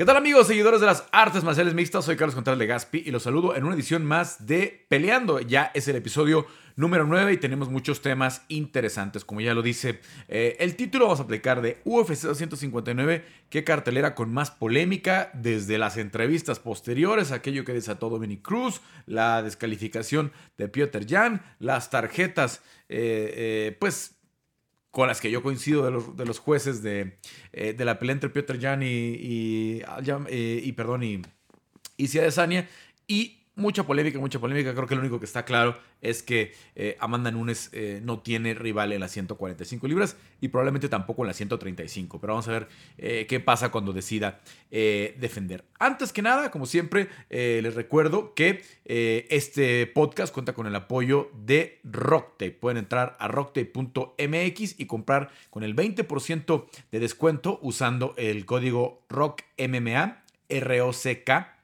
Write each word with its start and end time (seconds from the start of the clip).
¿Qué 0.00 0.06
tal 0.06 0.16
amigos, 0.16 0.46
seguidores 0.46 0.80
de 0.80 0.86
las 0.86 1.04
artes 1.12 1.44
marciales 1.44 1.74
mixtas? 1.74 2.06
Soy 2.06 2.16
Carlos 2.16 2.34
Contreras 2.34 2.58
de 2.58 2.66
Gaspi 2.66 3.02
y 3.04 3.10
los 3.10 3.24
saludo 3.24 3.54
en 3.54 3.64
una 3.64 3.74
edición 3.74 4.02
más 4.02 4.46
de 4.46 4.86
Peleando. 4.88 5.40
Ya 5.40 5.70
es 5.74 5.88
el 5.88 5.96
episodio 5.96 6.46
número 6.74 7.04
9 7.04 7.34
y 7.34 7.36
tenemos 7.36 7.68
muchos 7.68 8.00
temas 8.00 8.46
interesantes. 8.48 9.26
Como 9.26 9.42
ya 9.42 9.52
lo 9.52 9.60
dice 9.60 10.00
eh, 10.28 10.56
el 10.58 10.74
título, 10.74 11.04
vamos 11.04 11.20
a 11.20 11.24
aplicar 11.24 11.60
de 11.60 11.82
UFC 11.84 12.22
259, 12.22 13.26
qué 13.50 13.62
cartelera 13.62 14.14
con 14.14 14.32
más 14.32 14.50
polémica 14.50 15.30
desde 15.34 15.76
las 15.76 15.98
entrevistas 15.98 16.60
posteriores, 16.60 17.30
aquello 17.30 17.66
que 17.66 17.74
desató 17.74 18.08
Dominic 18.08 18.40
Cruz, 18.40 18.80
la 19.04 19.42
descalificación 19.42 20.32
de 20.56 20.68
Piotr 20.68 21.06
Jan, 21.06 21.42
las 21.58 21.90
tarjetas, 21.90 22.62
eh, 22.88 23.34
eh, 23.36 23.76
pues 23.78 24.19
con 24.90 25.08
las 25.08 25.20
que 25.20 25.30
yo 25.30 25.42
coincido 25.42 25.84
de 25.84 25.90
los, 25.90 26.16
de 26.16 26.24
los 26.26 26.38
jueces 26.38 26.82
de, 26.82 27.18
eh, 27.52 27.72
de, 27.72 27.84
la 27.84 27.98
pelea 27.98 28.14
entre 28.14 28.30
Piotr 28.30 28.60
Jan 28.60 28.82
y, 28.82 28.86
y, 28.86 29.82
eh, 30.28 30.60
y, 30.64 30.72
perdón, 30.72 31.02
y, 31.02 31.22
y 31.96 32.08
Cia 32.08 32.28
Y 33.06 33.39
mucha 33.60 33.84
polémica, 33.84 34.18
mucha 34.18 34.38
polémica. 34.38 34.74
Creo 34.74 34.86
que 34.86 34.94
lo 34.94 35.00
único 35.00 35.20
que 35.20 35.26
está 35.26 35.44
claro 35.44 35.78
es 36.00 36.22
que 36.22 36.52
eh, 36.74 36.96
Amanda 36.98 37.30
Nunes 37.30 37.70
eh, 37.72 38.00
no 38.02 38.20
tiene 38.20 38.54
rival 38.54 38.92
en 38.92 39.00
las 39.00 39.12
145 39.12 39.86
libras 39.86 40.16
y 40.40 40.48
probablemente 40.48 40.88
tampoco 40.88 41.22
en 41.22 41.28
las 41.28 41.36
135. 41.36 42.20
Pero 42.20 42.32
vamos 42.32 42.48
a 42.48 42.52
ver 42.52 42.68
eh, 42.98 43.26
qué 43.28 43.38
pasa 43.40 43.70
cuando 43.70 43.92
decida 43.92 44.40
defender. 44.70 45.64
Antes 45.78 46.12
que 46.12 46.22
nada, 46.22 46.50
como 46.50 46.64
siempre, 46.64 47.08
les 47.28 47.74
recuerdo 47.74 48.34
que 48.34 48.62
este 48.84 49.86
podcast 49.88 50.32
cuenta 50.32 50.52
con 50.52 50.66
el 50.66 50.74
apoyo 50.76 51.30
de 51.34 51.80
Rocktape. 51.82 52.52
Pueden 52.52 52.78
entrar 52.78 53.16
a 53.18 53.26
rocktape.mx 53.26 54.78
y 54.78 54.86
comprar 54.86 55.30
con 55.50 55.64
el 55.64 55.74
20% 55.74 56.66
de 56.92 57.00
descuento 57.00 57.58
usando 57.62 58.14
el 58.16 58.46
código 58.46 59.02
ROCKMMA, 59.08 60.22
R-O-C-K, 60.48 61.56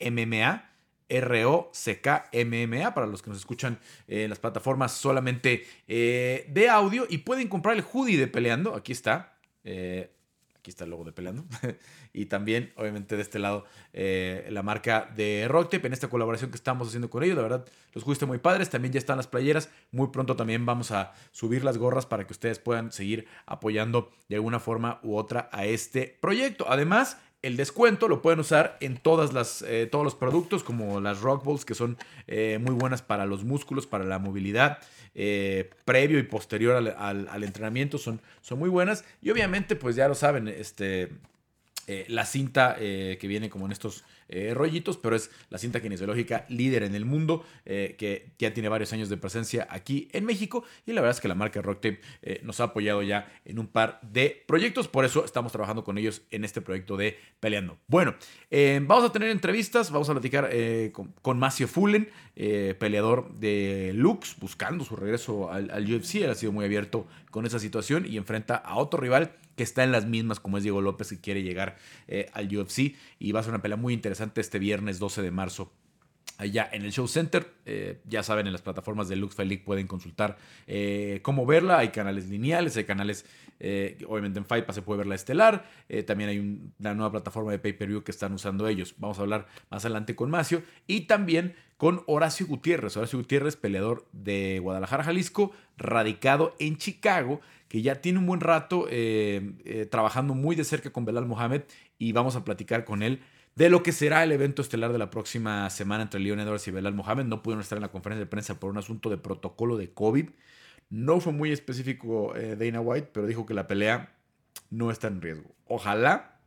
MMA 0.00 0.69
R-O-C-K-M-M-A 1.10 2.94
para 2.94 3.06
los 3.06 3.20
que 3.20 3.30
nos 3.30 3.38
escuchan 3.38 3.78
en 4.08 4.30
las 4.30 4.38
plataformas 4.38 4.92
solamente 4.92 5.66
eh, 5.88 6.46
de 6.48 6.68
audio 6.68 7.06
y 7.08 7.18
pueden 7.18 7.48
comprar 7.48 7.76
el 7.76 7.84
hoodie 7.92 8.16
de 8.16 8.28
Peleando. 8.28 8.74
Aquí 8.74 8.92
está. 8.92 9.34
Eh, 9.64 10.10
aquí 10.60 10.70
está 10.70 10.84
el 10.84 10.90
logo 10.90 11.04
de 11.04 11.12
Peleando. 11.12 11.44
y 12.12 12.26
también, 12.26 12.72
obviamente, 12.76 13.16
de 13.16 13.22
este 13.22 13.38
lado, 13.38 13.64
eh, 13.92 14.46
la 14.50 14.62
marca 14.62 15.10
de 15.16 15.46
Rocktape 15.48 15.86
en 15.86 15.92
esta 15.92 16.08
colaboración 16.08 16.50
que 16.50 16.56
estamos 16.56 16.88
haciendo 16.88 17.10
con 17.10 17.22
ellos. 17.22 17.36
La 17.36 17.42
verdad, 17.42 17.66
los 17.92 18.04
juegos 18.04 18.26
muy 18.28 18.38
padres. 18.38 18.70
También 18.70 18.92
ya 18.92 18.98
están 18.98 19.16
las 19.16 19.26
playeras. 19.26 19.70
Muy 19.90 20.08
pronto 20.08 20.36
también 20.36 20.64
vamos 20.64 20.92
a 20.92 21.12
subir 21.32 21.64
las 21.64 21.78
gorras 21.78 22.06
para 22.06 22.26
que 22.26 22.32
ustedes 22.32 22.58
puedan 22.58 22.92
seguir 22.92 23.26
apoyando 23.46 24.10
de 24.28 24.36
alguna 24.36 24.60
forma 24.60 25.00
u 25.02 25.16
otra 25.16 25.48
a 25.52 25.64
este 25.64 26.18
proyecto. 26.20 26.66
Además, 26.68 27.18
el 27.42 27.56
descuento 27.56 28.08
lo 28.08 28.20
pueden 28.20 28.40
usar 28.40 28.76
en 28.80 28.98
todas 28.98 29.32
las, 29.32 29.62
eh, 29.62 29.88
todos 29.90 30.04
los 30.04 30.14
productos, 30.14 30.62
como 30.62 31.00
las 31.00 31.20
Rock 31.20 31.44
Balls, 31.44 31.64
que 31.64 31.74
son 31.74 31.96
eh, 32.26 32.58
muy 32.60 32.74
buenas 32.74 33.02
para 33.02 33.24
los 33.26 33.44
músculos, 33.44 33.86
para 33.86 34.04
la 34.04 34.18
movilidad, 34.18 34.78
eh, 35.14 35.70
previo 35.84 36.18
y 36.18 36.24
posterior 36.24 36.76
al, 36.76 37.44
entrenamiento, 37.44 37.98
son, 37.98 38.20
son 38.42 38.58
muy 38.58 38.68
buenas. 38.68 39.04
Y 39.22 39.30
obviamente, 39.30 39.74
pues 39.74 39.96
ya 39.96 40.06
lo 40.06 40.14
saben, 40.14 40.48
este, 40.48 41.10
la 42.08 42.24
cinta 42.24 42.76
que 42.76 43.18
viene 43.22 43.50
como 43.50 43.66
en 43.66 43.72
estos 43.72 44.04
eh, 44.32 44.54
rollitos, 44.54 44.96
pero 44.96 45.16
es 45.16 45.30
la 45.50 45.58
cinta 45.58 45.80
kinesiológica 45.80 46.46
líder 46.48 46.84
en 46.84 46.94
el 46.94 47.04
mundo, 47.04 47.44
eh, 47.66 47.96
que 47.98 48.32
ya 48.38 48.54
tiene 48.54 48.68
varios 48.68 48.92
años 48.92 49.08
de 49.08 49.16
presencia 49.16 49.66
aquí 49.68 50.08
en 50.12 50.24
México. 50.24 50.64
Y 50.86 50.92
la 50.92 51.00
verdad 51.00 51.16
es 51.16 51.20
que 51.20 51.26
la 51.28 51.34
marca 51.34 51.60
Rocktape 51.60 52.00
eh, 52.22 52.40
nos 52.44 52.60
ha 52.60 52.64
apoyado 52.64 53.02
ya 53.02 53.30
en 53.44 53.58
un 53.58 53.66
par 53.66 53.98
de 54.02 54.44
proyectos, 54.46 54.86
por 54.86 55.04
eso 55.04 55.24
estamos 55.24 55.50
trabajando 55.50 55.82
con 55.82 55.98
ellos 55.98 56.22
en 56.30 56.44
este 56.44 56.60
proyecto 56.60 56.96
de 56.96 57.18
Peleando. 57.40 57.78
Bueno, 57.88 58.14
vamos 58.82 59.04
a 59.04 59.12
tener 59.12 59.30
entrevistas, 59.30 59.90
vamos 59.90 60.08
a 60.10 60.12
platicar 60.12 60.50
con, 60.92 61.12
con 61.22 61.38
Macio 61.38 61.66
Fullen, 61.66 62.08
peleador 62.34 63.34
de 63.34 63.92
Lux, 63.94 64.36
buscando 64.38 64.84
su 64.84 64.94
regreso 64.94 65.50
al, 65.50 65.70
al 65.70 65.92
UFC. 65.92 66.16
Él 66.16 66.30
ha 66.30 66.34
sido 66.34 66.52
muy 66.52 66.64
abierto 66.64 67.06
con 67.30 67.46
esa 67.46 67.58
situación 67.58 68.06
y 68.06 68.16
enfrenta 68.16 68.56
a 68.56 68.76
otro 68.76 69.00
rival 69.00 69.32
que 69.56 69.62
está 69.62 69.84
en 69.84 69.92
las 69.92 70.06
mismas 70.06 70.40
como 70.40 70.56
es 70.56 70.62
Diego 70.62 70.80
López 70.80 71.10
que 71.10 71.20
quiere 71.20 71.42
llegar 71.42 71.76
eh, 72.08 72.30
al 72.32 72.54
UFC 72.54 72.94
y 73.18 73.32
va 73.32 73.40
a 73.40 73.42
ser 73.42 73.52
una 73.52 73.62
pelea 73.62 73.76
muy 73.76 73.94
interesante 73.94 74.40
este 74.40 74.58
viernes 74.58 74.98
12 74.98 75.22
de 75.22 75.30
marzo 75.30 75.72
allá 76.38 76.68
en 76.72 76.82
el 76.82 76.92
Show 76.92 77.06
Center. 77.06 77.52
Eh, 77.66 78.00
ya 78.06 78.22
saben, 78.22 78.46
en 78.46 78.52
las 78.52 78.62
plataformas 78.62 79.08
de 79.08 79.16
Lux 79.16 79.36
League 79.38 79.62
pueden 79.64 79.86
consultar 79.86 80.38
eh, 80.66 81.20
cómo 81.22 81.44
verla. 81.44 81.78
Hay 81.78 81.88
canales 81.90 82.28
lineales, 82.28 82.76
hay 82.76 82.84
canales, 82.84 83.26
obviamente 84.08 84.38
en 84.38 84.46
Fight 84.46 84.70
se 84.70 84.80
puede 84.80 84.98
ver 84.98 85.06
la 85.06 85.16
estelar. 85.16 85.68
también 86.06 86.30
hay 86.30 86.38
una 86.78 86.94
nueva 86.94 87.10
plataforma 87.10 87.50
de 87.50 87.58
pay-per-view 87.58 88.02
que 88.02 88.10
están 88.10 88.32
usando 88.32 88.66
ellos. 88.68 88.94
Vamos 88.96 89.18
a 89.18 89.22
hablar 89.22 89.48
más 89.70 89.84
adelante 89.84 90.16
con 90.16 90.30
Macio. 90.30 90.62
Y 90.86 91.02
también 91.02 91.54
con 91.80 92.02
Horacio 92.06 92.46
Gutiérrez. 92.46 92.94
Horacio 92.98 93.18
Gutiérrez, 93.18 93.56
peleador 93.56 94.06
de 94.12 94.58
Guadalajara, 94.58 95.02
Jalisco, 95.02 95.50
radicado 95.78 96.54
en 96.58 96.76
Chicago 96.76 97.40
que 97.68 97.80
ya 97.80 98.02
tiene 98.02 98.18
un 98.18 98.26
buen 98.26 98.40
rato 98.40 98.86
eh, 98.90 99.54
eh, 99.64 99.86
trabajando 99.86 100.34
muy 100.34 100.56
de 100.56 100.64
cerca 100.64 100.90
con 100.90 101.06
Belal 101.06 101.24
Mohamed 101.24 101.62
y 101.96 102.12
vamos 102.12 102.36
a 102.36 102.44
platicar 102.44 102.84
con 102.84 103.02
él 103.02 103.22
de 103.54 103.70
lo 103.70 103.82
que 103.82 103.92
será 103.92 104.22
el 104.22 104.30
evento 104.30 104.60
estelar 104.60 104.92
de 104.92 104.98
la 104.98 105.08
próxima 105.08 105.70
semana 105.70 106.02
entre 106.02 106.20
Leon 106.20 106.38
Edwards 106.40 106.68
y 106.68 106.70
Belal 106.70 106.92
Mohamed. 106.92 107.24
No 107.24 107.42
pudieron 107.42 107.62
estar 107.62 107.78
en 107.78 107.82
la 107.82 107.90
conferencia 107.90 108.26
de 108.26 108.30
prensa 108.30 108.60
por 108.60 108.68
un 108.68 108.76
asunto 108.76 109.08
de 109.08 109.16
protocolo 109.16 109.78
de 109.78 109.90
COVID. 109.90 110.28
No 110.90 111.18
fue 111.20 111.32
muy 111.32 111.50
específico 111.50 112.36
eh, 112.36 112.56
Dana 112.56 112.82
White, 112.82 113.08
pero 113.14 113.26
dijo 113.26 113.46
que 113.46 113.54
la 113.54 113.66
pelea 113.66 114.12
no 114.68 114.90
está 114.90 115.08
en 115.08 115.22
riesgo. 115.22 115.50
Ojalá, 115.66 116.40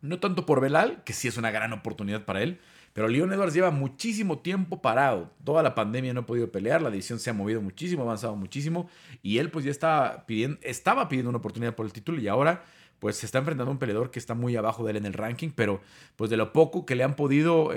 no 0.00 0.18
tanto 0.18 0.44
por 0.44 0.60
Belal, 0.60 1.04
que 1.04 1.12
sí 1.12 1.28
es 1.28 1.36
una 1.36 1.52
gran 1.52 1.72
oportunidad 1.72 2.24
para 2.24 2.42
él, 2.42 2.58
pero 2.92 3.08
Leon 3.08 3.32
Edwards 3.32 3.54
lleva 3.54 3.70
muchísimo 3.70 4.40
tiempo 4.40 4.82
parado. 4.82 5.30
Toda 5.44 5.62
la 5.62 5.74
pandemia 5.74 6.12
no 6.12 6.20
ha 6.20 6.26
podido 6.26 6.52
pelear, 6.52 6.82
la 6.82 6.90
división 6.90 7.18
se 7.18 7.30
ha 7.30 7.32
movido 7.32 7.62
muchísimo, 7.62 8.02
ha 8.02 8.06
avanzado 8.06 8.36
muchísimo. 8.36 8.88
Y 9.22 9.38
él 9.38 9.50
pues 9.50 9.64
ya 9.64 9.70
estaba 9.70 10.26
pidiendo, 10.26 10.58
estaba 10.62 11.08
pidiendo 11.08 11.30
una 11.30 11.38
oportunidad 11.38 11.74
por 11.74 11.86
el 11.86 11.92
título 11.92 12.20
y 12.20 12.28
ahora 12.28 12.64
pues 13.02 13.16
se 13.16 13.26
está 13.26 13.38
enfrentando 13.38 13.68
a 13.68 13.72
un 13.72 13.80
peleador 13.80 14.12
que 14.12 14.20
está 14.20 14.34
muy 14.34 14.54
abajo 14.54 14.84
de 14.84 14.92
él 14.92 14.98
en 14.98 15.06
el 15.06 15.12
ranking, 15.12 15.48
pero 15.52 15.80
pues 16.14 16.30
de 16.30 16.36
lo 16.36 16.52
poco 16.52 16.86
que 16.86 16.94
le 16.94 17.02
han 17.02 17.16
podido 17.16 17.72
eh, 17.72 17.76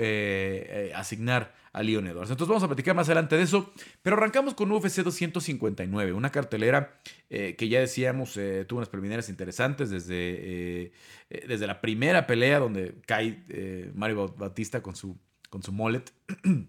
eh, 0.68 0.92
asignar 0.94 1.52
a 1.72 1.82
Leon 1.82 2.06
Edwards. 2.06 2.30
Entonces 2.30 2.46
vamos 2.46 2.62
a 2.62 2.68
platicar 2.68 2.94
más 2.94 3.08
adelante 3.08 3.36
de 3.36 3.42
eso, 3.42 3.72
pero 4.02 4.16
arrancamos 4.16 4.54
con 4.54 4.70
UFC 4.70 4.98
259, 5.02 6.12
una 6.12 6.30
cartelera 6.30 7.00
eh, 7.28 7.56
que 7.58 7.68
ya 7.68 7.80
decíamos 7.80 8.34
tuvo 8.68 8.78
unas 8.78 8.88
preliminares 8.88 9.28
interesantes 9.28 9.90
desde, 9.90 10.92
desde 11.28 11.66
la 11.66 11.80
primera 11.80 12.28
pelea 12.28 12.60
donde 12.60 12.94
cae 13.04 13.90
Mario 13.96 14.28
Batista 14.28 14.80
con 14.80 14.94
su, 14.94 15.18
con 15.50 15.60
su 15.64 15.72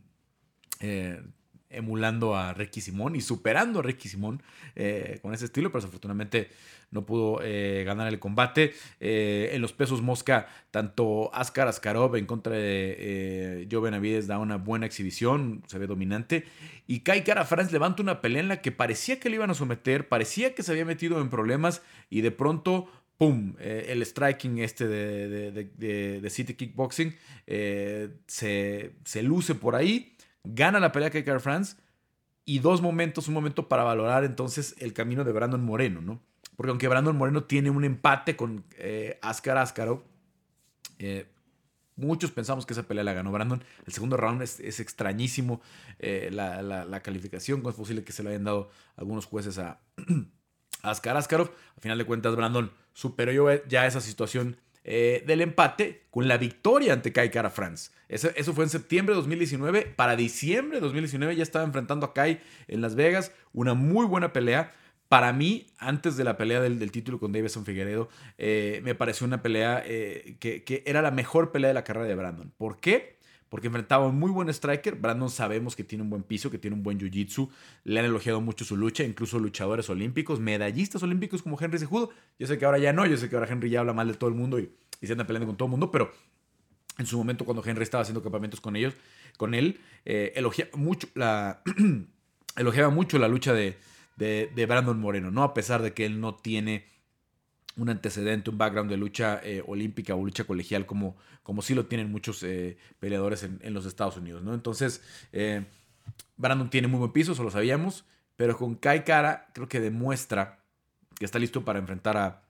emulando 1.69 2.35
a 2.35 2.53
Ricky 2.55 2.81
Simón 2.81 3.15
y 3.15 3.21
superando 3.21 3.81
a 3.81 3.83
Ricky 3.83 4.09
Simón 4.09 4.41
con 5.21 5.35
ese 5.35 5.45
estilo, 5.45 5.69
pero 5.69 5.81
desafortunadamente 5.81 6.49
no 6.91 7.05
pudo 7.05 7.39
eh, 7.43 7.83
ganar 7.85 8.07
el 8.07 8.19
combate. 8.19 8.73
Eh, 8.99 9.51
en 9.53 9.61
los 9.61 9.73
pesos 9.73 10.01
mosca, 10.01 10.47
tanto 10.71 11.33
Askar 11.33 11.67
Askarov 11.67 12.15
en 12.15 12.25
contra 12.25 12.53
de 12.53 12.95
eh, 12.97 13.67
Joe 13.69 13.81
Benavides 13.81 14.27
da 14.27 14.39
una 14.39 14.57
buena 14.57 14.85
exhibición, 14.85 15.63
se 15.67 15.77
ve 15.77 15.87
dominante. 15.87 16.45
Y 16.87 17.01
Kai 17.01 17.23
Kara 17.23 17.45
France 17.45 17.71
levanta 17.71 18.01
una 18.01 18.21
pelea 18.21 18.41
en 18.41 18.47
la 18.47 18.61
que 18.61 18.71
parecía 18.71 19.19
que 19.19 19.29
le 19.29 19.35
iban 19.35 19.49
a 19.49 19.53
someter, 19.53 20.07
parecía 20.07 20.55
que 20.55 20.63
se 20.63 20.71
había 20.71 20.85
metido 20.85 21.19
en 21.21 21.29
problemas 21.29 21.81
y 22.09 22.21
de 22.21 22.31
pronto 22.31 22.87
¡pum! 23.17 23.55
el 23.59 24.05
striking 24.05 24.59
este 24.59 24.87
de, 24.87 25.51
de, 25.51 26.29
City 26.29 26.53
Kickboxing 26.53 27.15
se, 27.45 28.91
se, 29.03 29.23
luce 29.23 29.55
por 29.55 29.75
ahí, 29.75 30.15
gana 30.43 30.79
la 30.79 30.91
pelea 30.91 31.09
Kai 31.09 31.25
Kara 31.25 31.39
France 31.39 31.75
y 32.45 32.59
dos 32.59 32.81
momentos, 32.81 33.27
un 33.27 33.33
momento 33.33 33.67
para 33.67 33.83
valorar 33.83 34.23
entonces 34.23 34.75
el 34.79 34.93
camino 34.93 35.25
de 35.25 35.33
Brandon 35.33 35.63
Moreno, 35.63 35.99
¿no? 35.99 36.21
Porque 36.57 36.71
aunque 36.71 36.87
Brandon 36.87 37.15
Moreno 37.15 37.43
tiene 37.43 37.69
un 37.69 37.85
empate 37.85 38.35
con 38.35 38.65
eh, 38.77 39.19
Askar 39.21 39.59
Askarov, 39.59 40.03
eh, 40.97 41.27
muchos 41.95 42.31
pensamos 42.31 42.65
que 42.65 42.73
esa 42.73 42.83
pelea 42.83 43.03
la 43.03 43.13
ganó 43.13 43.31
Brandon. 43.31 43.63
El 43.85 43.93
segundo 43.93 44.17
round 44.17 44.41
es, 44.41 44.79
extrañísimo 44.79 45.61
eh, 45.99 46.29
la, 46.31 47.01
calificación. 47.03 47.59
¿Cómo 47.59 47.69
es 47.69 47.75
posible 47.75 48.03
que 48.03 48.11
se 48.11 48.23
le 48.23 48.31
hayan 48.31 48.43
dado 48.43 48.71
algunos 48.95 49.27
jueces 49.27 49.59
a, 49.59 49.79
Askar 50.81 51.15
Askarov? 51.15 51.51
Al 51.75 51.81
final 51.81 51.99
de 51.99 52.05
cuentas, 52.05 52.35
Brandon 52.35 52.71
superó 52.91 53.31
ya 53.67 53.85
esa 53.85 54.01
situación 54.01 54.57
del 54.83 55.41
empate 55.41 56.05
con 56.09 56.29
la 56.29 56.37
victoria 56.37 56.93
ante 56.93 57.11
Kai 57.11 57.29
Kara 57.29 57.49
France. 57.49 57.91
Eso, 58.09 58.53
fue 58.53 58.63
en 58.63 58.69
septiembre 58.69 59.13
de 59.13 59.17
2019. 59.17 59.93
Para 59.95 60.15
diciembre 60.15 60.77
de 60.77 60.81
2019 60.81 61.35
ya 61.35 61.43
estaba 61.43 61.65
enfrentando 61.65 62.05
a 62.05 62.13
Kai 62.13 62.41
en 62.67 62.81
Las 62.81 62.95
Vegas. 62.95 63.31
Una 63.53 63.73
muy 63.73 64.05
buena 64.05 64.33
pelea. 64.33 64.73
Para 65.09 65.31
mí, 65.31 65.67
antes 65.77 66.17
de 66.17 66.25
la 66.25 66.35
pelea 66.35 66.59
del, 66.59 66.91
título 66.91 67.19
con 67.19 67.31
Davison 67.31 67.63
Figueredo, 67.63 68.09
eh, 68.37 68.81
me 68.83 68.93
pareció 68.93 69.25
una 69.25 69.41
pelea 69.41 69.81
eh, 69.85 70.35
que, 70.39 70.83
era 70.85 71.01
la 71.01 71.11
mejor 71.11 71.51
pelea 71.51 71.69
de 71.69 71.73
la 71.73 71.85
carrera 71.85 72.07
de 72.07 72.15
Brandon. 72.15 72.51
¿Por 72.57 72.79
qué? 72.79 73.17
Porque 73.47 73.67
enfrentaba 73.67 74.03
a 74.03 74.09
un 74.09 74.19
muy 74.19 74.31
buen 74.31 74.49
striker. 74.49 74.95
Brandon 74.95 75.29
sabemos 75.29 75.77
que 75.77 75.85
tiene 75.85 76.03
un 76.03 76.09
buen 76.09 76.23
piso, 76.23 76.51
que 76.51 76.57
tiene 76.57 76.75
un 76.75 76.83
buen 76.83 76.99
jiu-jitsu. 76.99 77.49
Le 77.85 77.99
han 77.99 78.05
elogiado 78.05 78.41
mucho 78.41 78.65
su 78.65 78.75
lucha, 78.75 79.05
incluso 79.05 79.39
luchadores 79.39 79.89
olímpicos, 79.89 80.41
medallistas 80.41 81.01
olímpicos 81.03 81.41
como 81.41 81.57
Henry 81.57 81.79
Sejudo. 81.79 82.09
Yo 82.37 82.47
sé 82.47 82.57
que 82.57 82.65
ahora 82.65 82.77
ya 82.77 82.91
no, 82.91 83.05
yo 83.05 83.15
sé 83.15 83.29
que 83.29 83.37
ahora 83.37 83.49
Henry 83.49 83.69
ya 83.69 83.79
habla 83.79 83.93
mal 83.93 84.09
de 84.09 84.15
todo 84.15 84.29
el 84.29 84.35
mundo 84.35 84.59
y, 84.59 84.69
se 85.01 85.13
anda 85.13 85.25
peleando 85.25 85.47
con 85.47 85.55
todo 85.55 85.67
el 85.67 85.71
mundo, 85.71 85.89
pero 85.89 86.11
en 86.97 87.05
su 87.05 87.17
momento 87.17 87.45
cuando 87.45 87.63
Henry 87.63 87.83
estaba 87.83 88.01
haciendo 88.01 88.21
campamentos 88.21 88.59
con 88.59 88.75
ellos, 88.75 88.93
con 89.37 89.53
él, 89.53 89.79
eh, 90.03 90.33
elogiaba 90.35 90.71
mucho 90.75 91.07
elogiaba 92.57 92.89
mucho 92.89 93.19
la 93.19 93.27
lucha 93.27 93.53
de, 93.53 93.77
de, 94.17 94.65
Brandon 94.67 94.99
Moreno, 94.99 95.31
¿no? 95.31 95.43
A 95.43 95.53
pesar 95.53 95.81
de 95.81 95.93
que 95.93 96.05
él 96.05 96.19
no 96.19 96.35
tiene 96.35 96.85
un 97.75 97.89
antecedente, 97.89 98.49
un 98.49 98.57
background 98.57 98.89
de 98.89 98.97
lucha 98.97 99.39
eh, 99.43 99.63
olímpica 99.65 100.15
o 100.15 100.25
lucha 100.25 100.43
colegial 100.43 100.85
como, 100.85 101.15
como 101.43 101.61
sí 101.61 101.75
lo 101.75 101.85
tienen 101.85 102.11
muchos 102.11 102.41
eh, 102.43 102.77
peleadores 102.99 103.43
en, 103.43 103.59
en, 103.61 103.73
los 103.73 103.85
Estados 103.85 104.17
Unidos, 104.17 104.43
¿no? 104.43 104.53
Entonces, 104.53 105.01
Brandon 106.35 106.69
tiene 106.69 106.87
muy 106.87 106.99
buen 106.99 107.11
piso, 107.11 107.33
eso 107.33 107.43
lo 107.43 107.51
sabíamos, 107.51 108.05
pero 108.35 108.57
con 108.57 108.75
Kai 108.75 109.03
Cara 109.03 109.47
creo 109.53 109.69
que 109.69 109.79
demuestra 109.79 110.59
que 111.15 111.25
está 111.25 111.39
listo 111.39 111.63
para 111.63 111.79
enfrentar 111.79 112.17
a, 112.17 112.43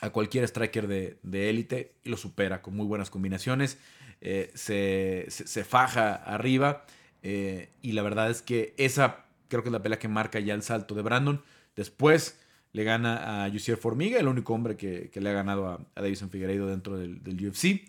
a 0.00 0.10
cualquier 0.10 0.44
striker 0.44 0.86
de 0.86 1.50
élite 1.50 1.94
y 2.04 2.08
lo 2.08 2.16
supera 2.16 2.62
con 2.62 2.74
muy 2.74 2.86
buenas 2.86 3.10
combinaciones. 3.10 3.78
Eh, 4.20 4.50
se, 4.54 5.26
se, 5.28 5.62
faja 5.64 6.14
arriba 6.14 6.86
eh, 7.22 7.68
y 7.82 7.92
la 7.92 8.02
verdad 8.02 8.30
es 8.30 8.40
que 8.40 8.74
esa 8.78 9.25
creo 9.48 9.62
que 9.62 9.68
es 9.68 9.72
la 9.72 9.82
pelea 9.82 9.98
que 9.98 10.08
marca 10.08 10.40
ya 10.40 10.54
el 10.54 10.62
salto 10.62 10.94
de 10.94 11.02
Brandon. 11.02 11.42
Después 11.74 12.40
le 12.72 12.84
gana 12.84 13.44
a 13.44 13.48
Yusier 13.48 13.76
Formiga, 13.76 14.18
el 14.18 14.28
único 14.28 14.54
hombre 14.54 14.76
que, 14.76 15.10
le 15.14 15.30
ha 15.30 15.32
ganado 15.32 15.68
a, 15.68 15.80
Davison 15.94 16.30
Figueiredo 16.30 16.66
dentro 16.66 16.98
del, 16.98 17.20
UFC. 17.24 17.82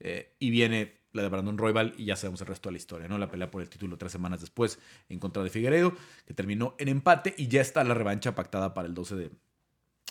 Eh, 0.00 0.34
y 0.38 0.50
viene 0.50 0.92
la 1.12 1.22
de 1.22 1.28
Brandon 1.28 1.56
Royval 1.56 1.94
y 1.96 2.06
ya 2.06 2.16
sabemos 2.16 2.40
el 2.40 2.48
resto 2.48 2.68
de 2.68 2.72
la 2.72 2.78
historia, 2.78 3.08
¿no? 3.08 3.16
La 3.18 3.30
pelea 3.30 3.50
por 3.50 3.62
el 3.62 3.68
título 3.68 3.96
tres 3.96 4.12
semanas 4.12 4.40
después 4.40 4.78
en 5.08 5.18
contra 5.18 5.42
de 5.42 5.50
Figueiredo, 5.50 5.94
que 6.26 6.34
terminó 6.34 6.74
en 6.78 6.88
empate 6.88 7.34
y 7.38 7.48
ya 7.48 7.60
está 7.60 7.84
la 7.84 7.94
revancha 7.94 8.34
pactada 8.34 8.74
para 8.74 8.88
el 8.88 8.94
12 8.94 9.14
de, 9.14 9.30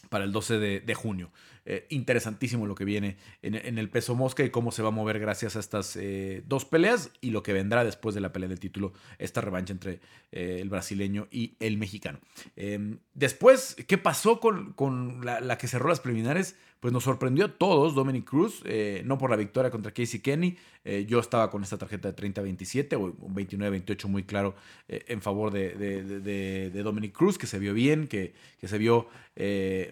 para 0.10 0.26
el 0.26 0.32
12 0.32 0.60
de, 0.60 0.96
junio. 0.96 1.32
Eh, 1.66 1.88
interesantísimo 1.90 2.68
lo 2.68 2.76
que 2.76 2.84
viene 2.84 3.18
en, 3.42 3.78
el 3.78 3.90
peso 3.90 4.16
mosca 4.16 4.44
y 4.44 4.50
cómo 4.50 4.72
se 4.72 4.82
va 4.82 4.90
a 4.90 4.92
mover 4.92 5.18
gracias 5.18 5.56
a 5.56 5.60
estas 5.60 5.96
eh, 5.96 6.44
dos 6.46 6.66
peleas 6.66 7.10
y 7.22 7.32
lo 7.32 7.42
que 7.42 7.54
vendrá 7.54 7.86
después 7.86 8.14
de 8.14 8.22
la 8.22 8.34
pelea 8.34 8.50
del 8.50 8.60
título, 8.60 8.94
esta 9.18 9.42
revancha 9.42 9.72
entre 9.72 10.00
eh, 10.32 10.58
el 10.60 10.70
brasileño 10.70 11.28
y 11.32 11.56
el 11.60 11.78
mexicano. 11.78 12.20
Em, 12.56 13.00
después, 13.14 13.76
¿qué 13.88 13.98
pasó 13.98 14.40
con, 14.40 14.74
con 14.74 15.26
la, 15.26 15.40
la, 15.40 15.58
que 15.58 15.68
cerró 15.68 15.90
las 15.90 16.02
preliminares? 16.02 16.58
Pues 16.84 16.92
nos 16.92 17.06
sorprendió 17.06 17.46
a 17.46 17.48
todos 17.48 17.96
Dominic 17.96 18.26
Cruz, 18.26 18.62
eh, 18.66 19.04
no 19.06 19.18
por 19.18 19.30
la 19.30 19.38
victoria 19.38 19.72
contra 19.72 19.94
Casey 19.94 20.20
Kenny, 20.20 20.58
eh, 20.84 21.06
yo 21.08 21.22
estaba 21.22 21.50
con 21.50 21.64
esta 21.64 21.78
tarjeta 21.78 22.12
de 22.12 22.16
30-27 22.34 22.96
o 22.98 23.14
29-28 23.30 24.08
muy 24.10 24.24
claro 24.24 24.54
eh, 24.90 25.06
en 25.08 25.22
favor 25.22 25.54
de, 25.54 26.72
Dominic 26.84 27.14
Cruz, 27.14 27.38
que 27.38 27.48
se 27.48 27.58
vio 27.58 27.74
bien, 27.74 28.10
que, 28.10 28.34
que 28.60 28.68
se 28.68 28.78
vio 28.78 29.08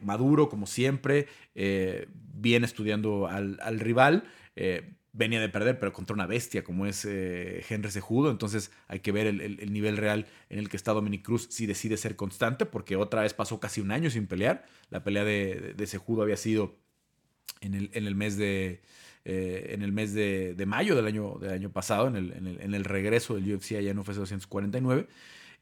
maduro 0.01 0.49
como 0.49 0.67
siempre, 0.67 1.29
bien 1.53 2.65
estudiando 2.65 3.25
al, 3.25 3.57
al 3.61 3.79
rival 3.79 4.25
venía 5.13 5.41
de 5.41 5.49
perder, 5.49 5.77
pero 5.79 5.91
contra 5.91 6.13
una 6.13 6.25
bestia 6.25 6.63
como 6.63 6.85
es 6.85 7.05
Henry 7.05 7.89
Sejudo. 7.89 8.31
Entonces 8.31 8.71
hay 8.87 8.99
que 8.99 9.13
ver 9.13 9.27
el, 9.27 9.71
nivel 9.71 9.95
real 9.95 10.25
en 10.49 10.59
el 10.59 10.67
que 10.67 10.77
está 10.77 10.91
Dominic 10.91 11.23
Cruz 11.23 11.47
si 11.49 11.67
decide 11.67 11.95
ser 11.95 12.17
constante, 12.17 12.65
porque 12.65 12.97
otra 12.97 13.21
vez 13.21 13.33
pasó 13.33 13.61
casi 13.61 13.79
un 13.79 13.91
año 13.91 14.09
sin 14.09 14.27
pelear. 14.27 14.65
La 14.89 15.03
pelea 15.03 15.23
de, 15.23 15.73
de 15.75 15.87
Sejudo 15.87 16.21
había 16.21 16.37
sido 16.37 16.80
en 17.61 17.75
el, 17.75 17.89
en 17.93 18.05
el 18.05 18.15
mes 18.15 18.37
de. 18.37 18.81
Eh, 19.23 19.69
en 19.75 19.83
el 19.83 19.91
mes 19.91 20.15
de, 20.15 20.55
mayo 20.65 20.95
del 20.95 21.05
año, 21.05 21.37
del 21.39 21.51
año 21.51 21.71
pasado, 21.71 22.07
en 22.07 22.15
el, 22.15 22.33
en 22.33 22.73
el, 22.73 22.83
regreso 22.83 23.35
del 23.35 23.53
UFC 23.53 23.73
allá 23.73 23.91
en 23.91 23.99
UFC 23.99 24.13
249. 24.13 25.07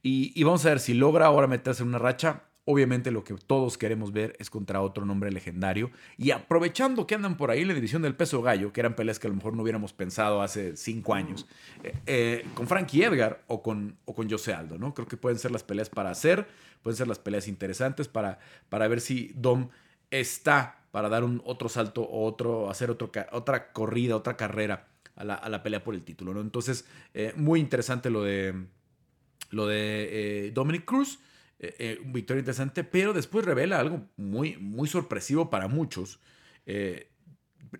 Y, 0.02 0.32
y, 0.34 0.44
vamos 0.44 0.66
a 0.66 0.70
ver 0.70 0.80
si 0.80 0.94
logra 0.94 1.26
ahora 1.26 1.46
meterse 1.46 1.84
en 1.84 1.90
una 1.90 2.00
racha. 2.00 2.44
Obviamente 2.64 3.10
lo 3.12 3.24
que 3.24 3.34
todos 3.34 3.78
queremos 3.78 4.14
ver 4.14 4.36
es 4.40 4.50
contra 4.50 4.82
otro 4.82 5.04
nombre 5.04 5.30
legendario. 5.30 5.92
Y 6.18 6.32
aprovechando 6.32 7.06
que 7.06 7.16
andan 7.16 7.36
por 7.36 7.52
ahí 7.52 7.64
en 7.64 7.68
la 7.68 7.74
división 7.74 8.02
del 8.02 8.16
peso 8.16 8.42
gallo, 8.42 8.72
que 8.72 8.80
eran 8.80 8.96
peleas 8.96 9.20
que 9.20 9.28
a 9.28 9.30
lo 9.30 9.36
mejor 9.36 9.56
no 9.56 9.64
hubiéramos 9.64 9.92
pensado 9.92 10.42
hace 10.42 10.78
cinco 10.78 11.14
años, 11.14 11.46
eh, 11.84 11.94
eh, 12.06 12.46
con 12.54 12.68
Frankie 12.68 13.04
Edgar 13.04 13.44
o 13.48 13.62
con, 13.62 13.98
o 14.06 14.14
con 14.14 14.30
Jose 14.30 14.54
Aldo, 14.54 14.78
¿no? 14.78 14.94
Creo 14.94 15.08
que 15.08 15.18
pueden 15.18 15.40
ser 15.40 15.52
las 15.52 15.64
peleas 15.64 15.90
para 15.90 16.12
hacer, 16.12 16.48
pueden 16.82 16.96
ser 16.96 17.08
las 17.08 17.20
peleas 17.20 17.48
interesantes 17.50 18.08
para, 18.08 18.40
para 18.70 18.88
ver 18.88 19.02
si 19.02 19.34
Dom 19.36 19.70
está 20.12 20.86
para 20.92 21.10
dar 21.10 21.24
un 21.24 21.42
otro 21.46 21.70
salto 21.70 22.02
o 22.02 22.26
otro, 22.26 22.70
hacer 22.70 22.90
otro, 22.90 23.12
otra 23.32 23.72
corrida, 23.72 24.16
otra 24.16 24.36
carrera 24.36 24.88
a 25.16 25.24
la, 25.24 25.64
pelea 25.64 25.84
por 25.84 25.96
el 25.96 26.04
título, 26.04 26.34
¿no? 26.34 26.42
Entonces, 26.42 26.86
eh, 27.14 27.34
muy 27.36 27.60
interesante 27.60 28.10
lo 28.10 28.24
de, 28.24 28.68
lo 29.50 29.68
de 29.68 30.52
Dominic 30.54 30.86
Cruz. 30.86 31.20
Eh, 31.60 31.76
eh, 31.78 32.02
victoria 32.06 32.40
interesante, 32.40 32.86
pero 32.86 33.12
después 33.12 33.46
revela 33.46 33.80
algo 33.80 34.08
muy, 34.16 34.56
muy 34.58 34.88
sorpresivo 34.88 35.50
para 35.50 35.68
muchos. 35.68 36.20
Eh, 36.66 37.12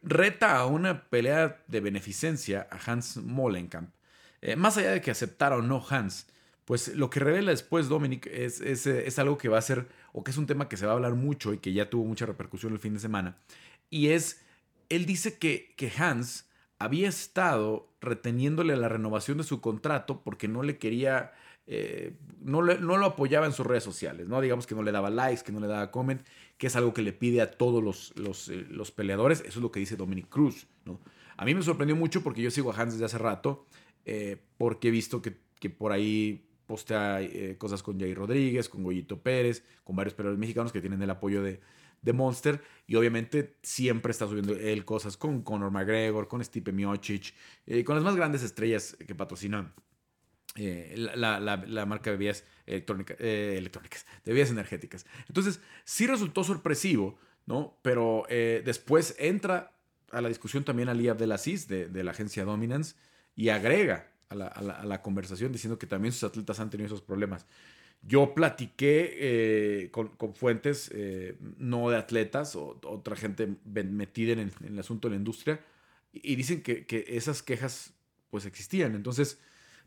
reta 0.04 0.58
a 0.58 0.66
una 0.66 1.10
pelea 1.10 1.64
de 1.68 1.80
beneficencia 1.80 2.68
a 2.70 2.92
Hans 2.92 3.18
Molenkamp. 3.18 3.92
más 4.58 4.78
allá 4.78 4.92
de 4.92 5.02
que 5.02 5.12
aceptara 5.12 5.58
o 5.58 5.62
no 5.62 5.84
Hans, 5.90 6.28
pues 6.70 6.96
lo 6.96 7.10
que 7.10 7.20
revela 7.20 7.50
después 7.50 7.90
Dominic 7.90 8.28
es, 8.28 8.62
es, 8.62 9.18
algo 9.18 9.40
que 9.40 9.50
va 9.50 9.58
a 9.58 9.62
ser, 9.62 9.88
o 10.14 10.24
que 10.24 10.30
es 10.30 10.38
un 10.38 10.46
tema 10.46 10.70
que 10.70 10.78
se 10.78 10.86
va 10.86 10.92
a 10.92 10.96
hablar 10.96 11.16
mucho 11.16 11.52
y 11.52 11.58
que 11.58 11.74
ya 11.74 11.90
tuvo 11.90 12.06
mucha 12.06 12.28
repercusión 12.28 12.74
el 12.74 12.78
fin 12.78 12.94
de 12.94 13.00
semana. 13.00 13.40
Y 13.90 14.10
es, 14.10 14.46
él 14.90 15.08
dice 15.08 15.40
que, 15.40 15.74
que 15.78 15.92
Hans 15.98 16.48
había 16.78 17.10
estado 17.10 17.90
reteniéndole 18.02 18.78
la 18.78 18.88
renovación 18.88 19.40
de 19.40 19.46
su 19.46 19.62
contrato 19.62 20.22
porque 20.24 20.48
no 20.48 20.62
le 20.62 20.78
quería 20.78 21.32
eh, 21.66 22.14
no, 22.42 22.62
no, 22.62 22.98
lo 22.98 23.06
apoyaba 23.06 23.48
en 23.48 23.52
sus 23.52 23.66
redes 23.66 23.84
sociales, 23.84 24.28
¿no? 24.28 24.40
Digamos 24.40 24.68
que 24.68 24.76
no 24.76 24.84
le 24.84 24.92
daba 24.92 25.10
likes, 25.10 25.44
que 25.44 25.52
no 25.52 25.60
le 25.60 25.66
daba 25.66 25.90
comment, 25.90 26.22
que 26.60 26.68
es 26.68 26.76
algo 26.76 26.94
que 26.94 27.02
le 27.02 27.14
pide 27.14 27.42
a 27.42 27.50
todos 27.50 27.84
los, 27.84 28.14
los, 28.16 28.50
eh, 28.50 28.66
peleadores. 28.96 29.42
Eso 29.42 29.58
es 29.58 29.64
lo 29.64 29.72
que 29.72 29.80
dice 29.80 29.96
Dominic 29.96 30.30
Cruz, 30.30 30.68
¿no? 30.86 31.00
A 31.36 31.46
mí 31.46 31.56
me 31.56 31.64
sorprendió 31.64 31.96
mucho 31.96 32.22
porque 32.22 32.44
yo 32.44 32.52
sigo 32.52 32.72
a 32.72 32.76
Hans 32.76 32.94
desde 32.94 33.06
hace 33.06 33.18
rato, 33.18 33.66
eh, 34.06 34.38
porque 34.60 34.90
he 34.90 34.92
visto 34.92 35.22
que, 35.22 35.32
por 35.70 35.92
ahí 35.92 36.49
postea 36.70 37.20
cosas 37.58 37.82
con 37.82 38.00
Jay 38.00 38.14
Rodríguez, 38.14 38.70
con 38.70 38.84
Goyito 38.84 39.20
Pérez, 39.20 39.64
con 39.84 39.96
varios 39.96 40.14
peleadores 40.14 40.40
mexicanos 40.40 40.72
que 40.72 40.82
tienen 40.82 41.02
el 41.02 41.10
apoyo 41.10 41.42
de, 41.42 41.60
de 42.04 42.14
Monster. 42.14 42.62
Y 42.86 42.96
obviamente 42.96 43.56
siempre 43.64 44.12
está 44.12 44.28
subiendo 44.28 44.54
él 44.54 44.86
cosas 44.86 45.18
con 45.18 45.42
Conor 45.42 45.72
McGregor, 45.72 46.28
con 46.28 46.44
Stipe 46.44 46.72
Miocic, 46.72 47.34
con 47.84 47.96
las 47.96 48.04
más 48.04 48.16
grandes 48.16 48.44
estrellas 48.44 48.96
que 49.08 49.16
patrocinan 49.16 49.74
eh, 50.56 50.94
la, 51.16 51.86
marca 51.88 52.12
de 52.12 52.18
bebidas 52.18 52.44
electrónicas, 52.66 53.18
eh, 53.20 53.56
electrónicas, 53.58 54.06
de 54.26 54.32
bebidas 54.32 54.52
energéticas. 54.52 55.06
Entonces, 55.28 55.62
sí 55.86 56.06
resultó 56.06 56.44
sorpresivo, 56.44 57.18
¿no? 57.46 57.80
Pero 57.82 58.26
eh, 58.30 58.62
después 58.64 59.16
entra 59.18 59.74
a 60.12 60.22
la 60.22 60.28
discusión 60.28 60.64
también 60.64 60.90
Ali 60.90 61.08
Abdelaziz 61.08 61.68
de, 61.68 61.88
de 61.88 62.04
la 62.04 62.12
agencia 62.12 62.46
Dominance 62.46 62.96
y 63.36 63.50
agrega 63.50 64.12
a 64.30 64.86
la, 64.86 65.02
conversación 65.02 65.52
diciendo 65.52 65.80
que 65.80 65.88
también 65.88 66.12
sus 66.12 66.24
atletas 66.24 66.60
han 66.60 66.70
tenido 66.70 66.88
esos 66.88 67.02
problemas. 67.02 67.46
Yo 68.02 68.34
platiqué 68.34 69.90
con, 69.92 70.12
fuentes 70.36 70.92
no 71.58 71.90
de 71.90 71.98
atletas 71.98 72.56
o 72.56 72.80
otra 72.84 73.16
gente 73.16 73.56
metida 73.66 74.34
en 74.34 74.52
el, 74.64 74.80
asunto 74.80 75.08
de 75.08 75.16
la 75.16 75.18
industria 75.18 75.60
y, 76.14 76.36
dicen 76.36 76.62
que, 76.62 76.86
que, 76.86 77.06
esas 77.10 77.44
quejas 77.44 77.94
pues 78.30 78.46
existían. 78.46 78.96
Entonces, 78.96 79.40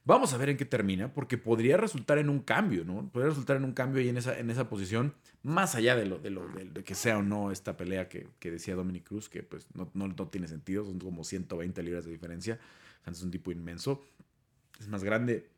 Vamos 0.05 0.33
a 0.33 0.37
ver 0.37 0.49
en 0.49 0.57
qué 0.57 0.65
termina, 0.65 1.13
porque 1.15 1.39
podría 1.39 1.77
resultar 1.77 2.19
en 2.19 2.29
un 2.29 2.41
cambio, 2.41 2.85
¿no? 2.85 3.09
Podría 3.09 3.29
resultar 3.29 3.57
en 3.57 3.65
un 3.65 3.73
cambio 3.73 4.01
ahí 4.03 4.09
en 4.09 4.17
esa, 4.17 4.37
en 4.37 4.51
esa 4.51 4.69
posición, 4.69 5.15
más 5.45 5.77
allá 5.77 5.95
de 5.95 6.07
lo, 6.07 6.19
de 6.19 6.31
lo 6.31 6.49
de, 6.49 6.83
que 6.83 6.97
sea 6.97 7.19
o 7.19 7.23
no 7.23 7.53
esta 7.53 7.77
pelea 7.77 8.09
que, 8.09 8.27
decía 8.41 8.75
Dominic 8.75 9.05
Cruz, 9.05 9.29
que 9.29 9.45
pues 9.45 9.69
no, 9.75 9.89
no, 9.95 10.29
tiene 10.29 10.49
sentido, 10.49 10.85
son 10.85 10.99
como 10.99 11.23
120 11.23 11.81
libras 11.85 12.05
de 12.05 12.11
diferencia. 12.11 12.59
Es 13.07 13.23
un 13.23 13.31
tipo 13.31 13.53
inmenso. 13.53 14.05
Es 14.83 14.89
más 14.89 15.05
grande 15.05 15.49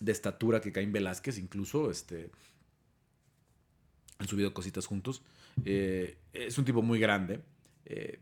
de 0.00 0.12
estatura 0.12 0.60
que 0.60 0.72
Caín 0.72 0.92
Velázquez, 0.92 1.38
incluso. 1.38 1.90
Este, 1.90 2.30
han 4.18 4.28
subido 4.28 4.52
cositas 4.52 4.86
juntos. 4.86 5.22
Eh, 5.64 6.18
es 6.32 6.58
un 6.58 6.64
tipo 6.64 6.82
muy 6.82 6.98
grande. 6.98 7.40
Eh, 7.86 8.20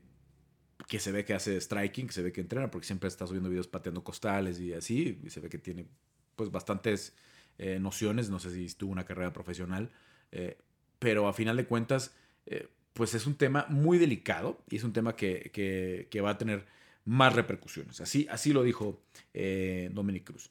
que 0.86 1.00
se 1.00 1.12
ve 1.12 1.24
que 1.24 1.34
hace 1.34 1.60
striking, 1.60 2.06
que 2.06 2.12
se 2.12 2.22
ve 2.22 2.32
que 2.32 2.40
entrena, 2.40 2.70
porque 2.70 2.86
siempre 2.86 3.08
está 3.08 3.26
subiendo 3.26 3.50
videos 3.50 3.66
pateando 3.66 4.02
costales 4.02 4.58
y 4.60 4.72
así, 4.72 5.20
y 5.22 5.28
se 5.28 5.40
ve 5.40 5.50
que 5.50 5.58
tiene 5.58 5.86
pues 6.34 6.50
bastantes 6.50 7.14
eh, 7.58 7.78
nociones, 7.78 8.30
no 8.30 8.38
sé 8.38 8.50
si 8.50 8.74
tuvo 8.74 8.92
una 8.92 9.04
carrera 9.04 9.32
profesional, 9.32 9.90
pero 10.98 11.28
a 11.28 11.34
final 11.34 11.56
de 11.58 11.66
cuentas, 11.66 12.14
pues 12.94 13.14
es 13.14 13.26
un 13.26 13.34
tema 13.34 13.66
muy 13.68 13.98
delicado 13.98 14.62
y 14.70 14.76
es 14.76 14.84
un 14.84 14.92
tema 14.92 15.14
que, 15.14 15.50
que, 16.10 16.20
va 16.20 16.30
a 16.30 16.38
tener 16.38 16.64
más 17.08 17.34
repercusiones. 17.34 18.00
Así, 18.00 18.26
así 18.30 18.52
lo 18.52 18.62
dijo 18.62 19.02
Dominic 19.90 20.24
Cruz. 20.24 20.50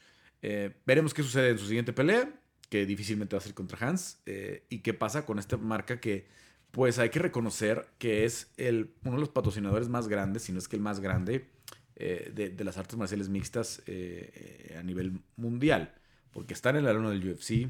veremos 0.86 1.14
qué 1.14 1.24
sucede 1.24 1.50
en 1.50 1.58
su 1.58 1.68
siguiente 1.68 1.94
pelea, 1.94 2.30
que 2.70 2.86
difícilmente 2.86 3.36
va 3.36 3.40
a 3.40 3.44
ser 3.44 3.54
contra 3.54 3.88
Hans, 3.88 4.22
y 4.70 4.80
qué 4.80 4.94
pasa 4.94 5.26
con 5.26 5.40
esta 5.40 5.58
marca 5.58 6.00
que 6.00 6.28
pues 6.72 7.00
hay 7.00 7.10
que 7.10 7.20
reconocer 7.20 7.88
que 7.98 8.26
es 8.26 8.52
el, 8.58 8.94
uno 9.04 9.16
de 9.16 9.22
los 9.22 9.30
patrocinadores 9.30 9.90
más 9.90 10.08
grandes, 10.08 10.44
si 10.44 10.52
no 10.52 10.60
es 10.60 10.68
que 10.68 10.76
el 10.76 10.82
más 10.82 11.00
grande, 11.00 11.50
eh, 11.96 12.32
de, 12.56 12.64
las 12.64 12.78
artes 12.78 12.96
marciales 12.96 13.30
mixtas 13.30 13.82
eh, 13.88 14.76
a 14.80 14.84
nivel 14.84 15.20
mundial. 15.36 15.96
Porque 16.32 16.54
está 16.54 16.70
en 16.70 16.76
el 16.76 16.88
alumno 16.88 17.10
del 17.10 17.28
UFC, 17.28 17.68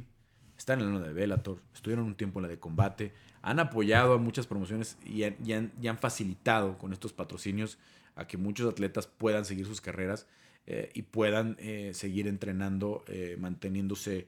está 0.57 0.73
en 0.73 0.81
el 0.81 0.87
alumno 0.87 1.07
de 1.07 1.13
Bellator, 1.13 1.61
estuvieron 1.73 2.05
un 2.05 2.15
tiempo 2.15 2.39
en 2.39 2.43
la 2.43 2.49
de 2.49 2.59
combate, 2.59 3.13
han 3.41 3.59
apoyado 3.59 4.13
a 4.13 4.17
muchas 4.17 4.47
promociones 4.47 4.97
y 5.05 5.23
han, 5.23 5.97
facilitado 5.97 6.77
con 6.77 6.91
estos 6.91 7.13
patrocinios 7.13 7.77
a 8.17 8.27
que 8.27 8.37
muchos 8.37 8.69
atletas 8.69 9.07
puedan 9.07 9.45
seguir 9.45 9.65
sus 9.65 9.79
carreras 9.79 10.27
eh, 10.65 10.89
y 10.93 11.03
puedan 11.03 11.55
eh, 11.59 11.91
seguir 11.93 12.27
entrenando, 12.27 13.05
eh, 13.07 13.37
manteniéndose 13.39 14.27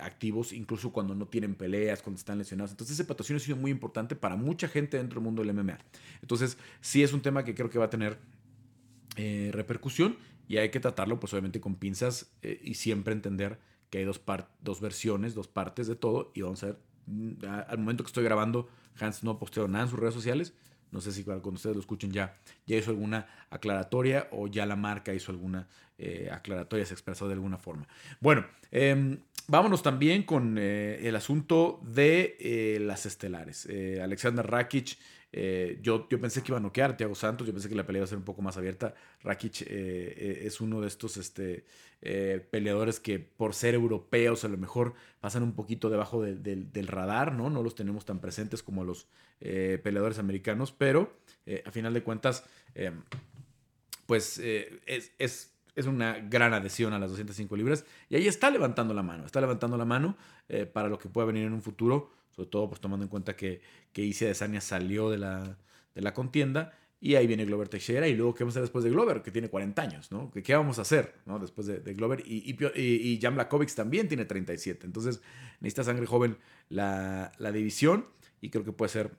activos, 0.00 0.52
incluso 0.52 0.92
cuando 0.92 1.16
no 1.16 1.26
tienen 1.26 1.56
peleas, 1.56 2.00
cuando 2.00 2.18
están 2.18 2.38
lesionados. 2.38 2.70
Entonces 2.70 2.94
ese 2.94 3.04
patrocinio 3.04 3.38
ha 3.38 3.44
sido 3.44 3.56
muy 3.56 3.72
importante 3.72 4.14
para 4.14 4.36
mucha 4.36 4.68
gente 4.68 4.96
dentro 4.96 5.16
del 5.20 5.24
mundo 5.24 5.42
del 5.42 5.52
MMA. 5.52 5.78
Entonces 6.22 6.56
sí 6.80 7.02
es 7.02 7.12
un 7.12 7.20
tema 7.20 7.44
que 7.44 7.56
creo 7.56 7.68
que 7.68 7.78
va 7.78 7.86
a 7.86 7.90
tener 7.90 8.18
repercusión 9.16 10.16
y 10.48 10.58
hay 10.58 10.70
que 10.70 10.78
tratarlo 10.78 11.18
pues 11.20 11.32
obviamente 11.32 11.60
con 11.60 11.74
pinzas 11.74 12.32
y 12.62 12.74
siempre 12.74 13.12
entender 13.12 13.58
que 13.90 13.98
hay 13.98 14.04
dos, 14.04 14.20
dos 14.60 14.80
versiones, 14.80 15.34
dos 15.34 15.48
partes 15.48 15.86
de 15.88 15.96
todo 15.96 16.30
y 16.34 16.42
vamos 16.42 16.62
a 16.62 16.66
ver, 16.66 16.78
mm, 17.06 17.32
al 17.68 17.78
momento 17.78 18.04
que 18.04 18.08
estoy 18.08 18.24
grabando, 18.24 18.68
Hans 18.98 19.22
no 19.24 19.32
ha 19.32 19.38
posteado 19.38 19.68
nada 19.68 19.84
en 19.84 19.90
sus 19.90 19.98
redes 19.98 20.14
sociales, 20.14 20.54
no 20.90 21.00
sé 21.00 21.12
si 21.12 21.24
cuando 21.24 21.50
ustedes 21.50 21.76
lo 21.76 21.80
escuchen 21.80 22.12
ya, 22.12 22.36
ya 22.66 22.76
hizo 22.76 22.90
alguna 22.90 23.26
aclaratoria 23.50 24.28
o 24.32 24.46
ya 24.46 24.66
la 24.66 24.76
marca 24.76 25.12
hizo 25.12 25.32
alguna 25.32 25.66
eh, 25.96 26.28
aclaratoria, 26.32 26.84
se 26.84 26.94
expresó 26.94 27.28
de 27.28 27.34
alguna 27.34 27.56
forma. 27.56 27.86
Bueno, 28.20 28.44
em, 28.72 29.18
vámonos 29.46 29.82
también 29.82 30.24
con 30.24 30.56
eh, 30.58 30.98
el 31.06 31.14
asunto 31.14 31.80
de 31.82 32.36
eh, 32.40 32.78
las 32.80 33.06
estelares. 33.06 33.68
Alexander 34.02 34.44
Rakic 34.44 34.98
eh, 35.36 35.80
yo, 35.82 36.06
yo 36.08 36.20
pensé 36.20 36.42
que 36.42 36.52
iba 36.52 36.58
a 36.58 36.60
noquear 36.60 36.92
a 36.92 36.96
Thiago 36.96 37.16
Santos, 37.16 37.44
yo 37.44 37.52
pensé 37.52 37.68
que 37.68 37.74
la 37.74 37.84
pelea 37.84 37.98
iba 37.98 38.04
a 38.04 38.08
ser 38.08 38.18
un 38.18 38.24
poco 38.24 38.40
más 38.40 38.56
abierta. 38.56 38.94
Rakic 39.24 39.62
eh, 39.62 39.66
eh, 39.66 40.42
es 40.44 40.60
uno 40.60 40.80
de 40.80 40.86
estos 40.86 41.16
este, 41.16 41.64
peleadores 42.52 43.00
que 43.00 43.18
por 43.18 43.52
ser 43.52 43.74
europeos 43.74 44.44
a 44.44 44.48
lo 44.48 44.56
mejor 44.58 44.94
pasan 45.20 45.42
un 45.42 45.54
poquito 45.54 45.90
debajo 45.90 46.22
del 46.22 46.86
radar, 46.86 47.32
¿no? 47.32 47.50
No 47.50 47.64
los 47.64 47.74
tenemos 47.74 48.04
tan 48.04 48.20
presentes 48.20 48.62
como 48.62 48.84
los 48.84 49.08
peleadores 49.40 50.20
americanos, 50.20 50.70
pero 50.70 51.16
a 51.64 51.70
final 51.72 51.94
de 51.94 52.02
cuentas, 52.04 52.44
pues 54.06 54.38
es, 54.38 55.12
es 55.18 55.50
es 55.74 55.86
una 55.86 56.20
gran 56.20 56.52
adhesión 56.54 56.92
a 56.92 57.00
las 57.00 57.10
205 57.10 57.56
libras. 57.56 57.84
Y 58.08 58.14
ahí 58.14 58.28
está 58.28 58.50
levantando 58.50 58.94
la 58.94 59.02
mano, 59.02 59.26
está 59.26 59.40
levantando 59.40 59.76
la 59.76 59.84
mano 59.84 60.16
para 60.72 60.88
lo 60.88 60.98
que 60.98 61.08
pueda 61.08 61.26
venir 61.26 61.46
en 61.46 61.54
un 61.54 61.62
futuro 61.62 62.12
sobre 62.34 62.48
todo 62.48 62.68
pues 62.68 62.80
tomando 62.80 63.04
en 63.04 63.10
cuenta 63.10 63.36
que, 63.36 63.60
que 63.92 64.02
Isia 64.02 64.28
Desania 64.28 64.60
salió 64.60 65.10
de 65.10 65.18
la, 65.18 65.56
de 65.94 66.02
la 66.02 66.12
contienda 66.14 66.72
y 67.00 67.16
ahí 67.16 67.26
viene 67.26 67.44
Glover 67.44 67.68
Teixeira 67.68 68.08
y 68.08 68.14
luego 68.14 68.34
qué 68.34 68.44
vamos 68.44 68.56
a 68.56 68.60
hacer 68.60 68.62
después 68.62 68.82
de 68.82 68.90
Glover, 68.90 69.20
que 69.22 69.30
tiene 69.30 69.50
40 69.50 69.82
años, 69.82 70.10
¿no? 70.10 70.30
¿Qué, 70.30 70.54
vamos 70.54 70.78
a 70.78 70.82
hacer 70.82 71.14
¿no? 71.26 71.38
después 71.38 71.66
de, 71.66 71.80
Glover? 71.94 72.22
Y, 72.26 72.50
y, 72.50 72.82
y, 72.82 73.20
Jan 73.20 73.34
Blakovic 73.34 73.74
también 73.74 74.08
tiene 74.08 74.24
37, 74.24 74.86
entonces 74.86 75.20
necesita 75.60 75.84
sangre 75.84 76.06
joven 76.06 76.38
la, 76.70 77.30
la, 77.36 77.52
división 77.52 78.06
y 78.40 78.48
creo 78.48 78.64
que 78.64 78.72
puede 78.72 78.88
ser 78.88 79.10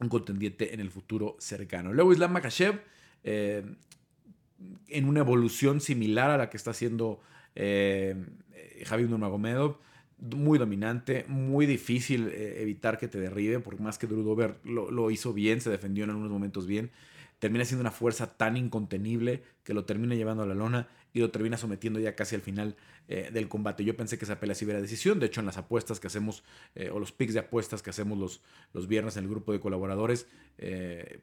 un 0.00 0.10
contendiente 0.10 0.74
en 0.74 0.80
el 0.80 0.90
futuro 0.90 1.36
cercano. 1.38 1.94
Luego 1.94 2.12
Islam 2.12 2.32
Makhachev, 2.32 2.82
eh, 3.24 3.64
en 4.88 5.04
una 5.06 5.20
evolución 5.20 5.80
similar 5.80 6.30
a 6.30 6.36
la 6.36 6.50
que 6.50 6.58
está 6.58 6.72
haciendo 6.72 7.22
eh, 7.54 8.16
Javier 8.84 9.08
Nurmagomedov, 9.08 9.78
muy 10.20 10.58
dominante, 10.58 11.24
muy 11.28 11.66
difícil 11.66 12.28
eh, 12.28 12.62
evitar 12.62 12.98
que 12.98 13.08
te 13.08 13.20
derribe, 13.20 13.60
por 13.60 13.78
más 13.80 13.98
que 13.98 14.06
Drew 14.06 14.22
Dober 14.22 14.56
lo, 14.64 14.90
lo, 14.90 15.10
hizo 15.10 15.32
bien, 15.32 15.60
se 15.60 15.70
defendió 15.70 16.04
en 16.04 16.10
algunos 16.10 16.30
momentos 16.30 16.66
bien, 16.66 16.90
termina 17.38 17.64
siendo 17.64 17.82
una 17.82 17.90
fuerza 17.90 18.36
tan 18.36 18.56
incontenible 18.56 19.42
que 19.62 19.74
lo 19.74 19.84
termina 19.84 20.14
llevando 20.14 20.42
a 20.42 20.46
la 20.46 20.54
lona 20.54 20.88
y 21.12 21.20
lo 21.20 21.30
termina 21.30 21.56
sometiendo 21.56 22.00
ya 22.00 22.14
casi 22.14 22.34
al 22.34 22.40
final 22.40 22.76
eh, 23.06 23.30
del 23.32 23.48
combate. 23.48 23.84
Yo 23.84 23.96
pensé 23.96 24.18
que 24.18 24.24
esa 24.24 24.40
pelea 24.40 24.54
sí 24.54 24.66
decisión, 24.66 25.20
de 25.20 25.26
hecho 25.26 25.40
en 25.40 25.46
las 25.46 25.56
apuestas 25.56 26.00
que 26.00 26.08
hacemos, 26.08 26.42
eh, 26.74 26.90
o 26.90 26.98
los 26.98 27.12
picks 27.12 27.34
de 27.34 27.40
apuestas 27.40 27.82
que 27.82 27.90
hacemos 27.90 28.18
los, 28.18 28.42
los 28.72 28.88
viernes 28.88 29.16
en 29.16 29.24
el 29.24 29.30
grupo 29.30 29.52
de 29.52 29.60
colaboradores, 29.60 30.26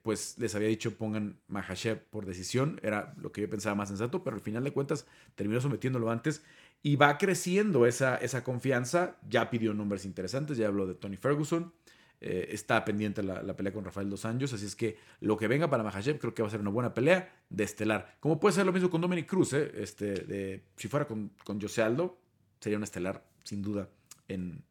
pues 0.02 0.38
les 0.38 0.56
había 0.56 0.70
dicho 0.70 0.98
pongan 0.98 1.38
Mahashev 1.50 2.00
por 2.10 2.26
decisión, 2.26 2.80
era 2.82 3.14
lo 3.18 3.34
que 3.34 3.42
yo 3.42 3.50
pensaba 3.50 3.76
más 3.76 3.90
sensato, 3.90 4.24
pero 4.24 4.38
al 4.38 4.42
final 4.42 4.64
de 4.64 4.72
cuentas 4.72 5.06
terminó 5.36 5.60
sometiéndolo 5.60 6.10
antes 6.10 6.42
y 6.86 6.98
va 6.98 7.18
creciendo 7.18 7.88
esa, 7.88 8.16
esa 8.18 8.44
confianza. 8.44 9.18
Ya 9.28 9.50
pidió 9.50 9.74
nombres 9.74 10.06
interesantes, 10.06 10.56
ya 10.56 10.68
habló 10.68 10.86
de 10.86 10.94
Tony 10.94 11.18
Ferguson. 11.18 11.74
Eh, 12.22 12.50
está 12.52 12.86
pendiente 12.86 13.24
la, 13.24 13.42
la, 13.42 13.56
pelea 13.56 13.74
con 13.74 13.84
Rafael 13.84 14.08
Dos 14.08 14.24
Anjos. 14.24 14.54
Así 14.54 14.68
es 14.68 14.76
que 14.76 14.96
lo 15.20 15.36
que 15.36 15.48
venga 15.48 15.68
para 15.68 15.82
Mahachev 15.82 16.20
creo 16.20 16.36
que 16.36 16.44
va 16.44 16.48
a 16.48 16.52
ser 16.52 16.60
una 16.60 16.70
buena 16.70 16.94
pelea 16.94 17.44
de 17.50 17.64
estelar. 17.64 18.18
Como 18.20 18.40
puede 18.40 18.54
ser 18.54 18.68
lo 18.68 18.72
mismo 18.72 18.92
con 18.92 19.02
Dominic 19.02 19.26
Cruz. 19.26 19.54
Eh, 19.54 19.72
este, 19.78 20.14
de, 20.14 20.64
si 20.76 20.88
fuera 20.88 21.08
con, 21.08 21.32
con 21.44 21.60
José 21.60 21.82
Aldo, 21.82 22.20
sería 22.60 22.78
una 22.78 22.86
estelar 22.86 23.26
sin 23.44 23.64
duda 23.64 23.90
en, 24.28 24.64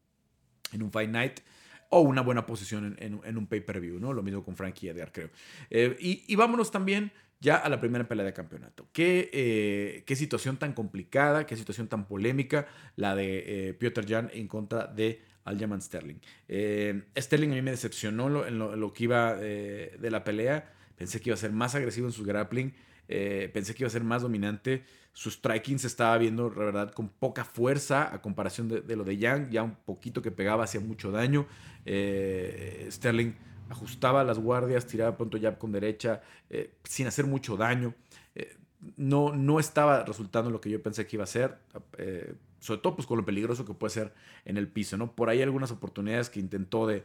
en 0.71 0.83
un 0.85 0.93
Fight 0.93 1.11
Night 1.11 1.41
o 1.89 1.99
una 2.03 2.21
buena 2.23 2.47
posición 2.47 2.97
en, 3.01 3.21
en, 3.25 3.37
un 3.37 3.49
pay-per-view, 3.49 3.99
¿no? 3.99 4.13
Lo 4.13 4.23
mismo 4.23 4.45
con 4.45 4.55
Frankie 4.55 4.89
Edgar, 4.89 5.11
creo. 5.11 5.31
Eh, 5.69 5.97
y, 5.99 6.37
vámonos 6.37 6.71
también 6.71 7.11
ya 7.45 7.57
a 7.57 7.69
la 7.69 7.79
primera 7.79 8.09
pelea 8.09 8.25
de 8.25 8.33
campeonato. 8.33 8.89
Qué, 8.93 9.29
eh, 9.33 10.03
qué 10.07 10.17
situación 10.17 10.57
tan 10.57 10.73
complicada, 10.73 11.47
qué 11.47 11.57
situación 11.57 11.89
tan 11.89 12.07
polémica 12.07 12.67
la 12.97 13.15
de 13.15 13.69
eh, 13.69 13.75
Piotr 13.75 14.07
Jan 14.09 14.31
en 14.33 14.49
contra 14.49 14.87
de 14.87 15.21
Aljamain 15.45 15.83
Sterling. 15.83 16.17
Eh, 16.49 17.03
Sterling 17.15 17.51
a 17.51 17.55
mí 17.57 17.63
me 17.63 17.73
decepcionó 17.73 18.47
en, 18.47 18.59
lo, 18.59 18.93
que 18.95 19.05
iba 19.05 19.35
de 19.35 20.09
la 20.11 20.25
pelea. 20.25 20.73
Pensé 20.97 21.21
que 21.21 21.29
iba 21.29 21.35
a 21.35 21.39
ser 21.39 21.53
más 21.53 21.75
agresivo 21.75 22.07
en 22.07 22.15
su 22.15 22.25
grappling. 22.25 22.73
pensé 23.07 23.75
que 23.75 23.83
iba 23.83 23.89
a 23.89 23.91
ser 23.91 24.05
más 24.05 24.23
dominante. 24.23 24.83
Sus 25.13 25.35
striking 25.35 25.79
se 25.79 25.87
estaba 25.87 26.17
viendo, 26.17 26.49
la 26.49 26.65
verdad, 26.65 26.93
con 26.93 27.11
poca 27.11 27.45
fuerza 27.45 28.13
a 28.13 28.23
comparación 28.23 28.69
de, 28.69 28.81
de 28.81 28.97
lo 28.97 29.05
de 29.05 29.19
Yang. 29.19 29.51
Ya 29.51 29.63
un 29.63 29.77
poquito 29.85 30.23
que 30.23 30.31
pegaba, 30.31 30.65
hacía 30.65 30.81
mucho 30.81 31.11
daño. 31.11 31.47
Sterling 31.85 33.35
ajustaba 33.69 34.25
las 34.25 34.39
guardias, 34.39 34.87
tiraba 34.87 35.17
pronto 35.17 35.39
jab 35.41 35.59
con 35.59 35.73
derecha, 35.73 36.23
eh, 36.51 36.73
sin 36.85 37.07
hacer 37.07 37.27
mucho 37.27 37.57
daño. 37.57 37.95
Eh, 38.35 38.57
no, 38.97 39.35
no 39.35 39.59
estaba 39.61 40.05
resultando 40.05 40.51
lo 40.51 40.61
que 40.61 40.71
yo 40.71 40.83
pensé 40.83 41.07
que 41.07 41.17
iba 41.17 41.25
a 41.25 41.29
ser, 41.29 41.59
eh, 41.97 42.35
sobre 42.61 42.81
todo 42.81 42.97
pues 42.97 43.07
con 43.07 43.19
lo 43.19 43.25
peligroso 43.25 43.65
que 43.65 43.75
puede 43.75 43.93
ser 43.93 44.13
en 44.45 44.57
el 44.57 44.69
piso, 44.69 44.97
¿no? 44.97 45.13
Por 45.13 45.29
ahí 45.31 45.43
algunas 45.43 45.71
oportunidades 45.71 46.31
que 46.31 46.41
intentó 46.41 46.87
de, 46.87 47.05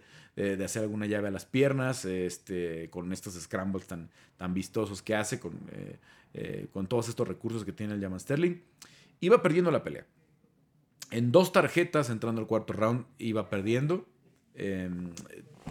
hacer 0.63 0.83
alguna 0.83 1.05
llave 1.05 1.27
a 1.27 1.31
las 1.31 1.45
piernas, 1.45 2.05
este, 2.05 2.89
con 2.89 3.11
estos 3.11 3.33
scrambles 3.33 3.87
tan, 3.87 4.09
tan 4.37 4.53
vistosos 4.53 5.01
que 5.01 5.15
hace, 5.15 5.39
con, 5.39 5.53
con 6.71 6.87
todos 6.87 7.09
estos 7.09 7.27
recursos 7.27 7.65
que 7.65 7.73
tiene 7.73 7.93
el 7.93 8.01
Jaman 8.01 8.21
Sterling. 8.21 8.55
Iba 9.19 9.41
perdiendo 9.41 9.69
la 9.69 9.83
pelea. 9.83 10.05
En 11.11 11.31
dos 11.31 11.51
tarjetas 11.51 12.09
entrando 12.09 12.39
al 12.41 12.47
cuarto 12.47 12.73
round 12.73 13.05
iba 13.17 13.49
perdiendo. 13.49 14.05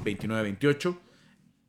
29-28. 0.04 0.98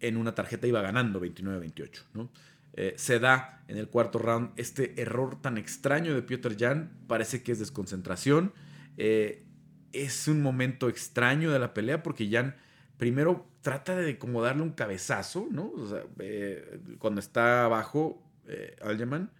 En 0.01 0.17
una 0.17 0.33
tarjeta 0.35 0.67
iba 0.67 0.81
ganando 0.81 1.19
29-28. 1.21 2.03
¿no? 2.13 2.31
Eh, 2.73 2.93
se 2.97 3.19
da 3.19 3.63
en 3.67 3.77
el 3.77 3.87
cuarto 3.87 4.19
round 4.19 4.51
este 4.55 5.01
error 5.01 5.41
tan 5.41 5.57
extraño 5.57 6.13
de 6.13 6.21
Piotr 6.21 6.55
Jan. 6.57 6.91
Parece 7.07 7.43
que 7.43 7.51
es 7.51 7.59
desconcentración. 7.59 8.53
Eh, 8.97 9.45
es 9.91 10.27
un 10.27 10.41
momento 10.41 10.87
extraño 10.87 11.51
de 11.51 11.59
la 11.59 11.73
pelea 11.73 12.03
porque 12.03 12.29
Jan 12.29 12.55
primero 12.97 13.47
trata 13.61 13.95
de 13.95 14.17
como 14.17 14.41
darle 14.41 14.61
un 14.61 14.71
cabezazo, 14.71 15.47
¿no? 15.49 15.71
Eh, 16.19 16.79
cuando 16.99 17.19
está 17.19 17.65
abajo 17.65 18.21
eh, 18.47 18.75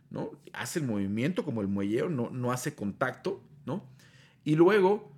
¿no? 0.10 0.32
Hace 0.54 0.80
el 0.80 0.86
movimiento 0.86 1.44
como 1.44 1.62
el 1.62 1.68
muelleo, 1.68 2.10
no, 2.10 2.30
no 2.30 2.52
hace 2.52 2.76
contacto, 2.76 3.44
¿no? 3.66 3.86
Y 4.44 4.56
luego 4.56 5.12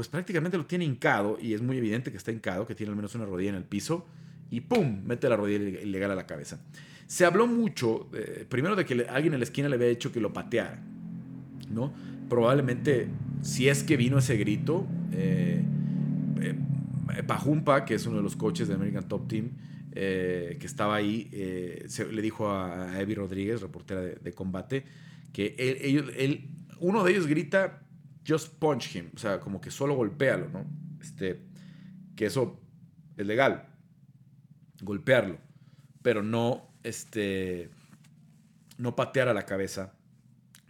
pues 0.00 0.08
prácticamente 0.08 0.56
lo 0.56 0.64
tiene 0.64 0.86
hincado 0.86 1.36
y 1.38 1.52
es 1.52 1.60
muy 1.60 1.76
evidente 1.76 2.10
que 2.10 2.16
está 2.16 2.32
hincado, 2.32 2.66
que 2.66 2.74
tiene 2.74 2.88
al 2.88 2.96
menos 2.96 3.14
una 3.16 3.26
rodilla 3.26 3.50
en 3.50 3.56
el 3.56 3.64
piso 3.64 4.06
y 4.50 4.62
¡pum! 4.62 5.02
mete 5.04 5.28
la 5.28 5.36
rodilla 5.36 5.62
ilegal 5.78 6.10
a 6.10 6.14
la 6.14 6.26
cabeza. 6.26 6.58
Se 7.06 7.26
habló 7.26 7.46
mucho, 7.46 8.08
eh, 8.14 8.46
primero 8.48 8.76
de 8.76 8.86
que 8.86 9.04
alguien 9.10 9.34
en 9.34 9.40
la 9.40 9.44
esquina 9.44 9.68
le 9.68 9.74
había 9.74 9.88
hecho 9.88 10.10
que 10.10 10.22
lo 10.22 10.32
pateara, 10.32 10.82
¿no? 11.70 11.92
Probablemente, 12.30 13.08
si 13.42 13.68
es 13.68 13.82
que 13.82 13.98
vino 13.98 14.16
ese 14.16 14.38
grito, 14.38 14.86
eh, 15.12 15.62
eh, 16.40 17.22
Pajumpa, 17.26 17.84
que 17.84 17.96
es 17.96 18.06
uno 18.06 18.16
de 18.16 18.22
los 18.22 18.36
coaches 18.36 18.68
de 18.68 18.76
American 18.76 19.06
Top 19.06 19.28
Team, 19.28 19.50
que 19.92 20.64
estaba 20.64 20.94
ahí, 20.94 21.28
le 21.30 22.22
dijo 22.22 22.50
a 22.50 22.98
Evi 22.98 23.14
Rodríguez, 23.16 23.60
reportera 23.60 24.00
de, 24.00 24.32
combate, 24.32 24.86
que 25.34 26.40
uno 26.78 27.04
de 27.04 27.10
ellos 27.10 27.26
grita 27.26 27.82
just 28.26 28.54
punch 28.58 28.94
him, 28.94 29.10
o 29.14 29.18
sea, 29.18 29.40
como 29.40 29.60
que 29.60 29.70
solo 29.70 29.94
golpéalo, 29.94 30.48
¿no? 30.48 30.66
Este, 31.00 31.42
que 32.16 32.26
eso 32.26 32.60
es 33.16 33.26
legal, 33.26 33.68
golpearlo, 34.82 35.38
pero 36.02 36.22
no, 36.22 36.74
este, 36.82 37.70
no 38.78 38.96
patear 38.96 39.28
a 39.28 39.34
la 39.34 39.46
cabeza, 39.46 39.94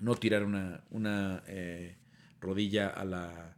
no 0.00 0.14
tirar 0.14 0.44
una, 0.44 0.84
una 0.90 1.42
eh, 1.46 1.96
rodilla 2.40 2.88
a 2.88 3.04
la, 3.04 3.56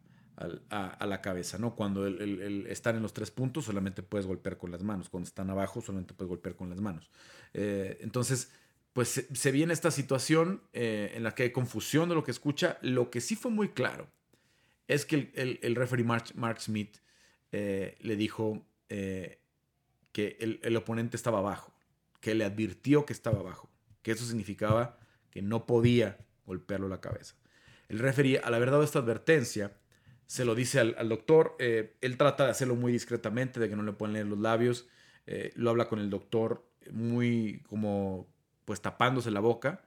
a, 0.71 1.07
la 1.07 1.21
cabeza, 1.21 1.59
¿no? 1.59 1.75
Cuando 1.75 2.07
están 2.07 2.97
en 2.97 3.03
los 3.03 3.13
tres 3.13 3.31
puntos 3.31 3.65
solamente 3.65 4.03
puedes 4.03 4.27
golpear 4.27 4.59
con 4.59 4.71
las 4.71 4.83
manos, 4.83 5.09
cuando 5.09 5.29
están 5.29 5.51
abajo 5.51 5.81
solamente 5.81 6.15
puedes 6.15 6.29
golpear 6.29 6.57
con 6.57 6.71
las 6.71 6.81
manos. 6.81 7.11
Eh, 7.55 7.99
entonces, 8.01 8.51
pues 8.93 9.27
se, 9.33 9.53
viene 9.53 9.73
esta 9.73 9.91
situación 9.91 10.63
eh, 10.73 11.13
en 11.15 11.23
la 11.23 11.35
que 11.35 11.45
hay 11.45 11.51
confusión 11.51 12.09
de 12.09 12.15
lo 12.15 12.25
que 12.25 12.31
escucha. 12.31 12.79
Lo 12.83 13.11
que 13.11 13.21
sí 13.21 13.37
fue 13.37 13.51
muy 13.51 13.71
claro 13.71 14.11
es 14.89 15.07
que 15.07 15.31
el, 15.35 15.59
el, 15.63 15.75
referee 15.75 16.05
Mark, 16.05 16.61
Smith 16.61 16.99
le 17.51 18.17
dijo 18.17 18.67
que 18.89 19.39
el, 20.41 20.61
el, 20.63 20.77
oponente 20.77 21.17
estaba 21.17 21.39
abajo, 21.39 21.73
que 22.21 22.35
le 22.35 22.45
advirtió 22.45 23.07
que 23.07 23.13
estaba 23.13 23.41
abajo, 23.41 23.71
que 24.03 24.13
eso 24.13 24.25
significaba 24.25 24.99
que 25.31 25.43
no 25.43 25.67
podía 25.67 26.19
golpearlo 26.45 26.89
la 26.89 27.01
cabeza. 27.01 27.35
El 27.89 27.99
referee, 27.99 28.39
al 28.39 28.55
haber 28.55 28.71
dado 28.71 28.83
esta 28.83 29.01
advertencia, 29.01 29.73
se 30.27 30.47
lo 30.47 30.55
dice 30.55 30.81
al, 30.81 31.09
doctor. 31.11 31.57
Eh, 31.59 31.95
él 32.01 32.17
trata 32.17 32.47
de 32.47 32.51
hacerlo 32.53 32.75
muy 32.75 32.91
discretamente, 32.91 33.61
de 33.61 33.69
que 33.69 33.77
no 33.77 33.83
le 33.83 33.93
pueden 33.93 34.15
leer 34.15 34.27
los 34.27 34.39
labios. 34.39 34.89
Eh, 35.27 35.53
lo 35.57 35.69
habla 35.69 35.89
con 35.89 35.99
el 35.99 36.09
doctor 36.09 36.67
muy 36.91 37.63
como 37.69 38.32
pues 38.65 38.81
tapándose 38.81 39.31
la 39.31 39.41
boca. 39.41 39.83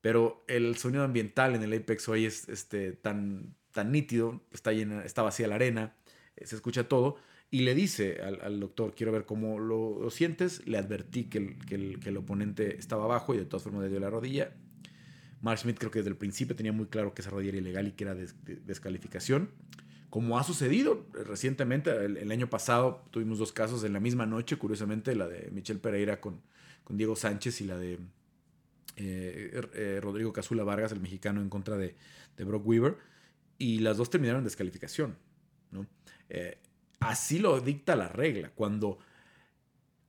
Pero 0.00 0.44
el 0.46 0.76
sonido 0.76 1.02
ambiental 1.04 1.54
en 1.54 1.62
el 1.62 1.72
Apex 1.72 2.08
hoy 2.08 2.24
es 2.24 2.48
este, 2.48 2.92
tan, 2.92 3.54
tan 3.72 3.90
nítido, 3.90 4.40
está, 4.52 4.72
llena, 4.72 5.04
está 5.04 5.22
vacía 5.22 5.48
la 5.48 5.56
arena, 5.56 5.96
eh, 6.36 6.46
se 6.46 6.54
escucha 6.54 6.88
todo. 6.88 7.16
Y 7.50 7.60
le 7.60 7.74
dice 7.74 8.20
al, 8.20 8.60
doctor, 8.60 8.94
quiero 8.94 9.10
ver 9.10 9.24
cómo 9.24 9.58
lo, 9.58 10.08
sientes. 10.10 10.66
Le 10.66 10.78
advertí 10.78 11.24
que 11.24 11.38
el, 11.38 11.64
que, 11.64 11.74
el, 11.74 11.98
el, 12.04 12.16
oponente 12.16 12.76
estaba 12.78 13.04
abajo 13.04 13.34
y 13.34 13.38
de 13.38 13.46
todas 13.46 13.62
formas 13.62 13.82
le 13.82 13.88
dio 13.88 13.98
la 13.98 14.10
rodilla. 14.10 14.52
Mark 15.40 15.58
Smith 15.58 15.78
creo 15.78 15.90
que 15.90 16.00
desde 16.00 16.10
el 16.10 16.16
principio 16.16 16.56
tenía 16.56 16.72
muy 16.72 16.86
claro 16.86 17.14
que 17.14 17.22
esa 17.22 17.30
rodilla 17.30 17.50
era 17.50 17.58
ilegal 17.58 17.88
y 17.88 17.92
que 17.92 18.04
era 18.04 18.14
descalificación. 18.14 19.50
Como 20.10 20.38
ha 20.38 20.44
sucedido 20.44 21.06
recientemente, 21.12 21.90
el, 21.90 22.30
año 22.32 22.48
pasado 22.48 23.04
tuvimos 23.10 23.38
dos 23.38 23.52
casos 23.52 23.84
en 23.84 23.92
la 23.92 24.00
misma 24.00 24.26
noche, 24.26 24.56
curiosamente, 24.56 25.14
la 25.14 25.28
de 25.28 25.50
Michelle 25.50 25.80
Pereira 25.80 26.20
con, 26.20 26.40
con 26.88 26.96
Diego 26.96 27.14
Sánchez 27.14 27.60
y 27.60 27.64
la 27.66 27.76
de 27.76 27.98
eh, 28.96 29.60
eh, 29.74 30.00
Rodrigo 30.02 30.32
Cazula 30.32 30.64
Vargas, 30.64 30.90
el 30.90 31.00
mexicano, 31.00 31.40
en 31.42 31.50
contra 31.50 31.76
de, 31.76 31.94
de, 32.36 32.44
Brock 32.44 32.66
Weaver. 32.66 32.96
Y 33.58 33.80
las 33.80 33.98
dos 33.98 34.08
terminaron 34.08 34.40
en 34.40 34.44
descalificación. 34.44 35.18
¿no? 35.70 35.86
Eh, 36.30 36.58
así 36.98 37.38
lo 37.38 37.60
dicta 37.60 37.94
la 37.94 38.08
regla. 38.08 38.50
Cuando, 38.54 38.98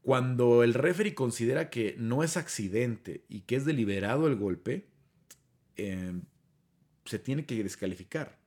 cuando 0.02 0.64
el 0.64 0.74
referee 0.74 1.14
considera 1.14 1.70
que 1.70 1.96
no 2.00 2.24
es 2.24 2.38
accidente 2.38 3.26
y 3.28 3.42
que 3.42 3.58
es 3.58 3.66
deliberado 3.66 4.28
el 4.28 4.38
golpe, 4.38 4.88
Em, 5.80 6.24
se 7.06 7.20
tiene 7.20 7.46
que 7.46 7.64
descalificar. 7.64 8.38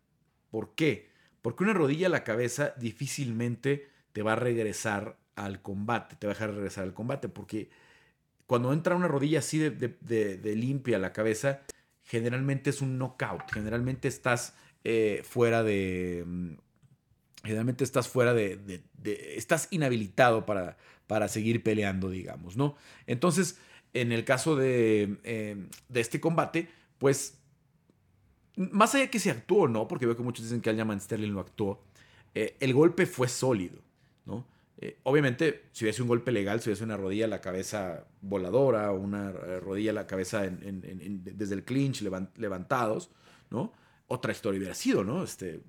¿Por 0.50 0.74
qué? 0.74 1.08
Porque 1.40 1.64
una 1.64 1.72
rodilla 1.72 2.08
a 2.08 2.10
la 2.10 2.24
cabeza 2.24 2.74
difícilmente 2.78 3.88
te 4.12 4.22
va 4.22 4.34
a 4.34 4.36
regresar 4.36 5.18
al 5.34 5.62
combate, 5.62 6.16
te 6.16 6.26
va 6.26 6.32
a 6.32 6.34
dejar 6.34 6.54
regresar 6.54 6.84
al 6.84 6.92
combate, 6.92 7.30
porque 7.30 7.70
cuando 8.46 8.72
entra 8.72 8.96
una 8.96 9.08
rodilla 9.08 9.38
así 9.38 9.58
de, 9.58 10.54
limpia 10.56 10.96
a 10.96 11.00
la 11.00 11.12
cabeza, 11.12 11.62
generalmente 12.04 12.70
es 12.70 12.82
un 12.82 12.98
knockout, 12.98 13.50
generalmente 13.52 14.08
estás 14.08 14.54
eh, 14.84 15.22
fuera 15.24 15.62
de... 15.62 16.24
Mm, 16.26 16.54
generalmente 17.44 17.84
estás 17.84 18.08
fuera 18.08 18.34
de... 18.34 18.82
estás 19.04 19.68
inhabilitado 19.70 20.46
para, 20.46 20.76
para 21.06 21.28
seguir 21.28 21.62
peleando, 21.62 22.10
digamos, 22.10 22.56
¿no? 22.56 22.76
Entonces, 23.06 23.58
en 23.94 24.12
el 24.12 24.24
caso 24.24 24.56
de, 24.56 25.18
em, 25.24 25.68
de 25.88 26.00
este 26.00 26.20
combate, 26.20 26.68
pues, 26.98 27.38
más 28.56 28.94
allá 28.94 29.04
de 29.04 29.10
que 29.10 29.18
se 29.18 29.30
actuó, 29.30 29.68
¿no? 29.68 29.88
Porque 29.88 30.06
veo 30.06 30.16
que 30.16 30.22
muchos 30.22 30.44
dicen 30.44 30.60
que 30.60 30.70
Aljamain 30.70 31.00
Sterling 31.00 31.32
lo 31.32 31.40
actuó. 31.40 31.82
Eh, 32.34 32.56
el 32.60 32.74
golpe 32.74 33.06
fue 33.06 33.28
sólido, 33.28 33.78
¿no? 34.24 34.46
Eh, 34.82 34.98
obviamente, 35.04 35.66
si 35.70 35.84
hubiese 35.84 36.02
un 36.02 36.08
golpe 36.08 36.32
legal, 36.32 36.60
si 36.60 36.68
hubiese 36.68 36.82
una 36.82 36.96
rodilla 36.96 37.26
a 37.26 37.28
la 37.28 37.40
cabeza 37.40 38.04
voladora 38.20 38.90
o 38.90 38.98
una 38.98 39.30
eh, 39.30 39.60
rodilla 39.60 39.92
a 39.92 39.94
la 39.94 40.06
cabeza 40.08 40.42
desde 40.42 41.54
el 41.54 41.62
clinch 41.62 42.02
levantados, 42.02 43.08
¿no? 43.48 43.72
Otra 44.08 44.32
historia 44.32 44.58
hubiera 44.58 44.74
sido, 44.74 45.04
¿no? 45.04 45.22
Este, 45.22 45.60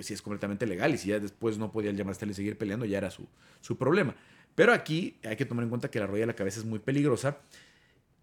si 0.00 0.12
es 0.12 0.22
completamente 0.22 0.66
legal 0.66 0.92
y 0.92 0.98
si 0.98 1.10
ya 1.10 1.20
después 1.20 1.56
no 1.56 1.70
podía 1.70 1.90
el 1.90 2.14
Sterling 2.14 2.34
seguir 2.34 2.58
peleando, 2.58 2.84
ya 2.84 2.98
era 2.98 3.10
su, 3.12 3.28
problema. 3.78 4.16
Pero 4.56 4.72
aquí 4.72 5.20
hay 5.22 5.36
que 5.36 5.44
tomar 5.44 5.62
en 5.62 5.70
cuenta 5.70 5.88
que 5.88 6.00
la 6.00 6.08
rodilla 6.08 6.24
a 6.24 6.26
la 6.26 6.34
cabeza 6.34 6.58
es 6.58 6.66
muy 6.66 6.80
peligrosa 6.80 7.38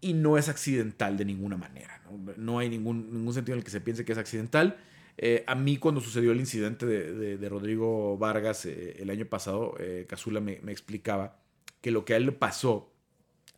y 0.02 0.12
no 0.12 0.36
es 0.36 0.50
accidental 0.50 1.16
de 1.16 1.24
ninguna 1.24 1.56
manera. 1.56 2.02
No, 2.36 2.58
hay 2.58 2.68
ningún, 2.68 3.10
ningún 3.10 3.32
sentido 3.32 3.54
en 3.54 3.60
el 3.60 3.64
que 3.64 3.70
se 3.70 3.80
piense 3.80 4.04
que 4.04 4.12
es 4.12 4.18
accidental. 4.18 4.76
Eh, 5.18 5.44
a 5.46 5.54
mí 5.54 5.78
cuando 5.78 6.00
sucedió 6.00 6.32
el 6.32 6.40
incidente 6.40 6.84
de, 6.84 7.48
Rodrigo 7.48 8.18
Vargas 8.18 8.66
eh, 8.66 8.96
el 8.98 9.10
año 9.10 9.26
pasado, 9.26 9.74
eh, 9.78 10.04
Casula 10.08 10.40
me, 10.40 10.54
explicaba 10.68 11.38
que 11.80 11.90
lo 11.90 12.04
que 12.04 12.14
a 12.14 12.16
él 12.18 12.26
le 12.26 12.32
pasó 12.32 12.92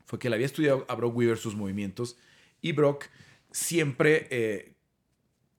fue 0.06 0.18
que 0.18 0.28
él 0.28 0.34
había 0.34 0.46
estudiado 0.46 0.86
a 0.88 0.94
Brock 0.94 1.16
Weaver 1.16 1.36
sus 1.36 1.56
movimientos 1.56 2.16
y 2.60 2.72
Brock 2.72 3.06
siempre 3.50 4.76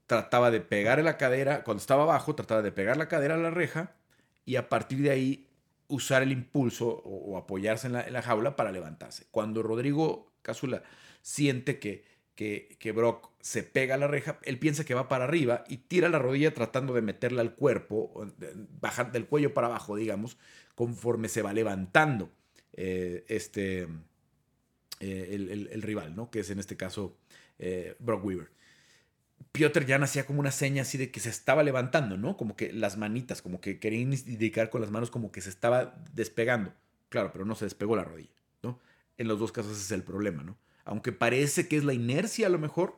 trataba 0.08 0.52
de 0.52 0.62
pegar 0.62 1.04
la 1.04 1.18
cadera, 1.18 1.64
cuando 1.64 1.82
estaba 1.82 2.04
abajo, 2.04 2.34
trataba 2.34 2.62
de 2.62 2.72
pegar 2.72 2.98
la 2.98 3.08
cadera 3.08 3.36
a 3.36 3.38
la 3.38 3.52
reja 3.52 3.96
y 4.46 4.56
a 4.56 4.70
partir 4.70 5.00
de 5.00 5.12
ahí 5.12 5.48
usar 5.88 6.24
el 6.24 6.32
impulso 6.32 6.88
o, 6.88 7.38
apoyarse 7.38 7.88
en 7.88 7.94
la, 7.94 8.02
en 8.02 8.14
la, 8.14 8.22
jaula 8.22 8.56
para 8.56 8.72
levantarse. 8.72 9.28
Cuando 9.32 9.64
Rodrigo 9.64 10.32
Casula 10.42 10.84
siente 11.22 11.80
que, 11.80 12.06
que, 12.40 12.92
Brock 12.94 13.32
se 13.42 13.64
pega 13.64 13.96
a 13.96 13.98
la 13.98 14.08
reja, 14.08 14.40
él 14.44 14.60
piensa 14.60 14.86
que 14.86 14.94
va 14.94 15.10
para 15.10 15.26
arriba 15.26 15.66
y 15.68 15.78
tira 15.78 16.08
la 16.08 16.20
rodilla 16.20 16.54
tratando 16.54 16.94
de 16.94 17.02
meterla 17.02 17.42
al 17.42 17.54
cuerpo, 17.54 18.26
bajar 18.80 19.12
del 19.12 19.26
cuello 19.26 19.54
para 19.54 19.68
abajo, 19.68 19.98
digamos, 19.98 20.38
conforme 20.74 21.28
se 21.28 21.42
va 21.42 21.52
levantando 21.52 22.32
eh, 22.74 23.26
este, 23.28 23.90
eh, 25.02 25.68
el, 25.72 25.82
rival, 25.82 26.16
¿no? 26.16 26.32
que 26.32 26.40
es 26.40 26.50
en 26.50 26.60
este 26.60 26.78
caso 26.78 27.18
eh, 27.58 27.98
Brock 28.00 28.24
Weaver. 28.24 28.52
Piotr 29.52 29.86
Jan 29.86 30.04
hacía 30.04 30.26
como 30.26 30.40
una 30.40 30.52
seña 30.52 30.84
así 30.84 30.98
de 30.98 31.12
que 31.12 31.20
se 31.20 31.30
estaba 31.30 31.64
levantando, 31.64 32.18
¿no? 32.18 32.38
Como 32.38 32.56
que 32.56 32.72
las 32.72 32.98
manitas, 32.98 33.42
como 33.42 33.62
que 33.62 33.80
quería 33.80 34.00
indicar 34.00 34.70
con 34.70 34.82
las 34.82 34.92
manos 34.92 35.10
como 35.10 35.32
que 35.32 35.42
se 35.42 35.50
estaba 35.50 35.96
despegando. 36.14 36.74
Claro, 37.08 37.32
pero 37.32 37.46
no 37.46 37.56
se 37.56 37.66
despegó 37.66 37.96
la 37.96 38.04
rodilla 38.04 38.40
en 39.20 39.28
los 39.28 39.38
dos 39.38 39.52
casos 39.52 39.78
es 39.78 39.92
el 39.92 40.02
problema, 40.02 40.42
¿no? 40.44 40.58
Aunque 40.90 41.12
parece 41.12 41.68
que 41.68 41.78
es 41.78 41.84
la 41.84 41.94
inercia 41.94 42.48
a 42.48 42.50
lo 42.50 42.58
mejor, 42.58 42.98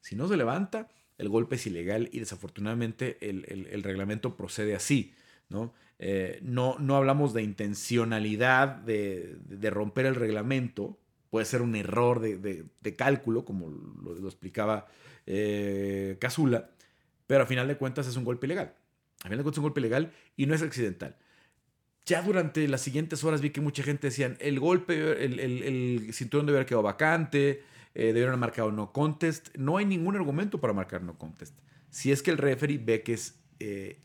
si 0.00 0.14
no 0.14 0.28
se 0.28 0.36
levanta, 0.36 0.88
el 1.18 1.28
golpe 1.28 1.56
es 1.56 1.66
ilegal 1.66 2.08
y 2.12 2.20
desafortunadamente 2.20 3.18
el, 3.20 3.82
reglamento 3.82 4.36
procede 4.36 4.76
así, 4.76 5.12
¿no? 5.48 5.74
Eh, 5.98 6.38
¿no? 6.42 6.76
no, 6.78 6.94
hablamos 6.94 7.34
de 7.34 7.42
intencionalidad 7.42 8.68
de, 8.68 9.70
romper 9.70 10.06
el 10.06 10.14
reglamento, 10.14 11.00
puede 11.30 11.44
ser 11.44 11.62
un 11.62 11.74
error 11.74 12.20
de, 12.20 12.94
cálculo, 12.96 13.44
como 13.44 13.70
lo, 13.70 14.28
explicaba 14.28 14.86
eh, 15.26 16.18
Casula, 16.20 16.70
pero 17.26 17.42
a 17.42 17.46
final 17.46 17.66
de 17.66 17.76
cuentas 17.76 18.06
es 18.06 18.14
un 18.14 18.24
golpe 18.24 18.46
ilegal. 18.46 18.72
A 19.18 19.24
final 19.24 19.38
de 19.38 19.42
cuentas 19.42 19.54
es 19.54 19.58
un 19.58 19.64
golpe 19.64 19.80
ilegal 19.80 20.12
y 20.36 20.46
no 20.46 20.54
es 20.54 20.62
accidental 20.62 21.16
ya 22.04 22.22
durante 22.22 22.66
las 22.68 22.80
siguientes 22.80 23.22
horas 23.24 23.40
vi 23.40 23.50
que 23.50 23.60
mucha 23.60 23.82
gente 23.82 24.08
decían, 24.08 24.36
el 24.40 24.58
golpe, 24.58 25.24
el, 25.24 25.38
el, 25.38 26.12
cinturón 26.12 26.46
debe 26.46 26.58
haber 26.58 26.66
quedado 26.66 26.82
vacante, 26.82 27.62
eh, 27.94 28.06
debieron 28.06 28.30
haber 28.30 28.40
marcado 28.40 28.72
no 28.72 28.92
contest. 28.92 29.54
No 29.56 29.76
hay 29.76 29.84
ningún 29.84 30.16
argumento 30.16 30.60
para 30.60 30.72
marcar 30.72 31.02
no 31.02 31.16
contest. 31.16 31.56
Si 31.90 32.10
es 32.10 32.22
que 32.22 32.30
el 32.30 32.38
referee 32.38 32.78
ve 32.78 33.02
que 33.02 33.14
es 33.14 33.38
eh, 33.60 34.00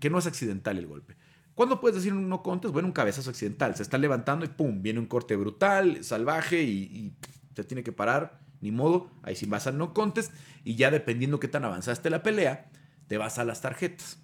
que 0.00 0.08
no 0.08 0.18
es 0.18 0.26
accidental 0.26 0.78
el 0.78 0.86
golpe. 0.86 1.16
¿Cuándo 1.54 1.80
puedes 1.80 1.96
decir 1.96 2.12
un 2.12 2.28
no 2.28 2.42
contest? 2.42 2.72
Bueno, 2.72 2.88
un 2.88 2.92
cabezazo 2.92 3.30
accidental. 3.30 3.74
Se 3.74 3.82
está 3.82 3.98
levantando 3.98 4.44
y 4.44 4.48
pum, 4.48 4.82
viene 4.82 5.00
un 5.00 5.06
corte 5.06 5.36
brutal, 5.36 6.04
salvaje 6.04 6.62
y, 6.62 6.82
y 6.82 7.16
se 7.54 7.64
tiene 7.64 7.82
que 7.82 7.92
parar. 7.92 8.40
Ni 8.60 8.70
modo, 8.70 9.10
ahí 9.22 9.36
sí 9.36 9.46
vas 9.46 9.66
al 9.66 9.76
no 9.76 9.92
contest 9.92 10.32
y 10.64 10.76
ya 10.76 10.90
dependiendo 10.90 11.38
qué 11.40 11.48
tan 11.48 11.64
avanzaste 11.64 12.10
la 12.10 12.22
pelea, 12.22 12.70
te 13.06 13.18
vas 13.18 13.38
a 13.38 13.44
las 13.44 13.60
tarjetas. 13.60 14.18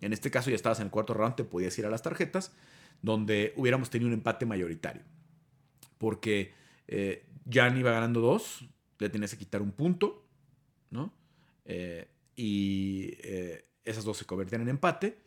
En 0.00 0.12
este 0.12 0.30
caso 0.30 0.50
ya 0.50 0.56
estabas 0.56 0.80
en 0.80 0.86
el 0.86 0.90
cuarto 0.90 1.14
round, 1.14 1.36
te 1.36 1.44
podías 1.44 1.78
ir 1.78 1.86
a 1.86 1.90
las 1.90 2.02
tarjetas, 2.02 2.52
donde 3.02 3.52
hubiéramos 3.56 3.90
tenido 3.90 4.08
un 4.08 4.14
empate 4.14 4.46
mayoritario. 4.46 5.02
Porque 5.98 6.52
eh, 6.88 7.26
Jan 7.50 7.76
iba 7.76 7.92
ganando 7.92 8.20
dos, 8.20 8.64
le 8.98 9.08
tenías 9.08 9.30
que 9.30 9.38
quitar 9.38 9.62
un 9.62 9.72
punto, 9.72 10.26
¿no? 10.90 11.12
Eh, 11.64 12.08
y 12.36 13.14
eh, 13.22 13.64
esas 13.84 14.04
dos 14.04 14.16
se 14.16 14.24
convertían 14.24 14.62
en 14.62 14.68
empate. 14.68 15.18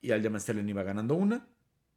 Y 0.00 0.12
al 0.12 0.22
Jaman 0.22 0.40
Sterling 0.40 0.68
iba 0.68 0.82
ganando 0.82 1.14
una, 1.14 1.48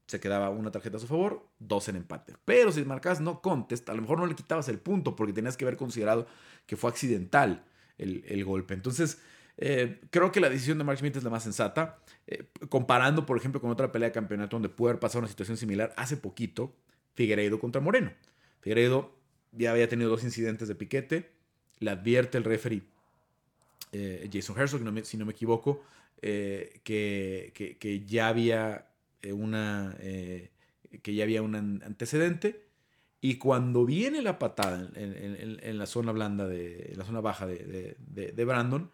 se 0.07 0.19
quedaba 0.19 0.49
una 0.49 0.71
tarjeta 0.71 0.97
a 0.97 0.99
su 0.99 1.07
favor, 1.07 1.47
dos 1.59 1.87
en 1.87 1.95
empate. 1.97 2.33
Pero 2.45 2.71
si 2.71 2.83
marcabas 2.83 3.21
no 3.21 3.41
contest, 3.41 3.87
a 3.89 3.93
lo 3.93 4.01
mejor 4.01 4.17
no 4.17 4.25
le 4.25 4.35
quitabas 4.35 4.67
el 4.69 4.79
punto 4.79 5.15
porque 5.15 5.33
tenías 5.33 5.55
que 5.55 5.65
haber 5.65 5.77
considerado 5.77 6.27
que 6.65 6.75
fue 6.75 6.89
accidental 6.89 7.65
el 7.97 8.43
golpe. 8.43 8.73
Entonces, 8.73 9.21
eh, 9.57 9.99
creo 10.09 10.31
que 10.31 10.39
la 10.39 10.49
decisión 10.49 10.77
de 10.77 10.83
Mark 10.83 10.99
Smith 10.99 11.15
es 11.15 11.23
la 11.23 11.29
más 11.29 11.43
sensata. 11.43 11.99
Eh, 12.27 12.45
comparando, 12.69 13.25
por 13.25 13.37
ejemplo, 13.37 13.61
con 13.61 13.69
otra 13.71 13.91
pelea 13.91 14.09
de 14.09 14.13
campeonato 14.13 14.55
donde 14.55 14.69
puede 14.69 14.91
haber 14.91 14.99
pasado 14.99 15.19
una 15.19 15.27
situación 15.27 15.57
similar 15.57 15.93
hace 15.97 16.17
poquito, 16.17 16.75
Figueiredo 17.13 17.59
contra 17.59 17.81
Moreno. 17.81 18.11
Figueiredo 18.61 19.15
ya 19.51 19.71
había 19.71 19.87
tenido 19.89 20.09
dos 20.09 20.23
incidentes 20.23 20.67
de 20.67 20.75
piquete. 20.75 21.31
Le 21.79 21.91
advierte 21.91 22.37
el 22.37 22.43
referee 22.43 22.83
eh, 23.91 24.29
Jason 24.31 24.57
Herzog, 24.57 24.81
si 25.05 25.17
no 25.17 25.25
me 25.25 25.31
equivoco, 25.31 25.83
que, 26.21 27.51
que, 27.79 28.05
ya 28.05 28.27
había 28.27 28.87
una 29.23 29.95
que 29.97 31.15
ya 31.15 31.23
había 31.23 31.41
un 31.41 31.55
antecedente. 31.55 32.65
Y 33.19 33.35
cuando 33.35 33.85
viene 33.85 34.21
la 34.21 34.39
patada 34.39 34.89
en, 34.95 35.77
la 35.77 35.85
zona 35.85 36.11
blanda, 36.11 36.47
de, 36.47 36.91
en 36.91 36.97
la 36.97 37.05
zona 37.05 37.21
baja 37.21 37.45
de 37.47 38.45
Brandon, 38.45 38.89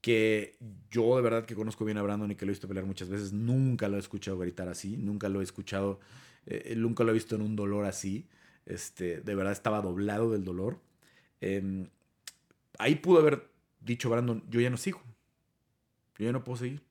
que 0.00 0.56
yo 0.90 1.16
de 1.16 1.22
verdad 1.22 1.44
que 1.44 1.54
conozco 1.54 1.84
bien 1.84 1.98
a 1.98 2.02
Brandon 2.02 2.30
y 2.30 2.34
que 2.34 2.46
lo 2.46 2.50
he 2.50 2.54
visto 2.54 2.68
pelear 2.68 2.86
muchas 2.86 3.08
veces, 3.08 3.32
nunca 3.32 3.88
lo 3.88 3.96
he 3.96 4.00
escuchado 4.00 4.38
gritar 4.38 4.68
así, 4.68 4.96
nunca 4.96 5.28
lo 5.28 5.40
he 5.40 5.44
escuchado, 5.44 6.00
eh, 6.46 6.74
nunca 6.76 7.04
lo 7.04 7.10
he 7.10 7.14
visto 7.14 7.34
en 7.34 7.42
un 7.42 7.56
dolor 7.56 7.84
así. 7.84 8.26
Este, 8.66 9.20
de 9.20 9.34
verdad 9.34 9.52
estaba 9.52 9.82
doblado 9.82 10.30
del 10.30 10.44
dolor. 10.44 10.78
Em, 11.40 11.88
ahí 12.78 12.96
pudo 12.96 13.20
haber 13.20 13.50
dicho 13.80 14.10
Brandon, 14.10 14.42
yo 14.50 14.60
ya 14.60 14.70
no 14.70 14.76
sigo, 14.76 15.02
yo 16.18 16.26
ya 16.26 16.32
no 16.32 16.44
puedo 16.44 16.58
seguir, 16.58 16.82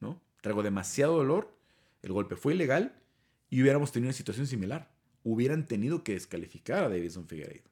¿no? 0.00 0.20
Traigo 0.40 0.62
demasiado 0.62 1.16
dolor, 1.16 1.52
el 2.02 2.12
golpe 2.12 2.36
fue 2.36 2.54
ilegal 2.54 2.94
y 3.50 3.62
hubiéramos 3.62 3.92
tenido 3.92 4.08
una 4.08 4.16
situación 4.16 4.46
similar. 4.46 4.90
Hubieran 5.24 5.66
tenido 5.66 6.04
que 6.04 6.12
descalificar 6.12 6.84
a 6.84 6.88
Davidson 6.88 7.26
Figueiredo. 7.26 7.68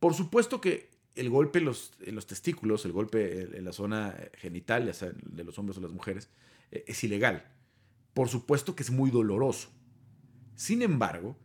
Por 0.00 0.14
supuesto 0.14 0.60
que 0.60 0.90
el 1.14 1.30
golpe 1.30 1.60
en 1.60 1.66
los, 1.66 1.92
los 2.06 2.26
testículos, 2.26 2.84
el 2.84 2.92
golpe 2.92 3.56
en 3.56 3.64
la 3.64 3.72
zona 3.72 4.16
genital, 4.34 4.86
ya 4.86 4.92
sea 4.92 5.12
de 5.14 5.44
los 5.44 5.58
hombres 5.58 5.78
o 5.78 5.80
las 5.80 5.92
mujeres, 5.92 6.28
eh, 6.70 6.84
es 6.86 7.02
ilegal. 7.04 7.44
Por 8.12 8.28
supuesto 8.28 8.74
que 8.74 8.82
es 8.82 8.90
muy 8.90 9.10
doloroso. 9.10 9.70
Sin 10.56 10.82
embargo, 10.82 11.36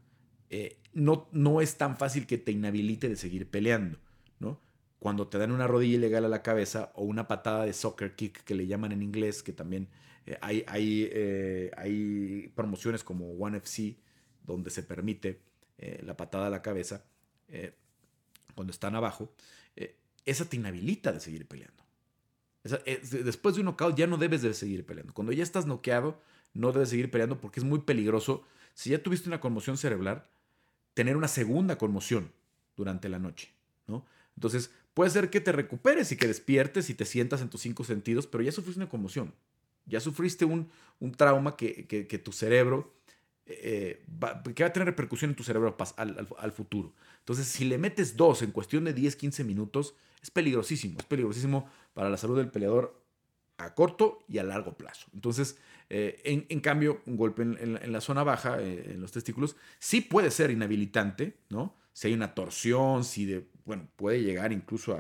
eh, 0.49 0.77
no, 0.93 1.27
no 1.31 1.61
es 1.61 1.77
tan 1.77 1.97
fácil 1.97 2.25
que 2.25 2.37
te 2.37 2.51
inhabilite 2.51 3.09
de 3.09 3.15
seguir 3.15 3.49
peleando, 3.49 3.99
¿no? 4.39 4.59
Cuando 4.99 5.27
te 5.27 5.37
dan 5.37 5.51
una 5.51 5.67
rodilla 5.67 5.95
ilegal 5.95 6.25
a 6.25 6.29
la 6.29 6.43
cabeza 6.43 6.91
o 6.95 7.03
una 7.03 7.27
patada 7.27 7.65
de 7.65 7.73
soccer 7.73 8.15
kick 8.15 8.43
que 8.43 8.55
le 8.55 8.67
llaman 8.67 8.91
en 8.91 9.01
inglés, 9.01 9.43
que 9.43 9.53
también 9.53 9.87
eh, 10.25 10.37
hay, 10.41 10.65
hay, 10.67 11.09
hay, 11.77 12.51
promociones 12.55 13.03
como 13.03 13.31
One 13.33 13.57
FC 13.57 13.97
donde 14.45 14.71
se 14.71 14.83
permite 14.83 15.41
la 16.01 16.17
patada 16.17 16.47
a 16.47 16.49
la 16.49 16.61
cabeza 16.61 17.05
cuando 18.59 18.71
están 18.71 18.93
abajo, 18.93 19.31
esa 20.29 20.45
te 20.45 20.57
inhabilita 20.57 21.11
de 21.11 21.19
seguir 21.19 21.47
peleando. 21.47 21.83
Después 22.63 23.55
de 23.55 23.61
un 23.61 23.65
knockout 23.65 23.97
ya 23.97 24.07
no 24.07 24.17
debes 24.17 24.41
de 24.41 24.53
seguir 24.53 24.85
peleando. 24.85 25.13
Cuando 25.13 25.31
ya 25.31 25.43
estás 25.43 25.65
noqueado, 25.65 26.21
no 26.53 26.71
debes 26.71 26.89
seguir 26.89 27.09
peleando 27.09 27.39
porque 27.39 27.59
es 27.59 27.63
muy 27.63 27.79
peligroso. 27.79 28.43
Si 28.73 28.91
ya 28.91 29.01
tuviste 29.01 29.29
una 29.29 29.39
conmoción 29.39 29.77
cerebral, 29.77 30.25
tener 30.93 31.15
una 31.15 31.27
segunda 31.27 31.77
conmoción 31.77 32.31
durante 32.75 33.09
la 33.09 33.19
noche, 33.19 33.51
¿no? 33.87 34.05
Entonces, 34.35 34.71
puede 34.93 35.09
ser 35.09 35.29
que 35.29 35.41
te 35.41 35.51
recuperes 35.51 36.11
y 36.11 36.17
que 36.17 36.27
despiertes 36.27 36.89
y 36.89 36.93
te 36.93 37.05
sientas 37.05 37.41
en 37.41 37.49
tus 37.49 37.61
cinco 37.61 37.83
sentidos, 37.83 38.27
pero 38.27 38.43
ya 38.43 38.51
sufriste 38.51 38.79
una 38.79 38.89
conmoción. 38.89 39.33
Ya 39.85 39.99
sufriste 39.99 40.45
un, 40.45 40.69
un 40.99 41.13
trauma 41.13 41.57
que, 41.57 41.87
que, 41.87 42.19
tu 42.19 42.31
cerebro, 42.31 42.93
eh, 43.49 44.05
va, 44.23 44.43
que 44.43 44.63
va 44.63 44.69
a 44.69 44.73
tener 44.73 44.85
repercusión 44.85 45.31
en 45.31 45.35
tu 45.35 45.43
cerebro 45.43 45.75
al, 45.97 46.51
futuro. 46.51 46.93
Entonces, 47.19 47.47
si 47.47 47.65
le 47.65 47.77
metes 47.77 48.15
dos 48.15 48.41
en 48.41 48.51
cuestión 48.51 48.83
de 48.83 48.93
10, 48.93 49.15
15 49.15 49.43
minutos, 49.43 49.95
es 50.21 50.29
peligrosísimo, 50.29 50.99
es 50.99 51.05
peligrosísimo 51.05 51.69
para 51.93 52.09
la 52.09 52.17
salud 52.17 52.37
del 52.37 52.49
peleador 52.49 53.01
a 53.57 53.73
corto 53.73 54.23
y 54.27 54.37
a 54.37 54.43
largo 54.43 54.77
plazo. 54.77 55.07
Entonces, 55.13 55.57
eh, 55.89 56.45
en, 56.49 56.59
cambio, 56.59 57.01
un 57.07 57.17
golpe 57.17 57.41
en, 57.41 57.91
la 57.91 58.01
zona 58.01 58.23
baja, 58.23 58.61
eh, 58.61 58.91
en 58.93 59.01
los 59.01 59.11
testículos, 59.11 59.55
sí 59.79 60.01
puede 60.01 60.29
ser 60.31 60.51
inhabilitante, 60.51 61.37
¿no? 61.49 61.75
Si 61.91 62.07
hay 62.07 62.13
una 62.13 62.35
torsión, 62.35 63.03
si 63.03 63.25
de, 63.25 63.47
bueno, 63.65 63.87
puede 63.95 64.21
llegar 64.21 64.53
incluso 64.53 64.95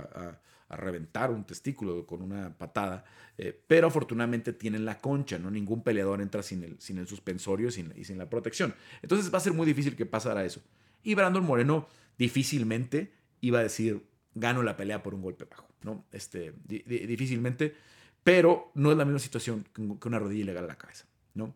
a, 0.69 0.75
reventar 0.77 1.31
un 1.31 1.43
testículo 1.45 2.05
con 2.05 2.21
una 2.21 2.57
patada, 2.57 3.03
eh, 3.37 3.59
pero 3.67 3.87
afortunadamente 3.87 4.53
tienen 4.53 4.85
la 4.85 4.99
concha, 4.99 5.37
¿no? 5.39 5.49
Ningún 5.51 5.83
peleador 5.83 6.21
entra 6.21 6.43
sin 6.43 6.63
el, 6.63 6.79
sin 6.79 6.97
el 6.97 7.07
suspensorio 7.07 7.69
y 7.69 8.03
sin 8.03 8.17
la 8.17 8.29
protección. 8.29 8.75
Entonces 9.01 9.33
va 9.33 9.37
a 9.37 9.41
ser 9.41 9.53
muy 9.53 9.65
difícil 9.65 9.95
que 9.95 10.05
pasara 10.05 10.45
eso. 10.45 10.61
Y 11.03 11.15
Brandon 11.15 11.43
Moreno 11.43 11.87
difícilmente 12.17 13.13
iba 13.41 13.59
a 13.59 13.63
decir, 13.63 14.05
gano 14.35 14.63
la 14.63 14.77
pelea 14.77 15.01
por 15.01 15.15
un 15.15 15.21
golpe 15.21 15.45
bajo, 15.45 15.67
¿no? 15.83 16.05
Este, 16.11 16.53
difícilmente, 16.65 17.75
pero 18.23 18.71
no 18.75 18.91
es 18.91 18.97
la 18.97 19.05
misma 19.05 19.19
situación 19.19 19.65
que 19.73 20.07
una 20.07 20.19
rodilla 20.19 20.41
ilegal 20.41 20.65
a 20.65 20.67
la 20.67 20.77
cabeza, 20.77 21.05
¿no? 21.33 21.55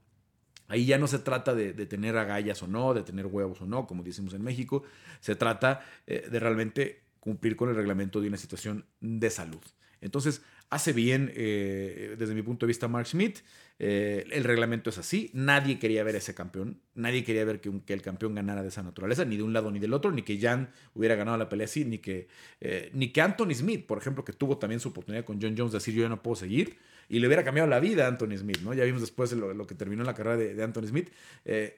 Ahí 0.70 0.86
ya 0.86 0.98
no 0.98 1.08
se 1.08 1.20
trata 1.20 1.54
de, 1.54 1.74
tener 1.86 2.18
agallas 2.18 2.64
o 2.64 2.68
no, 2.68 2.94
de 2.94 3.04
tener 3.04 3.28
huevos 3.28 3.62
o 3.62 3.66
no, 3.66 3.86
como 3.86 4.02
decimos 4.02 4.34
en 4.34 4.44
México, 4.44 4.84
se 5.20 5.36
trata 5.36 5.86
eh, 6.08 6.28
de 6.32 6.40
realmente 6.40 7.03
cumplir 7.24 7.56
con 7.56 7.70
el 7.70 7.76
reglamento 7.78 8.20
de 8.20 8.28
una 8.28 8.36
situación 8.36 8.86
de 9.00 9.30
salud. 9.30 9.62
Entonces, 10.02 10.42
hace 10.70 10.92
bien, 10.92 11.32
eh, 11.36 12.18
desde 12.20 12.36
mi 12.36 12.42
punto 12.42 12.66
de 12.66 12.68
vista, 12.68 12.90
Mark 12.90 13.08
Smith. 13.08 13.38
Eh, 13.80 14.26
el 14.30 14.44
reglamento 14.44 14.90
es 14.90 14.98
así. 14.98 15.32
Nadie 15.34 15.80
quería 15.80 16.04
ver 16.04 16.16
a 16.16 16.18
ese 16.18 16.36
campeón. 16.36 16.82
Nadie 16.96 17.24
quería 17.24 17.46
ver 17.46 17.62
que, 17.62 17.72
el 17.94 18.02
campeón 18.02 18.36
ganara 18.36 18.62
de 18.62 18.68
esa 18.68 18.84
naturaleza, 18.84 19.24
ni 19.24 19.38
de 19.38 19.44
un 19.44 19.54
lado 19.54 19.72
ni 19.72 19.80
del 19.80 19.94
otro, 19.94 20.12
ni 20.12 20.24
que 20.24 20.38
Jan 20.38 20.70
hubiera 20.94 21.16
ganado 21.16 21.38
la 21.38 21.48
pelea 21.48 21.64
así, 21.64 21.86
ni 21.86 22.00
que, 22.00 22.28
eh, 22.60 22.92
ni 22.94 23.14
que 23.14 23.22
Anthony 23.22 23.54
Smith, 23.54 23.86
por 23.86 24.00
ejemplo, 24.00 24.26
que 24.26 24.34
tuvo 24.34 24.58
también 24.58 24.82
su 24.82 24.90
oportunidad 24.90 25.24
con 25.24 25.42
John 25.42 25.56
Jones 25.58 25.72
de 25.72 25.78
decir 25.78 25.94
yo 25.94 26.04
ya 26.04 26.10
no 26.10 26.22
puedo 26.22 26.36
seguir. 26.36 26.78
Y 27.10 27.20
le 27.20 27.28
hubiera 27.28 27.44
cambiado 27.44 27.70
la 27.70 27.80
vida 27.80 28.06
a 28.06 28.08
Anthony 28.08 28.38
Smith, 28.38 28.60
¿no? 28.62 28.74
Ya 28.74 28.84
vimos 28.86 29.02
después 29.02 29.32
lo, 29.34 29.68
que 29.68 29.76
terminó 29.76 30.04
la 30.04 30.14
carrera 30.14 30.38
de, 30.38 30.64
Anthony 30.64 30.88
Smith, 30.88 31.12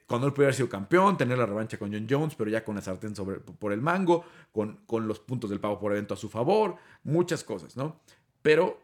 cuando 0.08 0.28
él 0.28 0.34
pudiera 0.34 0.48
haber 0.48 0.56
sido 0.56 0.70
campeón, 0.70 1.18
tener 1.18 1.38
la 1.38 1.46
revancha 1.46 1.78
con 1.78 1.92
John 1.92 2.08
Jones, 2.10 2.36
pero 2.36 2.50
ya 2.50 2.64
con 2.64 2.76
la 2.76 2.82
sartén 2.82 3.16
sobre, 3.16 3.40
por 3.40 3.74
el 3.74 3.82
mango, 3.82 4.26
con, 4.52 4.82
con 4.86 5.08
los 5.08 5.20
puntos 5.20 5.50
del 5.50 5.60
pago 5.60 5.80
por 5.80 5.92
evento 5.92 6.14
a 6.14 6.18
su 6.18 6.30
favor, 6.30 6.78
muchas 7.04 7.44
cosas, 7.44 7.76
¿no? 7.76 8.00
Pero 8.42 8.80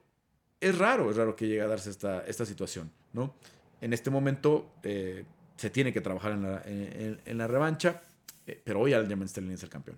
es 0.61 0.77
raro, 0.77 1.09
es 1.09 1.17
raro 1.17 1.35
que 1.35 1.47
llegue 1.47 1.61
a 1.61 1.67
darse 1.67 1.89
esta, 1.89 2.21
esta 2.25 2.45
situación, 2.45 2.91
¿no? 3.13 3.35
En 3.81 3.93
este 3.93 4.11
momento 4.11 4.75
eh, 4.83 5.25
se 5.57 5.71
tiene 5.71 5.91
que 5.91 6.01
trabajar 6.01 6.33
en 6.65 7.37
la, 7.37 7.47
revancha, 7.47 8.01
eh, 8.45 8.61
pero 8.63 8.79
hoy 8.79 8.93
Aljamain 8.93 9.27
Sterling 9.27 9.53
es 9.53 9.63
el 9.63 9.69
campeón. 9.69 9.97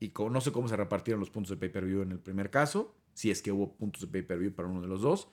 Y 0.00 0.12
no 0.30 0.40
sé 0.40 0.50
cómo 0.50 0.66
se 0.68 0.76
repartieron 0.76 1.20
los 1.20 1.30
puntos 1.30 1.50
de 1.50 1.56
pay-per-view 1.56 2.02
en 2.02 2.12
el 2.12 2.18
primer 2.18 2.50
caso, 2.50 2.94
si 3.12 3.30
es 3.30 3.42
que 3.42 3.52
hubo 3.52 3.74
puntos 3.76 4.00
de 4.00 4.08
pay-per-view 4.08 4.52
para 4.52 4.68
uno 4.68 4.80
de 4.80 4.88
los 4.88 5.02
dos, 5.02 5.28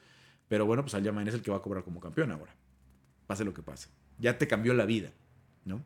pero 0.48 0.66
bueno, 0.66 0.84
pues 0.84 0.94
Aljamain 0.94 1.28
es 1.28 1.34
el 1.34 1.42
que 1.42 1.52
va 1.52 1.58
a 1.58 1.62
cobrar 1.62 1.84
como 1.84 2.00
campeón 2.00 2.32
ahora. 2.32 2.56
Pase 3.28 3.44
lo 3.44 3.54
que 3.54 3.62
pase. 3.62 3.90
Ya 4.20 4.38
te 4.38 4.48
cambió 4.48 4.74
la 4.74 4.86
vida, 4.86 5.12
¿no? 5.66 5.84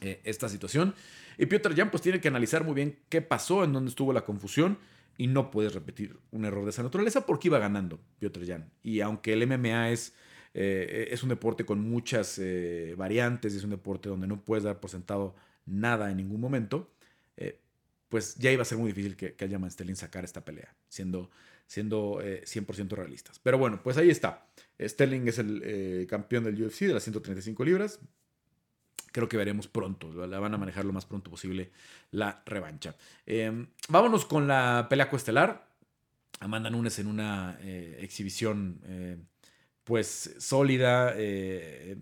Eh, 0.00 0.20
esta 0.24 0.48
situación. 0.48 0.94
Y 1.38 1.46
Piotr 1.46 1.74
Jan 1.74 1.90
pues 1.90 2.02
tiene 2.02 2.20
que 2.20 2.28
analizar 2.28 2.64
muy 2.64 2.74
bien 2.74 2.98
qué 3.08 3.22
pasó, 3.22 3.64
en 3.64 3.72
dónde 3.72 3.90
estuvo 3.90 4.12
la 4.12 4.24
confusión 4.24 4.78
y 5.16 5.26
no 5.26 5.50
puedes 5.50 5.74
repetir 5.74 6.18
un 6.30 6.44
error 6.44 6.64
de 6.64 6.70
esa 6.70 6.82
naturaleza 6.82 7.26
porque 7.26 7.48
iba 7.48 7.58
ganando 7.58 8.00
Piotr 8.18 8.46
Jan. 8.46 8.70
Y 8.82 9.00
aunque 9.00 9.32
el 9.32 9.46
MMA 9.46 9.90
es, 9.90 10.14
eh, 10.54 11.08
es 11.10 11.22
un 11.22 11.28
deporte 11.28 11.64
con 11.64 11.80
muchas 11.80 12.38
eh, 12.38 12.94
variantes, 12.96 13.54
es 13.54 13.64
un 13.64 13.70
deporte 13.70 14.08
donde 14.08 14.26
no 14.26 14.44
puedes 14.44 14.64
dar 14.64 14.80
por 14.80 14.90
sentado 14.90 15.34
nada 15.66 16.10
en 16.10 16.16
ningún 16.16 16.40
momento, 16.40 16.92
eh, 17.36 17.60
pues 18.08 18.36
ya 18.36 18.50
iba 18.50 18.62
a 18.62 18.64
ser 18.64 18.78
muy 18.78 18.88
difícil 18.88 19.16
que, 19.16 19.34
que 19.34 19.44
Aljamain 19.44 19.70
Sterling 19.70 19.96
sacara 19.96 20.24
esta 20.24 20.44
pelea, 20.44 20.74
siendo, 20.88 21.30
siendo 21.66 22.20
100% 22.20 22.90
realistas. 22.90 23.38
Pero 23.38 23.58
bueno, 23.58 23.82
pues 23.82 23.96
ahí 23.96 24.10
está. 24.10 24.46
Sterling 24.80 25.28
es 25.28 25.38
el 25.38 26.06
campeón 26.08 26.44
del 26.44 26.62
UFC 26.62 26.80
de 26.80 26.94
las 26.94 27.02
135 27.02 27.64
libras, 27.64 28.00
creo 29.14 29.28
que 29.28 29.36
veremos 29.36 29.68
pronto. 29.68 30.26
La 30.26 30.40
van 30.40 30.54
a 30.54 30.58
manejar 30.58 30.84
lo 30.84 30.92
más 30.92 31.06
pronto 31.06 31.30
posible 31.30 31.70
la 32.10 32.42
revancha. 32.44 32.96
Em, 33.24 33.68
vámonos 33.88 34.24
con 34.24 34.48
la 34.48 34.88
pelea 34.90 35.08
coestelar. 35.08 35.68
Amanda 36.40 36.68
Nunes 36.68 36.98
en 36.98 37.06
una 37.06 37.56
eh, 37.60 38.00
exhibición 38.00 38.80
eh, 38.82 39.16
pues 39.84 40.34
sólida. 40.38 41.14
Eh, 41.16 41.96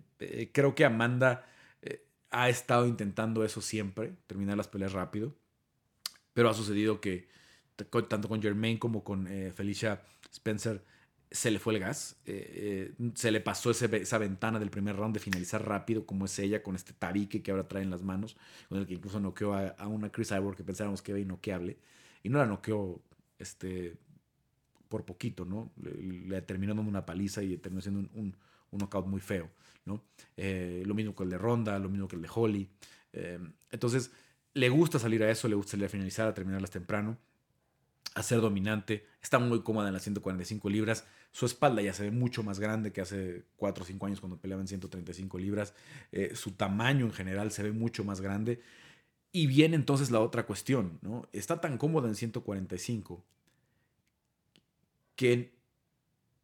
creo 0.52 0.74
que 0.74 0.86
Amanda 0.86 1.46
ha 2.30 2.48
estado 2.48 2.86
intentando 2.86 3.44
eso 3.44 3.60
siempre, 3.60 4.14
terminar 4.26 4.56
las 4.56 4.68
peleas 4.68 4.92
rápido. 4.92 5.36
Pero 6.32 6.48
ha 6.48 6.54
sucedido 6.54 7.02
que 7.02 7.28
tanto 8.08 8.28
con 8.28 8.40
Germain 8.40 8.78
como 8.78 9.02
con 9.02 9.26
Felicia 9.54 10.02
Spencer 10.30 10.82
se 11.32 11.50
le 11.50 11.58
fue 11.58 11.74
el 11.74 11.80
gas, 11.80 12.20
eh, 12.26 12.92
eh, 12.98 13.10
se 13.14 13.30
le 13.30 13.40
pasó 13.40 13.70
esa 13.70 14.18
ventana 14.18 14.58
del 14.58 14.70
primer 14.70 14.96
round 14.96 15.14
de 15.14 15.20
finalizar 15.20 15.66
rápido, 15.66 16.04
como 16.04 16.26
es 16.26 16.38
ella, 16.38 16.62
con 16.62 16.76
este 16.76 16.92
tabique 16.92 17.42
que 17.42 17.50
ahora 17.50 17.66
trae 17.66 17.82
en 17.82 17.90
las 17.90 18.02
manos, 18.02 18.36
con 18.68 18.78
el 18.78 18.86
que 18.86 18.94
incluso 18.94 19.18
noqueó 19.18 19.54
a, 19.54 19.88
una 19.88 20.12
Chris 20.12 20.28
Cyborg 20.28 20.56
que 20.56 20.64
pensábamos 20.64 21.00
que 21.00 21.12
era 21.12 21.20
inoqueable, 21.20 21.78
y 22.22 22.28
no 22.28 22.38
la 22.38 22.46
noqueó 22.46 23.02
este, 23.38 23.96
por 24.88 25.04
poquito, 25.04 25.44
¿no? 25.44 25.72
Le, 25.76 26.42
terminó 26.42 26.74
dando 26.74 26.88
una 26.88 27.06
paliza 27.06 27.42
y 27.42 27.56
terminó 27.56 27.80
siendo 27.80 28.00
un, 28.00 28.36
un, 28.70 28.78
knockout 28.78 29.06
muy 29.06 29.20
feo, 29.20 29.50
¿no? 29.86 30.04
Eh, 30.36 30.82
lo 30.86 30.94
mismo 30.94 31.14
que 31.14 31.24
el 31.24 31.30
de 31.30 31.38
Ronda, 31.38 31.78
lo 31.78 31.88
mismo 31.88 32.08
que 32.08 32.16
el 32.16 32.22
de 32.22 32.28
Holly. 32.32 32.68
entonces, 33.70 34.12
le 34.54 34.68
gusta 34.68 34.98
salir 34.98 35.22
a 35.22 35.30
eso, 35.30 35.48
le 35.48 35.54
gusta 35.54 35.72
salir 35.72 35.86
a 35.86 35.88
finalizar, 35.88 36.28
a 36.28 36.34
terminarlas 36.34 36.70
temprano 36.70 37.18
a 38.14 38.22
ser 38.22 38.40
dominante. 38.40 39.06
Está 39.22 39.38
muy 39.38 39.62
cómoda 39.62 39.88
en 39.88 39.94
las 39.94 40.02
145 40.02 40.68
libras. 40.68 41.06
Su 41.30 41.46
espalda 41.46 41.82
ya 41.82 41.94
se 41.94 42.04
ve 42.04 42.10
mucho 42.10 42.42
más 42.42 42.60
grande 42.60 42.92
que 42.92 43.00
hace 43.00 43.44
4 43.56 43.84
o 43.84 43.86
5 43.86 44.06
años 44.06 44.20
cuando 44.20 44.38
peleaba 44.38 44.62
en 44.62 44.68
135 44.68 45.38
libras. 45.38 45.74
Eh, 46.10 46.32
su 46.34 46.52
tamaño 46.52 47.06
en 47.06 47.12
general 47.12 47.52
se 47.52 47.62
ve 47.62 47.72
mucho 47.72 48.04
más 48.04 48.20
grande. 48.20 48.60
Y 49.32 49.46
viene 49.46 49.76
entonces 49.76 50.10
la 50.10 50.20
otra 50.20 50.44
cuestión, 50.44 50.98
¿no? 51.00 51.26
Está 51.32 51.60
tan 51.60 51.78
cómoda 51.78 52.08
en 52.08 52.14
145 52.14 53.24
que 55.16 55.54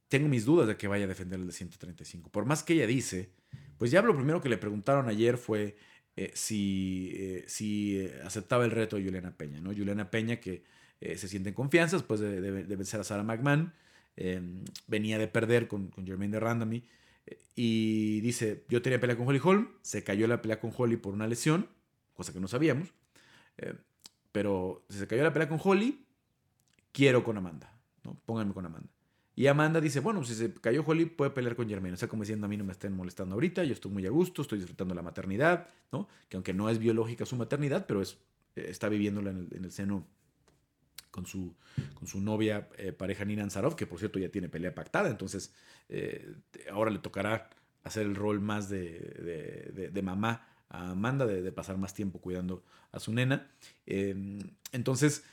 tengo 0.09 0.29
mis 0.29 0.47
dudas 0.47 0.67
de 0.69 0.77
que 0.79 0.89
vaya 0.89 1.05
a 1.05 1.09
defender 1.09 1.39
el 1.39 1.47
de 1.47 1.53
135. 1.53 2.31
Por 2.31 2.47
más 2.47 2.63
que 2.63 2.75
ella 2.75 2.87
dice, 2.87 3.31
pues 3.77 3.91
ya 3.91 4.01
lo 4.01 4.15
primero 4.17 4.41
que 4.41 4.49
le 4.49 4.57
preguntaron 4.57 5.09
ayer 5.09 5.37
fue 5.37 5.77
eh, 6.17 6.31
si, 6.35 7.13
eh, 7.15 7.45
si 7.47 8.09
aceptaba 8.25 8.65
el 8.65 8.71
reto 8.71 8.97
de 8.97 9.05
Juliana 9.05 9.37
Peña, 9.37 9.61
¿no? 9.61 9.71
Juliana 9.71 10.11
Peña 10.11 10.41
que 10.41 10.65
se 11.01 11.29
siente 11.29 11.51
en 11.51 11.55
confianza 11.55 11.97
después 11.97 12.21
de, 12.21 12.41
vencer 12.51 13.01
a 13.01 13.05
Sarah 13.05 13.23
McMahon. 13.23 13.73
Em, 14.17 14.65
venía 14.89 15.17
de 15.19 15.29
perder 15.29 15.69
con, 15.69 15.89
con 15.89 16.05
Jermaine 16.05 16.33
de 16.33 16.41
Randami. 16.41 16.85
Eh, 17.27 17.39
y 17.55 18.21
dice, 18.21 18.65
yo 18.69 18.83
tenía 18.83 18.99
pelea 19.01 19.17
con 19.17 19.29
Holly 19.29 19.41
Holm, 19.43 19.69
se 19.83 20.03
cayó 20.03 20.27
la 20.27 20.43
pelea 20.43 20.61
con 20.61 20.73
Holly 20.77 20.97
por 20.97 21.15
una 21.15 21.27
lesión, 21.27 21.69
cosa 22.15 22.33
que 22.33 22.41
no 22.41 22.49
sabíamos. 22.49 22.93
Eh, 23.59 23.75
pero 24.33 24.85
se 24.89 25.07
cayó 25.07 25.23
la 25.23 25.33
pelea 25.33 25.49
con 25.49 25.61
Holly, 25.63 26.05
quiero 26.93 27.23
con 27.23 27.37
Amanda. 27.37 27.73
¿no? 28.03 28.21
Pónganme 28.27 28.55
con 28.55 28.67
Amanda. 28.67 28.89
Y 29.37 29.47
Amanda 29.47 29.81
dice, 29.81 30.01
bueno, 30.01 30.25
si 30.25 30.35
se 30.35 30.53
cayó 30.55 30.83
Holly, 30.85 31.07
puede 31.07 31.31
pelear 31.31 31.55
con 31.55 31.69
Jermaine. 31.69 31.95
O 31.95 31.97
sea, 31.97 32.09
como 32.09 32.25
diciendo, 32.25 32.47
a 32.47 32.49
mí 32.49 32.57
no 32.57 32.65
me 32.65 32.73
estén 32.73 32.93
molestando 32.93 33.35
ahorita, 33.35 33.63
yo 33.63 33.73
estoy 33.73 33.93
muy 33.93 34.05
a 34.05 34.11
gusto, 34.11 34.43
estoy 34.43 34.59
disfrutando 34.59 34.97
la 34.97 35.03
maternidad, 35.03 35.69
¿no? 35.93 36.09
Que 36.29 36.37
aunque 36.37 36.53
no 36.53 36.69
es 36.69 36.81
biológica 36.81 37.25
su 37.25 37.37
maternidad, 37.37 37.87
pero 37.87 38.03
es, 38.03 38.19
eh, 38.57 38.67
está 38.69 38.89
viviéndola 38.89 39.31
en 39.31 39.49
el, 39.53 39.71
seno 39.71 40.05
con 41.11 41.27
su, 41.27 41.55
con 41.95 42.07
su 42.07 42.21
novia, 42.21 42.69
eh, 42.77 42.93
pareja 42.93 43.25
Nina 43.25 43.43
Ansarov, 43.43 43.77
que 43.77 43.87
por 43.87 43.99
cierto 43.99 44.19
ya 44.19 44.29
tiene 44.29 44.49
pelea 44.49 44.75
pactada, 44.75 45.09
entonces 45.09 45.55
eh, 45.89 46.35
ahora 46.71 46.91
le 46.91 46.99
tocará 46.99 47.51
hacer 47.85 48.07
el 48.07 48.15
rol 48.15 48.41
más 48.41 48.69
de, 48.69 49.91
de, 49.93 50.03
mamá 50.03 50.47
a 50.69 50.91
Amanda, 50.91 51.27
de, 51.27 51.53
pasar 51.53 51.79
más 51.79 51.95
tiempo 51.95 52.21
cuidando 52.21 52.63
a 52.93 53.01
su 53.01 53.13
nena. 53.13 53.51
Em, 53.87 54.39
entonces, 54.73 55.25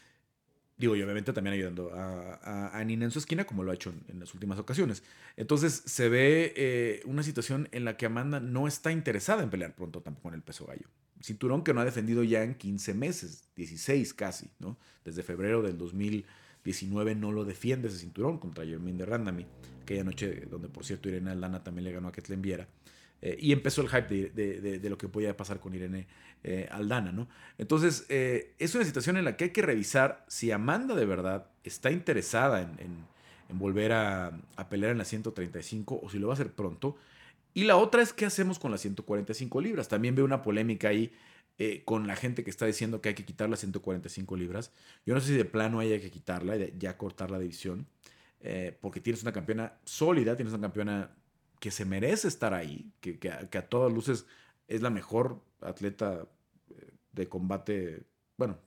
Digo, 0.78 0.94
y 0.98 1.02
obviamente 1.02 1.32
también 1.32 1.54
ayudando 1.54 1.92
a, 1.94 2.84
Nina 2.86 3.06
en 3.06 3.12
su 3.12 3.20
esquina, 3.20 3.46
como 3.46 3.64
lo 3.64 3.72
ha 3.72 3.76
hecho 3.76 3.94
en, 4.10 4.20
las 4.20 4.34
últimas 4.34 4.60
ocasiones. 4.60 5.04
Entonces 5.38 5.84
se 5.86 6.10
ve 6.10 6.54
eh, 6.58 7.02
una 7.06 7.24
situación 7.24 7.70
en 7.72 7.86
la 7.86 7.96
que 7.96 8.06
Amanda 8.06 8.42
no 8.42 8.68
está 8.68 8.92
interesada 8.92 9.42
en 9.42 9.50
pelear 9.50 9.74
pronto 9.74 10.02
tampoco 10.02 10.30
en 10.30 10.36
el 10.36 10.42
peso 10.42 10.66
gallo. 10.66 10.90
Cinturón 11.22 11.64
que 11.64 11.74
no 11.74 11.82
ha 11.82 11.86
defendido 11.86 12.24
ya 12.24 12.44
en 12.44 12.56
15 12.56 12.94
meses, 12.94 13.50
16 13.56 14.14
casi, 14.14 14.50
¿no? 14.60 14.78
Desde 15.04 15.24
febrero 15.24 15.62
del 15.62 15.78
2019 15.78 17.16
no 17.16 17.32
lo 17.32 17.46
defiende 17.46 17.88
ese 17.88 18.00
cinturón 18.00 18.38
contra 18.38 18.66
Jermaine 18.66 19.00
de 19.00 19.06
Randami, 19.06 19.46
aquella 19.82 20.04
noche 20.04 20.46
donde 20.50 20.68
por 20.68 20.86
cierto 20.86 21.10
Irene 21.10 21.32
Aldana 21.32 21.64
también 21.64 21.86
le 21.86 21.92
ganó 21.92 22.10
a 22.10 22.12
Ketlen 22.12 22.42
Viera. 22.42 22.68
Eh, 23.22 23.38
y 23.40 23.54
empezó 23.54 23.82
el 23.82 23.90
hype 23.90 24.30
de, 24.30 24.90
lo 24.90 24.98
que 24.98 25.08
podía 25.08 25.36
pasar 25.36 25.60
con 25.60 25.74
Irene 25.74 26.06
eh, 26.44 26.68
Aldana, 26.70 27.12
¿no? 27.12 27.28
Entonces, 27.58 28.06
eh, 28.10 28.54
es 28.60 28.76
una 28.76 28.84
situación 28.84 29.18
en 29.18 29.26
la 29.26 29.36
que 29.36 29.46
hay 29.46 29.50
que 29.50 29.62
revisar 29.62 30.24
si 30.28 30.52
Amanda 30.52 30.94
de 30.94 31.06
verdad 31.06 31.48
está 31.64 31.92
interesada 31.92 32.62
en, 32.62 33.06
volver 33.50 33.94
a, 33.94 34.40
pelear 34.70 34.92
en 34.92 34.98
la 34.98 35.06
135 35.06 36.02
o 36.04 36.10
si 36.10 36.20
lo 36.20 36.28
va 36.28 36.34
a 36.34 36.36
hacer 36.36 36.52
pronto. 36.52 36.98
Y 37.56 37.64
la 37.64 37.78
otra 37.78 38.04
es 38.04 38.14
qué 38.14 38.28
hacemos 38.28 38.60
con 38.60 38.70
las 38.70 38.82
145 38.82 39.62
libras. 39.62 39.88
También 39.88 40.14
veo 40.14 40.26
una 40.26 40.44
polémica 40.44 40.90
ahí 40.90 41.12
con 41.86 42.06
la 42.06 42.16
gente 42.16 42.44
que 42.44 42.52
está 42.52 42.68
diciendo 42.68 43.02
que 43.02 43.10
hay 43.10 43.16
que 43.16 43.26
quitar 43.26 43.50
las 43.50 43.62
145 43.62 44.36
libras. 44.36 44.72
Yo 45.08 45.16
no 45.16 45.22
sé 45.22 45.28
si 45.28 45.34
de 45.34 45.46
plano 45.46 45.80
haya 45.80 46.00
que 46.00 46.12
quitarla 46.12 46.58
ya 46.78 46.98
cortar 46.98 47.32
la 47.32 47.40
división, 47.40 47.88
porque 48.82 49.00
tienes 49.00 49.24
una 49.24 49.32
campeona 49.32 49.74
sólida, 49.86 50.36
tienes 50.36 50.54
una 50.54 50.62
campeona 50.64 51.16
que 51.60 51.72
se 51.72 51.84
merece 51.84 52.28
estar 52.28 52.54
ahí, 52.54 52.92
que, 53.02 53.18
a, 53.30 53.70
todas 53.70 53.92
luces 53.92 54.28
es 54.68 54.82
la 54.84 54.92
mejor 54.92 55.42
atleta 55.62 56.28
eh, 56.70 56.92
de 57.12 57.28
combate, 57.28 58.04
bueno, 58.38 58.60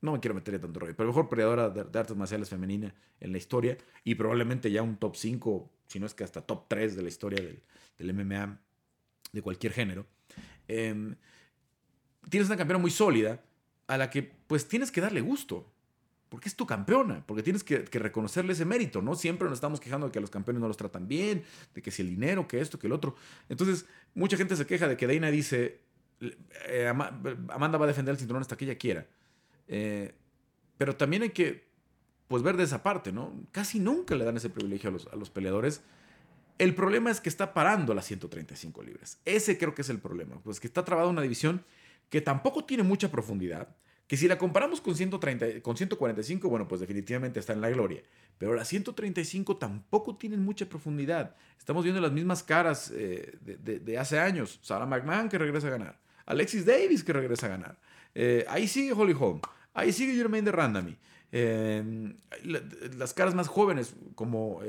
no 0.00 0.12
me 0.12 0.20
quiero 0.20 0.34
meter 0.34 0.54
en 0.54 0.62
tanto 0.62 0.80
rollo, 0.80 0.94
pero 0.96 1.08
mejor 1.08 1.28
peleadora 1.28 1.68
de, 1.68 1.98
artes 1.98 2.16
marciales 2.16 2.48
femenina 2.48 2.94
en 3.20 3.32
la 3.32 3.38
historia 3.38 3.76
y 4.04 4.14
probablemente 4.14 4.70
ya 4.70 4.82
un 4.82 4.96
top 4.96 5.16
5, 5.16 5.70
si 5.86 6.00
no 6.00 6.06
es 6.06 6.14
que 6.14 6.24
hasta 6.24 6.40
top 6.40 6.64
3 6.68 6.96
de 6.96 7.02
la 7.02 7.08
historia 7.08 7.42
del, 7.42 7.62
del 7.98 8.12
MMA 8.12 8.60
de 9.32 9.42
cualquier 9.42 9.72
género. 9.72 10.06
Em, 10.68 11.16
tienes 12.30 12.48
una 12.48 12.56
campeona 12.56 12.80
muy 12.80 12.90
sólida 12.90 13.42
a 13.86 13.98
la 13.98 14.10
que 14.10 14.22
pues 14.22 14.68
tienes 14.68 14.90
que 14.90 15.00
darle 15.00 15.20
gusto 15.20 15.74
porque 16.34 16.48
es 16.48 16.56
tu 16.56 16.66
campeona, 16.66 17.24
porque 17.26 17.44
tienes 17.44 17.62
que, 17.62 17.84
reconocerle 17.92 18.54
ese 18.54 18.64
mérito, 18.64 19.00
¿no? 19.00 19.14
Siempre 19.14 19.48
nos 19.48 19.58
estamos 19.58 19.78
quejando 19.78 20.06
de 20.06 20.12
que 20.12 20.18
los 20.18 20.30
campeones 20.30 20.60
no 20.60 20.66
los 20.66 20.76
tratan 20.76 21.06
bien, 21.06 21.44
de 21.72 21.80
que 21.80 21.92
si 21.92 22.02
el 22.02 22.08
dinero, 22.08 22.48
que 22.48 22.60
esto, 22.60 22.76
que 22.76 22.88
el 22.88 22.92
otro. 22.92 23.14
Entonces, 23.48 23.86
mucha 24.14 24.36
gente 24.36 24.56
se 24.56 24.66
queja 24.66 24.88
de 24.88 24.96
que 24.96 25.06
Dana 25.06 25.30
dice, 25.30 25.80
eh, 26.66 26.88
Amanda 26.88 27.78
va 27.78 27.84
a 27.84 27.86
defender 27.86 28.10
el 28.14 28.18
cinturón 28.18 28.42
hasta 28.42 28.56
que 28.56 28.64
ella 28.64 28.76
quiera. 28.76 29.06
Eh, 29.68 30.12
pero 30.76 30.96
también 30.96 31.22
hay 31.22 31.30
que, 31.30 31.68
pues, 32.26 32.42
ver 32.42 32.56
de 32.56 32.64
esa 32.64 32.82
parte, 32.82 33.12
¿no? 33.12 33.32
Casi 33.52 33.78
nunca 33.78 34.16
le 34.16 34.24
dan 34.24 34.36
ese 34.36 34.50
privilegio 34.50 34.90
a 34.90 34.92
los, 34.92 35.06
a 35.06 35.14
los 35.14 35.30
peleadores. 35.30 35.82
El 36.58 36.74
problema 36.74 37.10
es 37.10 37.20
que 37.20 37.28
está 37.28 37.52
parando 37.52 37.94
las 37.94 38.06
135 38.06 38.82
libras. 38.82 39.18
Ese 39.24 39.58
creo 39.58 39.74
que 39.74 39.82
es 39.82 39.88
el 39.88 39.98
problema, 39.98 40.40
pues 40.42 40.60
que 40.60 40.66
está 40.66 40.84
trabada 40.84 41.08
una 41.08 41.22
división 41.22 41.64
que 42.10 42.20
tampoco 42.20 42.64
tiene 42.64 42.82
mucha 42.82 43.10
profundidad 43.10 43.74
que 44.06 44.16
si 44.18 44.28
la 44.28 44.36
comparamos 44.36 44.80
con, 44.80 44.94
130, 44.94 45.62
con 45.62 45.76
145, 45.76 46.48
bueno, 46.48 46.68
pues 46.68 46.80
definitivamente 46.80 47.40
está 47.40 47.54
en 47.54 47.60
la 47.60 47.70
gloria. 47.70 48.02
Pero 48.36 48.54
las 48.54 48.68
135 48.68 49.56
tampoco 49.56 50.16
tienen 50.16 50.44
mucha 50.44 50.66
profundidad. 50.66 51.36
Estamos 51.58 51.84
viendo 51.84 52.00
las 52.02 52.12
mismas 52.12 52.42
caras 52.42 52.92
eh, 52.94 53.32
de, 53.40 53.98
hace 53.98 54.18
años. 54.18 54.58
Sarah 54.62 54.84
McMahon 54.84 55.28
que 55.28 55.38
regresa 55.38 55.68
a 55.68 55.70
ganar. 55.70 55.98
Alexis 56.26 56.66
Davis 56.66 57.02
que 57.02 57.14
regresa 57.14 57.46
a 57.46 57.50
ganar. 57.50 57.78
Eh, 58.14 58.44
ahí 58.48 58.68
sigue 58.68 58.92
Holly 58.92 59.14
Holm. 59.18 59.40
Ahí 59.72 59.92
sigue 59.92 60.14
Jermaine 60.14 60.44
de 60.44 60.52
Randami. 60.52 60.96
Eh, 61.36 62.14
las 62.96 63.12
caras 63.12 63.34
más 63.34 63.48
jóvenes, 63.48 63.96
como 64.14 64.60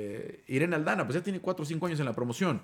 Irene 0.48 0.76
Aldana, 0.76 1.06
pues 1.06 1.16
ya 1.16 1.24
tiene 1.24 1.40
4 1.40 1.64
o 1.64 1.66
5 1.66 1.86
años 1.86 2.00
en 2.00 2.06
la 2.06 2.14
promoción. 2.14 2.62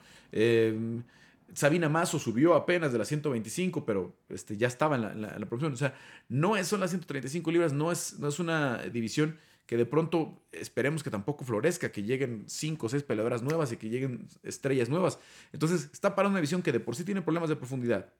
Sabina 1.53 1.89
Mazo 1.89 2.19
subió 2.19 2.55
apenas 2.55 2.91
de 2.91 2.97
las 2.97 3.07
125, 3.07 3.85
pero 3.85 4.15
este, 4.29 4.57
ya 4.57 4.67
estaba 4.67 4.95
en 4.95 5.21
la, 5.21 5.45
producción. 5.45 5.73
O 5.73 5.77
sea, 5.77 5.93
no 6.29 6.55
es, 6.55 6.67
son 6.67 6.79
las 6.79 6.91
135 6.91 7.51
libras, 7.51 7.73
no 7.73 7.91
es, 7.91 8.19
no 8.19 8.27
es 8.27 8.39
una 8.39 8.77
división 8.83 9.37
que 9.65 9.77
de 9.77 9.85
pronto 9.85 10.41
esperemos 10.51 11.03
que 11.03 11.09
tampoco 11.09 11.45
florezca, 11.45 11.91
que 11.91 12.03
lleguen 12.03 12.43
5 12.47 12.85
o 12.85 12.89
6 12.89 13.03
peleadoras 13.03 13.41
nuevas 13.41 13.71
y 13.71 13.77
que 13.77 13.89
lleguen 13.89 14.27
estrellas 14.43 14.89
nuevas. 14.89 15.19
Entonces, 15.53 15.89
está 15.93 16.15
para 16.15 16.29
una 16.29 16.37
división 16.37 16.61
que 16.61 16.71
de 16.71 16.79
por 16.79 16.95
sí 16.95 17.03
tiene 17.03 17.21
problemas 17.21 17.49
de 17.49 17.55
profundidad. 17.55 18.11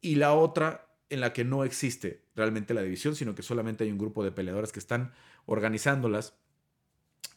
Y 0.00 0.16
la 0.16 0.32
otra 0.32 0.86
en 1.10 1.20
la 1.20 1.32
que 1.32 1.44
no 1.44 1.64
existe 1.64 2.22
realmente 2.34 2.72
la 2.72 2.82
división, 2.82 3.14
sino 3.14 3.34
que 3.34 3.42
solamente 3.42 3.84
hay 3.84 3.90
un 3.90 3.98
grupo 3.98 4.24
de 4.24 4.32
peleadoras 4.32 4.72
que 4.72 4.78
están 4.78 5.12
organizándolas 5.46 6.34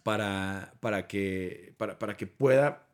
para, 0.04 0.74
para, 0.80 1.08
que, 1.08 1.74
para, 1.78 2.00
para 2.00 2.16
que 2.16 2.28
pueda 2.28 2.88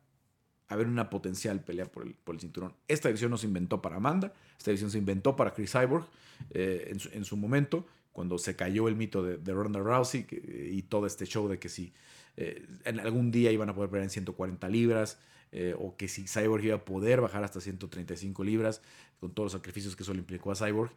haber 0.68 0.86
una 0.86 1.10
potencial 1.10 1.62
pelea 1.62 1.86
por 1.86 2.04
el, 2.04 2.14
por 2.14 2.34
el 2.34 2.40
cinturón. 2.40 2.74
Esta 2.88 3.08
división 3.08 3.30
no 3.30 3.38
se 3.38 3.46
inventó 3.46 3.82
para 3.82 3.96
Amanda, 3.96 4.32
esta 4.56 4.70
división 4.70 4.90
se 4.90 4.98
inventó 4.98 5.36
para 5.36 5.52
Chris 5.52 5.72
Cyborg 5.72 6.06
eh, 6.50 6.96
en, 7.12 7.24
su, 7.24 7.36
momento, 7.36 7.86
cuando 8.12 8.38
se 8.38 8.56
cayó 8.56 8.88
el 8.88 8.96
mito 8.96 9.22
de, 9.22 9.36
de 9.36 9.52
Ronda 9.52 9.80
Rousey 9.80 10.26
y 10.70 10.82
todo 10.82 11.06
este 11.06 11.26
show 11.26 11.48
de 11.48 11.58
que 11.58 11.68
si 11.68 11.92
eh, 12.36 12.66
en 12.84 13.00
algún 13.00 13.30
día 13.30 13.50
iban 13.50 13.68
a 13.68 13.74
poder 13.74 13.90
pelear 13.90 14.04
en 14.04 14.10
140 14.10 14.68
libras, 14.68 15.18
eh, 15.52 15.74
o 15.78 15.96
que 15.96 16.08
si 16.08 16.26
Cyborg 16.26 16.64
iba 16.64 16.76
a 16.76 16.84
poder 16.84 17.20
bajar 17.20 17.44
hasta 17.44 17.60
135 17.60 18.44
libras, 18.44 18.82
con 19.18 19.32
todos 19.32 19.46
los 19.46 19.52
sacrificios 19.52 19.96
que 19.96 20.02
eso 20.02 20.12
le 20.12 20.20
implicó 20.20 20.50
a 20.52 20.54
Cyborg. 20.54 20.92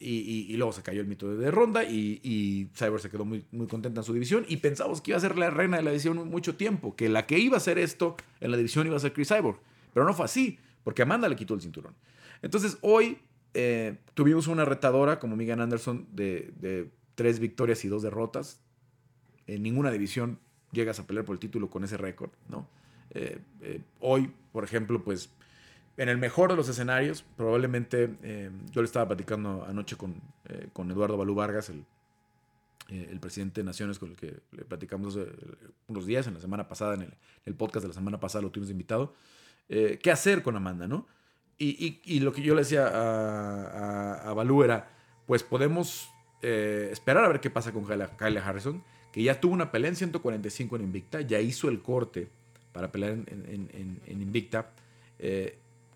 Y, 0.00 0.54
luego 0.56 0.72
se 0.72 0.82
cayó 0.82 1.00
el 1.00 1.06
mito 1.06 1.34
de, 1.34 1.50
Ronda 1.50 1.84
y, 1.84 2.20
y, 2.22 2.68
Cyborg 2.76 3.00
se 3.00 3.08
quedó 3.08 3.24
muy, 3.24 3.44
muy 3.52 3.66
contenta 3.66 4.00
en 4.00 4.04
su 4.04 4.12
división 4.12 4.44
y 4.48 4.58
pensamos 4.58 5.00
que 5.00 5.12
iba 5.12 5.18
a 5.18 5.20
ser 5.20 5.38
la 5.38 5.48
reina 5.48 5.78
de 5.78 5.82
la 5.82 5.90
división 5.92 6.28
mucho 6.28 6.56
tiempo, 6.56 6.94
que 6.94 7.08
la 7.08 7.26
que 7.26 7.38
iba 7.38 7.54
a 7.54 7.58
hacer 7.58 7.78
esto 7.78 8.16
en 8.40 8.50
la 8.50 8.56
división 8.56 8.86
iba 8.86 8.96
a 8.96 9.00
ser 9.00 9.14
Chris 9.14 9.28
Cyborg, 9.28 9.58
pero 9.94 10.04
no 10.04 10.12
fue 10.12 10.26
así, 10.26 10.58
porque 10.82 11.02
Amanda 11.02 11.28
le 11.28 11.36
quitó 11.36 11.54
el 11.54 11.62
cinturón. 11.62 11.94
Entonces 12.42 12.76
hoy 12.82 13.18
eh, 13.54 13.98
tuvimos 14.14 14.48
una 14.48 14.64
retadora 14.64 15.20
como 15.20 15.36
Megan 15.36 15.60
Anderson 15.60 16.06
de, 16.12 16.90
tres 17.14 17.38
victorias 17.38 17.84
y 17.84 17.88
dos 17.88 18.02
derrotas. 18.02 18.60
En 19.46 19.62
ninguna 19.62 19.90
división 19.90 20.40
llegas 20.72 20.98
a 20.98 21.06
pelear 21.06 21.24
por 21.24 21.34
el 21.34 21.40
título 21.40 21.70
con 21.70 21.84
ese 21.84 21.96
récord, 21.96 22.30
¿no? 22.48 22.68
Eh, 23.14 23.38
eh, 23.62 23.80
hoy, 24.00 24.32
por 24.52 24.64
ejemplo, 24.64 25.02
pues 25.02 25.30
en 25.96 26.08
el 26.08 26.18
mejor 26.18 26.50
de 26.50 26.56
los 26.56 26.68
escenarios, 26.68 27.24
probablemente 27.36 28.16
eh, 28.22 28.50
yo 28.72 28.82
le 28.82 28.86
estaba 28.86 29.06
platicando 29.06 29.64
anoche 29.64 29.96
con, 29.96 30.14
eh, 30.48 30.68
con 30.72 30.90
Eduardo 30.90 31.16
Balú 31.16 31.34
Vargas, 31.34 31.68
el, 31.68 31.84
eh, 32.88 33.08
el, 33.10 33.20
presidente 33.20 33.60
de 33.60 33.64
Naciones 33.64 33.98
con 33.98 34.10
el 34.10 34.16
que 34.16 34.40
le 34.52 34.64
platicamos 34.64 35.16
unos 35.86 36.06
días, 36.06 36.26
en 36.26 36.34
la 36.34 36.40
semana 36.40 36.66
pasada, 36.68 36.94
en 36.94 37.14
el, 37.44 37.54
podcast 37.54 37.84
de 37.84 37.88
la 37.88 37.94
semana 37.94 38.18
pasada 38.18 38.42
lo 38.42 38.50
tuvimos 38.50 38.70
invitado, 38.70 39.14
qué 39.68 40.10
hacer 40.10 40.42
con 40.42 40.56
Amanda, 40.56 40.86
¿no? 40.86 41.06
Y, 41.56 42.00
y, 42.04 42.20
lo 42.20 42.32
que 42.32 42.42
yo 42.42 42.54
le 42.54 42.62
decía 42.62 42.88
a, 42.88 44.28
a, 44.28 44.34
Balú 44.34 44.64
era, 44.64 44.90
pues 45.26 45.42
podemos 45.44 46.10
esperar 46.42 47.24
a 47.24 47.28
ver 47.28 47.40
qué 47.40 47.48
pasa 47.48 47.72
con 47.72 47.86
Kyle 47.86 48.38
Harrison, 48.38 48.82
que 49.12 49.22
ya 49.22 49.40
tuvo 49.40 49.54
una 49.54 49.70
pelea 49.70 49.90
en 49.90 49.96
145 49.96 50.76
en 50.76 50.82
Invicta, 50.82 51.20
ya 51.20 51.40
hizo 51.40 51.68
el 51.68 51.80
corte 51.80 52.28
para 52.74 52.92
pelear 52.92 53.12
en, 53.12 54.00
Invicta 54.06 54.74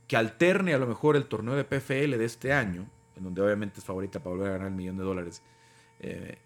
que 0.09 0.17
alterne 0.17 0.73
a 0.73 0.79
lo 0.79 0.87
mejor 0.87 1.17
el 1.17 1.27
torneo 1.27 1.55
de 1.55 1.65
PFL 1.65 2.17
de 2.17 2.25
este 2.25 2.53
año, 2.53 2.91
en 3.15 3.25
donde 3.25 3.43
obviamente 3.43 3.79
es 3.79 3.85
favorita 3.85 4.21
para 4.21 4.35
volver 4.35 4.49
a 4.49 4.53
ganar 4.53 4.69
el 4.69 4.75
millón 4.75 4.97
de 4.97 5.05
dólares, 5.05 5.43
eh, 6.01 6.39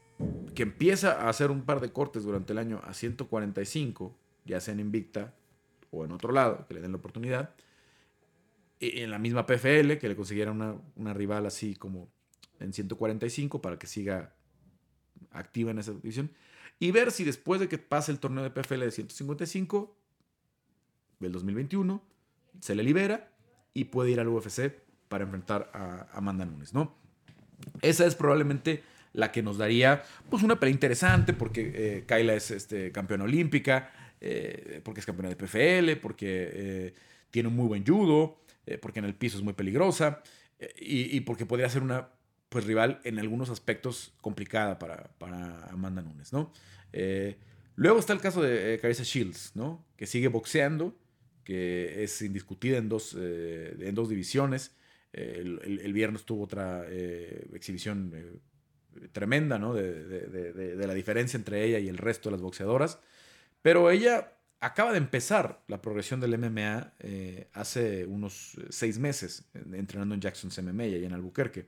que 0.55 0.65
empieza 0.65 1.23
a 1.23 1.29
hacer 1.29 1.51
un 1.51 1.63
par 1.63 1.81
de 1.81 1.93
cortes 1.93 2.25
durante 2.25 2.53
el 2.53 2.59
año 2.59 2.81
a 2.85 2.93
145, 2.93 4.15
ya 4.45 4.61
sea 4.61 4.75
en 4.75 4.81
Invicta 4.81 5.33
o 5.93 6.05
en 6.05 6.11
otro 6.11 6.33
lado, 6.33 6.67
que 6.67 6.75
le 6.75 6.81
den 6.81 6.91
la 6.91 6.99
oportunidad, 6.99 7.55
en 8.81 9.11
la 9.13 9.21
misma 9.21 9.47
PFL, 9.47 9.99
que 9.99 10.09
le 10.09 10.17
consiguiera 10.17 10.51
una, 10.51 10.75
una 10.97 11.15
rival 11.15 11.47
así 11.47 11.77
como 11.77 12.09
en 12.59 12.73
145 12.73 13.63
para 13.63 13.79
que 13.79 13.87
siga 13.87 14.35
activa 15.31 15.71
en 15.71 15.79
esa 15.79 15.93
división. 15.93 16.33
y 16.81 16.91
ver 16.91 17.13
si 17.13 17.23
después 17.23 17.61
de 17.61 17.69
que 17.69 17.79
pase 17.79 18.11
el 18.11 18.19
torneo 18.19 18.43
de 18.43 18.51
PFL 18.51 18.81
de 18.81 18.91
155 18.91 20.02
del 21.27 21.33
2021 21.33 22.03
se 22.61 22.75
le 22.75 22.83
libera 22.83 23.31
y 23.75 23.85
puede 23.85 24.11
ir 24.11 24.21
al 24.21 24.29
UFC 24.29 24.73
para 25.09 25.25
enfrentar 25.25 25.71
a 25.75 26.09
Amanda 26.13 26.45
Nunes, 26.45 26.75
¿no? 26.75 26.97
Esa 27.81 28.07
es 28.07 28.15
probablemente 28.15 28.83
la 29.13 29.31
que 29.31 29.43
nos 29.43 29.59
daría 29.59 30.03
pues 30.31 30.43
una 30.43 30.59
pelea 30.59 30.73
interesante 30.73 31.33
porque 31.33 31.73
eh, 31.75 32.05
Kyla 32.07 32.35
es 32.35 32.51
este, 32.51 32.93
campeona 32.93 33.25
olímpica, 33.25 33.93
eh, 34.21 34.81
porque 34.85 35.01
es 35.01 35.07
campeona 35.07 35.29
de 35.29 35.37
PFL, 35.37 36.01
porque 36.01 36.51
eh, 36.53 36.95
tiene 37.31 37.49
un 37.49 37.57
muy 37.57 37.67
buen 37.67 37.87
judo, 37.87 38.39
porque 38.81 39.01
en 39.01 39.07
el 39.07 39.15
piso 39.15 39.39
es 39.39 39.43
muy 39.43 39.55
peligrosa 39.55 40.23
y, 40.79 41.19
porque 41.23 41.47
podría 41.47 41.69
ser 41.69 41.83
una 41.83 42.11
pues, 42.49 42.65
rival 42.65 43.01
en 43.03 43.19
algunos 43.19 43.51
aspectos 43.51 44.15
complicada 44.21 44.79
para, 44.79 45.11
para 45.19 45.65
Amanda 45.65 46.01
Nunes, 46.01 46.33
¿no? 46.33 46.53
luego 47.75 47.99
está 47.99 48.13
el 48.13 48.21
caso 48.21 48.41
de 48.41 48.79
Carissa 48.81 49.03
Shields, 49.03 49.57
¿no? 49.57 49.85
Que 49.97 50.07
sigue 50.07 50.29
boxeando, 50.29 50.95
que 51.45 52.03
es 52.03 52.23
indiscutida 52.23 52.79
en 52.79 52.89
dos, 52.89 53.15
en 53.15 53.95
dos 53.95 54.09
divisiones. 54.09 54.75
El, 55.13 55.93
viernes 55.93 56.25
tuvo 56.25 56.45
otra 56.45 56.87
exhibición 57.53 58.41
tremenda, 59.13 59.59
¿no? 59.59 59.75
De, 59.75 60.87
la 60.87 60.95
diferencia 60.95 61.37
entre 61.37 61.65
ella 61.65 61.79
y 61.79 61.89
el 61.89 61.99
resto 61.99 62.29
de 62.29 62.33
las 62.33 62.41
boxeadoras. 62.41 62.99
Pero 63.63 63.91
ella 63.91 64.33
acaba 64.61 64.93
de 64.93 64.99
empezar 64.99 65.63
la 65.69 65.83
progresión 65.83 66.21
del 66.21 66.39
MMA 66.39 66.95
eh, 67.01 67.49
hace 67.53 68.07
unos 68.07 68.55
eh, 68.59 68.67
seis 68.71 68.99
meses, 68.99 69.45
entrenando 69.73 70.15
en 70.15 70.21
Jackson's 70.21 70.61
MMA 70.63 70.87
y 70.87 71.05
en 71.05 71.13
Albuquerque. 71.13 71.67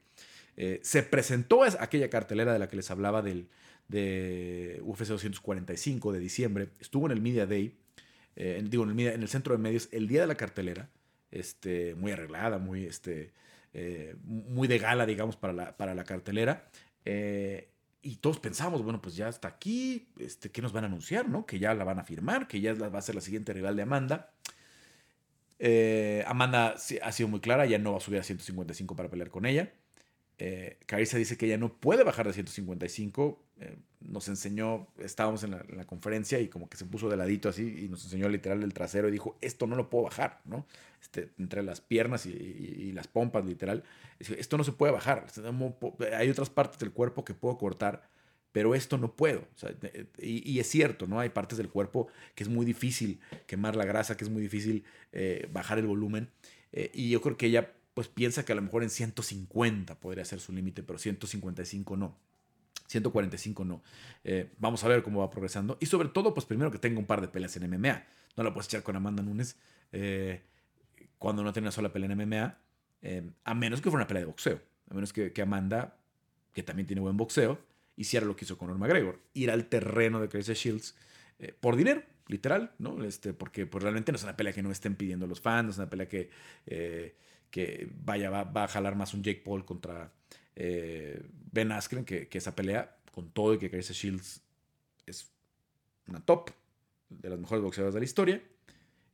Eh, 0.56 0.80
se 0.82 1.02
presentó 1.02 1.62
aquella 1.64 2.08
cartelera 2.08 2.52
de 2.52 2.58
la 2.58 2.68
que 2.68 2.76
les 2.76 2.90
hablaba 2.90 3.22
del, 3.22 3.48
de 3.88 4.80
UFC 4.84 5.08
245 5.08 6.12
de 6.12 6.18
diciembre. 6.18 6.68
Estuvo 6.80 7.06
en 7.06 7.12
el 7.12 7.20
Media 7.20 7.46
Day, 7.46 7.76
digo, 8.36 8.84
en 8.84 8.98
el, 9.00 9.28
centro 9.28 9.56
de 9.56 9.62
medios, 9.62 9.88
el 9.92 10.08
día 10.08 10.22
de 10.22 10.26
la 10.26 10.34
cartelera, 10.34 10.90
este, 11.30 11.94
muy 11.94 12.12
arreglada, 12.12 12.58
muy, 12.58 12.84
este, 12.86 13.32
muy 14.24 14.68
de 14.68 14.78
gala, 14.78 15.06
digamos, 15.06 15.36
para 15.36 15.52
la, 15.52 15.76
para 15.76 15.94
la 15.94 16.04
cartelera. 16.04 16.68
Eh, 17.04 17.68
y 18.02 18.16
todos 18.16 18.38
pensamos, 18.38 18.82
bueno, 18.82 19.00
pues 19.00 19.16
ya 19.16 19.28
está 19.28 19.48
aquí, 19.48 20.08
este, 20.18 20.50
¿qué 20.50 20.60
nos 20.60 20.72
van 20.72 20.84
a 20.84 20.88
anunciar? 20.88 21.28
¿no? 21.28 21.46
Que 21.46 21.58
ya 21.58 21.72
la 21.74 21.84
van 21.84 21.98
a 21.98 22.04
firmar, 22.04 22.46
que 22.46 22.60
ya 22.60 22.74
va 22.74 22.98
a 22.98 23.02
ser 23.02 23.14
la 23.14 23.22
siguiente 23.22 23.52
rival 23.54 23.76
de 23.76 23.82
Amanda. 23.82 24.30
Eh, 25.58 26.22
Amanda 26.26 26.74
ha 27.02 27.12
sido 27.12 27.28
muy 27.28 27.40
clara, 27.40 27.64
ya 27.64 27.78
no 27.78 27.92
va 27.92 27.98
a 27.98 28.00
subir 28.00 28.20
a 28.20 28.22
155 28.22 28.94
para 28.94 29.08
pelear 29.08 29.30
con 29.30 29.46
ella. 29.46 29.72
Eh, 30.38 30.78
Carissa 30.86 31.16
dice 31.16 31.36
que 31.36 31.46
ella 31.46 31.58
no 31.58 31.72
puede 31.74 32.04
bajar 32.04 32.26
de 32.26 32.32
155. 32.32 33.40
Eh, 33.60 33.76
nos 34.00 34.28
enseñó, 34.28 34.88
estábamos 34.98 35.44
en 35.44 35.52
la, 35.52 35.84
conferencia 35.86 36.40
y 36.40 36.48
como 36.48 36.68
que 36.68 36.76
se 36.76 36.84
puso 36.84 37.08
de 37.08 37.16
ladito 37.16 37.48
así 37.48 37.84
y 37.84 37.88
nos 37.88 38.04
enseñó 38.04 38.28
literal 38.28 38.62
el 38.62 38.74
trasero 38.74 39.08
y 39.08 39.12
dijo, 39.12 39.38
esto 39.40 39.66
no 39.66 39.76
lo 39.76 39.88
puedo 39.88 40.04
bajar, 40.04 40.40
¿no? 40.44 40.66
Este, 41.00 41.30
entre 41.38 41.62
las 41.62 41.80
piernas 41.80 42.26
y, 42.26 42.92
las 42.92 43.06
pompas, 43.06 43.44
literal. 43.44 43.84
Esto 44.18 44.56
no 44.58 44.64
se 44.64 44.72
puede 44.72 44.92
bajar. 44.92 45.26
Hay 46.16 46.28
otras 46.28 46.50
partes 46.50 46.78
del 46.78 46.92
cuerpo 46.92 47.24
que 47.24 47.34
puedo 47.34 47.56
cortar, 47.56 48.08
pero 48.52 48.74
esto 48.74 48.98
no 48.98 49.14
puedo. 49.14 49.46
y, 50.18 50.58
es 50.58 50.68
cierto, 50.68 51.06
¿no? 51.06 51.20
Hay 51.20 51.30
partes 51.30 51.58
del 51.58 51.68
cuerpo 51.68 52.08
que 52.34 52.42
es 52.42 52.48
muy 52.48 52.66
difícil 52.66 53.20
quemar 53.46 53.76
la 53.76 53.84
grasa, 53.84 54.16
que 54.16 54.24
es 54.24 54.30
muy 54.30 54.42
difícil 54.42 54.84
eh, 55.12 55.48
bajar 55.52 55.78
el 55.78 55.86
volumen. 55.86 56.30
y 56.72 57.10
yo 57.10 57.20
creo 57.20 57.36
que 57.36 57.46
ella 57.46 57.72
pues 57.94 58.08
piensa 58.08 58.44
que 58.44 58.52
a 58.52 58.56
lo 58.56 58.62
mejor 58.62 58.82
en 58.82 58.90
150 58.90 60.00
podría 60.00 60.24
ser 60.24 60.40
su 60.40 60.52
límite, 60.52 60.82
pero 60.82 60.98
155 60.98 61.96
no. 61.96 62.18
145 62.88 63.64
no. 63.64 63.82
Eh, 64.24 64.52
vamos 64.58 64.82
a 64.84 64.88
ver 64.88 65.02
cómo 65.02 65.20
va 65.20 65.30
progresando. 65.30 65.78
Y 65.80 65.86
sobre 65.86 66.08
todo, 66.08 66.34
pues 66.34 66.44
primero 66.44 66.70
que 66.70 66.78
tenga 66.78 66.98
un 66.98 67.06
par 67.06 67.20
de 67.20 67.28
peleas 67.28 67.56
en 67.56 67.70
MMA. 67.70 68.04
No 68.36 68.42
la 68.42 68.52
puedes 68.52 68.66
echar 68.66 68.82
con 68.82 68.96
Amanda 68.96 69.22
Nunes 69.22 69.56
eh, 69.92 70.42
cuando 71.18 71.44
no 71.44 71.52
tiene 71.52 71.66
una 71.66 71.72
sola 71.72 71.92
pelea 71.92 72.10
en 72.10 72.18
MMA, 72.18 72.58
eh, 73.02 73.30
a 73.44 73.54
menos 73.54 73.80
que 73.80 73.90
fuera 73.90 74.02
una 74.02 74.08
pelea 74.08 74.22
de 74.22 74.26
boxeo. 74.26 74.60
A 74.90 74.94
menos 74.94 75.12
que, 75.12 75.32
Amanda, 75.40 75.96
que 76.52 76.62
también 76.62 76.86
tiene 76.86 77.00
buen 77.00 77.16
boxeo, 77.16 77.58
hiciera 77.96 78.26
lo 78.26 78.34
que 78.34 78.44
hizo 78.44 78.58
con 78.58 78.68
Conor 78.68 78.80
McGregor. 78.80 79.20
Ir 79.32 79.50
al 79.50 79.66
terreno 79.66 80.20
de 80.20 80.28
Chris 80.28 80.48
Shields 80.48 80.96
por 81.60 81.76
dinero, 81.76 82.02
literal, 82.28 82.72
¿no? 82.78 83.04
Este, 83.04 83.32
porque 83.32 83.66
pues, 83.66 83.82
realmente 83.82 84.12
no 84.12 84.16
es 84.16 84.24
una 84.24 84.36
pelea 84.36 84.52
que 84.52 84.62
no 84.62 84.70
estén 84.70 84.94
pidiendo 84.94 85.26
los 85.26 85.40
fans, 85.40 85.64
no 85.64 85.70
es 85.70 85.78
una 85.78 85.90
pelea 85.90 86.08
que 86.08 86.30
que 87.54 87.88
vaya, 88.04 88.30
va, 88.30 88.64
a 88.64 88.66
jalar 88.66 88.96
más 88.96 89.14
un 89.14 89.22
Jake 89.22 89.40
Paul 89.44 89.64
contra 89.64 90.12
eh, 90.56 91.24
Ben 91.52 91.70
Askren 91.70 92.04
que, 92.04 92.28
esa 92.32 92.56
pelea, 92.56 92.96
con 93.12 93.30
todo 93.30 93.54
y 93.54 93.58
que 93.58 93.70
Carissa 93.70 93.92
Shields 93.92 94.42
es 95.06 95.30
una 96.08 96.18
top 96.18 96.50
de 97.08 97.30
las 97.30 97.38
mejores 97.38 97.62
boxeadoras 97.62 97.94
de 97.94 98.00
la 98.00 98.04
historia, 98.04 98.42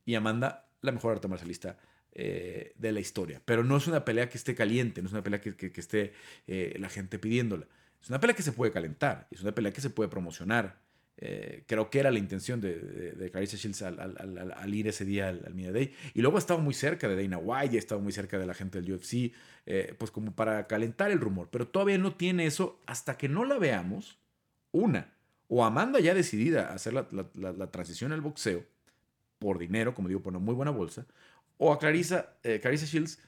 y 0.05 0.15
Amanda, 0.15 0.71
la 0.81 0.91
mejor 0.91 1.11
arte 1.11 1.27
marcialista 1.27 1.77
eh, 2.13 2.73
de 2.79 2.91
la 2.91 2.99
historia. 2.99 3.43
Pero 3.45 3.63
no 3.63 3.77
es 3.77 3.85
una 3.85 4.03
pelea 4.03 4.27
que 4.27 4.39
esté 4.39 4.55
caliente, 4.55 5.03
no 5.03 5.07
es 5.09 5.13
una 5.13 5.21
pelea 5.21 5.39
que, 5.39 5.71
esté 5.75 6.13
eh, 6.47 6.75
la 6.79 6.89
gente 6.89 7.19
pidiéndola. 7.19 7.67
Es 8.01 8.09
una 8.09 8.19
pelea 8.19 8.35
que 8.35 8.41
se 8.41 8.53
puede 8.53 8.71
calentar, 8.71 9.27
es 9.29 9.41
una 9.41 9.53
pelea 9.53 9.71
que 9.71 9.81
se 9.81 9.91
puede 9.91 10.09
promocionar. 10.09 10.80
Eh, 11.17 11.65
creo 11.67 11.89
que 11.89 11.99
era 11.99 12.09
la 12.09 12.17
intención 12.17 12.61
de, 12.61 13.13
de, 13.13 13.31
Carissa 13.31 13.55
Shields 13.55 13.83
al, 13.83 14.73
ir 14.73 14.87
ese 14.87 15.05
día 15.05 15.29
al, 15.29 15.53
Media 15.53 15.71
Day. 15.71 15.93
Y 16.13 16.21
luego 16.21 16.37
ha 16.37 16.39
estado 16.39 16.59
muy 16.59 16.73
cerca 16.73 17.07
de 17.07 17.21
Dana 17.21 17.37
White, 17.37 17.75
ha 17.75 17.79
estado 17.79 18.01
muy 18.01 18.11
cerca 18.11 18.39
de 18.39 18.47
la 18.47 18.53
gente 18.53 18.81
del 18.81 18.93
UFC, 18.93 19.31
eh, 19.65 19.95
pues 19.97 20.09
como 20.09 20.33
para 20.33 20.65
calentar 20.67 21.11
el 21.11 21.19
rumor. 21.19 21.49
Pero 21.51 21.67
todavía 21.67 21.97
no 21.97 22.15
tiene 22.15 22.45
eso 22.45 22.79
hasta 22.87 23.17
que 23.17 23.29
no 23.29 23.45
la 23.45 23.59
veamos. 23.59 24.17
Una, 24.71 25.13
o 25.47 25.63
Amanda 25.63 25.99
ya 25.99 26.13
decidida 26.15 26.69
a 26.69 26.73
hacer 26.73 26.93
la, 26.93 27.71
transición 27.71 28.13
al 28.13 28.21
boxeo 28.21 28.65
por 29.37 29.59
dinero, 29.59 29.93
como 29.93 30.07
digo, 30.07 30.21
por 30.21 30.31
una 30.31 30.39
muy 30.39 30.55
buena 30.55 30.71
bolsa, 30.71 31.05
o 31.57 31.73
a 31.73 31.79
Clarissa, 31.79 32.33
eh, 32.43 32.59
Carissa 32.61 32.85
Shields 32.85 33.19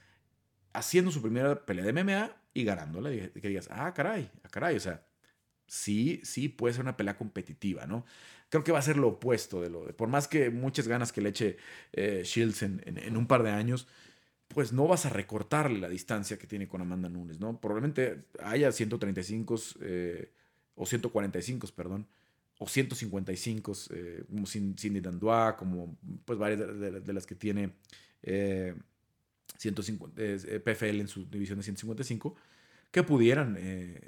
haciendo 0.73 1.11
su 1.11 1.21
primera 1.21 1.65
pelea 1.65 1.85
de 1.85 1.93
MMA 1.93 2.35
y 2.53 2.63
ganándola. 2.63 3.09
Que 3.11 3.47
digas, 3.49 3.67
ah, 3.71 3.93
caray, 3.93 4.31
ah, 4.43 4.49
caray, 4.49 4.77
o 4.77 4.79
sea 4.79 5.03
sí, 5.67 6.21
sí 6.23 6.49
puede 6.49 6.73
ser 6.73 6.83
una 6.83 6.97
pelea 6.97 7.17
competitiva, 7.17 7.85
¿no? 7.85 8.05
Creo 8.49 8.63
que 8.63 8.71
va 8.71 8.79
a 8.79 8.83
ser 8.83 8.97
lo 8.97 9.07
opuesto 9.09 9.61
de 9.61 9.69
lo 9.69 9.85
de, 9.85 9.93
por 9.93 10.09
más 10.09 10.27
que 10.27 10.49
muchas 10.49 10.87
ganas 10.87 11.11
que 11.11 11.21
le 11.21 11.29
eche 11.29 11.57
eh, 11.91 12.21
Shields 12.23 12.61
en, 12.63 13.17
un 13.17 13.27
par 13.27 13.43
de 13.43 13.49
años, 13.49 13.87
pues 14.47 14.71
no 14.73 14.87
vas 14.87 15.05
a 15.05 15.09
recortarle 15.09 15.79
la 15.79 15.89
distancia 15.89 16.37
que 16.37 16.45
tiene 16.45 16.67
con 16.67 16.81
Amanda 16.81 17.09
Nunes, 17.09 17.39
¿no? 17.39 17.59
Probablemente 17.59 18.25
haya 18.43 18.71
135 18.71 19.55
eh, 19.81 20.31
o 20.75 20.85
145, 20.85 21.67
perdón, 21.75 22.07
o 22.59 22.67
155, 22.67 23.73
eh, 23.91 24.23
como 24.29 24.45
Cindy 24.45 25.01
como 25.57 25.97
pues 26.25 26.37
varias 26.37 26.59
de, 26.79 27.13
las 27.13 27.25
que 27.25 27.35
tiene 27.35 27.73
150, 29.57 30.21
PFL 30.63 31.01
en 31.01 31.07
su 31.07 31.25
división 31.25 31.57
de 31.57 31.63
155 31.63 32.35
que 32.93 33.01
pudieran 33.01 33.57
eh, 33.59 33.99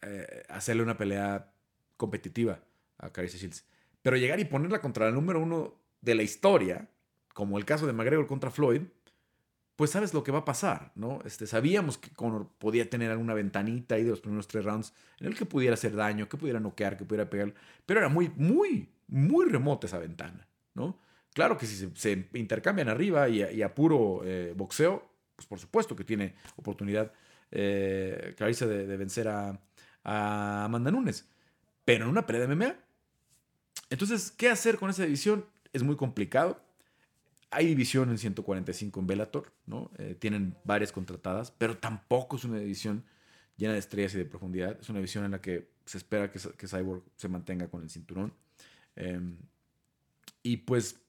eh, 0.00 0.42
hacerle 0.48 0.82
una 0.82 0.96
pelea 0.96 1.52
competitiva 1.98 2.58
a 2.96 3.12
Carissa 3.12 3.36
Shields. 3.36 3.66
Pero 4.00 4.16
llegar 4.16 4.40
y 4.40 4.46
ponerla 4.46 4.80
contra 4.80 5.06
el 5.08 5.14
número 5.14 5.40
uno 5.40 5.74
de 6.00 6.14
la 6.14 6.22
historia, 6.22 6.88
como 7.34 7.58
el 7.58 7.66
caso 7.66 7.86
de 7.86 7.92
McGregor 7.92 8.26
contra 8.26 8.50
Floyd, 8.50 8.80
pues 9.76 9.90
sabes 9.90 10.14
lo 10.14 10.24
que 10.24 10.32
va 10.32 10.38
a 10.38 10.44
pasar, 10.46 10.90
¿no? 10.94 11.18
Este, 11.26 11.46
sabíamos 11.46 11.98
que 11.98 12.10
Conor 12.14 12.48
podía 12.56 12.88
tener 12.88 13.10
alguna 13.10 13.34
ventanita 13.34 13.96
ahí 13.96 14.04
de 14.04 14.10
los 14.10 14.22
primeros 14.22 14.48
tres 14.48 14.64
rounds 14.64 14.94
en 15.20 15.26
el 15.26 15.36
que 15.36 15.44
pudiera 15.44 15.74
hacer 15.74 15.94
daño, 15.94 16.26
que 16.26 16.38
pudiera 16.38 16.60
noquear, 16.60 16.96
que 16.96 17.04
pudiera 17.04 17.28
pegar, 17.28 17.52
pero 17.84 18.00
era 18.00 18.08
muy, 18.08 18.32
muy, 18.36 18.88
muy 19.06 19.50
remota 19.50 19.86
esa 19.86 19.98
ventana, 19.98 20.48
¿no? 20.72 20.98
Claro 21.34 21.58
que 21.58 21.66
si 21.66 21.90
se, 21.94 22.28
intercambian 22.32 22.88
arriba 22.88 23.28
y 23.28 23.62
a, 23.62 23.74
puro 23.74 24.22
eh, 24.24 24.54
boxeo, 24.56 25.10
pues 25.36 25.46
por 25.46 25.58
supuesto 25.58 25.94
que 25.94 26.04
tiene 26.04 26.36
oportunidad 26.56 27.12
eh, 27.54 28.34
de, 28.36 28.96
vencer 28.96 29.28
a, 29.28 29.58
Amanda 30.02 30.90
Nunes, 30.90 31.26
pero 31.84 32.04
en 32.04 32.10
una 32.10 32.26
pelea 32.26 32.46
de 32.46 32.54
MMA. 32.54 32.74
Entonces, 33.88 34.30
¿qué 34.30 34.50
hacer 34.50 34.76
con 34.76 34.90
esa 34.90 35.04
división? 35.04 35.46
Es 35.72 35.82
muy 35.82 35.96
complicado. 35.96 36.60
Hay 37.50 37.66
división 37.66 38.10
en 38.10 38.18
145 38.18 39.00
en 39.00 39.06
Bellator, 39.06 39.52
¿no? 39.66 39.90
Eh, 39.98 40.16
tienen 40.18 40.56
varias 40.64 40.92
contratadas, 40.92 41.52
pero 41.52 41.78
tampoco 41.78 42.36
es 42.36 42.44
una 42.44 42.58
división 42.58 43.04
llena 43.56 43.74
de 43.74 43.78
estrellas 43.78 44.14
y 44.14 44.18
de 44.18 44.24
profundidad. 44.24 44.78
Es 44.80 44.88
una 44.88 44.98
división 44.98 45.24
en 45.24 45.30
la 45.30 45.40
que 45.40 45.70
se 45.86 45.98
espera 45.98 46.30
que, 46.30 46.38
Cyborg 46.38 47.02
se 47.16 47.28
mantenga 47.28 47.68
con 47.68 47.82
el 47.82 47.90
cinturón. 47.90 48.34
Em, 48.96 49.36
y 50.42 50.58
pues 50.58 51.00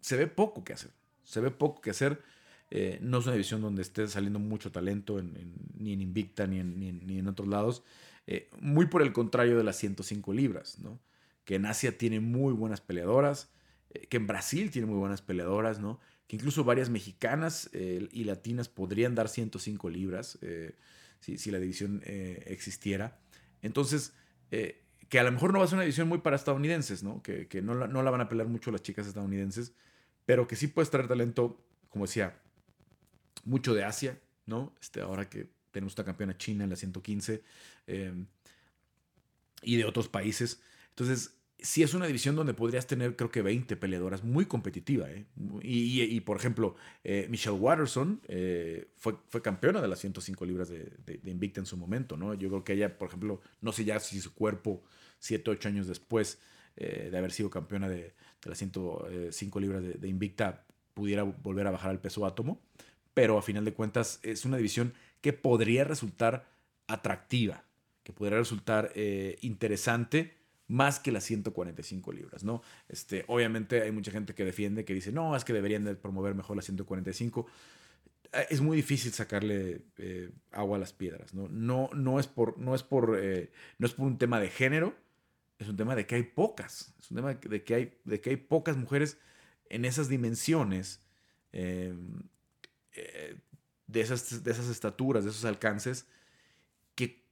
se 0.00 0.16
ve 0.16 0.26
poco 0.26 0.64
que 0.64 0.72
hacer. 0.72 0.90
Se 1.24 1.40
ve 1.40 1.50
poco 1.50 1.80
que 1.80 1.90
hacer. 1.90 2.22
Eh, 2.70 2.98
no 3.02 3.18
es 3.18 3.24
una 3.24 3.32
división 3.32 3.60
donde 3.60 3.82
esté 3.82 4.06
saliendo 4.06 4.38
mucho 4.38 4.70
talento, 4.70 5.20
ni 5.20 5.92
en 5.92 6.00
Invicta 6.00 6.46
ni 6.46 6.60
en, 6.60 7.06
ni 7.06 7.18
en, 7.18 7.26
otros 7.26 7.48
lados. 7.48 7.82
Eh, 8.26 8.48
muy 8.60 8.86
por 8.86 9.02
el 9.02 9.12
contrario 9.12 9.56
de 9.56 9.64
las 9.64 9.76
105 9.76 10.32
libras, 10.32 10.78
¿no? 10.78 11.00
que 11.44 11.56
en 11.56 11.66
Asia 11.66 11.98
tiene 11.98 12.20
muy 12.20 12.52
buenas 12.52 12.80
peleadoras, 12.80 13.50
eh, 13.90 14.06
que 14.06 14.18
en 14.18 14.28
Brasil 14.28 14.70
tiene 14.70 14.86
muy 14.86 14.98
buenas 14.98 15.20
peleadoras, 15.20 15.80
¿no? 15.80 15.98
que 16.28 16.36
incluso 16.36 16.62
varias 16.62 16.90
mexicanas 16.90 17.68
y 17.72 18.22
latinas 18.22 18.68
podrían 18.68 19.16
dar 19.16 19.28
105 19.28 19.90
libras 19.90 20.38
si, 21.18 21.38
si, 21.38 21.50
la 21.50 21.58
división 21.58 22.04
existiera. 22.04 23.18
Entonces, 23.62 24.12
que 24.48 25.18
a 25.18 25.24
lo 25.24 25.32
mejor 25.32 25.52
no 25.52 25.58
va 25.58 25.64
a 25.64 25.68
ser 25.68 25.74
una 25.74 25.82
división 25.82 26.08
muy 26.08 26.18
para 26.18 26.36
estadounidenses, 26.36 27.02
¿no? 27.02 27.20
Que, 27.20 27.48
no, 27.64 27.74
la, 27.74 27.88
no 27.88 28.04
la 28.04 28.12
van 28.12 28.20
a 28.20 28.28
pelear 28.28 28.46
mucho 28.46 28.70
las 28.70 28.80
chicas 28.80 29.08
estadounidenses, 29.08 29.72
pero 30.24 30.46
que 30.46 30.54
sí 30.54 30.68
puedes 30.68 30.88
traer 30.88 31.08
talento, 31.08 31.60
como 31.88 32.06
decía, 32.06 32.40
mucho 33.44 33.74
de 33.74 33.84
Asia, 33.84 34.18
¿no? 34.46 34.74
Este, 34.80 35.00
ahora 35.00 35.28
que 35.28 35.48
tenemos 35.70 35.92
esta 35.92 36.04
campeona 36.04 36.36
china 36.36 36.64
en 36.64 36.70
la 36.70 36.76
115 36.76 37.42
eh, 37.86 38.24
y 39.62 39.76
de 39.76 39.84
otros 39.84 40.08
países. 40.08 40.60
Entonces, 40.90 41.40
sí 41.62 41.82
es 41.82 41.94
una 41.94 42.06
división 42.06 42.36
donde 42.36 42.54
podrías 42.54 42.86
tener, 42.86 43.16
creo 43.16 43.30
que 43.30 43.42
20 43.42 43.76
peleadoras, 43.76 44.24
muy 44.24 44.46
competitiva. 44.46 45.10
¿eh? 45.10 45.26
Y, 45.62 46.20
por 46.20 46.36
ejemplo, 46.36 46.74
eh, 47.04 47.26
Michelle 47.30 47.56
Watterson 47.56 48.20
eh, 48.28 48.88
fue, 48.96 49.16
fue, 49.28 49.42
campeona 49.42 49.80
de 49.80 49.88
las 49.88 49.98
105 50.00 50.44
libras 50.44 50.68
de, 50.68 51.20
Invicta 51.24 51.60
en 51.60 51.66
su 51.66 51.76
momento. 51.76 52.16
¿no? 52.16 52.34
Yo 52.34 52.48
creo 52.48 52.64
que 52.64 52.72
ella, 52.74 52.98
por 52.98 53.08
ejemplo, 53.08 53.40
no 53.60 53.72
sé 53.72 53.84
ya 53.84 54.00
si 54.00 54.20
su 54.20 54.34
cuerpo, 54.34 54.82
7, 55.18 55.50
8 55.50 55.68
años 55.68 55.86
después 55.86 56.38
de 56.76 57.14
haber 57.16 57.30
sido 57.30 57.50
campeona 57.50 57.90
de, 57.90 58.14
las 58.44 58.56
105 58.56 59.60
libras 59.60 59.82
de, 59.82 60.08
Invicta, 60.08 60.64
pudiera 60.94 61.24
volver 61.24 61.66
a 61.66 61.70
bajar 61.70 61.90
al 61.90 62.00
peso 62.00 62.24
átomo. 62.24 62.62
Pero 63.20 63.36
a 63.36 63.42
final 63.42 63.66
de 63.66 63.74
cuentas 63.74 64.18
es 64.22 64.46
una 64.46 64.56
división 64.56 64.94
que 65.20 65.34
podría 65.34 65.84
resultar 65.84 66.48
atractiva, 66.86 67.64
que 68.02 68.14
podría 68.14 68.38
resultar 68.38 68.92
interesante 69.42 70.40
más 70.70 71.00
que 71.00 71.10
las 71.10 71.24
145 71.24 72.12
libras, 72.12 72.44
¿no? 72.44 72.62
Este, 72.88 73.24
obviamente 73.26 73.82
hay 73.82 73.90
mucha 73.90 74.12
gente 74.12 74.34
que 74.34 74.44
defiende, 74.44 74.84
que 74.84 74.94
dice, 74.94 75.10
no, 75.10 75.34
es 75.34 75.44
que 75.44 75.52
deberían 75.52 75.84
de 75.84 75.96
promover 75.96 76.36
mejor 76.36 76.54
las 76.54 76.64
145. 76.64 77.46
Eh, 78.32 78.46
es 78.50 78.60
muy 78.60 78.76
difícil 78.76 79.12
sacarle 79.12 79.82
eh, 79.98 80.30
agua 80.52 80.76
a 80.76 80.80
las 80.80 80.92
piedras, 80.92 81.34
¿no? 81.34 81.48
No, 81.48 81.90
no, 81.92 82.20
es, 82.20 82.28
por, 82.28 82.56
no, 82.56 82.76
es 82.76 82.84
por, 82.84 83.18
eh, 83.20 83.50
no 83.78 83.86
es 83.86 83.94
por 83.94 84.06
un 84.06 84.16
tema 84.16 84.38
de 84.38 84.48
género, 84.48 84.94
es 85.58 85.68
un 85.68 85.76
tema 85.76 85.96
de 85.96 86.06
que 86.06 86.14
hay 86.14 86.22
pocas, 86.22 86.94
es 87.00 87.10
un 87.10 87.16
tema 87.16 87.34
de 87.34 87.64
que 87.64 87.74
hay, 87.74 87.98
de 88.04 88.20
que 88.20 88.30
hay 88.30 88.36
pocas 88.36 88.76
mujeres 88.76 89.18
en 89.68 89.84
esas 89.84 90.08
dimensiones, 90.08 91.02
em, 93.00 93.40
de, 93.86 94.00
esas, 94.00 94.44
de 94.44 94.50
esas 94.50 94.68
estaturas, 94.68 95.24
de 95.24 95.30
esos 95.30 95.44
alcances, 95.44 96.06
que, 96.94 97.24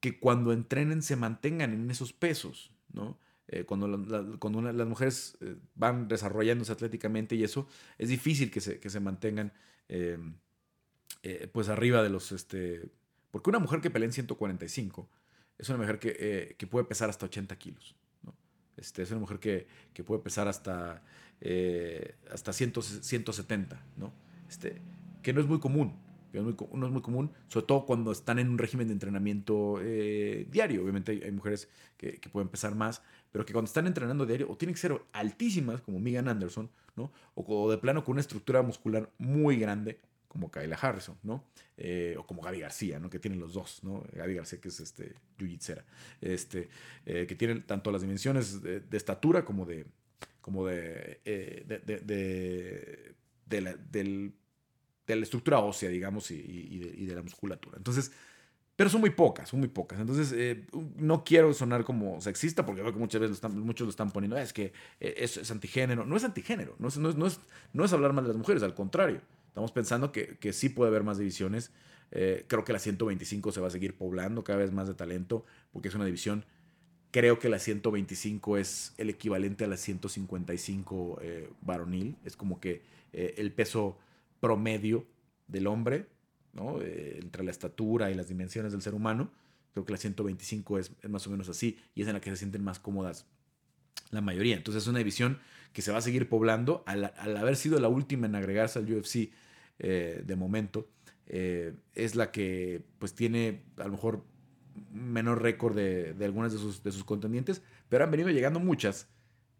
que 0.00 0.18
cuando 0.18 0.52
entrenen 0.52 1.02
se 1.02 1.16
mantengan 1.16 1.72
en 1.72 1.90
esos 1.90 2.12
pesos, 2.12 2.70
¿no? 2.92 3.18
Eh, 3.48 3.64
cuando, 3.64 4.38
cuando 4.38 4.62
las 4.62 4.86
mujeres 4.86 5.36
eh, 5.40 5.56
van 5.74 6.08
desarrollándose 6.08 6.72
atléticamente 6.72 7.34
y 7.34 7.44
eso, 7.44 7.68
es 7.98 8.08
difícil 8.08 8.50
que 8.50 8.60
se, 8.60 8.80
que 8.80 8.88
se 8.88 9.00
mantengan 9.00 9.52
eh, 9.88 10.18
pues 11.52 11.68
arriba 11.68 12.02
de 12.02 12.10
los... 12.10 12.32
Este, 12.32 12.88
porque 13.30 13.50
una 13.50 13.58
mujer 13.58 13.80
que 13.80 13.90
pelea 13.90 14.06
en 14.06 14.12
145 14.12 15.08
es 15.58 15.68
una 15.68 15.78
mujer 15.78 15.98
que, 15.98 16.54
que 16.58 16.66
puede 16.66 16.84
pesar 16.84 17.10
hasta 17.10 17.26
80 17.26 17.56
kilos. 17.56 17.94
¿no? 18.22 18.34
Este, 18.76 19.02
es 19.02 19.10
una 19.10 19.20
mujer 19.20 19.38
que, 19.38 19.66
que 19.92 20.04
puede 20.04 20.22
pesar 20.22 20.48
hasta, 20.48 21.02
hasta 22.30 22.52
170, 22.52 23.82
¿no? 23.96 24.12
Este, 24.48 24.80
que 25.24 25.32
no 25.32 25.40
es 25.40 25.48
muy 25.48 25.58
común 25.58 25.94
no 26.42 26.86
es 26.86 26.92
muy 26.92 27.02
común, 27.02 27.30
sobre 27.48 27.66
todo 27.66 27.86
cuando 27.86 28.12
están 28.12 28.38
en 28.38 28.48
un 28.48 28.58
régimen 28.58 28.88
de 28.88 28.92
entrenamiento 28.92 29.78
eh, 29.80 30.46
diario. 30.50 30.82
Obviamente 30.82 31.20
hay, 31.24 31.30
mujeres 31.30 31.68
que, 31.96 32.18
pueden 32.32 32.48
pesar 32.48 32.74
más, 32.74 33.02
pero 33.30 33.44
que 33.44 33.52
cuando 33.52 33.66
están 33.66 33.86
entrenando 33.86 34.26
diario 34.26 34.50
o 34.50 34.56
tienen 34.56 34.74
que 34.74 34.80
ser 34.80 35.00
altísimas, 35.12 35.80
como 35.80 36.00
Megan 36.00 36.28
Anderson, 36.28 36.70
¿no? 36.96 37.12
O, 37.34 37.70
de 37.70 37.78
plano 37.78 38.04
con 38.04 38.12
una 38.12 38.20
estructura 38.20 38.62
muscular 38.62 39.10
muy 39.18 39.56
grande, 39.56 40.00
como 40.28 40.50
Kayla 40.50 40.76
Harrison, 40.76 41.16
¿no? 41.22 41.44
Eh, 41.76 42.16
o 42.18 42.26
como 42.26 42.42
Gaby 42.42 42.60
García, 42.60 42.98
¿no? 42.98 43.08
Que 43.08 43.20
tienen 43.20 43.38
los 43.38 43.54
dos, 43.54 43.84
¿no? 43.84 44.04
Gaby 44.12 44.34
García, 44.34 44.60
que 44.60 44.68
es 44.68 44.80
este, 44.80 45.14
jiu-jitsera, 45.38 45.84
este, 46.20 46.68
eh, 47.06 47.26
que 47.28 47.36
tienen 47.36 47.64
tanto 47.64 47.92
las 47.92 48.02
dimensiones 48.02 48.60
de, 48.62 48.82
estatura 48.92 49.44
como 49.44 49.64
de, 49.64 49.86
como 50.40 50.66
de, 50.66 51.20
de, 51.24 53.14
del 53.46 54.34
de 55.06 55.16
la 55.16 55.22
estructura 55.22 55.58
ósea, 55.58 55.90
digamos, 55.90 56.30
y, 56.30 56.78
de, 56.78 57.14
la 57.14 57.22
musculatura. 57.22 57.76
Entonces, 57.76 58.12
pero 58.76 58.90
son 58.90 59.00
muy 59.00 59.10
pocas, 59.10 59.48
son 59.48 59.60
muy 59.60 59.68
pocas. 59.68 60.00
Entonces, 60.00 60.32
eh, 60.32 60.66
no 60.96 61.22
quiero 61.22 61.52
sonar 61.54 61.84
como 61.84 62.20
sexista, 62.20 62.66
porque 62.66 62.82
veo 62.82 62.92
que 62.92 62.98
muchas 62.98 63.20
veces 63.20 63.42
muchos 63.50 63.86
lo 63.86 63.90
están 63.90 64.10
poniendo, 64.10 64.36
ah, 64.36 64.42
es 64.42 64.52
que 64.52 64.72
eh, 65.00 65.14
es, 65.18 65.50
antigénero. 65.50 66.04
No 66.04 66.16
es 66.16 66.24
antigénero, 66.24 66.74
no 66.78 66.88
es, 66.88 66.96
no, 66.96 67.08
es, 67.08 67.16
no, 67.72 67.84
es, 67.84 67.92
hablar 67.92 68.12
mal 68.12 68.24
de 68.24 68.28
las 68.28 68.36
mujeres, 68.36 68.62
al 68.62 68.74
contrario. 68.74 69.20
Estamos 69.48 69.70
pensando 69.70 70.10
que, 70.10 70.52
sí 70.52 70.70
puede 70.70 70.88
haber 70.88 71.04
más 71.04 71.18
divisiones. 71.18 71.70
Eh, 72.10 72.44
creo 72.48 72.64
que 72.64 72.72
la 72.72 72.78
125 72.80 73.52
se 73.52 73.60
va 73.60 73.68
a 73.68 73.70
seguir 73.70 73.96
poblando 73.96 74.42
cada 74.42 74.58
vez 74.58 74.72
más 74.72 74.88
de 74.88 74.94
talento, 74.94 75.44
porque 75.72 75.88
es 75.88 75.94
una 75.94 76.04
división. 76.04 76.44
Creo 77.12 77.38
que 77.38 77.48
la 77.48 77.60
125 77.60 78.58
es 78.58 78.92
el 78.98 79.08
equivalente 79.08 79.64
a 79.64 79.68
la 79.68 79.76
155 79.76 81.20
varonil. 81.60 82.16
Es 82.24 82.36
como 82.36 82.58
que 82.58 82.82
el 83.12 83.52
peso 83.52 83.98
promedio 84.44 85.06
del 85.48 85.66
hombre, 85.66 86.06
¿no? 86.52 86.82
Eh, 86.82 87.18
entre 87.22 87.42
la 87.44 87.50
estatura 87.50 88.10
y 88.10 88.14
las 88.14 88.28
dimensiones 88.28 88.72
del 88.72 88.82
ser 88.82 88.92
humano. 88.92 89.30
Creo 89.72 89.86
que 89.86 89.92
la 89.92 89.96
125 89.96 90.78
es, 90.78 90.92
más 91.08 91.26
o 91.26 91.30
menos 91.30 91.48
así 91.48 91.78
y 91.94 92.02
es 92.02 92.08
en 92.08 92.12
la 92.12 92.20
que 92.20 92.28
se 92.28 92.36
sienten 92.36 92.62
más 92.62 92.78
cómodas 92.78 93.24
la 94.10 94.20
mayoría. 94.20 94.54
Entonces 94.54 94.82
es 94.82 94.88
una 94.88 94.98
división 94.98 95.38
que 95.72 95.80
se 95.80 95.92
va 95.92 95.96
a 95.96 96.02
seguir 96.02 96.28
poblando 96.28 96.84
al, 96.84 97.04
haber 97.38 97.56
sido 97.56 97.80
la 97.80 97.88
última 97.88 98.26
en 98.26 98.34
agregarse 98.34 98.78
al 98.78 98.92
UFC 98.92 99.30
eh, 99.78 100.22
de 100.22 100.36
momento. 100.36 100.90
Eh, 101.26 101.72
es 101.94 102.14
la 102.14 102.30
que 102.30 102.82
pues 102.98 103.14
tiene 103.14 103.62
a 103.78 103.84
lo 103.84 103.92
mejor 103.92 104.24
menor 104.92 105.40
récord 105.40 105.74
de, 105.74 106.14
algunas 106.22 106.52
de 106.52 106.58
sus, 106.58 106.82
de 106.82 106.92
sus 106.92 107.04
contendientes, 107.04 107.62
pero 107.88 108.04
han 108.04 108.10
venido 108.10 108.28
llegando 108.28 108.60
muchas, 108.60 109.08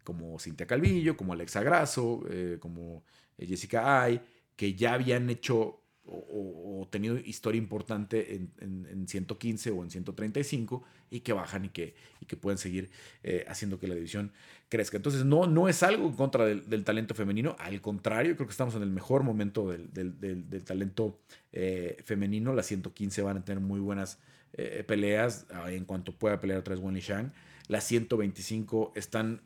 como 0.03 0.37
Cintia 0.37 0.67
Calvillo, 0.67 1.17
como 1.17 1.33
Alexa 1.33 1.63
Grasso, 1.63 2.23
como 2.59 3.03
Jessica 3.39 4.03
Ay, 4.03 4.21
que 4.55 4.75
ya 4.75 4.93
habían 4.93 5.29
hecho 5.29 5.81
o, 6.07 6.87
tenido 6.91 7.17
historia 7.17 7.57
importante 7.57 8.35
en, 8.35 9.07
115 9.07 9.71
o 9.71 9.83
en 9.83 9.89
135 9.89 10.83
y 11.09 11.21
que 11.21 11.33
bajan 11.33 11.65
y 11.65 11.69
que, 11.69 11.95
y 12.21 12.25
que 12.25 12.37
pueden 12.37 12.57
seguir 12.57 12.91
eh, 13.23 13.43
haciendo 13.47 13.79
que 13.79 13.87
la 13.87 13.95
división 13.95 14.31
crezca. 14.69 14.97
Entonces 14.97 15.25
no, 15.25 15.47
no 15.47 15.67
es 15.67 15.83
algo 15.83 16.07
en 16.07 16.13
contra 16.13 16.45
del, 16.45 16.83
talento 16.83 17.15
femenino, 17.15 17.55
al 17.59 17.81
contrario, 17.81 18.35
creo 18.35 18.47
que 18.47 18.51
estamos 18.51 18.75
en 18.75 18.83
el 18.83 18.89
mejor 18.89 19.23
momento 19.23 19.69
del, 19.69 20.63
talento 20.63 21.19
eh, 21.51 21.97
femenino. 22.05 22.53
Las 22.53 22.67
115 22.67 23.21
van 23.21 23.37
a 23.37 23.45
tener 23.45 23.61
muy 23.61 23.79
buenas 23.79 24.19
eh, 24.53 24.83
peleas 24.87 25.47
ah, 25.51 25.71
en 25.71 25.85
cuanto 25.85 26.11
pueda 26.11 26.39
pelear 26.39 26.59
otra 26.59 26.75
vez 26.75 26.83
Wenli 26.83 27.01
Shang. 27.01 27.33
Las 27.67 27.83
125 27.85 28.93
están 28.95 29.41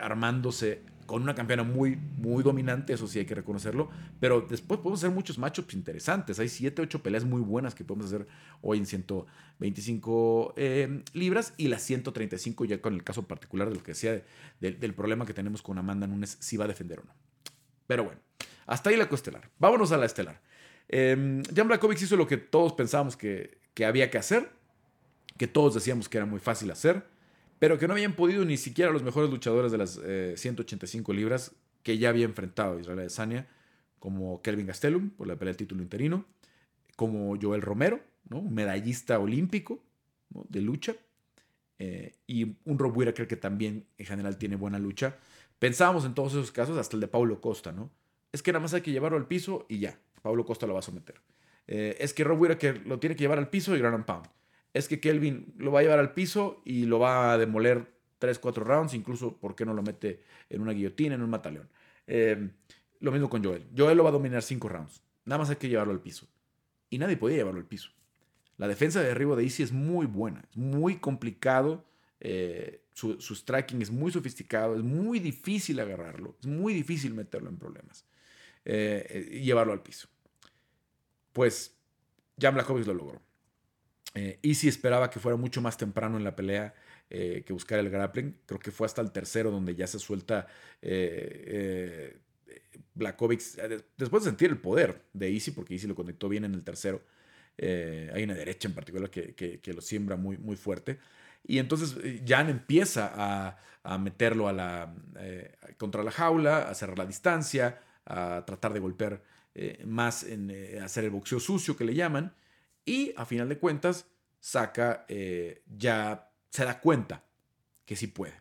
armándose 0.00 0.82
con 1.06 1.22
una 1.22 1.34
campeona 1.34 1.62
muy, 1.62 1.96
muy 1.96 2.42
dominante, 2.42 2.92
eso 2.92 3.06
sí 3.06 3.18
hay 3.18 3.24
que 3.24 3.34
reconocerlo, 3.34 3.88
pero 4.20 4.40
después 4.42 4.80
podemos 4.80 5.00
hacer 5.00 5.14
muchos 5.14 5.38
matchups 5.38 5.74
interesantes. 5.74 6.38
Hay 6.38 6.48
7, 6.48 6.82
8 6.82 7.02
peleas 7.02 7.24
muy 7.24 7.40
buenas 7.40 7.74
que 7.74 7.84
podemos 7.84 8.06
hacer 8.06 8.26
hoy 8.60 8.78
en 8.78 8.86
125 8.86 10.54
eh, 10.56 11.02
libras 11.12 11.54
y 11.56 11.68
las 11.68 11.82
135 11.82 12.64
ya 12.64 12.80
con 12.80 12.94
el 12.94 13.04
caso 13.04 13.22
particular 13.26 13.68
de 13.68 13.76
lo 13.76 13.82
que 13.82 13.92
decía 13.92 14.22
del 14.60 14.94
problema 14.94 15.24
que 15.24 15.34
tenemos 15.34 15.62
con 15.62 15.78
Amanda 15.78 16.06
Nunes, 16.06 16.36
si 16.40 16.56
va 16.56 16.64
a 16.64 16.68
defender 16.68 17.00
o 17.00 17.04
no. 17.04 17.14
Pero 17.86 18.04
bueno, 18.04 18.20
hasta 18.66 18.90
ahí 18.90 18.96
la 18.96 19.08
coestelar. 19.08 19.50
Vámonos 19.58 19.92
a 19.92 19.96
la 19.96 20.06
estelar. 20.06 20.42
Eh, 20.88 21.42
Jan 21.54 21.68
Blakovic 21.68 22.02
hizo 22.02 22.16
lo 22.16 22.26
que 22.26 22.36
todos 22.36 22.72
pensábamos 22.72 23.16
que, 23.16 23.58
que 23.74 23.84
había 23.86 24.10
que 24.10 24.18
hacer, 24.18 24.50
que 25.38 25.46
todos 25.46 25.74
decíamos 25.74 26.08
que 26.08 26.18
era 26.18 26.26
muy 26.26 26.40
fácil 26.40 26.70
hacer 26.70 27.15
pero 27.58 27.78
que 27.78 27.86
no 27.86 27.94
habían 27.94 28.14
podido 28.14 28.44
ni 28.44 28.56
siquiera 28.56 28.90
los 28.90 29.02
mejores 29.02 29.30
luchadores 29.30 29.72
de 29.72 29.78
las 29.78 30.00
185 30.40 31.12
eh, 31.12 31.14
libras 31.14 31.52
que 31.82 31.98
ya 31.98 32.08
había 32.08 32.24
enfrentado 32.24 32.78
Israel 32.78 32.98
Adesanya, 32.98 33.46
como 33.98 34.42
Kelvin 34.42 34.66
Gastelum 34.66 35.10
por 35.10 35.26
la 35.26 35.36
pelea 35.36 35.52
del 35.52 35.56
título 35.56 35.82
interino, 35.82 36.24
como 36.96 37.36
Joel 37.40 37.62
Romero, 37.62 38.00
¿no? 38.28 38.40
un 38.40 38.54
medallista 38.54 39.18
olímpico 39.18 39.82
de 40.30 40.60
lucha, 40.60 40.96
eh, 41.78 42.14
y 42.26 42.56
un 42.64 42.78
Rob 42.78 42.96
Whittaker 42.96 43.26
que 43.28 43.36
también 43.36 43.86
en 43.98 44.06
general 44.06 44.38
tiene 44.38 44.56
buena 44.56 44.78
lucha. 44.78 45.16
Pensábamos 45.58 46.04
en 46.04 46.14
todos 46.14 46.32
esos 46.32 46.50
casos, 46.50 46.76
hasta 46.78 46.96
el 46.96 47.00
de 47.00 47.08
Paulo 47.08 47.40
Costa, 47.40 47.72
¿no? 47.72 47.90
Es 48.32 48.42
que 48.42 48.52
nada 48.52 48.62
más 48.62 48.74
hay 48.74 48.80
que 48.80 48.92
llevarlo 48.92 49.18
al 49.18 49.26
piso 49.26 49.66
y 49.68 49.78
ya, 49.78 49.98
Paulo 50.22 50.44
Costa 50.44 50.66
lo 50.66 50.72
va 50.72 50.80
a 50.80 50.82
someter. 50.82 51.20
Eh, 51.66 51.96
es 52.00 52.12
que 52.12 52.24
Rob 52.24 52.40
Whittaker 52.40 52.86
lo 52.86 52.98
tiene 52.98 53.16
que 53.16 53.24
llevar 53.24 53.38
al 53.38 53.48
piso 53.48 53.76
y 53.76 53.82
and 53.82 54.04
pound 54.04 54.26
es 54.76 54.88
que 54.88 55.00
Kelvin 55.00 55.54
lo 55.56 55.72
va 55.72 55.80
a 55.80 55.82
llevar 55.82 55.98
al 55.98 56.12
piso 56.12 56.60
y 56.64 56.84
lo 56.84 56.98
va 56.98 57.32
a 57.32 57.38
demoler 57.38 57.94
3, 58.18 58.38
4 58.38 58.64
rounds, 58.64 58.94
incluso, 58.94 59.38
¿por 59.38 59.56
qué 59.56 59.64
no 59.64 59.72
lo 59.72 59.82
mete 59.82 60.22
en 60.50 60.60
una 60.60 60.72
guillotina, 60.72 61.14
en 61.14 61.22
un 61.22 61.30
mataleón? 61.30 61.68
Em, 62.06 62.52
lo 63.00 63.10
mismo 63.10 63.30
con 63.30 63.42
Joel. 63.42 63.66
Joel 63.76 63.96
lo 63.96 64.04
va 64.04 64.10
a 64.10 64.12
dominar 64.12 64.42
5 64.42 64.68
rounds. 64.68 65.02
Nada 65.24 65.38
más 65.38 65.50
hay 65.50 65.56
que 65.56 65.68
llevarlo 65.68 65.92
al 65.92 66.00
piso. 66.00 66.26
Y 66.90 66.98
nadie 66.98 67.16
podía 67.16 67.38
llevarlo 67.38 67.60
al 67.60 67.66
piso. 67.66 67.90
La 68.58 68.68
defensa 68.68 69.00
de 69.00 69.08
derribo 69.08 69.34
de 69.34 69.44
Easy 69.44 69.62
es 69.62 69.72
muy 69.72 70.06
buena, 70.06 70.44
es 70.50 70.56
muy 70.56 70.96
complicado. 70.98 71.84
Eh, 72.20 72.82
su, 72.92 73.16
striking 73.18 73.82
es 73.82 73.90
muy 73.90 74.10
sofisticado, 74.10 74.76
es 74.76 74.82
muy 74.82 75.20
difícil 75.20 75.80
agarrarlo, 75.80 76.36
es 76.40 76.46
muy 76.46 76.72
difícil 76.72 77.12
meterlo 77.12 77.50
en 77.50 77.58
problemas 77.58 78.06
eh, 78.64 79.28
y 79.32 79.40
llevarlo 79.40 79.72
al 79.72 79.82
piso. 79.82 80.08
Pues 81.32 81.76
Jan 82.38 82.54
Blachowicz 82.54 82.86
lo 82.86 82.94
logró. 82.94 83.25
Eh, 84.16 84.38
Easy 84.42 84.68
esperaba 84.68 85.10
que 85.10 85.20
fuera 85.20 85.36
mucho 85.36 85.60
más 85.60 85.76
temprano 85.76 86.16
en 86.16 86.24
la 86.24 86.34
pelea 86.34 86.74
eh, 87.10 87.44
que 87.46 87.52
buscar 87.52 87.78
el 87.78 87.90
grappling. 87.90 88.34
Creo 88.46 88.58
que 88.58 88.70
fue 88.70 88.86
hasta 88.86 89.02
el 89.02 89.12
tercero 89.12 89.50
donde 89.50 89.74
ya 89.74 89.86
se 89.86 89.98
suelta 89.98 90.46
eh, 90.80 92.16
Blakovic. 92.94 93.40
Después 93.96 94.24
de 94.24 94.30
sentir 94.30 94.50
el 94.50 94.56
poder 94.56 95.02
de 95.12 95.30
Easy, 95.30 95.50
porque 95.50 95.74
Easy 95.74 95.86
lo 95.86 95.94
conectó 95.94 96.30
bien 96.30 96.44
en 96.44 96.54
el 96.54 96.64
tercero. 96.64 97.02
hay 97.58 98.24
una 98.24 98.34
derecha 98.34 98.68
en 98.68 98.74
particular 98.74 99.10
que, 99.10 99.72
lo 99.74 99.82
siembra 99.82 100.16
muy, 100.16 100.38
muy 100.38 100.56
fuerte. 100.56 100.98
Y 101.46 101.58
entonces 101.58 101.94
Jan 102.26 102.48
empieza 102.48 103.12
a, 103.14 103.98
meterlo 103.98 104.46
contra 105.76 106.02
la 106.02 106.10
jaula, 106.10 106.68
a 106.68 106.74
cerrar 106.74 106.98
la 106.98 107.06
distancia, 107.06 107.80
a 108.06 108.42
tratar 108.46 108.72
de 108.72 108.80
golpear 108.80 109.22
más 109.84 110.24
en 110.24 110.50
hacer 110.82 111.04
el 111.04 111.10
boxeo 111.10 111.38
sucio 111.38 111.76
que 111.76 111.84
le 111.84 111.94
llaman. 111.94 112.32
Y 112.86 113.12
a 113.16 113.26
final 113.26 113.48
de 113.48 113.58
cuentas, 113.58 114.06
saca, 114.40 115.04
eh, 115.08 115.64
ya 115.76 116.30
se 116.50 116.64
da 116.64 116.80
cuenta 116.80 117.24
que 117.84 117.96
sí 117.96 118.06
puede, 118.06 118.34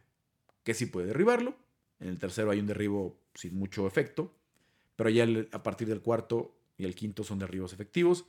que 0.64 0.76
sí 0.76 0.86
puede 0.86 1.08
derribarlo. 1.08 1.58
En 2.00 2.10
el 2.10 2.20
tercero 2.20 2.52
hay 2.52 2.60
un 2.60 2.68
derribo 2.68 3.20
sin 3.34 3.58
mucho 3.58 3.88
efecto, 3.88 4.36
pero 4.96 5.10
ya 5.10 5.28
a 5.52 5.64
partir 5.64 5.88
del 5.88 6.02
cuarto 6.02 6.56
y 6.78 6.86
el 6.86 6.94
quinto 6.94 7.24
son 7.24 7.40
derribos 7.40 7.74
efectivos. 7.74 8.26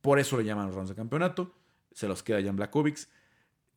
Por 0.00 0.18
eso 0.18 0.36
le 0.38 0.44
llaman 0.44 0.66
los 0.66 0.74
rounds 0.74 0.90
de 0.90 0.96
campeonato. 0.96 1.54
Se 1.92 2.08
los 2.08 2.24
queda 2.24 2.42
Jan 2.42 2.56
Blakovic. 2.56 3.08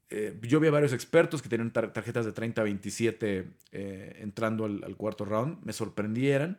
Eh, 0.09 0.39
yo 0.41 0.59
vi 0.59 0.67
a 0.67 0.71
varios 0.71 0.93
expertos 0.93 1.43
que 1.43 1.49
tenían 1.49 1.71
tarjetas 1.71 2.25
de 2.25 2.34
30-27 2.34 3.53
eh, 3.71 4.17
entrando 4.19 4.65
al, 4.65 4.84
al, 4.84 4.95
cuarto 4.97 5.25
round. 5.25 5.63
Me 5.63 5.73
sorprendieron, 5.73 6.57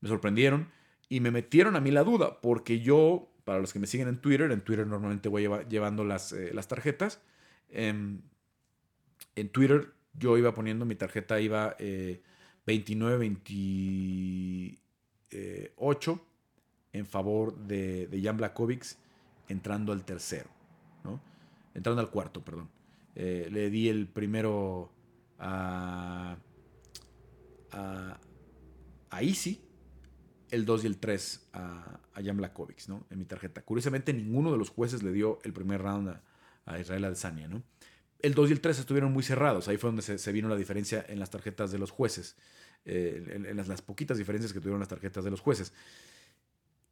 me 0.00 0.08
sorprendieron 0.08 0.70
y 1.08 1.18
me 1.18 1.32
metieron 1.32 1.74
a 1.74 1.80
mí 1.80 1.90
la 1.90 2.04
duda, 2.04 2.40
porque 2.40 2.80
yo 2.80 3.32
para 3.48 3.60
los 3.60 3.72
que 3.72 3.78
me 3.78 3.86
siguen 3.86 4.08
en 4.08 4.20
Twitter, 4.20 4.52
en 4.52 4.60
Twitter 4.60 4.86
normalmente 4.86 5.30
voy 5.30 5.48
llevando 5.70 6.04
las, 6.04 6.34
eh, 6.34 6.50
las 6.52 6.68
tarjetas. 6.68 7.22
en 7.70 8.22
Twitter 9.52 9.94
yo 10.12 10.36
iba 10.36 10.52
poniendo, 10.52 10.84
mi 10.84 10.96
tarjeta 10.96 11.40
iba 11.40 11.74
29, 11.78 13.24
eh, 13.24 13.30
28 15.30 16.12
eh, 16.12 16.18
en 16.92 17.06
favor 17.06 17.56
de, 17.56 18.06
de 18.08 18.20
Jan 18.20 18.36
Blakovic 18.36 18.84
entrando 19.48 19.92
al 19.92 20.04
tercero, 20.04 20.50
¿no? 21.02 21.18
Entrando 21.72 22.02
al 22.02 22.10
cuarto, 22.10 22.44
perdón. 22.44 22.68
le 23.14 23.70
di 23.70 23.88
el 23.88 24.08
primero 24.08 24.92
a, 25.38 26.36
a, 27.72 28.20
a 29.08 29.22
Easy, 29.22 29.67
el 30.50 30.64
2 30.64 30.84
y 30.84 30.86
el 30.86 30.98
3 30.98 31.48
a, 31.52 32.00
a 32.14 32.22
Jan 32.22 32.36
Blakovic, 32.36 32.88
¿no? 32.88 33.06
En 33.10 33.18
mi 33.18 33.24
tarjeta. 33.24 33.62
Curiosamente, 33.62 34.12
ninguno 34.12 34.50
de 34.52 34.58
los 34.58 34.70
jueces 34.70 35.02
le 35.02 35.12
dio 35.12 35.38
el 35.44 35.52
primer 35.52 35.82
round 35.82 36.08
a, 36.66 36.78
Israel 36.78 37.04
Adesanya, 37.04 37.48
¿no? 37.48 37.62
El 38.18 38.34
2 38.34 38.50
y 38.50 38.52
el 38.52 38.60
3 38.60 38.78
estuvieron 38.78 39.12
muy 39.12 39.22
cerrados. 39.22 39.68
Ahí 39.68 39.76
fue 39.76 39.88
donde 39.88 40.02
se, 40.02 40.32
vino 40.32 40.48
la 40.48 40.56
diferencia 40.56 41.04
en 41.08 41.18
las 41.18 41.30
tarjetas 41.30 41.70
de 41.70 41.78
los 41.78 41.90
jueces. 41.90 42.36
Eh, 42.84 43.42
en, 43.48 43.56
las, 43.56 43.82
poquitas 43.82 44.18
diferencias 44.18 44.52
que 44.52 44.60
tuvieron 44.60 44.80
las 44.80 44.88
tarjetas 44.88 45.24
de 45.24 45.30
los 45.30 45.40
jueces. 45.40 45.72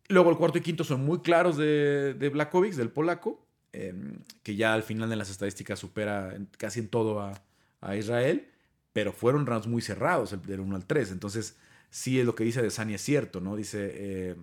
Luego 0.09 0.31
el 0.31 0.37
cuarto 0.37 0.59
y 0.59 0.61
quinto 0.61 0.85
son 0.85 1.05
muy 1.05 1.21
claros 1.21 1.57
de, 1.57 2.15
de 2.15 2.29
Blakovic, 2.29 2.75
del 2.75 2.91
polaco, 2.91 3.45
em, 3.73 4.19
que 4.43 4.55
ya 4.55 4.73
al 4.73 4.83
final 4.83 5.11
de 5.11 5.17
las 5.17 5.31
estadísticas 5.31 5.79
supera 5.79 6.37
casi 6.59 6.81
en 6.81 6.89
todo 6.89 7.21
a, 7.21 7.43
a 7.81 7.97
Israel, 7.97 8.49
pero 8.93 9.13
fueron 9.13 9.47
rounds 9.47 9.67
muy 9.67 9.83
cerrados, 9.83 10.33
el 10.33 10.43
del 10.43 10.61
1 10.61 10.77
al 10.77 10.87
3. 10.87 11.11
Entonces, 11.11 11.57
sí 11.97 12.21
es 12.21 12.27
lo 12.27 12.35
que 12.35 12.45
dice 12.45 12.61
Adesanya 12.61 12.97
es 12.97 13.01
cierto, 13.01 13.41
¿no? 13.41 13.57
Dice, 13.57 13.91
eh, 13.95 14.37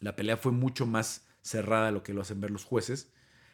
la 0.00 0.16
pelea 0.16 0.38
fue 0.38 0.50
mucho 0.50 0.86
más 0.86 1.26
cerrada 1.42 1.86
de 1.86 1.92
lo 1.92 2.02
que 2.02 2.14
lo 2.14 2.22
hacen 2.22 2.40
ver 2.40 2.50
los 2.50 2.64
jueces, 2.64 3.12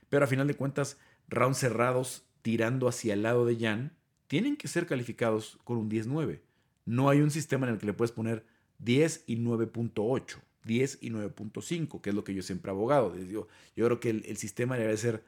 pero 0.09 0.25
a 0.25 0.29
final 0.29 0.47
de 0.47 0.55
cuentas, 0.55 0.97
rounds 1.27 1.59
cerrados 1.59 2.23
tirando 2.43 2.87
hacia 2.87 3.15
el 3.15 3.23
lado 3.23 3.47
de 3.47 3.57
Jan 3.59 3.97
tienen 4.29 4.57
que 4.57 4.69
ser 4.69 4.87
calificados 4.87 5.59
con 5.65 5.77
un 5.77 5.91
10-9. 5.91 6.41
No 6.85 7.09
hay 7.09 7.21
un 7.21 7.33
sistema 7.33 7.67
en 7.67 7.73
el 7.73 7.81
que 7.81 7.87
le 7.87 7.95
puedes 7.95 8.13
poner 8.13 8.47
10 8.79 9.25
y 9.27 9.39
9.8, 9.39 10.37
10 10.63 10.99
y 11.01 11.11
9.5, 11.11 12.01
que 12.01 12.11
es 12.11 12.15
lo 12.15 12.23
que 12.23 12.33
yo 12.33 12.43
siempre 12.43 12.71
he 12.71 12.75
abogado. 12.75 13.17
Yo, 13.17 13.49
yo 13.75 13.87
creo 13.87 13.99
que 13.99 14.11
el, 14.11 14.37
sistema 14.37 14.77
debe 14.77 14.97
ser 14.97 15.25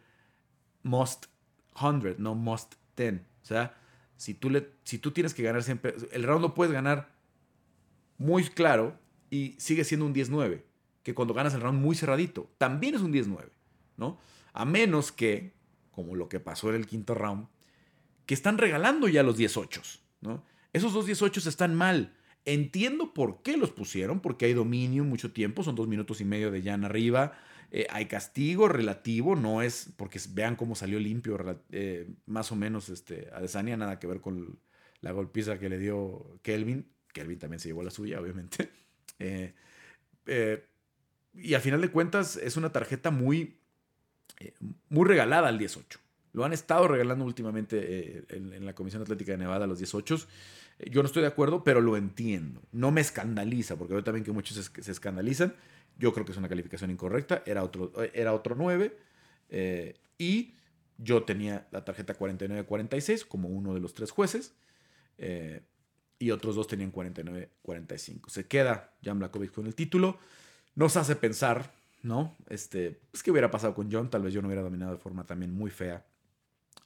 must 0.85 1.27
100, 1.77 2.15
no 2.19 2.37
must 2.37 2.75
10. 2.97 3.15
O 3.15 3.45
sea, 3.45 3.77
si 4.17 4.35
tú, 4.35 4.51
le, 4.51 4.71
si 4.85 4.99
tú 4.99 5.11
tienes 5.11 5.35
que 5.35 5.43
ganar 5.43 5.65
siempre, 5.65 5.97
el 6.13 6.23
round 6.23 6.43
lo 6.43 6.55
puedes 6.55 6.73
ganar 6.73 7.11
muy 8.23 8.45
claro 8.45 8.99
y 9.31 9.57
sigue 9.59 9.85
siendo 9.85 10.07
un 10.07 10.15
10-9. 10.15 10.63
Que 11.03 11.15
cuando 11.15 11.35
ganas 11.35 11.55
el 11.55 11.61
round 11.61 11.81
muy 11.81 11.97
cerradito, 11.97 12.49
también 12.59 12.95
es 12.95 13.01
un 13.01 13.13
10-9, 13.13 13.49
¿no? 13.97 14.19
A 14.53 14.65
menos 14.65 15.11
que, 15.11 15.55
como 15.91 16.15
lo 16.15 16.29
que 16.29 16.39
pasó 16.39 16.69
en 16.71 16.77
el 16.77 16.87
quinto 16.87 17.15
round, 17.15 17.49
que 18.25 18.35
están 18.35 18.57
regalando 18.59 19.09
ya 19.09 19.25
los 19.25 19.37
10-8, 19.37 20.01
¿no? 20.21 20.45
Esos 20.73 20.93
dos 20.93 21.09
10-8 21.09 21.47
están 21.47 21.75
mal. 21.75 22.15
Entiendo 22.45 23.13
por 23.13 23.43
qué 23.43 23.57
los 23.57 23.71
pusieron, 23.71 24.21
porque 24.21 24.47
hay 24.47 24.53
dominio 24.53 25.03
mucho 25.05 25.33
tiempo, 25.33 25.65
son 25.65 25.75
dos 25.75 25.89
minutos 25.89 26.21
y 26.21 26.25
medio 26.25 26.51
de 26.53 26.63
Jan 26.63 26.85
arriba. 26.85 27.33
Eh, 27.73 27.87
hay 27.91 28.07
castigo 28.07 28.69
relativo, 28.69 29.35
no 29.35 29.63
es 29.63 29.93
porque 29.97 30.21
vean 30.31 30.57
cómo 30.57 30.75
salió 30.77 31.01
limpio, 31.01 31.39
eh, 31.71 32.09
más 32.27 32.53
o 32.53 32.57
menos 32.57 32.89
este, 32.89 33.29
a 33.33 33.41
Desania, 33.41 33.77
nada 33.77 33.99
que 33.99 34.07
ver 34.07 34.21
con 34.21 34.61
la 35.01 35.11
golpiza 35.11 35.59
que 35.59 35.69
le 35.69 35.79
dio 35.79 36.39
Kelvin. 36.43 36.93
Kelvin 37.13 37.39
también 37.39 37.61
se 37.61 37.69
llevó 37.69 37.83
la 37.83 37.91
suya, 37.91 38.21
obviamente. 38.21 38.71
Eh, 39.19 39.55
eh, 40.27 40.65
y 41.33 41.55
al 41.55 41.61
final 41.61 41.81
de 41.81 41.91
cuentas 41.91 42.37
es 42.37 42.57
una 42.57 42.73
tarjeta 42.73 43.13
muy, 43.13 43.57
eh, 44.41 44.53
muy 44.89 45.07
regalada 45.07 45.47
al 45.47 45.59
18. 45.59 46.01
Lo 46.33 46.45
han 46.45 46.53
estado 46.53 46.89
regalando 46.89 47.25
últimamente 47.25 48.25
en, 48.31 48.67
la 48.67 48.75
Comisión 48.75 49.01
Atlética 49.01 49.31
de 49.31 49.39
Nevada 49.39 49.69
los 49.69 49.79
18. 49.79 50.27
Yo 50.91 51.03
no 51.03 51.07
estoy 51.07 51.23
de 51.23 51.29
acuerdo, 51.29 51.63
pero 51.63 51.81
lo 51.81 51.97
entiendo. 51.97 52.63
No 52.73 52.91
me 52.91 53.01
escandaliza, 53.01 53.77
porque 53.77 53.93
veo 53.93 54.03
también 54.03 54.25
que 54.25 54.33
muchos 54.33 54.73
se, 54.75 54.91
escandalizan. 54.91 55.55
Yo 55.99 56.13
creo 56.13 56.27
que 56.27 56.33
es 56.33 56.39
una 56.39 56.49
calificación 56.49 56.91
incorrecta. 56.91 57.45
Era 57.47 57.63
otro, 57.63 57.93
era 58.15 58.33
otro 58.33 58.57
9. 58.57 58.97
y 60.19 60.55
yo 60.99 61.23
tenía 61.23 61.69
la 61.71 61.85
tarjeta 61.85 62.19
49-46 62.19 63.25
como 63.25 63.51
uno 63.51 63.73
de 63.73 63.81
los 63.81 63.95
tres 63.95 64.11
jueces 64.11 64.57
y 66.23 66.31
otros 66.31 66.55
dos 66.55 66.69
tenían 66.69 66.93
49-45. 66.93 68.29
Se 68.29 68.47
queda 68.47 68.95
Jan 69.03 69.19
Blakovic 69.19 69.51
con 69.51 69.67
el 69.67 69.75
título. 69.75 70.19
Nos 70.77 70.97
hace 70.97 71.17
pensar, 71.17 71.75
¿no? 72.05 72.37
Este, 72.49 73.01
pues, 73.11 73.25
¿qué 73.25 73.33
hubiera 73.33 73.51
pasado 73.51 73.75
con 73.75 73.91
John? 73.91 74.09
Tal 74.09 74.23
vez 74.23 74.33
no 74.35 74.47
hubiera 74.47 74.63
dominado 74.63 74.93
de 74.93 74.99
forma 74.99 75.27
también 75.27 75.53
muy 75.53 75.73
fea 75.73 76.07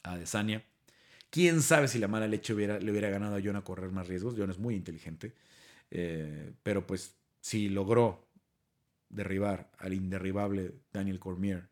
a 0.01 0.17
Desania. 0.17 0.65
Quién 1.29 1.61
sabe 1.61 1.87
si 1.87 1.99
la 1.99 2.07
mala 2.07 2.27
leche 2.27 2.51
hubiera, 2.51 2.79
le 2.79 2.89
hubiera 2.89 3.11
ganado 3.11 3.35
a 3.35 3.41
John 3.43 3.57
a 3.57 3.63
correr 3.63 3.91
más 3.91 4.07
riesgos. 4.07 4.33
John 4.35 4.49
es 4.49 4.57
muy 4.57 4.73
inteligente. 4.73 5.35
Eh, 5.91 6.53
pero 6.63 6.87
pues 6.87 7.15
si 7.39 7.69
logró 7.69 8.27
derribar 9.09 9.69
al 9.77 9.93
inderribable 9.93 10.73
Daniel 10.91 11.19
Cormier, 11.19 11.69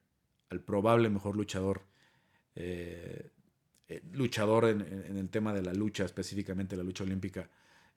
al 0.52 0.62
probable 0.62 1.10
mejor 1.10 1.36
luchador 1.36 1.82
eh, 2.54 3.32
eh, 3.88 4.02
luchador 4.14 4.66
en, 4.66 4.82
el 4.82 5.30
tema 5.30 5.54
de 5.54 5.62
la 5.62 5.74
lucha, 5.74 6.06
específicamente 6.06 6.76
la 6.76 6.84
lucha 6.84 7.04
olímpica, 7.04 7.50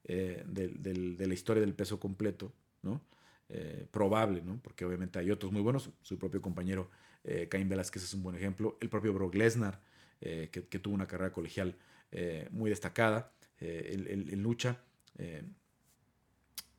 eh, 0.04 0.44
de, 0.46 1.26
la 1.26 1.34
historia 1.34 1.60
del 1.62 1.74
peso 1.74 1.98
completo, 1.98 2.52
¿no? 2.82 3.00
Eh, 3.48 3.86
probable, 3.90 4.42
¿no? 4.42 4.60
Porque 4.62 4.84
obviamente 4.84 5.18
hay 5.18 5.30
otros 5.30 5.50
muy 5.50 5.62
buenos, 5.62 5.90
su 6.02 6.18
propio 6.18 6.42
compañero 6.42 6.90
Caín 7.50 7.68
Velázquez 7.68 8.04
es 8.04 8.14
un 8.14 8.22
buen 8.22 8.36
ejemplo, 8.36 8.78
el 8.80 8.88
propio 8.88 9.12
Brock 9.12 9.34
Lesnar, 9.34 9.82
que, 10.18 10.80
tuvo 10.80 10.94
una 10.94 11.06
carrera 11.06 11.30
colegial 11.30 11.76
muy 12.50 12.70
destacada 12.70 13.32
en, 13.60 14.42
lucha. 14.42 14.80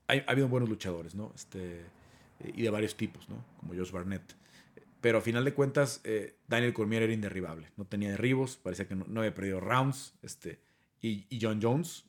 ha 0.08 0.14
habido 0.26 0.48
buenos 0.48 0.68
luchadores, 0.68 1.14
¿no? 1.14 1.32
Este, 1.36 1.82
y 2.40 2.64
de 2.64 2.70
varios 2.72 2.96
tipos, 2.96 3.30
¿no? 3.30 3.46
Como 3.60 3.76
Josh 3.76 3.92
Barnett. 3.92 4.39
Pero 5.02 5.20
a 5.20 5.22
final 5.22 5.46
de 5.46 5.54
cuentas, 5.54 6.02
eh, 6.04 6.36
Daniel 6.48 6.74
Cormier 6.74 7.04
era 7.04 7.14
inderribable. 7.14 7.72
No 7.78 7.86
tenía 7.86 8.10
derribos, 8.10 8.58
parecía 8.58 8.88
que 8.88 8.96
no, 8.96 9.06
había 9.20 9.34
perdido 9.34 9.60
rounds. 9.60 10.14
Este, 10.22 10.60
y, 11.02 11.26
John 11.42 11.60
Jones 11.62 12.06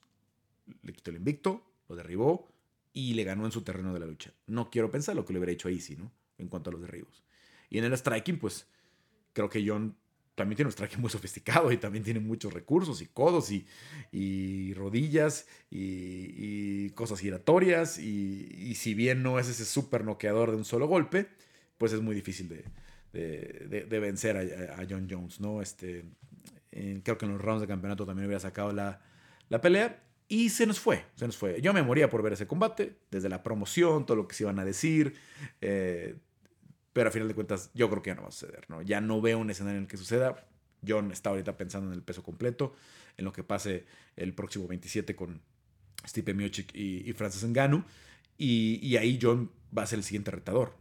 le 0.82 0.92
quitó 0.92 1.10
el 1.10 1.18
invicto, 1.18 1.62
lo 1.88 1.96
derribó 1.96 2.48
y 2.92 3.14
le 3.14 3.24
ganó 3.24 3.46
en 3.46 3.52
su 3.52 3.62
terreno 3.62 3.92
de 3.92 4.00
la 4.00 4.06
lucha. 4.06 4.32
No 4.46 4.70
quiero 4.70 4.90
pensar 4.90 5.14
lo 5.14 5.24
que 5.24 5.32
le 5.32 5.38
hubiera 5.38 5.52
hecho 5.52 5.68
a 5.68 5.70
Easy, 5.70 5.96
¿no? 5.96 6.10
En 6.38 6.48
cuanto 6.48 6.70
a 6.70 6.72
los 6.72 6.82
derribos. 6.82 7.22
Y 7.68 7.78
en 7.78 7.84
el 7.84 7.96
striking, 7.96 8.38
pues 8.38 8.66
creo 9.32 9.48
que 9.48 9.64
John 9.64 9.96
también 10.34 10.56
tiene 10.56 10.68
un 10.68 10.72
striking 10.72 11.00
muy 11.00 11.10
sofisticado 11.10 11.70
y 11.70 11.76
también 11.76 12.02
tiene 12.02 12.18
muchos 12.18 12.52
recursos 12.52 13.02
y 13.02 13.06
codos 13.06 13.52
y, 13.52 14.74
rodillas 14.74 15.46
y, 15.70 16.90
cosas 16.90 17.20
giratorias. 17.20 17.98
Y, 17.98 18.48
y, 18.52 18.74
si 18.74 18.94
bien 18.94 19.22
no 19.22 19.38
es 19.38 19.48
ese 19.48 19.64
súper 19.64 20.04
noqueador 20.04 20.50
de 20.50 20.56
un 20.56 20.64
solo 20.64 20.88
golpe, 20.88 21.28
pues 21.80 21.94
es 21.94 22.02
muy 22.02 22.14
difícil 22.14 22.46
de, 23.10 23.86
vencer 23.88 24.36
a, 24.36 24.84
John 24.86 25.08
Jones, 25.10 25.40
¿no? 25.40 25.62
Este, 25.62 26.04
creo 26.70 27.16
que 27.16 27.24
en 27.24 27.32
los 27.32 27.40
rounds 27.40 27.62
de 27.62 27.66
campeonato 27.66 28.04
también 28.04 28.26
hubiera 28.26 28.38
sacado 28.38 28.70
la, 28.70 29.00
pelea. 29.62 30.04
Y 30.28 30.50
se 30.50 30.66
nos 30.66 30.78
fue, 30.78 31.06
se 31.16 31.24
nos 31.24 31.38
fue. 31.38 31.62
Yo 31.62 31.72
me 31.72 31.82
moría 31.82 32.10
por 32.10 32.22
ver 32.22 32.34
ese 32.34 32.46
combate, 32.46 32.98
desde 33.10 33.30
la 33.30 33.42
promoción, 33.42 34.04
todo 34.04 34.18
lo 34.18 34.28
que 34.28 34.34
se 34.34 34.44
iban 34.44 34.58
a 34.58 34.64
decir. 34.66 35.14
Eh, 35.62 36.16
pero 36.92 37.08
a 37.08 37.12
final 37.12 37.28
de 37.28 37.34
cuentas 37.34 37.70
yo 37.72 37.88
creo 37.88 38.02
que 38.02 38.10
ya 38.10 38.14
no 38.14 38.22
va 38.22 38.28
a 38.28 38.32
suceder, 38.32 38.68
¿no? 38.68 38.82
Ya 38.82 39.00
no 39.00 39.22
veo 39.22 39.38
un 39.38 39.50
escenario 39.50 39.78
en 39.78 39.84
el 39.84 39.88
que 39.88 39.96
suceda. 39.96 40.46
John 40.86 41.12
está 41.12 41.30
ahorita 41.30 41.56
pensando 41.56 41.88
en 41.88 41.94
el 41.94 42.02
peso 42.02 42.22
completo, 42.22 42.74
en 43.16 43.24
lo 43.24 43.32
que 43.32 43.42
pase 43.42 43.86
el 44.16 44.34
próximo 44.34 44.68
27 44.68 45.16
con 45.16 45.40
Stipe 46.06 46.34
Miocic 46.34 46.74
y, 46.74 47.10
Francis 47.14 47.42
Ngannou. 47.42 47.84
Y, 48.36 48.96
ahí 48.96 49.18
John 49.20 49.50
va 49.76 49.84
a 49.84 49.86
ser 49.86 49.98
el 49.98 50.04
siguiente 50.04 50.30
retador, 50.30 50.74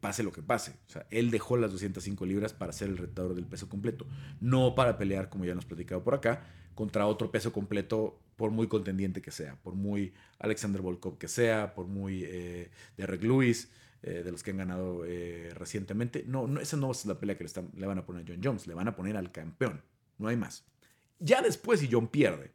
pase 0.00 0.22
lo 0.22 0.32
que 0.32 0.42
pase. 0.42 0.72
O 0.88 0.90
sea, 0.90 1.06
él 1.10 1.30
dejó 1.30 1.56
las 1.56 1.72
205 1.72 2.26
libras 2.26 2.52
para 2.52 2.72
ser 2.72 2.88
el 2.88 2.96
retador 2.96 3.34
del 3.34 3.46
peso 3.46 3.68
completo, 3.68 4.06
no 4.40 4.74
para 4.74 4.98
pelear, 4.98 5.28
como 5.28 5.44
ya 5.44 5.54
nos 5.54 5.64
platicado 5.64 6.02
por 6.02 6.14
acá, 6.14 6.44
contra 6.74 7.06
otro 7.06 7.30
peso 7.30 7.52
completo, 7.52 8.20
por 8.36 8.50
muy 8.50 8.68
contendiente 8.68 9.22
que 9.22 9.30
sea, 9.30 9.56
por 9.62 9.74
muy 9.74 10.12
Alexander 10.38 10.82
Volkov 10.82 11.18
que 11.18 11.28
sea, 11.28 11.74
por 11.74 11.86
muy 11.86 12.24
eh, 12.24 12.70
Derek 12.96 13.22
Lewis. 13.22 13.70
Eh, 14.02 14.22
de 14.22 14.30
los 14.30 14.44
que 14.44 14.52
han 14.52 14.58
ganado 14.58 15.04
eh, 15.04 15.50
recientemente. 15.54 16.22
No, 16.28 16.46
no, 16.46 16.60
esa 16.60 16.76
no 16.76 16.92
es 16.92 17.06
la 17.06 17.18
pelea 17.18 17.36
que 17.36 17.42
le, 17.42 17.48
están, 17.48 17.70
le 17.74 17.86
van 17.86 17.98
a 17.98 18.06
poner 18.06 18.22
a 18.22 18.26
John 18.28 18.40
Jones, 18.40 18.68
le 18.68 18.74
van 18.74 18.86
a 18.86 18.94
poner 18.94 19.16
al 19.16 19.32
campeón, 19.32 19.82
no 20.18 20.28
hay 20.28 20.36
más. 20.36 20.64
Ya 21.18 21.42
después, 21.42 21.80
si 21.80 21.88
John 21.90 22.06
pierde, 22.06 22.52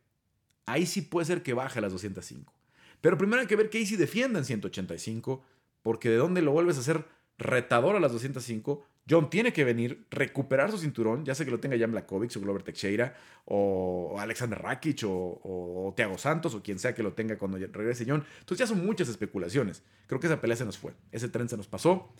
ahí 0.66 0.86
sí 0.86 1.02
puede 1.02 1.26
ser 1.26 1.44
que 1.44 1.54
baje 1.54 1.82
las 1.82 1.92
205. 1.92 2.54
Pero 3.02 3.18
primero 3.18 3.42
hay 3.42 3.48
que 3.48 3.58
ver 3.58 3.70
que 3.70 3.80
ahí 3.80 3.86
sí 3.86 3.98
defienda 3.98 4.40
en 4.40 4.46
185, 4.46 5.44
porque 5.84 6.10
de 6.10 6.18
dónde 6.18 6.42
lo 6.42 6.52
vuelves 6.52 6.78
a 6.78 6.82
hacer 6.82 7.06
retador 7.38 7.96
a 7.96 8.00
las 8.00 8.12
205, 8.12 8.84
John 9.10 9.30
tiene 9.30 9.52
que 9.52 9.64
venir, 9.64 10.06
recuperar 10.12 10.72
su 10.72 10.78
cinturón, 10.78 11.26
ya 11.26 11.34
sea 11.34 11.46
que 11.46 11.52
lo 11.52 11.60
tenga 11.60 11.78
Jan 11.78 11.92
Blakovic 11.92 12.36
o 12.38 12.40
Glover 12.40 12.64
Teixeira 12.64 13.16
o 13.46 14.16
Alexander 14.20 14.60
Rakic 14.62 15.04
o, 15.06 15.42
o, 15.44 15.94
Thiago 15.96 16.18
Santos 16.18 16.54
o 16.54 16.62
quien 16.62 16.78
sea 16.78 16.94
que 16.94 17.04
lo 17.04 17.14
tenga 17.14 17.38
cuando 17.38 17.58
regrese 17.58 18.06
John. 18.08 18.24
Entonces 18.40 18.60
ya 18.60 18.68
son 18.68 18.86
muchas 18.86 19.10
especulaciones. 19.10 19.84
Creo 20.08 20.20
que 20.20 20.28
esa 20.28 20.40
pelea 20.40 20.56
se 20.56 20.66
nos 20.66 20.78
fue. 20.78 20.94
Ese 21.12 21.30
tren 21.30 21.50
se 21.50 21.58
nos 21.58 21.68
pasó, 21.68 22.14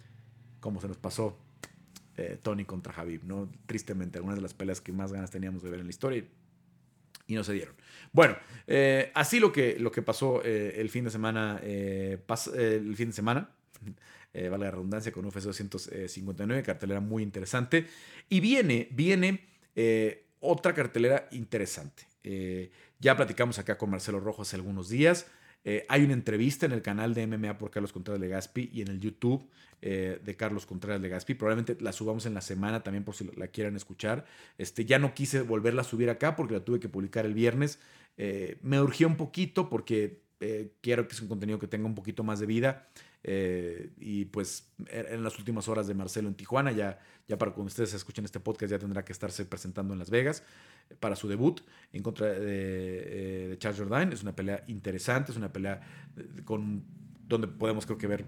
como 0.60 0.82
se 0.82 0.88
nos 0.88 0.98
pasó 0.98 1.38
eh, 2.18 2.38
Tony 2.42 2.66
contra 2.66 2.92
Javib, 2.92 3.24
¿no? 3.24 3.50
Tristemente, 3.68 4.18
algunas 4.18 4.38
de 4.38 4.42
las 4.42 4.54
peleas 4.54 4.82
que 4.82 4.92
más 4.92 5.14
ganas 5.14 5.30
teníamos 5.30 5.62
de 5.64 5.70
ver 5.70 5.80
en 5.80 5.86
la 5.86 5.92
historia 5.92 6.26
no 7.36 7.44
se 7.44 7.54
dieron. 7.54 7.76
Bueno, 8.12 8.38
eh, 8.68 9.12
así 9.16 9.40
lo 9.40 9.52
que, 9.52 9.78
lo 9.80 9.92
que 9.92 10.02
pasó 10.02 10.42
eh, 10.44 10.76
el 10.78 10.90
fin 10.90 11.06
de 11.06 11.12
semana, 11.12 11.60
eh, 11.64 12.20
el 12.56 12.96
fin 12.96 13.08
de 13.08 13.14
semana 13.14 13.50
vale 14.34 14.66
la 14.66 14.72
redundancia, 14.72 15.12
con 15.12 15.26
UFC 15.26 15.44
259, 15.44 16.64
cartelera 16.64 17.00
muy 17.00 17.24
interesante. 17.24 17.88
Y 18.30 18.40
viene, 18.40 18.88
viene 18.92 19.46
otra 20.40 20.74
cartelera 20.74 21.28
interesante. 21.32 22.04
Ya 23.00 23.18
platicamos 23.18 23.60
acá 23.60 23.78
con 23.78 23.90
Marcelo 23.90 24.20
Rojo 24.20 24.44
hace 24.44 24.56
algunos 24.56 24.90
días. 24.90 25.28
Hay 25.90 26.04
una 26.04 26.14
entrevista 26.14 26.66
en 26.66 26.72
el 26.72 26.82
canal 26.82 27.14
de 27.14 27.28
MMA 27.28 27.58
por 27.58 27.70
Carlos 27.72 27.94
Contreras 27.94 28.20
Legaspi 28.20 28.70
y 28.74 28.82
en 28.82 28.88
el 28.88 29.00
YouTube 29.00 29.48
de 29.82 30.36
Carlos 30.38 30.66
Contreras 30.66 31.02
Legaspi. 31.02 31.36
Probablemente 31.36 31.78
la 31.84 31.92
subamos 31.92 32.26
en 32.26 32.34
la 32.34 32.42
semana 32.42 32.84
también 32.84 33.04
por 33.04 33.16
si 33.16 33.30
la 33.36 33.48
quieran 33.48 33.76
escuchar. 33.76 34.26
Este, 34.58 34.86
ya 34.86 35.00
no 35.00 35.14
quise 35.14 35.42
volverla 35.42 35.82
a 35.82 35.86
subir 35.86 36.10
acá 36.10 36.36
porque 36.36 36.56
la 36.56 36.66
tuve 36.66 36.80
que 36.80 36.90
publicar 36.90 37.26
el 37.26 37.34
viernes. 37.34 37.80
me 38.62 38.82
urgía 38.82 39.08
un 39.08 39.18
poquito 39.18 39.70
porque 39.70 40.22
quiero 40.82 41.08
que 41.08 41.16
sea 41.16 41.24
un 41.24 41.30
contenido 41.30 41.60
que 41.60 41.68
tenga 41.68 41.86
un 41.86 41.96
poquito 41.96 42.24
más 42.24 42.40
de 42.40 42.46
vida. 42.48 42.88
Eh, 43.24 43.92
y 44.00 44.26
pues 44.26 44.72
er, 44.88 45.08
en 45.12 45.24
las 45.24 45.38
últimas 45.38 45.68
horas 45.68 45.88
de 45.88 45.94
Marcelo 45.94 46.28
en 46.28 46.34
Tijuana, 46.34 46.72
ya, 46.72 47.00
ya 47.28 47.38
para 47.38 47.52
cuando 47.52 47.68
ustedes 47.68 47.94
escuchen 47.94 48.26
este 48.26 48.40
podcast, 48.40 48.72
ya 48.72 48.80
tendrá 48.80 49.06
que 49.06 49.14
estarse 49.14 49.46
presentando 49.46 49.94
en 49.94 50.00
Las 50.00 50.10
Vegas 50.10 50.44
eh, 50.90 50.96
para 51.00 51.16
su 51.16 51.28
debut 51.28 51.62
en 51.94 52.02
contra 52.02 52.28
de, 52.28 53.52
eh, 53.54 53.56
Charles 53.60 53.80
Jourdain. 53.80 54.12
Es 54.12 54.24
una 54.24 54.36
pelea 54.36 54.64
interesante, 54.68 55.32
es 55.32 55.38
una 55.38 55.54
pelea 55.54 55.82
con, 56.46 56.84
donde 57.28 57.48
podemos 57.48 57.86
creo 57.86 57.98
que 57.98 58.08
ver 58.08 58.26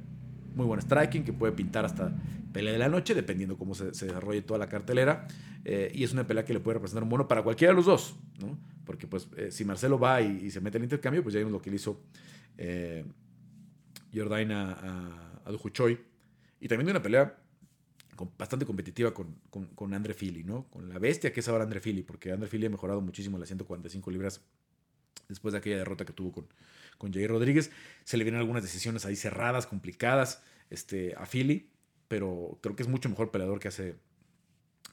muy 0.55 0.67
buen 0.67 0.79
striking, 0.79 1.23
que 1.23 1.33
puede 1.33 1.53
pintar 1.53 1.85
hasta 1.85 2.13
pelea 2.51 2.73
de 2.73 2.79
la 2.79 2.87
noche, 2.87 3.15
dependiendo 3.15 3.57
cómo 3.57 3.73
se, 3.73 3.85
desarrolle 3.85 4.43
toda 4.43 4.59
la 4.59 4.69
cartelera. 4.69 5.27
y 5.65 6.03
es 6.03 6.13
una 6.13 6.27
pelea 6.27 6.45
que 6.45 6.53
le 6.53 6.59
puede 6.59 6.75
representar 6.75 7.01
un 7.01 7.09
mono 7.09 7.27
para 7.27 7.41
cualquiera 7.41 7.71
de 7.71 7.77
los 7.77 7.87
dos, 7.87 8.15
¿no? 8.39 8.55
Porque 8.85 9.07
pues 9.07 9.27
si 9.49 9.65
Marcelo 9.65 9.97
va 9.97 10.21
y, 10.21 10.51
se 10.51 10.61
mete 10.61 10.77
el 10.77 10.83
intercambio, 10.83 11.23
pues 11.23 11.33
ya 11.33 11.39
vimos 11.39 11.53
lo 11.53 11.59
que 11.59 11.71
él 11.71 11.75
hizo 11.77 11.99
Jordain 14.13 14.51
a, 14.51 14.71
a, 15.45 15.51
Y 16.59 16.67
también 16.67 16.85
de 16.85 16.91
una 16.91 17.01
pelea 17.01 17.37
bastante 18.37 18.65
competitiva 18.65 19.13
con, 19.13 19.35
con, 19.49 19.93
Andre 19.93 20.13
Fili, 20.13 20.43
¿no? 20.43 20.67
Con 20.69 20.87
la 20.89 20.99
bestia 20.99 21.33
que 21.33 21.39
es 21.39 21.47
ahora 21.47 21.63
Andre 21.63 21.79
Fili, 21.79 22.03
porque 22.03 22.31
Andre 22.31 22.47
Fili 22.47 22.65
ha 22.67 22.69
mejorado 22.69 23.01
muchísimo 23.01 23.37
las 23.37 23.49
145 23.49 24.11
libras 24.11 24.41
después 25.27 25.53
de 25.53 25.57
aquella 25.57 25.77
derrota 25.77 26.05
que 26.05 26.13
tuvo 26.13 26.31
con, 26.31 26.47
con 26.97 27.11
Rodríguez. 27.11 27.71
Se 28.03 28.17
le 28.17 28.23
vienen 28.23 28.39
algunas 28.39 28.63
decisiones 28.63 29.05
ahí 29.05 29.15
cerradas, 29.15 29.65
complicadas 29.65 30.43
este, 30.69 31.15
a 31.15 31.25
Fili, 31.25 31.71
pero 32.07 32.59
creo 32.61 32.75
que 32.75 32.83
es 32.83 32.89
mucho 32.89 33.09
mejor 33.09 33.31
peleador 33.31 33.59
que 33.59 33.67
hace 33.67 33.95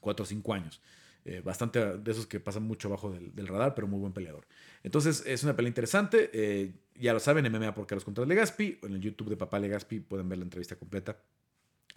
4 0.00 0.22
o 0.22 0.26
5 0.26 0.54
años. 0.54 0.80
Eh, 1.26 1.42
bastante 1.44 1.98
de 1.98 2.10
esos 2.10 2.26
que 2.26 2.40
pasan 2.40 2.62
mucho 2.62 2.88
abajo 2.88 3.10
del, 3.10 3.46
radar, 3.46 3.74
pero 3.74 3.86
muy 3.86 4.00
buen 4.00 4.14
peleador. 4.14 4.46
Entonces, 4.82 5.22
es 5.26 5.44
una 5.44 5.54
pelea 5.54 5.68
interesante. 5.68 6.30
Eh, 6.32 6.72
ya 7.00 7.12
lo 7.12 7.20
saben, 7.20 7.50
MMA 7.50 7.74
por 7.74 7.86
Carlos 7.86 8.04
Contreras 8.04 8.28
Legaspi. 8.28 8.78
En 8.82 8.94
el 8.94 9.00
YouTube 9.00 9.30
de 9.30 9.36
Papá 9.36 9.58
Legaspi 9.58 10.00
pueden 10.00 10.28
ver 10.28 10.38
la 10.38 10.44
entrevista 10.44 10.76
completa. 10.76 11.16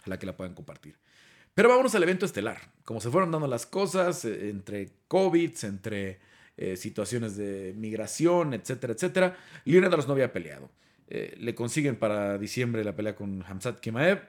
a 0.04 0.10
la 0.10 0.18
que 0.18 0.26
la 0.26 0.36
puedan 0.36 0.54
compartir. 0.54 0.98
Pero 1.54 1.70
vámonos 1.70 1.94
al 1.94 2.02
evento 2.02 2.26
estelar. 2.26 2.60
Como 2.84 3.00
se 3.00 3.08
fueron 3.08 3.30
dando 3.30 3.46
las 3.46 3.64
cosas, 3.64 4.24
eh, 4.26 4.50
entre 4.50 4.90
COVID, 5.08 5.52
entre 5.62 6.20
situaciones 6.76 7.36
de 7.36 7.74
migración, 7.76 8.54
etcétera, 8.54 8.92
etcétera, 8.92 9.36
Leonidas 9.64 10.06
no 10.06 10.12
había 10.12 10.32
peleado. 10.32 10.70
le 11.08 11.54
consiguen 11.56 11.96
para 11.96 12.38
diciembre 12.38 12.84
la 12.84 12.94
pelea 12.94 13.16
con 13.16 13.42
Hamzat 13.42 13.80
Kimaev. 13.80 14.22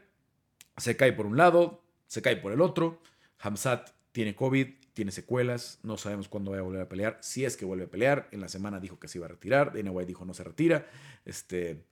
Se 0.78 0.98
cae 0.98 1.14
por 1.14 1.28
un 1.28 1.38
lado, 1.38 1.84
se 2.08 2.24
cae 2.24 2.38
por 2.38 2.52
el 2.52 2.62
otro. 2.62 3.00
Hamzat 3.40 3.92
tiene 4.12 4.34
COVID, 4.34 4.70
tiene 4.96 5.12
secuelas, 5.12 5.78
no 5.84 5.98
sabemos 5.98 6.30
cuándo 6.30 6.52
va 6.52 6.58
a 6.58 6.62
volver 6.62 6.82
a 6.82 6.90
pelear, 6.90 7.20
si 7.22 7.46
es 7.46 7.58
que 7.58 7.66
vuelve 7.66 7.84
a 7.84 7.90
pelear, 7.90 8.30
en 8.32 8.42
la 8.42 8.48
semana 8.48 8.80
dijo 8.80 8.98
que 8.98 9.08
se 9.08 9.20
iba 9.20 9.26
a 9.26 9.30
retirar, 9.30 9.74
Dana 9.74 9.92
White 9.92 10.08
dijo 10.08 10.26
no 10.26 10.34
se 10.34 10.44
retira, 10.44 10.88
este, 11.26 11.84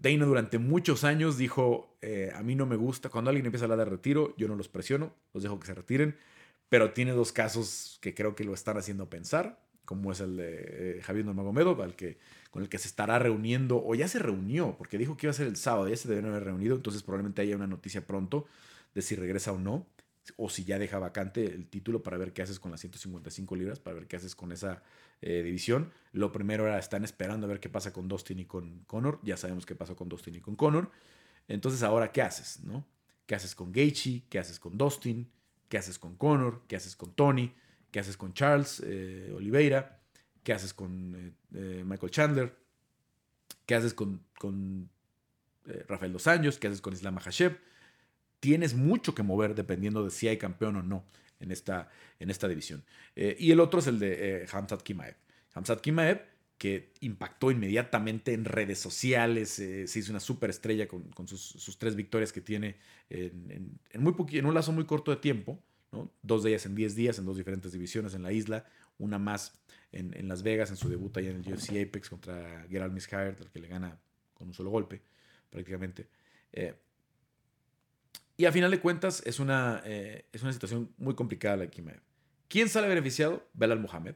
Dana 0.00 0.24
durante 0.24 0.58
muchos 0.58 1.04
años 1.04 1.36
dijo, 1.36 1.98
eh, 2.00 2.32
a 2.34 2.42
mí 2.42 2.54
no 2.54 2.64
me 2.64 2.76
gusta, 2.76 3.08
cuando 3.10 3.30
alguien 3.30 3.46
empieza 3.46 3.64
a 3.64 3.66
hablar 3.66 3.80
de 3.80 3.90
retiro, 3.90 4.32
yo 4.38 4.46
no 4.46 4.54
los 4.54 4.68
presiono, 4.68 5.12
los 5.34 5.42
dejo 5.42 5.58
que 5.58 5.66
se 5.66 5.74
retiren, 5.74 6.16
pero 6.68 6.92
tiene 6.92 7.12
dos 7.12 7.32
casos 7.32 7.98
que 8.00 8.14
creo 8.14 8.36
que 8.36 8.44
lo 8.44 8.54
están 8.54 8.78
haciendo 8.78 9.10
pensar, 9.10 9.60
como 9.84 10.12
es 10.12 10.20
el 10.20 10.36
de 10.36 10.98
eh, 10.98 11.02
Javier 11.02 11.26
Nurmagomedov, 11.26 11.82
al 11.82 11.96
que, 11.96 12.18
con 12.52 12.62
el 12.62 12.68
que 12.68 12.78
se 12.78 12.86
estará 12.86 13.18
reuniendo, 13.18 13.82
o 13.84 13.96
ya 13.96 14.06
se 14.06 14.20
reunió, 14.20 14.76
porque 14.78 14.98
dijo 14.98 15.16
que 15.16 15.26
iba 15.26 15.32
a 15.32 15.34
ser 15.34 15.48
el 15.48 15.56
sábado, 15.56 15.88
ya 15.88 15.96
se 15.96 16.08
deben 16.08 16.26
haber 16.26 16.44
reunido, 16.44 16.76
entonces 16.76 17.02
probablemente 17.02 17.42
haya 17.42 17.56
una 17.56 17.66
noticia 17.66 18.06
pronto 18.06 18.46
de 18.94 19.02
si 19.02 19.16
regresa 19.16 19.52
o 19.52 19.58
no 19.58 19.84
o 20.36 20.48
si 20.48 20.64
ya 20.64 20.78
deja 20.78 20.98
vacante 20.98 21.44
el 21.44 21.68
título 21.68 22.02
para 22.02 22.16
ver 22.16 22.32
qué 22.32 22.42
haces 22.42 22.58
con 22.58 22.70
las 22.70 22.80
155 22.80 23.56
libras, 23.56 23.78
para 23.78 23.94
ver 23.94 24.06
qué 24.06 24.16
haces 24.16 24.34
con 24.34 24.52
esa 24.52 24.82
eh, 25.22 25.42
división. 25.42 25.92
Lo 26.12 26.32
primero 26.32 26.66
era, 26.66 26.78
están 26.78 27.04
esperando 27.04 27.46
a 27.46 27.48
ver 27.48 27.60
qué 27.60 27.68
pasa 27.68 27.92
con 27.92 28.08
Dustin 28.08 28.38
y 28.38 28.44
con 28.44 28.80
Conor. 28.86 29.20
Ya 29.22 29.36
sabemos 29.36 29.66
qué 29.66 29.74
pasó 29.74 29.96
con 29.96 30.08
Dustin 30.08 30.34
y 30.34 30.40
con 30.40 30.56
Conor. 30.56 30.90
Entonces, 31.48 31.82
ahora, 31.82 32.12
¿qué 32.12 32.22
haces? 32.22 32.60
¿no? 32.64 32.86
¿Qué 33.26 33.34
haces 33.34 33.54
con 33.54 33.72
Gaethje? 33.72 34.24
¿Qué 34.28 34.38
haces 34.38 34.58
con 34.58 34.76
Dustin? 34.76 35.30
¿Qué 35.68 35.78
haces 35.78 35.98
con 35.98 36.16
Conor? 36.16 36.62
¿Qué 36.68 36.76
haces 36.76 36.96
con 36.96 37.14
Tony? 37.14 37.54
¿Qué 37.90 38.00
haces 38.00 38.16
con 38.16 38.34
Charles 38.34 38.82
eh, 38.84 39.32
Oliveira? 39.34 40.00
¿Qué 40.42 40.52
haces 40.52 40.74
con 40.74 41.34
eh, 41.54 41.82
Michael 41.84 42.10
Chandler? 42.10 42.56
¿Qué 43.64 43.74
haces 43.74 43.94
con, 43.94 44.22
con 44.38 44.88
Rafael 45.88 46.12
Dos 46.12 46.28
Años? 46.28 46.58
¿Qué 46.58 46.68
haces 46.68 46.80
con 46.80 46.92
Islam 46.92 47.16
Hashem? 47.16 47.56
Tienes 48.46 48.74
mucho 48.74 49.12
que 49.12 49.24
mover 49.24 49.56
dependiendo 49.56 50.04
de 50.04 50.10
si 50.12 50.28
hay 50.28 50.36
campeón 50.36 50.76
o 50.76 50.82
no 50.82 51.04
en 51.40 51.50
esta, 51.50 51.90
en 52.20 52.30
esta 52.30 52.46
división. 52.46 52.84
Eh, 53.16 53.36
y 53.40 53.50
el 53.50 53.58
otro 53.58 53.80
es 53.80 53.88
el 53.88 53.98
de 53.98 54.44
eh, 54.44 54.46
Kimaev. 54.84 55.16
Hamzat 55.52 55.80
Kimaev, 55.80 56.22
que 56.56 56.92
impactó 57.00 57.50
inmediatamente 57.50 58.34
en 58.34 58.44
redes 58.44 58.78
sociales, 58.78 59.58
eh, 59.58 59.88
se 59.88 59.98
hizo 59.98 60.12
una 60.12 60.20
superestrella 60.20 60.86
con, 60.86 61.10
con 61.10 61.26
sus, 61.26 61.76
tres 61.76 61.96
victorias 61.96 62.32
que 62.32 62.40
tiene 62.40 62.76
en, 63.10 63.80
muy 63.98 64.14
un 64.14 64.54
lazo 64.54 64.70
muy 64.70 64.84
corto 64.84 65.10
de 65.10 65.16
tiempo, 65.16 65.60
dos 66.22 66.44
de 66.44 66.50
ellas 66.50 66.66
en 66.66 66.76
10 66.76 66.94
días, 66.94 67.18
en 67.18 67.24
dos 67.24 67.36
diferentes 67.36 67.72
divisiones 67.72 68.14
en 68.14 68.22
la 68.22 68.30
isla, 68.30 68.64
una 68.98 69.18
más 69.18 69.60
en, 69.90 70.28
Las 70.28 70.44
Vegas, 70.44 70.70
en 70.70 70.76
su 70.76 70.88
debut 70.88 71.16
allá 71.16 71.30
en 71.30 71.44
el 71.44 71.52
UFC 71.52 71.70
Apex 71.70 72.08
contra 72.08 72.64
Gerald 72.70 72.92
Mishired, 72.92 73.40
al 73.40 73.50
que 73.50 73.58
le 73.58 73.66
gana 73.66 73.98
con 74.34 74.46
un 74.46 74.54
solo 74.54 74.70
golpe, 74.70 75.02
prácticamente. 75.50 76.06
Y 78.36 78.44
a 78.44 78.52
final 78.52 78.70
de 78.70 78.80
cuentas 78.80 79.22
es 79.24 79.40
una, 79.40 79.82
eh, 79.84 80.26
es 80.32 80.42
una 80.42 80.52
situación 80.52 80.92
muy 80.98 81.14
complicada 81.14 81.56
la 81.56 81.62
de 81.62 81.70
Kimaev. 81.70 82.00
¿Quién 82.48 82.68
sale 82.68 82.86
beneficiado? 82.86 83.48
Belal 83.54 83.80
Mohamed, 83.80 84.14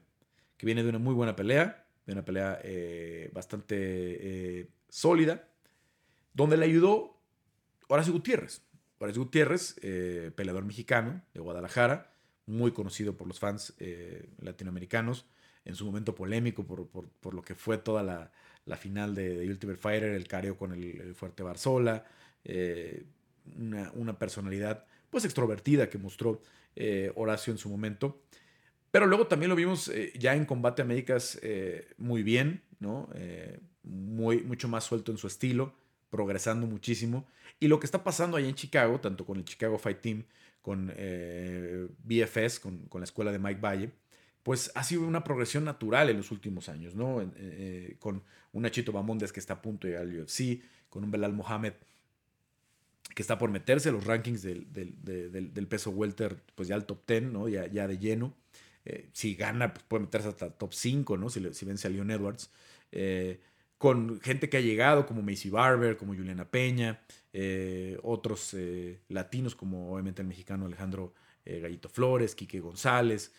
que 0.56 0.66
viene 0.66 0.82
de 0.82 0.90
una 0.90 0.98
muy 0.98 1.14
buena 1.14 1.34
pelea, 1.34 1.86
de 2.06 2.12
una 2.12 2.24
pelea 2.24 2.60
eh, 2.62 3.30
bastante 3.32 3.76
eh, 3.78 4.68
sólida, 4.90 5.48
donde 6.34 6.58
le 6.58 6.66
ayudó 6.66 7.18
Horacio 7.88 8.12
Gutiérrez. 8.12 8.62
Horacio 8.98 9.22
Gutiérrez, 9.22 9.76
peleador 10.36 10.64
mexicano 10.66 11.22
de 11.32 11.40
Guadalajara, 11.40 12.12
muy 12.44 12.72
conocido 12.72 13.16
por 13.16 13.26
los 13.26 13.38
fans 13.38 13.72
latinoamericanos, 14.38 15.24
en 15.64 15.74
su 15.74 15.86
momento 15.86 16.14
polémico 16.14 16.66
por, 16.66 16.86
por, 16.88 17.34
lo 17.34 17.40
que 17.40 17.54
fue 17.54 17.78
toda 17.78 18.02
la, 18.02 18.76
final 18.76 19.14
de, 19.14 19.48
Ultimate 19.48 19.78
Fighter, 19.78 20.10
el 20.10 20.28
careo 20.28 20.58
con 20.58 20.72
el, 20.72 21.14
fuerte 21.14 21.42
Barzola 21.42 22.04
una, 23.56 24.18
personalidad 24.18 24.84
pues 25.10 25.24
extrovertida 25.24 25.88
que 25.88 25.98
mostró 25.98 26.40
eh, 26.76 27.12
Horacio 27.14 27.52
en 27.52 27.58
su 27.58 27.68
momento. 27.68 28.22
Pero 28.90 29.06
luego 29.06 29.26
también 29.26 29.50
lo 29.50 29.56
vimos 29.56 29.88
eh, 29.88 30.12
ya 30.18 30.34
en 30.34 30.44
Combate 30.44 30.82
Américas 30.82 31.38
eh, 31.42 31.88
muy 31.96 32.22
bien, 32.22 32.62
¿no? 32.80 33.08
muy, 33.82 34.42
mucho 34.42 34.68
más 34.68 34.84
suelto 34.84 35.12
en 35.12 35.18
su 35.18 35.26
estilo, 35.26 35.74
progresando 36.10 36.66
muchísimo. 36.66 37.26
Y 37.60 37.68
lo 37.68 37.78
que 37.78 37.86
está 37.86 38.02
pasando 38.02 38.36
ahí 38.36 38.48
en 38.48 38.54
Chicago, 38.54 39.00
tanto 39.00 39.24
con 39.24 39.38
el 39.38 39.44
Chicago 39.44 39.78
Fight 39.78 40.00
Team, 40.00 40.24
con 40.62 40.92
BFS, 42.04 42.60
con, 42.60 42.78
con, 42.88 43.00
la 43.00 43.04
escuela 43.04 43.32
de 43.32 43.38
Mike 43.38 43.60
Valle, 43.60 43.90
pues 44.42 44.72
ha 44.74 44.82
sido 44.82 45.06
una 45.06 45.24
progresión 45.24 45.64
natural 45.64 46.08
en 46.08 46.16
los 46.16 46.30
últimos 46.30 46.68
años, 46.68 46.94
¿no? 46.94 47.30
con 47.98 48.22
un 48.52 48.62
Nachito 48.62 48.92
Bamondes 48.92 49.32
que 49.32 49.40
está 49.40 49.54
a 49.54 49.62
punto 49.62 49.86
de 49.86 49.92
llegar 49.92 50.06
al 50.06 50.20
UFC, 50.20 50.62
con 50.88 51.04
un 51.04 51.10
Belal 51.10 51.32
Mohamed 51.32 51.74
que 53.14 53.22
está 53.22 53.38
por 53.38 53.50
meterse 53.50 53.88
a 53.88 53.92
los 53.92 54.04
rankings 54.04 54.42
del, 54.42 55.66
peso 55.68 55.90
welter, 55.90 56.42
pues 56.54 56.68
ya 56.68 56.74
al 56.74 56.86
top 56.86 57.06
10, 57.06 57.22
¿no? 57.24 57.48
Ya, 57.48 57.66
ya 57.66 57.86
de 57.86 57.98
lleno. 57.98 58.36
Eh, 58.84 59.10
si 59.12 59.34
gana, 59.34 59.72
pues 59.74 59.84
puede 59.86 60.04
meterse 60.04 60.28
hasta 60.28 60.50
top 60.50 60.72
5, 60.72 61.16
¿no? 61.16 61.28
Si, 61.28 61.54
si 61.54 61.64
vence 61.64 61.86
a 61.86 61.90
Leon 61.90 62.10
Edwards. 62.10 62.50
Eh, 62.92 63.40
con 63.78 64.20
gente 64.20 64.48
que 64.48 64.58
ha 64.58 64.60
llegado, 64.60 65.06
como 65.06 65.22
Macy 65.22 65.50
Barber, 65.50 65.96
como 65.96 66.14
Juliana 66.14 66.50
Peña, 66.50 67.00
eh, 67.32 67.98
otros 68.02 68.54
latinos, 69.08 69.54
como 69.54 69.92
obviamente 69.92 70.22
el 70.22 70.28
mexicano 70.28 70.66
Alejandro 70.66 71.14
Gallito 71.46 71.88
Flores, 71.88 72.34
Quique 72.34 72.60
González. 72.60 73.32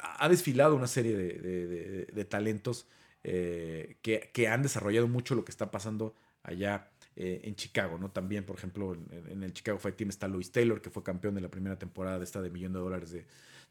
ha 0.00 0.28
desfilado 0.28 0.74
una 0.74 0.86
serie 0.86 1.14
de, 1.14 2.24
talentos 2.24 2.86
que, 3.22 4.30
que, 4.32 4.48
han 4.48 4.62
desarrollado 4.62 5.06
mucho 5.06 5.34
lo 5.34 5.44
que 5.44 5.50
está 5.50 5.70
pasando 5.70 6.14
allá 6.42 6.91
eh, 7.14 7.42
en 7.44 7.54
Chicago, 7.56 7.98
¿no? 7.98 8.10
También, 8.10 8.44
por 8.46 8.56
ejemplo, 8.56 8.94
en, 8.94 9.42
el 9.42 9.52
Chicago 9.52 9.78
Fight 9.78 9.96
Team 9.96 10.08
está 10.08 10.28
Louis 10.28 10.50
Taylor, 10.50 10.80
que 10.80 10.88
fue 10.88 11.02
campeón 11.02 11.34
de 11.34 11.42
la 11.42 11.50
primera 11.50 11.78
temporada 11.78 12.18
de 12.18 12.24
esta 12.24 12.40
de 12.40 12.48
millón 12.48 12.72
de 12.72 12.78
dólares 12.78 13.14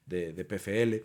de, 0.05 0.45
PFL. 0.45 1.03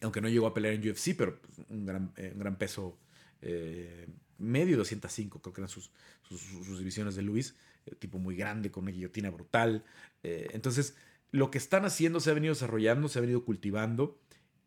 Aunque 0.00 0.20
no 0.20 0.28
llegó 0.28 0.48
a 0.48 0.54
pelear 0.54 0.74
en 0.74 0.80
UFC, 0.80 1.14
pero 1.16 1.40
pues, 1.40 1.60
un 1.68 1.86
gran, 1.86 2.12
eh, 2.16 2.30
un 2.32 2.40
gran 2.40 2.58
peso 2.58 2.98
eh, 3.40 4.08
medio, 4.38 4.76
205, 4.76 5.40
creo 5.40 5.52
que 5.52 5.60
eran 5.60 5.68
sus, 5.68 5.92
sus, 6.22 6.78
divisiones 6.78 7.14
de 7.14 7.22
Luis, 7.22 7.54
tipo 8.00 8.18
muy 8.18 8.34
grande, 8.34 8.72
con 8.72 8.82
una 8.82 8.90
guillotina 8.90 9.30
brutal. 9.30 9.84
entonces, 10.24 10.96
lo 11.30 11.52
que 11.52 11.58
están 11.58 11.84
haciendo 11.84 12.18
se 12.18 12.30
ha 12.30 12.34
venido 12.34 12.52
desarrollando, 12.52 13.08
se 13.08 13.20
ha 13.20 13.22
venido 13.22 13.44
cultivando. 13.44 14.18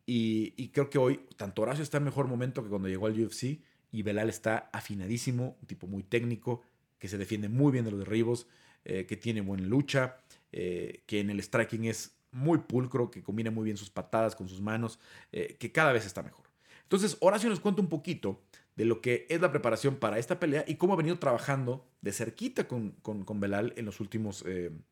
Y, 0.05 0.53
y, 0.55 0.69
creo 0.69 0.89
que 0.89 0.97
hoy, 0.97 1.19
tanto 1.35 1.61
Horacio 1.63 1.83
está 1.83 1.97
en 1.97 2.05
mejor 2.05 2.27
momento 2.27 2.63
que 2.63 2.69
cuando 2.69 2.87
llegó 2.87 3.07
al 3.07 3.19
UFC, 3.19 3.59
y 3.91 4.03
Belal 4.03 4.29
está 4.29 4.69
afinadísimo, 4.71 5.57
un 5.61 5.67
tipo 5.67 5.87
muy 5.87 6.03
técnico, 6.03 6.61
que 6.99 7.07
se 7.07 7.17
defiende 7.17 7.49
muy 7.49 7.71
bien 7.71 7.85
de 7.85 7.91
los 7.91 7.99
derribos, 8.01 8.47
eh, 8.85 9.05
que 9.05 9.17
tiene 9.17 9.41
buena 9.41 9.65
lucha, 9.65 10.17
eh, 10.51 11.03
que 11.05 11.19
en 11.19 11.29
el 11.29 11.41
striking 11.41 11.85
es 11.85 12.15
muy 12.31 12.59
pulcro, 12.59 13.09
que 13.09 13.23
combina 13.23 13.49
muy 13.51 13.65
bien 13.65 13.77
sus 13.77 13.89
patadas 13.89 14.35
con 14.35 14.47
sus 14.47 14.61
manos, 14.61 14.99
eh, 15.31 15.57
que 15.59 15.71
cada 15.71 15.91
vez 15.91 16.05
está 16.05 16.21
mejor. 16.21 16.45
Entonces, 16.83 17.17
Horacio 17.19 17.49
nos 17.49 17.59
cuenta 17.59 17.81
un 17.81 17.89
poquito 17.89 18.41
de 18.75 18.85
lo 18.85 19.01
que 19.01 19.25
es 19.29 19.41
la 19.41 19.51
preparación 19.51 19.95
para 19.95 20.19
esta 20.19 20.39
pelea 20.39 20.63
y 20.67 20.75
cómo 20.75 20.93
ha 20.93 20.97
venido 20.97 21.19
trabajando 21.19 21.85
de 22.01 22.13
cerquita 22.13 22.67
con, 22.67 22.91
con, 23.01 23.39
Belal 23.39 23.73
en 23.75 23.85
los 23.85 23.99
últimos, 23.99 24.45
en, 24.45 24.83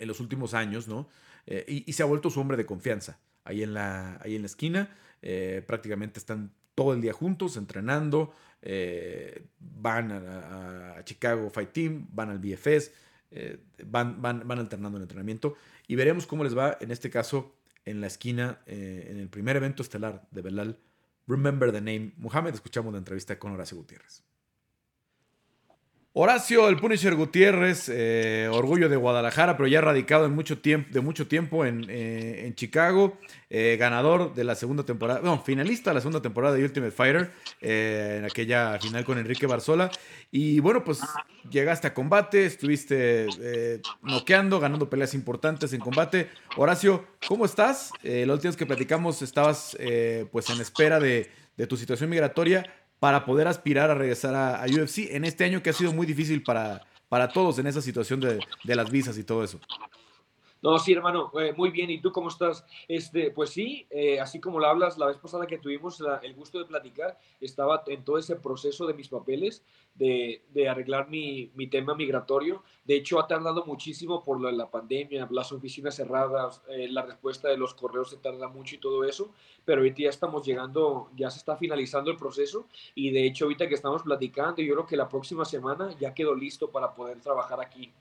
los 0.00 0.20
últimos 0.20 0.52
años, 0.54 0.88
¿no? 0.88 1.08
Y, 1.46 1.88
y, 1.88 1.92
se 1.92 2.02
ha 2.02 2.06
vuelto 2.06 2.28
su 2.30 2.40
hombre 2.40 2.56
de 2.56 2.66
confianza. 2.66 3.20
Ahí 3.44 3.62
en 3.62 3.72
la, 3.72 4.18
ahí 4.22 4.34
en 4.34 4.42
la 4.42 4.46
esquina, 4.46 4.96
prácticamente 5.66 6.18
están 6.18 6.52
todo 6.74 6.94
el 6.94 7.00
día 7.00 7.12
juntos, 7.12 7.56
entrenando, 7.56 8.32
eh, 8.62 9.46
van 9.58 10.12
a, 10.12 11.02
Chicago 11.04 11.50
Fight 11.50 11.72
Team, 11.72 12.06
van 12.12 12.30
al 12.30 12.38
BFS, 12.38 12.92
eh, 13.30 13.58
van, 13.86 14.22
van, 14.22 14.46
van, 14.46 14.58
alternando 14.58 14.98
el 14.98 15.02
entrenamiento 15.02 15.56
y 15.88 15.96
veremos 15.96 16.26
cómo 16.26 16.44
les 16.44 16.56
va 16.56 16.76
en 16.80 16.90
este 16.90 17.10
caso 17.10 17.54
en 17.84 18.00
la 18.00 18.06
esquina, 18.06 18.60
eh, 18.66 19.08
en 19.10 19.18
el 19.18 19.28
primer 19.28 19.56
evento 19.56 19.82
estelar 19.82 20.26
de 20.30 20.42
Belal, 20.42 20.78
Remember 21.26 21.72
the 21.72 21.80
Name 21.80 22.12
Muhammad. 22.16 22.54
Escuchamos 22.54 22.92
la 22.92 22.98
entrevista 22.98 23.38
con 23.38 23.52
Horacio 23.52 23.76
Gutiérrez. 23.76 24.22
Horacio, 26.14 26.68
el 26.68 26.76
Punisher 26.76 27.14
Gutiérrez, 27.14 27.88
eh, 27.88 28.46
orgullo 28.52 28.90
de 28.90 28.96
Guadalajara, 28.96 29.56
pero 29.56 29.66
ya 29.66 29.80
radicado 29.80 30.26
en 30.26 30.34
mucho 30.34 30.58
de 30.62 31.00
mucho 31.00 31.26
tiempo 31.26 31.64
en, 31.64 31.86
eh, 31.88 32.52
Chicago, 32.54 33.16
eh, 33.48 33.78
ganador 33.80 34.34
de 34.34 34.44
la 34.44 34.54
segunda 34.54 34.82
temporada, 34.82 35.20
no, 35.24 35.42
finalista 35.42 35.88
de 35.88 35.94
la 35.94 36.00
segunda 36.02 36.20
temporada 36.20 36.54
de 36.54 36.64
Ultimate 36.64 36.92
Fighter, 36.92 37.30
en 37.62 38.26
aquella 38.26 38.78
final 38.78 39.06
con 39.06 39.16
Enrique 39.16 39.46
Barzola. 39.46 39.90
Y 40.30 40.60
bueno, 40.60 40.84
pues 40.84 41.00
llegaste 41.50 41.86
a 41.86 41.94
combate, 41.94 42.44
estuviste 42.44 43.80
noqueando, 44.02 44.60
ganando 44.60 44.90
peleas 44.90 45.14
importantes 45.14 45.72
en 45.72 45.80
combate. 45.80 46.28
Horacio, 46.58 47.06
¿cómo 47.26 47.46
estás? 47.46 47.90
la 48.02 48.34
última 48.34 48.50
vez 48.50 48.56
que 48.56 48.66
platicamos 48.66 49.22
estabas 49.22 49.78
pues 50.30 50.50
en 50.50 50.60
espera 50.60 51.00
de 51.00 51.30
tu 51.66 51.78
situación 51.78 52.10
migratoria 52.10 52.66
para 53.02 53.24
poder 53.24 53.48
aspirar 53.48 53.90
a 53.90 53.96
regresar 53.96 54.32
a, 54.32 54.64
UFC 54.64 55.10
en 55.10 55.24
este 55.24 55.42
año 55.42 55.60
que 55.60 55.70
ha 55.70 55.72
sido 55.72 55.92
muy 55.92 56.06
difícil 56.06 56.44
para, 56.44 56.86
para 57.08 57.26
todos 57.26 57.58
en 57.58 57.66
esa 57.66 57.82
situación 57.82 58.20
de, 58.20 58.38
de 58.62 58.76
las 58.76 58.92
visas 58.92 59.18
y 59.18 59.24
todo 59.24 59.42
eso. 59.42 59.58
No, 60.62 60.78
sí, 60.78 60.92
hermano, 60.92 61.32
eh, 61.40 61.52
muy 61.56 61.70
bien. 61.70 61.90
¿Y 61.90 62.00
tú 62.00 62.12
cómo 62.12 62.28
estás? 62.28 62.64
Este, 62.86 63.32
pues 63.32 63.50
sí, 63.50 63.84
eh, 63.90 64.20
así 64.20 64.40
como 64.40 64.60
lo 64.60 64.66
hablas, 64.66 64.96
la 64.96 65.06
vez 65.06 65.18
pasada 65.18 65.44
que 65.44 65.58
tuvimos 65.58 66.00
el 66.22 66.34
gusto 66.34 66.60
de 66.60 66.66
platicar, 66.66 67.18
estaba 67.40 67.82
en 67.88 68.04
todo 68.04 68.16
ese 68.16 68.36
proceso 68.36 68.86
de 68.86 68.94
mis 68.94 69.08
papeles, 69.08 69.64
de, 69.96 70.44
de 70.50 70.68
arreglar 70.68 71.08
mi, 71.10 71.50
mi, 71.56 71.66
tema 71.66 71.96
migratorio. 71.96 72.62
De 72.84 72.94
hecho, 72.94 73.18
ha 73.18 73.26
tardado 73.26 73.64
muchísimo 73.66 74.22
por 74.22 74.40
la, 74.40 74.70
pandemia, 74.70 75.26
las 75.32 75.50
oficinas 75.50 75.96
cerradas, 75.96 76.62
eh, 76.68 76.86
la 76.88 77.02
respuesta 77.02 77.48
de 77.48 77.56
los 77.56 77.74
correos 77.74 78.10
se 78.10 78.18
tarda 78.18 78.46
mucho 78.46 78.76
y 78.76 78.78
todo 78.78 79.02
eso, 79.04 79.32
pero 79.64 79.80
ahorita 79.80 80.02
ya 80.02 80.10
estamos 80.10 80.46
llegando, 80.46 81.10
ya 81.16 81.28
se 81.30 81.38
está 81.38 81.56
finalizando 81.56 82.12
el 82.12 82.16
proceso 82.16 82.68
y 82.94 83.10
de 83.10 83.26
hecho 83.26 83.46
ahorita 83.46 83.68
que 83.68 83.74
estamos 83.74 84.02
platicando, 84.02 84.62
yo 84.62 84.74
creo 84.74 84.86
que 84.86 84.96
la 84.96 85.08
próxima 85.08 85.44
semana 85.44 85.90
ya 85.98 86.14
quedo 86.14 86.34
listo 86.36 86.70
para 86.70 86.94
poder 86.94 87.20
trabajar 87.20 87.60
aquí 87.60 87.92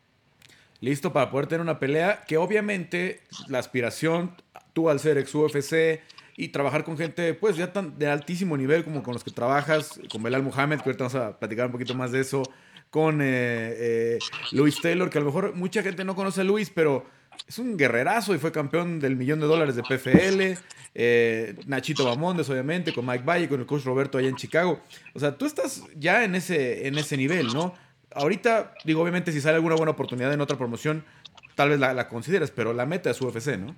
listo 0.82 1.14
para 1.14 1.32
poder 1.32 1.48
tener 1.48 1.62
una 1.62 1.80
pelea 1.80 2.24
que 2.28 2.38
obviamente 2.38 3.22
la 3.48 3.60
aspiración, 3.60 4.36
tú 4.74 4.90
al 4.90 5.00
ser 5.00 5.18
ex 5.18 5.34
UFC 5.34 6.02
y 6.36 6.50
trabajar 6.50 6.84
con 6.84 6.98
gente 6.98 7.34
pues 7.34 7.56
ya 7.56 7.72
tan 7.72 7.98
de 7.98 8.08
altísimo 8.08 8.58
nivel 8.58 8.84
como 8.84 9.04
con 9.04 9.14
los 9.14 9.24
que 9.24 9.32
trabajas, 9.32 10.00
con 10.12 10.24
Belal 10.24 10.44
Muhammad, 10.44 10.80
que 10.82 10.90
ahorita 10.90 11.06
vamos 11.06 11.16
a 11.16 11.40
platicar 11.40 11.68
un 11.68 11.72
poquito 11.72 11.94
más 11.94 12.12
de 12.12 12.22
eso, 12.22 12.44
con 12.90 13.22
eh, 13.22 13.26
eh, 13.28 14.20
Luis 14.52 14.82
Taylor, 14.82 15.10
que 15.10 15.20
a 15.20 15.22
lo 15.22 15.28
mejor 15.28 15.56
mucha 15.56 15.82
gente 15.84 16.04
no 16.04 16.16
conoce 16.16 16.42
a 16.42 16.44
Luis, 16.44 16.70
pero 16.70 17.06
es 17.48 17.60
un 17.60 17.78
guerrerazo 17.78 18.36
y 18.36 18.38
fue 18.38 18.52
campeón 18.52 19.00
del 19.00 19.16
millón 19.16 19.40
de 19.40 19.46
dólares 19.46 19.76
de 19.76 19.84
PFL. 19.84 20.60
Eh, 20.94 21.56
Nachito 21.68 22.04
Bamondes, 22.04 22.50
obviamente, 22.50 22.94
con 22.94 23.06
Mike 23.06 23.24
Valle, 23.24 23.48
con 23.48 23.62
el 23.62 23.66
coach 23.66 23.86
Roberto 23.86 24.18
allá 24.18 24.28
en 24.28 24.36
Chicago. 24.36 24.82
O 25.14 25.20
sea, 25.20 25.38
tú 25.38 25.46
estás 25.46 25.84
ya 25.96 26.24
en 26.26 26.36
ese, 26.36 26.88
en 26.88 26.98
ese 26.98 27.16
nivel, 27.16 27.48
¿no? 27.48 27.74
Ahorita, 28.14 28.74
digo, 28.84 29.02
obviamente, 29.02 29.32
si 29.32 29.42
sale 29.42 29.56
alguna 29.56 29.76
buena 29.76 29.92
oportunidad 29.92 30.32
en 30.34 30.42
otra 30.42 30.58
promoción, 30.58 31.04
tal 31.56 31.70
vez 31.70 31.80
la, 31.80 32.08
consideres, 32.08 32.52
pero 32.52 32.74
la 32.74 32.86
meta 32.86 33.10
es 33.10 33.22
UFC, 33.22 33.58
¿no? 33.58 33.76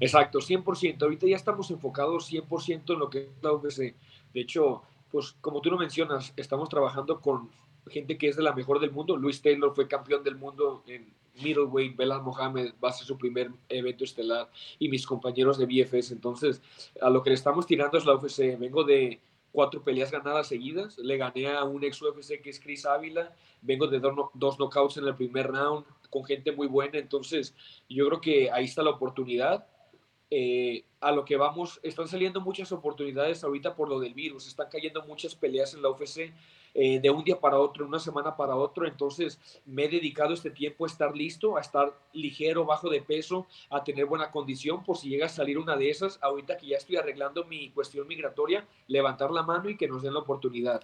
Exacto, 0.00 0.40
100%. 0.40 1.02
Ahorita 1.02 1.26
ya 1.26 1.36
estamos 1.36 1.70
enfocados 1.70 2.30
100% 2.30 2.92
en 2.92 2.98
lo 2.98 3.08
que 3.08 3.18
es 3.18 3.28
la 3.42 3.52
UFC. 3.52 3.94
De 4.34 4.40
hecho, 4.40 4.82
pues 5.10 5.36
como 5.40 5.60
tú 5.60 5.70
lo 5.70 5.78
mencionas, 5.78 6.32
estamos 6.36 6.68
trabajando 6.68 7.20
con 7.20 7.50
gente 7.88 8.18
que 8.18 8.28
es 8.28 8.36
de 8.36 8.42
la 8.42 8.52
mejor 8.52 8.80
del 8.80 8.90
mundo. 8.90 9.16
Luis 9.16 9.42
Taylor 9.42 9.74
fue 9.74 9.86
campeón 9.88 10.24
del 10.24 10.36
mundo 10.36 10.82
en 10.86 11.12
middleweight, 11.40 11.96
Belal 11.96 12.22
Mohamed 12.22 12.74
va 12.82 12.90
a 12.90 12.92
ser 12.92 13.06
su 13.06 13.16
primer 13.16 13.50
evento 13.68 14.04
estelar 14.04 14.50
y 14.78 14.88
mis 14.88 15.06
compañeros 15.06 15.58
de 15.58 15.66
BFS. 15.66 16.12
Entonces, 16.12 16.60
a 17.00 17.10
lo 17.10 17.22
que 17.22 17.30
le 17.30 17.34
estamos 17.34 17.66
tirando 17.66 17.98
es 17.98 18.04
la 18.04 18.14
UFC. 18.14 18.58
Vengo 18.58 18.84
de 18.84 19.20
cuatro 19.52 19.84
peleas 19.84 20.10
ganadas 20.10 20.48
seguidas. 20.48 20.98
Le 20.98 21.16
gané 21.16 21.48
a 21.48 21.62
un 21.64 21.84
ex 21.84 22.00
UFC 22.02 22.40
que 22.42 22.50
es 22.50 22.58
Chris 22.58 22.84
Ávila. 22.84 23.36
Vengo 23.60 23.86
de 23.86 24.00
dos, 24.00 24.14
dos 24.34 24.58
knockouts 24.58 24.96
en 24.96 25.06
el 25.06 25.14
primer 25.14 25.46
round 25.48 25.84
con 26.10 26.24
gente 26.24 26.52
muy 26.52 26.66
buena. 26.66 26.98
Entonces, 26.98 27.54
yo 27.88 28.08
creo 28.08 28.20
que 28.20 28.50
ahí 28.50 28.64
está 28.64 28.82
la 28.82 28.90
oportunidad. 28.90 29.66
Eh, 30.30 30.84
a 31.00 31.12
lo 31.12 31.26
que 31.26 31.36
vamos, 31.36 31.78
están 31.82 32.08
saliendo 32.08 32.40
muchas 32.40 32.72
oportunidades 32.72 33.44
ahorita 33.44 33.76
por 33.76 33.88
lo 33.88 34.00
del 34.00 34.14
virus, 34.14 34.46
están 34.46 34.68
cayendo 34.70 35.04
muchas 35.04 35.34
peleas 35.34 35.74
en 35.74 35.82
la 35.82 35.90
UFC 35.90 36.32
eh, 36.74 37.00
de 37.00 37.10
un 37.10 37.22
día 37.24 37.38
para 37.38 37.58
otro, 37.58 37.86
una 37.86 37.98
semana 37.98 38.36
para 38.36 38.56
otro, 38.56 38.86
entonces 38.86 39.38
me 39.66 39.84
he 39.84 39.88
dedicado 39.88 40.34
este 40.34 40.50
tiempo 40.50 40.84
a 40.84 40.88
estar 40.88 41.14
listo, 41.14 41.56
a 41.56 41.60
estar 41.60 41.92
ligero, 42.12 42.64
bajo 42.64 42.88
de 42.88 43.02
peso, 43.02 43.46
a 43.70 43.84
tener 43.84 44.06
buena 44.06 44.30
condición 44.30 44.82
por 44.82 44.96
si 44.96 45.08
llega 45.08 45.26
a 45.26 45.28
salir 45.28 45.58
una 45.58 45.76
de 45.76 45.90
esas, 45.90 46.18
ahorita 46.22 46.56
que 46.56 46.68
ya 46.68 46.76
estoy 46.76 46.96
arreglando 46.96 47.44
mi 47.44 47.70
cuestión 47.70 48.08
migratoria, 48.08 48.66
levantar 48.88 49.30
la 49.30 49.42
mano 49.42 49.68
y 49.68 49.76
que 49.76 49.88
nos 49.88 50.02
den 50.02 50.14
la 50.14 50.20
oportunidad. 50.20 50.82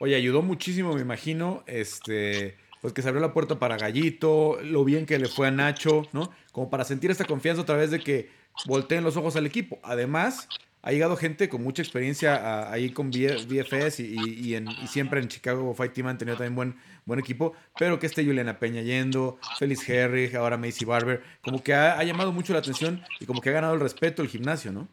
Oye, 0.00 0.16
ayudó 0.16 0.42
muchísimo, 0.42 0.94
me 0.94 1.00
imagino, 1.00 1.62
este, 1.66 2.56
pues 2.80 2.92
que 2.92 3.02
se 3.02 3.08
abrió 3.08 3.20
la 3.20 3.32
puerta 3.32 3.60
para 3.60 3.76
Gallito, 3.76 4.58
lo 4.62 4.84
bien 4.84 5.06
que 5.06 5.18
le 5.18 5.28
fue 5.28 5.46
a 5.46 5.50
Nacho, 5.52 6.02
¿no? 6.12 6.32
Como 6.50 6.68
para 6.68 6.84
sentir 6.84 7.12
esta 7.12 7.24
confianza 7.24 7.62
a 7.62 7.66
través 7.66 7.92
de 7.92 8.00
que 8.00 8.28
volteen 8.66 9.04
los 9.04 9.16
ojos 9.16 9.36
al 9.36 9.46
equipo. 9.46 9.78
Además, 9.84 10.48
ha 10.82 10.90
llegado 10.90 11.16
gente 11.16 11.48
con 11.48 11.62
mucha 11.62 11.80
experiencia 11.80 12.70
ahí 12.70 12.90
con 12.90 13.10
BFS 13.10 14.00
y, 14.00 14.54
en, 14.54 14.68
siempre 14.88 15.20
en 15.20 15.28
Chicago 15.28 15.72
Fight 15.74 15.92
Team 15.92 16.08
han 16.08 16.18
tenido 16.18 16.36
también 16.36 16.56
buen, 16.56 16.76
buen 17.04 17.20
equipo, 17.20 17.54
pero 17.78 17.98
que 17.98 18.06
esté 18.06 18.24
Juliana 18.24 18.58
Peña 18.58 18.82
yendo, 18.82 19.38
Félix 19.58 19.88
Herrig, 19.88 20.36
ahora 20.36 20.56
Macy 20.56 20.84
Barber, 20.84 21.22
como 21.40 21.62
que 21.62 21.72
ha, 21.72 21.98
ha, 21.98 22.04
llamado 22.04 22.32
mucho 22.32 22.52
la 22.52 22.58
atención 22.58 23.02
y 23.20 23.26
como 23.26 23.40
que 23.40 23.50
ha 23.50 23.52
ganado 23.52 23.74
el 23.74 23.80
respeto 23.80 24.22
el 24.22 24.28
gimnasio, 24.28 24.72
¿no? 24.72 24.88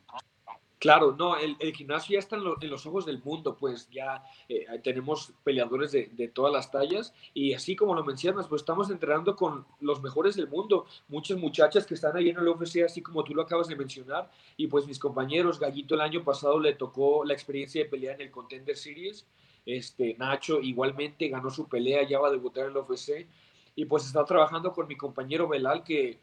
Claro, 0.79 1.13
no, 1.17 1.35
el, 1.35 1.57
gimnasio 1.75 2.13
ya 2.13 2.19
está 2.19 2.37
en, 2.37 2.69
los 2.69 2.85
ojos 2.85 3.05
del 3.05 3.21
mundo, 3.21 3.57
pues 3.57 3.89
ya 3.91 4.23
eh, 4.47 4.65
tenemos 4.81 5.33
peleadores 5.43 5.91
de, 5.91 6.31
todas 6.33 6.53
las 6.53 6.71
tallas 6.71 7.13
y 7.33 7.53
así 7.53 7.75
como 7.75 7.93
lo 7.93 8.05
mencionas, 8.05 8.47
pues 8.47 8.61
estamos 8.61 8.89
entrenando 8.89 9.35
con 9.35 9.65
los 9.81 10.01
mejores 10.01 10.37
del 10.37 10.47
mundo, 10.47 10.85
muchas 11.09 11.37
muchachas 11.37 11.85
que 11.85 11.95
están 11.95 12.15
ahí 12.15 12.29
en 12.29 12.37
el 12.37 12.47
UFC, 12.47 12.83
así 12.85 13.01
como 13.01 13.25
tú 13.25 13.35
lo 13.35 13.41
acabas 13.41 13.67
de 13.67 13.75
mencionar, 13.75 14.31
y 14.55 14.67
pues 14.67 14.87
mis 14.87 14.99
compañeros, 14.99 15.59
Gallito 15.59 15.95
el 15.95 16.01
año 16.01 16.23
pasado 16.23 16.57
le 16.61 16.73
tocó 16.75 17.25
la 17.25 17.33
experiencia 17.33 17.83
de 17.83 17.89
pelear 17.89 18.15
en 18.15 18.27
el 18.27 18.31
Contender 18.31 18.77
Series, 18.77 19.27
este, 19.65 20.15
Nacho 20.17 20.61
igualmente 20.61 21.27
ganó 21.27 21.49
su 21.49 21.67
pelea, 21.67 22.07
ya 22.07 22.19
va 22.19 22.29
a 22.29 22.31
debutar 22.31 22.63
en 22.63 22.71
el 22.71 22.77
UFC, 22.77 23.27
y 23.75 23.83
pues 23.83 24.05
está 24.05 24.23
trabajando 24.23 24.71
con 24.71 24.87
mi 24.87 24.95
compañero 24.95 25.45
Belal, 25.49 25.83
que 25.83 26.19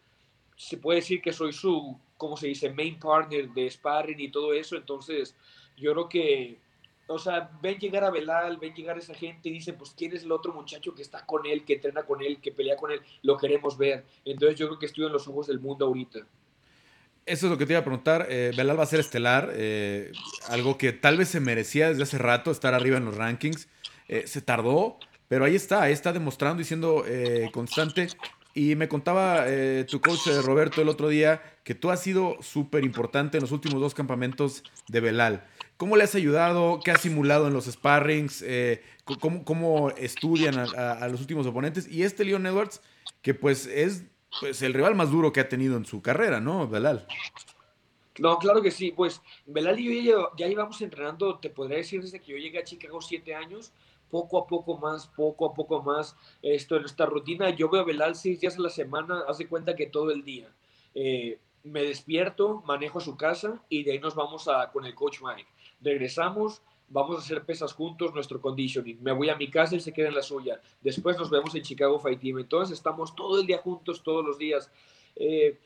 se 0.57 0.79
puede 0.79 1.01
decir 1.01 1.21
que 1.21 1.35
soy 1.35 1.53
su 1.53 1.99
como 2.17 2.37
se 2.37 2.49
dice, 2.49 2.71
main 2.71 2.99
partner 2.99 3.49
de 3.51 3.71
sparring 3.71 4.21
y 4.21 4.31
todo 4.31 4.53
eso. 4.53 4.77
Entonces, 4.77 5.35
yo 5.77 5.93
creo 5.93 6.09
que, 6.09 6.59
o 7.07 7.19
sea, 7.19 7.51
ven 7.63 7.79
llegar 7.79 8.05
a 8.05 8.11
Belal, 8.11 8.57
ven 8.57 8.75
llegar 8.75 8.97
a 8.97 9.01
esa 9.01 9.15
gente 9.15 9.49
y 9.49 9.53
dicen, 9.53 9.77
pues, 9.77 9.95
¿quién 9.97 10.15
es 10.15 10.23
el 10.23 10.33
otro 10.33 10.53
muchacho 10.53 10.95
que 10.95 11.03
está 11.03 11.25
con 11.25 11.47
él, 11.47 11.65
que 11.65 11.75
entrena 11.75 12.03
con 12.05 12.23
él, 12.23 12.41
que 12.41 12.53
pelea 12.53 12.77
con 12.77 12.91
él? 12.91 13.01
Lo 13.23 13.37
queremos 13.37 13.77
ver. 13.77 14.05
Entonces, 14.25 14.59
yo 14.59 14.67
creo 14.67 14.79
que 14.79 14.87
estoy 14.87 15.07
en 15.07 15.13
los 15.13 15.29
ojos 15.29 15.47
del 15.47 15.61
mundo 15.61 15.87
ahorita. 15.87 16.27
Eso 17.27 17.47
es 17.47 17.51
lo 17.51 17.59
que 17.59 17.67
te 17.67 17.73
iba 17.73 17.81
a 17.81 17.85
preguntar. 17.85 18.29
Eh, 18.31 18.53
Belal 18.57 18.79
va 18.79 18.85
a 18.85 18.87
ser 18.87 19.01
estelar, 19.01 19.51
eh, 19.53 20.13
algo 20.49 20.79
que 20.79 20.93
tal 20.93 21.17
vez 21.19 21.29
se 21.29 21.41
merecía 21.41 21.89
desde 21.89 22.05
hace 22.05 22.19
rato, 22.19 22.53
estar 22.53 22.73
arriba 22.73 22.99
en 22.99 23.05
los 23.05 23.17
rankings. 23.17 23.69
Eh, 24.07 24.29
se 24.29 24.41
tardó, 24.41 24.97
pero 25.27 25.45
ahí 25.45 25.57
está, 25.57 25.83
ahí 25.83 25.93
está 25.93 26.13
demostrando 26.13 26.63
y 26.63 26.65
siendo 26.65 27.05
constante. 27.53 28.07
Y 28.57 28.75
me 28.75 28.89
contaba 28.89 29.45
eh, 29.47 29.85
tu 29.85 30.01
coach 30.01 30.29
eh, 30.29 30.41
Roberto 30.41 30.81
el 30.81 30.89
otro 30.89 31.11
día 31.11 31.43
que 31.63 31.75
tú 31.75 31.91
has 31.91 32.03
sido 32.03 32.39
súper 32.41 32.85
importante 32.85 33.37
en 33.37 33.43
los 33.43 33.53
últimos 33.53 33.83
dos 33.83 33.93
campamentos 33.93 34.65
de 34.89 35.01
Belal. 35.01 35.47
¿Cómo 35.77 35.95
le 35.95 36.05
has 36.05 36.15
ayudado? 36.15 36.81
¿Qué 36.83 36.91
has 36.91 37.03
simulado 37.03 37.49
en 37.49 37.53
los 37.53 37.67
sparrings? 37.67 38.41
Eh, 38.41 38.83
cómo, 39.05 39.91
estudian 39.91 40.59
a, 40.59 41.07
los 41.09 41.21
últimos 41.21 41.47
oponentes? 41.47 41.87
Y 41.87 42.03
este 42.05 42.25
Leon 42.25 42.47
Edwards, 42.47 42.81
que 43.21 43.35
pues 43.35 43.67
es 43.67 44.05
pues, 44.41 44.63
el 44.63 44.73
rival 44.73 44.95
más 44.95 45.11
duro 45.11 45.35
que 45.35 45.41
ha 45.41 45.51
tenido 45.51 45.77
en 45.77 45.85
su 45.85 46.01
carrera, 46.01 46.41
¿no, 46.41 46.67
Belal? 46.67 47.07
No, 48.19 48.39
claro 48.39 48.63
que 48.63 48.71
sí. 48.71 48.91
Pues 48.91 49.21
Belal 49.45 49.79
y 49.79 50.03
yo 50.03 50.31
ya 50.39 50.47
llevamos 50.47 50.81
entrenando, 50.81 51.39
te 51.41 51.51
podría 51.51 51.77
decir, 51.77 52.01
desde 52.01 52.21
que 52.21 52.33
yo 52.33 52.39
llegué 52.39 52.61
a 52.61 52.65
Chicago 52.65 53.03
siete 53.03 53.35
años 53.35 53.71
poco 54.11 54.39
a 54.39 54.47
poco 54.47 54.77
más, 54.79 55.07
poco 55.07 55.47
a 55.47 55.55
poco 55.55 55.83
más, 55.83 56.17
esto 56.43 56.77
en 56.77 56.85
esta 56.85 57.07
rutina. 57.07 57.51
Yo 57.51 57.69
veo 57.69 57.83
a 57.83 57.85
Belal 57.85 58.15
seis 58.15 58.41
días 58.41 58.57
a 58.57 58.63
la 58.63 58.71
semana, 58.71 59.25
hace 59.29 59.49
cuenta 59.49 59.77
que 59.77 59.87
todo 59.87 60.11
el 60.11 60.25
día. 60.25 60.49
Eh, 60.95 61.39
me 61.65 61.83
despierto, 61.83 62.63
manejo 62.67 63.01
su 63.01 63.17
casa 63.17 63.61
y 63.69 63.83
de 63.83 63.93
ahí 63.93 63.99
nos 63.99 64.15
vamos 64.15 64.49
a, 64.49 64.71
con 64.71 64.87
el 64.87 64.95
coach 64.95 65.19
Mike. 65.21 65.49
Regresamos, 65.81 66.63
vamos 66.89 67.17
a 67.17 67.19
hacer 67.19 67.45
pesas 67.45 67.73
juntos, 67.73 68.15
nuestro 68.15 68.41
conditioning. 68.41 69.03
Me 69.03 69.13
voy 69.13 69.29
a 69.29 69.37
mi 69.37 69.51
casa 69.51 69.75
y 69.75 69.81
se 69.81 69.93
queda 69.93 70.09
en 70.09 70.15
la 70.15 70.23
suya. 70.23 70.61
Después 70.81 71.19
nos 71.19 71.29
vemos 71.29 71.55
en 71.55 71.63
Chicago 71.63 71.99
Fight 71.99 72.21
Team. 72.21 72.39
Entonces 72.39 72.79
estamos 72.79 73.15
todo 73.15 73.41
el 73.41 73.47
día 73.47 73.59
juntos, 73.59 74.03
todos 74.03 74.25
los 74.25 74.39
días. 74.39 74.71
Eh, 75.17 75.59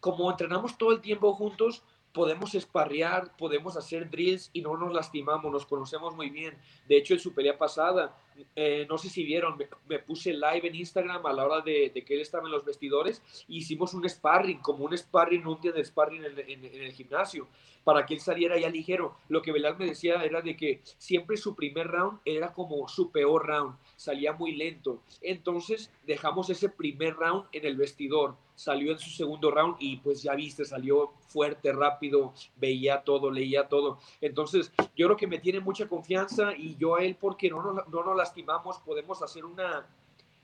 como 0.00 0.30
entrenamos 0.30 0.76
todo 0.76 0.92
el 0.92 1.00
tiempo 1.00 1.32
juntos, 1.32 1.82
podemos 2.14 2.54
esparrear, 2.54 3.36
podemos 3.36 3.76
hacer 3.76 4.08
drills 4.08 4.48
y 4.52 4.62
no 4.62 4.76
nos 4.76 4.94
lastimamos, 4.94 5.52
nos 5.52 5.66
conocemos 5.66 6.14
muy 6.14 6.30
bien. 6.30 6.56
De 6.88 6.96
hecho, 6.96 7.12
en 7.12 7.20
su 7.20 7.34
pelea 7.34 7.58
pasada, 7.58 8.16
eh, 8.54 8.86
no 8.88 8.98
sé 8.98 9.10
si 9.10 9.24
vieron, 9.24 9.58
me, 9.88 9.98
puse 9.98 10.32
live 10.32 10.68
en 10.68 10.76
Instagram 10.76 11.26
a 11.26 11.32
la 11.32 11.44
hora 11.44 11.60
de, 11.60 11.90
que 11.92 12.14
él 12.14 12.20
estaba 12.20 12.46
en 12.46 12.52
los 12.52 12.64
vestidores, 12.64 13.20
hicimos 13.48 13.94
un 13.94 14.08
sparring, 14.08 14.60
como 14.60 14.84
un 14.84 14.96
sparring, 14.96 15.44
un 15.44 15.60
día 15.60 15.72
de 15.72 15.84
sparring 15.84 16.24
en, 16.24 16.64
el 16.64 16.92
gimnasio, 16.92 17.48
para 17.82 18.06
que 18.06 18.14
él 18.14 18.20
saliera 18.20 18.58
ya 18.60 18.70
ligero. 18.70 19.16
Lo 19.28 19.42
que 19.42 19.50
Velar 19.50 19.76
me 19.76 19.86
decía 19.86 20.22
era 20.22 20.40
de 20.40 20.56
que 20.56 20.82
siempre 20.98 21.36
su 21.36 21.56
primer 21.56 21.88
round 21.88 22.20
era 22.24 22.52
como 22.52 22.86
su 22.86 23.10
peor 23.10 23.44
round, 23.46 23.76
salía 23.96 24.32
muy 24.32 24.54
lento. 24.54 25.02
Entonces 25.20 25.90
dejamos 26.06 26.48
ese 26.48 26.68
primer 26.68 27.16
round 27.16 27.46
en 27.50 27.66
el 27.66 27.76
vestidor, 27.76 28.36
salió 28.54 28.92
en 28.92 28.98
su 28.98 29.10
segundo 29.10 29.50
round 29.50 29.76
y 29.80 29.96
pues 29.96 30.22
ya 30.22 30.34
viste, 30.34 30.64
salió 30.64 31.12
fuerte, 31.28 31.72
rápido, 31.72 32.32
veía 32.56 33.02
todo, 33.02 33.30
leía 33.30 33.68
todo. 33.68 33.98
Entonces 34.20 34.72
yo 34.96 35.06
creo 35.06 35.16
que 35.16 35.26
me 35.26 35.38
tiene 35.38 35.60
mucha 35.60 35.88
confianza 35.88 36.54
y 36.56 36.76
yo 36.76 36.96
a 36.96 37.02
él 37.02 37.16
porque 37.20 37.50
no 37.50 37.62
nos, 37.62 37.88
no 37.88 38.04
nos 38.04 38.16
lastimamos, 38.16 38.78
podemos 38.78 39.22
hacer 39.22 39.44
una, 39.44 39.86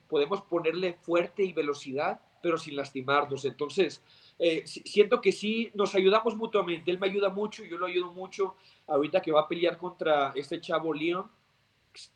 podemos 0.09 0.43
ponerle 0.43 0.95
fuerte 0.95 1.45
y 1.45 1.53
velocidad, 1.53 2.21
pero 2.43 2.59
sin 2.59 2.77
lastimarnos. 2.77 3.45
Entonces, 3.45 4.03
eh, 4.39 4.63
siento 4.67 5.21
que 5.21 5.33
sí, 5.33 5.71
nos 5.75 5.95
ayudamos 5.95 6.35
mutuamente. 6.35 6.91
Él 6.91 6.99
me 6.99 7.07
ayuda 7.07 7.29
mucho, 7.29 7.65
yo 7.65 7.79
lo 7.79 7.87
ayudo 7.87 8.13
mucho. 8.13 8.57
Ahorita 8.87 9.21
que 9.21 9.33
va 9.33 9.43
a 9.43 9.49
pelear 9.49 9.77
contra 9.77 10.33
este 10.35 10.61
chavo 10.61 10.93
Leon, 10.95 11.31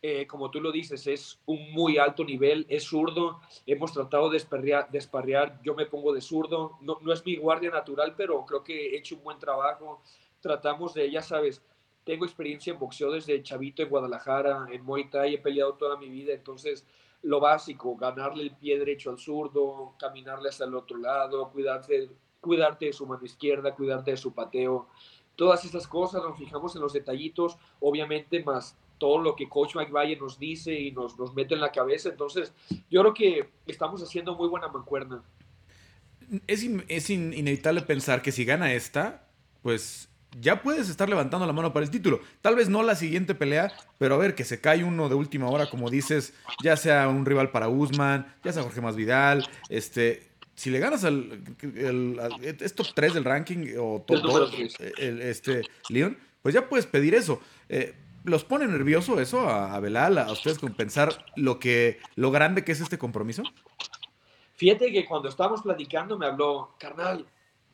eh, 0.02 0.26
como 0.26 0.50
tú 0.50 0.60
lo 0.60 0.70
dices, 0.70 1.06
es 1.06 1.40
un 1.46 1.72
muy 1.72 1.98
alto 1.98 2.24
nivel, 2.24 2.66
es 2.68 2.84
zurdo. 2.84 3.40
Hemos 3.66 3.92
tratado 3.92 4.30
de 4.30 4.36
esparrear, 4.36 5.60
yo 5.62 5.74
me 5.74 5.86
pongo 5.86 6.12
de 6.12 6.20
zurdo. 6.20 6.78
No, 6.80 6.98
no 7.00 7.12
es 7.12 7.24
mi 7.24 7.36
guardia 7.36 7.70
natural, 7.70 8.14
pero 8.16 8.44
creo 8.46 8.62
que 8.62 8.90
he 8.90 8.98
hecho 8.98 9.16
un 9.16 9.24
buen 9.24 9.38
trabajo. 9.38 10.02
Tratamos 10.40 10.94
de, 10.94 11.10
ya 11.10 11.22
sabes, 11.22 11.62
tengo 12.04 12.24
experiencia 12.24 12.72
en 12.72 12.78
boxeo 12.78 13.10
desde 13.10 13.42
chavito 13.42 13.82
en 13.82 13.88
Guadalajara, 13.88 14.66
en 14.70 14.84
Muay 14.84 15.08
Thai, 15.08 15.34
he 15.34 15.38
peleado 15.38 15.74
toda 15.74 15.96
mi 15.96 16.08
vida, 16.08 16.34
entonces 16.34 16.86
lo 17.22 17.40
básico, 17.40 17.96
ganarle 17.96 18.42
el 18.42 18.54
pie 18.54 18.78
derecho 18.78 19.10
al 19.10 19.18
zurdo, 19.18 19.94
caminarle 19.98 20.50
hasta 20.50 20.64
el 20.64 20.74
otro 20.74 20.98
lado, 20.98 21.50
cuidarte, 21.50 22.10
cuidarte 22.40 22.86
de 22.86 22.92
su 22.92 23.06
mano 23.06 23.24
izquierda, 23.24 23.74
cuidarte 23.74 24.10
de 24.10 24.16
su 24.18 24.34
pateo, 24.34 24.88
todas 25.34 25.64
esas 25.64 25.88
cosas, 25.88 26.22
nos 26.22 26.38
fijamos 26.38 26.76
en 26.76 26.82
los 26.82 26.92
detallitos, 26.92 27.56
obviamente 27.80 28.44
más 28.44 28.76
todo 28.98 29.18
lo 29.18 29.36
que 29.36 29.48
Coach 29.48 29.74
Mike 29.74 29.92
Valle 29.92 30.16
nos 30.16 30.38
dice 30.38 30.78
y 30.78 30.92
nos, 30.92 31.18
nos 31.18 31.34
mete 31.34 31.54
en 31.54 31.60
la 31.60 31.72
cabeza, 31.72 32.08
entonces 32.08 32.52
yo 32.90 33.00
creo 33.00 33.14
que 33.14 33.48
estamos 33.66 34.02
haciendo 34.02 34.34
muy 34.34 34.48
buena 34.48 34.68
mancuerna. 34.68 35.22
Es, 36.46 36.64
es 36.88 37.10
inevitable 37.10 37.82
pensar 37.82 38.22
que 38.22 38.32
si 38.32 38.44
gana 38.44 38.72
esta, 38.72 39.28
pues 39.62 40.08
ya 40.40 40.62
puedes 40.62 40.88
estar 40.88 41.08
levantando 41.08 41.46
la 41.46 41.52
mano 41.52 41.72
para 41.72 41.84
el 41.84 41.90
título. 41.90 42.20
Tal 42.40 42.56
vez 42.56 42.68
no 42.68 42.82
la 42.82 42.94
siguiente 42.94 43.34
pelea, 43.34 43.72
pero 43.98 44.14
a 44.14 44.18
ver, 44.18 44.34
que 44.34 44.44
se 44.44 44.60
cae 44.60 44.84
uno 44.84 45.08
de 45.08 45.14
última 45.14 45.48
hora, 45.48 45.68
como 45.68 45.90
dices, 45.90 46.34
ya 46.62 46.76
sea 46.76 47.08
un 47.08 47.24
rival 47.24 47.50
para 47.50 47.68
Usman, 47.68 48.34
ya 48.42 48.52
sea 48.52 48.62
Jorge 48.62 48.80
Masvidal, 48.80 49.48
este, 49.68 50.28
si 50.54 50.70
le 50.70 50.78
ganas 50.78 51.04
al, 51.04 51.42
el, 51.62 52.20
es 52.60 52.74
top 52.74 52.86
3 52.94 53.14
del 53.14 53.24
ranking 53.24 53.76
o 53.78 54.04
top 54.06 54.22
2, 54.22 54.54
este, 54.98 55.62
Leon, 55.88 56.16
pues 56.42 56.54
ya 56.54 56.68
puedes 56.68 56.86
pedir 56.86 57.14
eso. 57.14 57.40
Eh, 57.68 57.94
¿Los 58.24 58.42
pone 58.44 58.66
nervioso 58.66 59.20
eso 59.20 59.48
a, 59.48 59.74
a 59.74 59.80
Belal, 59.80 60.16
a 60.16 60.32
ustedes 60.32 60.58
con 60.58 60.72
pensar 60.72 61.26
lo 61.36 61.58
que, 61.58 62.00
lo 62.16 62.30
grande 62.30 62.64
que 62.64 62.72
es 62.72 62.80
este 62.80 62.96
compromiso? 62.96 63.42
Fíjate 64.54 64.90
que 64.90 65.04
cuando 65.04 65.28
estábamos 65.28 65.60
platicando 65.60 66.16
me 66.18 66.24
habló, 66.24 66.74
carnal, 66.78 67.26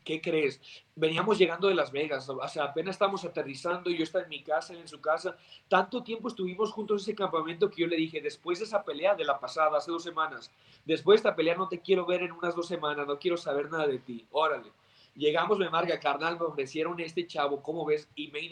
¿qué 0.05 0.21
crees? 0.21 0.61
Veníamos 0.97 1.39
llegando 1.39 1.69
de 1.69 1.75
Las 1.75 1.93
Vegas, 1.93 2.29
o 2.29 2.49
sea, 2.49 2.65
apenas 2.65 2.97
estamos 2.97 3.25
aterrizando, 3.25 3.91
yo 3.91 4.03
estaba 4.03 4.25
en 4.25 4.31
mi 4.31 4.43
casa, 4.43 4.75
en 4.75 4.89
su 4.89 5.01
casa. 5.01 5.37
Tanto 5.69 6.03
tiempo 6.03 6.27
estuvimos 6.27 6.73
juntos 6.73 7.03
en 7.03 7.13
ese 7.13 7.15
campamento 7.15 7.71
que 7.71 7.83
yo 7.83 7.87
le 7.87 7.97
dije, 7.97 8.21
después 8.21 8.59
de 8.59 8.65
esa 8.65 8.83
pelea 8.83 9.15
de 9.15 9.25
la 9.25 9.39
pasada, 9.39 9.79
hace 9.79 9.93
dos 9.93 10.03
semanas, 10.03 10.51
después 10.85 11.23
de 11.23 11.29
esta 11.29 11.37
pelea 11.37 11.55
no 11.55 11.69
te 11.69 11.81
quiero 11.81 12.05
ver 12.07 12.23
en 12.23 12.33
unas 12.33 12.57
dos 12.57 12.67
semanas, 12.67 13.07
no 13.07 13.21
quiero 13.21 13.37
saber 13.37 13.71
nada 13.71 13.87
de 13.87 14.01
ti, 14.01 14.27
órale. 14.33 14.73
Llegamos, 15.15 15.59
me 15.59 15.71
marca, 15.71 16.01
carnal, 16.01 16.41
me 16.41 16.47
ofrecieron 16.47 16.99
este 16.99 17.27
chavo, 17.27 17.63
¿cómo 17.63 17.85
ves? 17.85 18.09
Y 18.17 18.29
me 18.33 18.41
y 18.41 18.49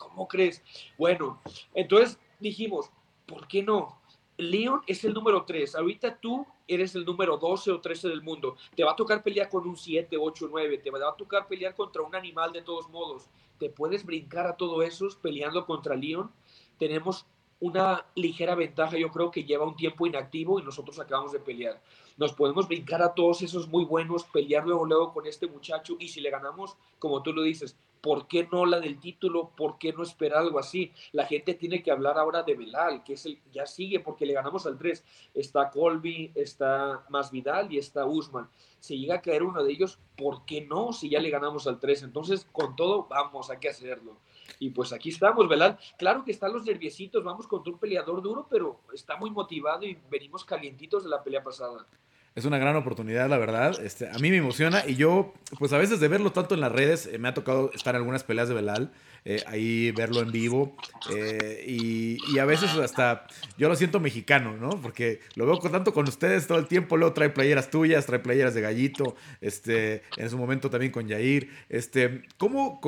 ¿cómo 0.00 0.26
crees? 0.26 0.62
Bueno, 0.98 1.40
entonces 1.74 2.18
dijimos, 2.40 2.90
¿por 3.26 3.46
qué 3.46 3.62
no? 3.62 4.00
Leon 4.38 4.80
es 4.86 5.04
el 5.04 5.12
número 5.12 5.44
3. 5.44 5.76
Ahorita 5.76 6.18
tú 6.18 6.46
eres 6.66 6.94
el 6.94 7.04
número 7.04 7.36
12 7.36 7.70
o 7.70 7.80
13 7.80 8.08
del 8.08 8.22
mundo. 8.22 8.56
Te 8.74 8.82
va 8.82 8.92
a 8.92 8.96
tocar 8.96 9.22
pelear 9.22 9.50
con 9.50 9.68
un 9.68 9.76
7, 9.76 10.16
8, 10.18 10.48
9. 10.50 10.78
Te 10.78 10.90
va 10.90 11.06
a 11.06 11.14
tocar 11.14 11.46
pelear 11.46 11.74
contra 11.74 12.02
un 12.02 12.14
animal 12.14 12.52
de 12.52 12.62
todos 12.62 12.88
modos. 12.88 13.26
Te 13.58 13.68
puedes 13.68 14.04
brincar 14.04 14.46
a 14.46 14.56
todos 14.56 14.82
esos 14.84 15.16
peleando 15.16 15.66
contra 15.66 15.94
Leon. 15.94 16.32
Tenemos 16.78 17.26
una 17.60 18.06
ligera 18.14 18.54
ventaja, 18.54 18.96
yo 18.96 19.10
creo 19.10 19.30
que 19.30 19.44
lleva 19.44 19.66
un 19.66 19.76
tiempo 19.76 20.06
inactivo 20.06 20.58
y 20.58 20.62
nosotros 20.62 20.98
acabamos 20.98 21.32
de 21.32 21.40
pelear. 21.40 21.80
Nos 22.16 22.32
podemos 22.32 22.66
brincar 22.66 23.02
a 23.02 23.12
todos 23.12 23.42
esos 23.42 23.68
muy 23.68 23.84
buenos, 23.84 24.24
pelear 24.24 24.64
luego, 24.66 24.86
luego 24.86 25.12
con 25.12 25.26
este 25.26 25.46
muchacho 25.46 25.96
y 25.98 26.08
si 26.08 26.22
le 26.22 26.30
ganamos, 26.30 26.76
como 26.98 27.22
tú 27.22 27.34
lo 27.34 27.42
dices, 27.42 27.76
¿por 28.00 28.26
qué 28.26 28.48
no 28.50 28.66
la 28.66 28.80
del 28.80 28.98
título? 28.98 29.50
¿Por 29.56 29.78
qué 29.78 29.92
no 29.92 30.02
esperar 30.02 30.38
algo 30.38 30.58
así? 30.58 30.92
La 31.12 31.26
gente 31.26 31.54
tiene 31.54 31.82
que 31.82 31.90
hablar 31.90 32.18
ahora 32.18 32.42
de 32.42 32.54
Belal, 32.54 33.02
que 33.04 33.14
es 33.14 33.26
el, 33.26 33.38
ya 33.52 33.66
sigue 33.66 34.00
porque 34.00 34.26
le 34.26 34.34
ganamos 34.34 34.66
al 34.66 34.78
3. 34.78 35.04
Está 35.34 35.70
Colby, 35.70 36.32
está 36.34 37.04
Masvidal 37.08 37.72
y 37.72 37.78
está 37.78 38.06
Usman. 38.06 38.48
Si 38.78 38.98
llega 38.98 39.16
a 39.16 39.22
caer 39.22 39.42
uno 39.42 39.62
de 39.62 39.72
ellos, 39.72 39.98
¿por 40.16 40.44
qué 40.46 40.62
no? 40.62 40.92
Si 40.92 41.10
ya 41.10 41.20
le 41.20 41.30
ganamos 41.30 41.66
al 41.66 41.78
3. 41.78 42.04
Entonces, 42.04 42.46
con 42.52 42.76
todo, 42.76 43.06
vamos, 43.08 43.50
hay 43.50 43.58
que 43.58 43.68
hacerlo. 43.68 44.16
Y 44.58 44.70
pues 44.70 44.92
aquí 44.92 45.10
estamos, 45.10 45.48
Belal. 45.48 45.78
Claro 45.98 46.24
que 46.24 46.32
están 46.32 46.52
los 46.52 46.64
nerviositos, 46.64 47.22
vamos 47.22 47.46
contra 47.46 47.72
un 47.72 47.78
peleador 47.78 48.22
duro, 48.22 48.46
pero 48.50 48.80
está 48.92 49.16
muy 49.16 49.30
motivado 49.30 49.84
y 49.84 49.98
venimos 50.10 50.44
calientitos 50.44 51.04
de 51.04 51.10
la 51.10 51.22
pelea 51.22 51.42
pasada 51.42 51.86
es 52.34 52.44
una 52.44 52.58
gran 52.58 52.76
oportunidad, 52.76 53.28
la 53.28 53.38
verdad. 53.38 53.82
Este, 53.84 54.08
a 54.08 54.18
mí 54.18 54.30
me 54.30 54.36
emociona 54.36 54.84
y 54.86 54.94
yo, 54.94 55.34
pues 55.58 55.72
a 55.72 55.78
veces 55.78 55.98
de 55.98 56.08
verlo 56.08 56.32
tanto 56.32 56.54
en 56.54 56.60
las 56.60 56.70
redes, 56.70 57.06
eh, 57.06 57.18
me 57.18 57.28
ha 57.28 57.34
tocado 57.34 57.72
estar 57.74 57.94
en 57.94 58.00
algunas 58.00 58.22
peleas 58.22 58.48
de 58.48 58.54
Belal, 58.54 58.92
eh, 59.24 59.42
ahí 59.46 59.90
verlo 59.90 60.20
en 60.20 60.32
vivo 60.32 60.76
eh, 61.14 61.64
y, 61.66 62.38
a 62.38 62.44
veces 62.46 62.70
hasta 62.76 63.26
yo 63.58 63.68
lo 63.68 63.76
siento 63.76 64.00
mexicano, 64.00 64.56
¿no? 64.56 64.70
Porque 64.80 65.20
lo 65.34 65.44
veo 65.44 65.58
con, 65.58 65.72
tanto 65.72 65.92
con 65.92 66.08
ustedes 66.08 66.46
todo 66.46 66.58
el 66.58 66.66
tiempo, 66.66 66.96
luego 66.96 67.12
trae 67.12 67.28
playeras 67.28 67.68
tuyas, 67.68 68.06
trae 68.06 68.20
playeras 68.20 68.54
de 68.54 68.62
Gallito, 68.62 69.16
este, 69.40 70.02
en 70.16 70.30
su 70.30 70.38
momento 70.38 70.70
también 70.70 70.92
con 70.92 71.06
Yair. 71.06 71.50
Este, 71.68 72.22
¿Cómo, 72.38 72.80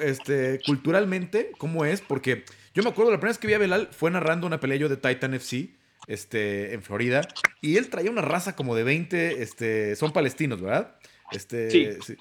este, 0.00 0.60
culturalmente, 0.64 1.50
cómo 1.58 1.84
es? 1.84 2.02
Porque 2.02 2.44
yo 2.74 2.84
me 2.84 2.90
acuerdo 2.90 3.10
la 3.10 3.16
primera 3.16 3.32
vez 3.32 3.38
que 3.38 3.48
vi 3.48 3.54
a 3.54 3.58
Belal 3.58 3.88
fue 3.90 4.10
narrando 4.10 4.46
una 4.46 4.60
pelea 4.60 4.76
yo 4.76 4.88
de 4.88 4.96
Titan 4.96 5.34
FC 5.34 5.79
este, 6.06 6.74
en 6.74 6.82
Florida, 6.82 7.22
y 7.60 7.76
él 7.76 7.88
traía 7.88 8.10
una 8.10 8.22
raza 8.22 8.56
como 8.56 8.74
de 8.74 8.84
20, 8.84 9.42
este, 9.42 9.96
son 9.96 10.12
palestinos, 10.12 10.60
¿verdad? 10.60 10.96
Este, 11.32 12.00
sí. 12.02 12.16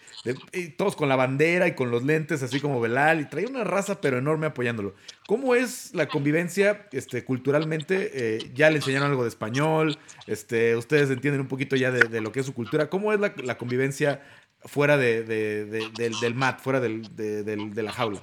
todos 0.78 0.96
con 0.96 1.10
la 1.10 1.16
bandera 1.16 1.68
y 1.68 1.74
con 1.74 1.90
los 1.90 2.04
lentes, 2.04 2.44
así 2.44 2.60
como 2.60 2.80
Belal, 2.80 3.22
y 3.22 3.26
traía 3.26 3.48
una 3.48 3.64
raza 3.64 4.02
pero 4.02 4.20
enorme 4.20 4.48
apoyándolo. 4.48 4.94
¿Cómo 5.28 5.56
es 5.56 5.94
la 5.96 6.08
convivencia 6.08 6.88
este, 6.92 7.26
culturalmente? 7.26 8.12
Eh, 8.14 8.52
ya 8.54 8.70
le 8.70 8.78
enseñaron 8.78 9.10
algo 9.10 9.24
de 9.24 9.30
español, 9.30 9.98
este, 10.28 10.76
ustedes 10.76 11.10
entienden 11.10 11.42
un 11.42 11.48
poquito 11.48 11.76
ya 11.76 11.92
de, 11.92 12.22
lo 12.22 12.32
que 12.32 12.42
es 12.42 12.46
su 12.46 12.54
cultura. 12.54 12.90
¿Cómo 12.90 13.12
es 13.12 13.20
la, 13.20 13.58
convivencia 13.58 14.22
fuera 14.60 14.98
de, 14.98 15.24
del, 15.24 16.14
del, 16.20 16.36
mat, 16.36 16.60
fuera 16.60 16.80
de 16.80 17.84
la 17.84 17.92
jaula? 17.92 18.22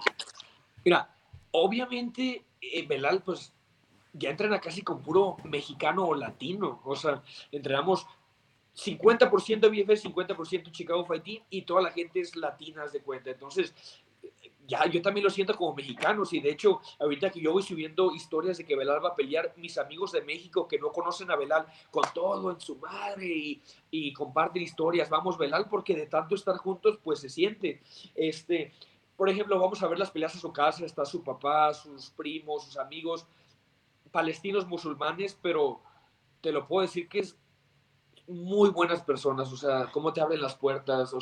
Mira, 0.84 1.10
obviamente 1.50 2.44
eh, 2.60 2.86
Belal, 2.86 3.22
pues 3.24 3.52
ya 4.18 4.30
entrena 4.30 4.60
casi 4.60 4.82
con 4.82 5.02
puro 5.02 5.36
mexicano 5.44 6.06
o 6.06 6.14
latino. 6.14 6.80
O 6.84 6.96
sea, 6.96 7.22
entrenamos 7.52 8.06
50% 8.76 9.30
BFS, 9.70 10.04
50% 10.04 10.70
Chicago 10.70 11.04
Fight 11.04 11.24
Team 11.24 11.42
y 11.50 11.62
toda 11.62 11.82
la 11.82 11.90
gente 11.90 12.20
es 12.20 12.36
latina, 12.36 12.86
de 12.86 13.00
cuenta. 13.00 13.30
Entonces, 13.30 13.74
ya 14.66 14.84
yo 14.86 15.00
también 15.00 15.24
lo 15.24 15.30
siento 15.30 15.54
como 15.54 15.74
mexicanos 15.74 16.32
y 16.32 16.40
de 16.40 16.50
hecho 16.50 16.80
ahorita 16.98 17.30
que 17.30 17.40
yo 17.40 17.52
voy 17.52 17.62
subiendo 17.62 18.12
historias 18.12 18.58
de 18.58 18.64
que 18.64 18.74
Belal 18.74 19.04
va 19.04 19.10
a 19.10 19.14
pelear, 19.14 19.54
mis 19.56 19.78
amigos 19.78 20.12
de 20.12 20.22
México 20.22 20.66
que 20.66 20.78
no 20.78 20.90
conocen 20.90 21.30
a 21.30 21.36
Belal 21.36 21.66
con 21.90 22.02
todo 22.12 22.50
en 22.50 22.60
su 22.60 22.76
madre 22.76 23.26
y, 23.26 23.62
y 23.90 24.12
comparten 24.12 24.62
historias, 24.62 25.08
vamos 25.08 25.38
Belal 25.38 25.68
porque 25.68 25.94
de 25.94 26.06
tanto 26.06 26.34
estar 26.34 26.56
juntos 26.56 26.98
pues 27.02 27.20
se 27.20 27.28
siente. 27.28 27.80
Este, 28.14 28.72
por 29.16 29.28
ejemplo, 29.28 29.58
vamos 29.58 29.82
a 29.82 29.86
ver 29.88 29.98
las 29.98 30.10
peleas 30.10 30.34
a 30.34 30.40
su 30.40 30.52
casa, 30.52 30.84
está 30.84 31.04
su 31.04 31.22
papá, 31.22 31.72
sus 31.72 32.10
primos, 32.10 32.64
sus 32.64 32.76
amigos, 32.76 33.26
palestinos 34.16 34.66
musulmanes, 34.66 35.38
pero 35.42 35.82
te 36.40 36.50
lo 36.50 36.66
puedo 36.66 36.86
decir 36.86 37.06
que 37.06 37.18
es 37.18 37.36
muy 38.26 38.70
buenas 38.70 39.02
personas, 39.02 39.52
o 39.52 39.58
sea, 39.58 39.90
cómo 39.92 40.14
te 40.14 40.22
abren 40.22 40.40
las 40.40 40.54
puertas, 40.54 41.14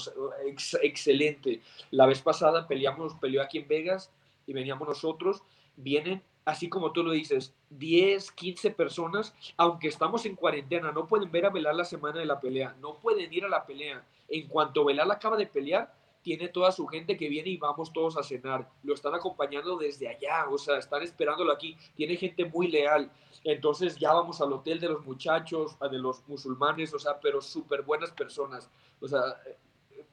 excelente. 0.81 1.61
La 1.91 2.07
vez 2.07 2.23
pasada 2.23 2.69
peleamos, 2.69 3.17
peleó 3.17 3.43
aquí 3.43 3.59
en 3.59 3.67
Vegas 3.67 4.13
y 4.47 4.53
veníamos 4.53 4.87
nosotros, 4.87 5.43
vienen, 5.75 6.23
así 6.45 6.69
como 6.69 6.93
tú 6.93 7.03
lo 7.03 7.11
dices, 7.11 7.53
10, 7.71 8.31
15 8.31 8.71
personas, 8.71 9.35
aunque 9.57 9.89
estamos 9.89 10.25
en 10.25 10.37
cuarentena, 10.37 10.93
no 10.93 11.09
pueden 11.09 11.33
ver 11.33 11.47
a 11.47 11.51
Belal 11.51 11.77
la 11.77 11.85
semana 11.85 12.21
de 12.21 12.27
la 12.27 12.39
pelea, 12.39 12.77
no 12.81 12.95
pueden 12.99 13.33
ir 13.33 13.45
a 13.45 13.49
la 13.49 13.67
pelea. 13.67 14.07
En 14.29 14.47
cuanto 14.47 14.85
Belal 14.85 15.11
acaba 15.11 15.37
de 15.37 15.49
pelear, 15.49 15.93
tiene 16.25 16.49
toda 16.49 16.73
su 16.73 16.87
gente 16.87 17.17
que 17.17 17.29
viene 17.29 17.51
y 17.51 17.59
vamos 17.59 17.93
todos 17.93 18.17
a 18.17 18.23
cenar. 18.23 18.69
Lo 18.83 18.95
están 18.95 19.15
acompañando 19.15 19.77
desde 19.77 20.09
allá, 20.09 20.47
o 20.51 20.57
sea, 20.57 20.79
están 20.79 21.03
esperándolo 21.03 21.53
aquí. 21.53 21.77
Tiene 21.95 22.17
gente 22.17 22.47
muy 22.47 22.69
leal. 22.69 23.13
Entonces 23.45 23.97
ya 23.97 24.13
vamos 24.15 24.41
al 24.41 24.55
hotel 24.55 24.81
de 24.81 24.89
los 24.89 25.05
muchachos, 25.05 25.77
de 25.79 25.99
los 25.99 26.27
musulmanes, 26.27 26.95
o 26.95 26.99
sea, 26.99 27.21
pero 27.21 27.43
súper 27.43 27.83
buenas 27.83 28.11
personas. 28.11 28.71
O 29.01 29.07
sea, 29.07 29.21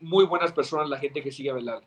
muy 0.01 0.25
buenas 0.25 0.51
personas 0.51 0.89
la 0.89 0.97
gente 0.97 1.23
que 1.23 1.31
sigue 1.31 1.49
a 1.49 1.53
Belal. 1.53 1.81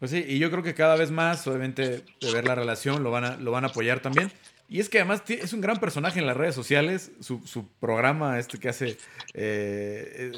Pues 0.00 0.10
sí, 0.10 0.24
y 0.26 0.38
yo 0.38 0.50
creo 0.50 0.62
que 0.62 0.74
cada 0.74 0.96
vez 0.96 1.10
más, 1.10 1.46
obviamente, 1.46 2.04
de 2.20 2.32
ver 2.32 2.46
la 2.46 2.54
relación, 2.54 3.04
lo 3.04 3.10
van 3.10 3.24
a, 3.24 3.36
lo 3.36 3.50
van 3.50 3.64
a 3.64 3.68
apoyar 3.68 4.00
también. 4.00 4.32
Y 4.66 4.78
es 4.78 4.88
que 4.88 4.98
además 4.98 5.22
es 5.28 5.52
un 5.52 5.60
gran 5.60 5.78
personaje 5.78 6.20
en 6.20 6.26
las 6.26 6.36
redes 6.36 6.54
sociales. 6.54 7.10
Su, 7.20 7.68
programa, 7.80 8.38
este 8.38 8.58
que 8.58 8.70
hace 8.70 8.96
eh, 9.34 10.32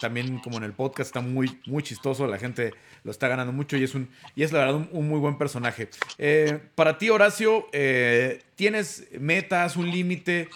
también 0.00 0.38
como 0.40 0.58
en 0.58 0.64
el 0.64 0.72
podcast, 0.72 1.08
está 1.08 1.20
muy, 1.20 1.60
muy 1.66 1.82
chistoso. 1.82 2.26
La 2.26 2.36
gente 2.36 2.74
lo 3.04 3.10
está 3.10 3.28
ganando 3.28 3.52
mucho 3.52 3.76
y 3.78 3.84
es, 3.84 3.94
un, 3.94 4.10
y 4.34 4.42
es 4.42 4.52
la 4.52 4.58
verdad 4.58 4.88
un, 4.90 5.08
muy 5.08 5.20
buen 5.20 5.38
personaje. 5.38 5.88
Eh, 6.18 6.58
para 6.74 6.98
ti, 6.98 7.08
Horacio, 7.08 7.68
eh, 7.72 8.42
¿tienes 8.54 9.06
metas, 9.18 9.76
un 9.76 9.90
límite? 9.90 10.48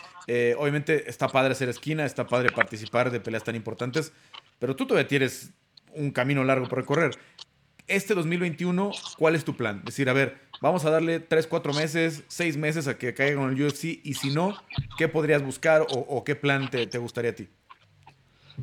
obviamente 0.58 1.10
está 1.10 1.26
padre 1.26 1.50
hacer 1.50 1.68
esquina, 1.68 2.06
está 2.06 2.24
padre 2.24 2.52
participar 2.52 3.10
de 3.10 3.18
peleas 3.18 3.42
tan 3.42 3.56
importantes, 3.56 4.12
pero 4.60 4.76
tú 4.76 4.86
todavía 4.86 5.08
tienes 5.08 5.50
un 5.92 6.12
camino 6.12 6.44
largo 6.44 6.68
por 6.68 6.78
recorrer 6.78 7.18
este 7.90 8.14
2021, 8.14 8.92
¿cuál 9.18 9.34
es 9.34 9.44
tu 9.44 9.56
plan? 9.56 9.78
Es 9.80 9.86
decir, 9.86 10.08
a 10.08 10.12
ver, 10.12 10.40
vamos 10.60 10.84
a 10.84 10.90
darle 10.90 11.18
3, 11.20 11.46
4 11.46 11.72
meses, 11.74 12.22
6 12.28 12.56
meses 12.56 12.86
a 12.86 12.96
que 12.96 13.12
caiga 13.14 13.40
con 13.40 13.50
el 13.50 13.60
UFC 13.60 14.00
y 14.04 14.14
si 14.14 14.30
no, 14.30 14.56
¿qué 14.96 15.08
podrías 15.08 15.42
buscar 15.42 15.86
o, 15.90 16.24
qué 16.24 16.36
plan 16.36 16.70
te, 16.70 16.86
te, 16.86 16.98
gustaría 16.98 17.32
a 17.32 17.34
ti? 17.34 17.48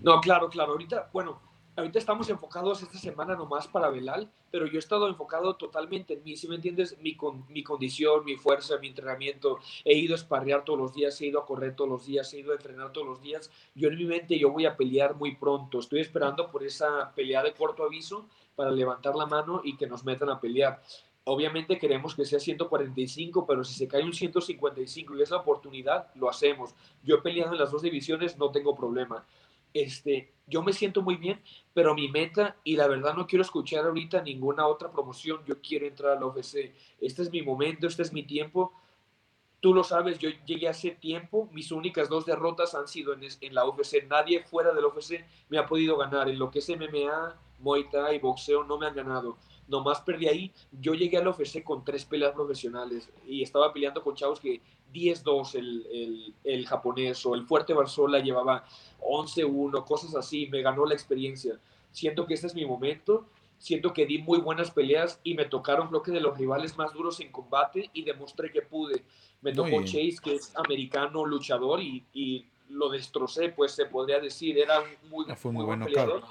No, 0.02 0.22
claro, 0.22 0.50
claro. 0.50 0.72
Ahorita, 0.72 1.10
bueno, 1.12 1.42
ahorita 1.76 2.00
estamos 2.00 2.30
enfocados 2.30 2.82
esta 2.82 2.98
semana 2.98 3.36
nomás 3.36 3.68
para 3.68 3.90
Belal, 3.90 4.32
pero 4.50 4.66
yo 4.66 4.78
he 4.78 4.80
estado 4.80 5.10
enfocado 5.10 5.56
totalmente 5.56 6.14
en 6.14 6.24
mí, 6.24 6.38
si 6.38 6.48
me 6.48 6.56
entiendes, 6.56 6.98
mi, 7.00 7.16
con, 7.16 7.46
mi 7.50 7.64
condición, 7.64 8.24
mi 8.24 8.36
fuerza, 8.36 8.78
mi 8.80 8.88
entrenamiento. 8.88 9.60
He 9.84 9.96
ido 9.96 10.14
a 10.14 10.18
esparrear 10.18 10.64
todos 10.64 10.80
los 10.80 10.94
días, 10.94 11.20
he 11.20 11.28
ido 11.28 11.40
a 11.42 11.46
correr 11.46 11.76
todos 11.76 11.90
los 11.90 12.06
días, 12.06 12.34
he 12.34 12.40
ido 12.40 12.54
a 12.54 12.56
entrenar 12.56 12.94
todos 12.94 13.08
los 13.08 13.22
días. 13.22 13.52
Yo 13.76 13.90
en 13.90 13.98
mi 13.98 14.06
mente 14.06 14.40
yo 14.40 14.52
voy 14.52 14.66
a 14.66 14.78
pelear 14.78 15.16
muy 15.16 15.36
pronto. 15.36 15.80
Estoy 15.80 16.00
esperando 16.00 16.50
por 16.50 16.64
esa 16.64 17.12
pelea 17.14 17.44
de 17.44 17.54
corto 17.54 17.84
aviso 17.84 18.28
para 18.58 18.72
levantar 18.72 19.16
la 19.16 19.28
mano 19.28 19.62
y 19.64 19.78
que 19.78 19.86
nos 19.86 20.04
metan 20.04 20.30
a 20.30 20.42
pelear. 20.42 20.82
Obviamente 21.26 21.78
queremos 21.78 22.16
que 22.16 22.26
sea 22.26 22.40
145, 22.40 23.46
pero 23.46 23.64
si 23.64 23.76
se 23.76 23.88
cae 23.88 24.04
un 24.04 24.14
155 24.14 25.16
y 25.16 25.22
es 25.22 25.30
la 25.30 25.38
oportunidad, 25.38 26.14
lo 26.16 26.28
hacemos. 26.28 26.74
Yo 27.04 27.18
he 27.18 27.22
peleado 27.22 27.54
en 27.54 27.60
las 27.60 27.72
dos 27.72 27.84
divisiones, 27.84 28.38
no 28.38 28.50
tengo 28.50 28.76
problema. 28.76 29.26
Este, 29.74 30.34
yo 30.48 30.64
me 30.64 30.74
siento 30.74 31.04
muy 31.04 31.18
bien, 31.18 31.40
pero 31.74 31.94
mi 31.94 32.10
meta, 32.10 32.56
y 32.64 32.78
la 32.78 32.88
verdad 32.88 33.14
no 33.14 33.28
quiero 33.28 33.44
escuchar 33.44 33.86
ahorita 33.86 34.24
ninguna 34.24 34.66
otra 34.66 34.90
promoción, 34.90 35.42
yo 35.46 35.62
quiero 35.62 35.86
entrar 35.86 36.18
a 36.18 36.20
la 36.20 36.26
UFC. 36.26 36.74
Este 37.00 37.22
es 37.22 37.32
mi 37.32 37.44
momento, 37.44 37.86
este 37.86 38.02
es 38.02 38.12
mi 38.12 38.24
tiempo. 38.24 38.74
Tú 39.60 39.74
lo 39.74 39.84
sabes, 39.84 40.18
yo 40.18 40.30
llegué 40.46 40.68
hace 40.68 40.92
tiempo, 40.92 41.48
mis 41.52 41.72
únicas 41.72 42.10
dos 42.10 42.26
derrotas 42.26 42.74
han 42.74 42.88
sido 42.88 43.14
en, 43.14 43.22
en 43.24 43.54
la 43.54 43.68
UFC. 43.68 44.08
Nadie 44.08 44.44
fuera 44.44 44.74
de 44.74 44.82
la 44.82 44.88
UFC 44.88 45.26
me 45.50 45.60
ha 45.60 45.68
podido 45.68 45.96
ganar 45.98 46.28
en 46.28 46.40
lo 46.40 46.50
que 46.50 46.60
es 46.60 46.70
MMA, 46.70 47.36
Muay 47.60 47.90
Thai, 47.90 48.20
boxeo, 48.20 48.64
no 48.64 48.78
me 48.78 48.88
han 48.88 48.96
ganado. 48.96 49.38
Nomás 49.68 50.02
perdí 50.02 50.28
ahí. 50.28 50.52
Yo 50.72 50.94
llegué 50.94 51.18
al 51.18 51.28
UFC 51.28 51.64
con 51.64 51.84
tres 51.84 52.06
peleas 52.06 52.34
profesionales 52.34 53.10
y 53.28 53.44
estaba 53.44 53.74
peleando 53.74 54.02
con 54.02 54.16
chavos 54.16 54.40
que 54.40 54.62
10-2 54.94 55.56
el, 55.56 56.34
el, 56.44 56.66
japonés 56.66 57.26
o 57.26 57.36
el 57.36 57.46
Fuerte 57.46 57.74
Barzola 57.74 58.20
llevaba 58.20 58.66
11-1, 59.02 59.86
cosas 59.86 60.16
así. 60.16 60.48
Me 60.48 60.62
ganó 60.62 60.86
la 60.86 60.94
experiencia. 60.94 61.60
Siento 61.92 62.26
que 62.26 62.36
este 62.36 62.48
es 62.48 62.56
mi 62.56 62.66
momento. 62.66 63.26
Siento 63.60 63.92
que 63.92 64.06
di 64.06 64.20
muy 64.20 64.40
buenas 64.40 64.72
peleas 64.72 65.20
y 65.24 65.34
me 65.34 65.46
tocaron 65.46 65.88
creo 65.88 66.04
que 66.04 66.12
de 66.12 66.22
los 66.22 66.38
rivales 66.38 66.78
más 66.78 66.94
duros 66.94 67.20
en 67.20 67.32
combate 67.32 67.90
y 67.92 68.04
demostré 68.04 68.52
que 68.52 68.62
pude. 68.62 69.04
Me 69.42 69.52
tocó 69.52 69.82
Chase, 69.84 70.18
que 70.24 70.36
es 70.36 70.56
americano 70.56 71.26
luchador 71.26 71.82
y, 71.82 72.06
y, 72.14 72.46
lo 72.70 72.90
destrocé, 72.90 73.50
pues 73.50 73.72
se 73.72 73.86
podría 73.86 74.20
decir. 74.20 74.60
Era 74.60 74.84
muy, 75.10 75.26
ah, 75.30 75.36
fue 75.36 75.52
muy, 75.52 75.66
peleador 75.86 76.22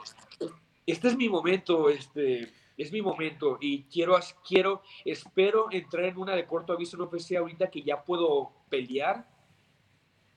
este 0.87 1.09
es 1.09 1.17
mi 1.17 1.29
momento, 1.29 1.89
este, 1.89 2.53
es 2.77 2.93
mi 2.93 3.03
momento 3.03 3.59
y 3.61 3.85
quiero, 3.85 4.19
quiero, 4.47 4.83
espero 5.05 5.67
entrar 5.71 6.05
en 6.05 6.19
una 6.19 6.37
de 6.37 6.47
corto 6.47 6.73
aviso 6.73 6.97
no 6.97 7.05
UFC 7.05 7.37
ahorita 7.37 7.71
que 7.71 7.83
ya 7.83 8.05
puedo 8.05 8.53
pelear 8.69 9.27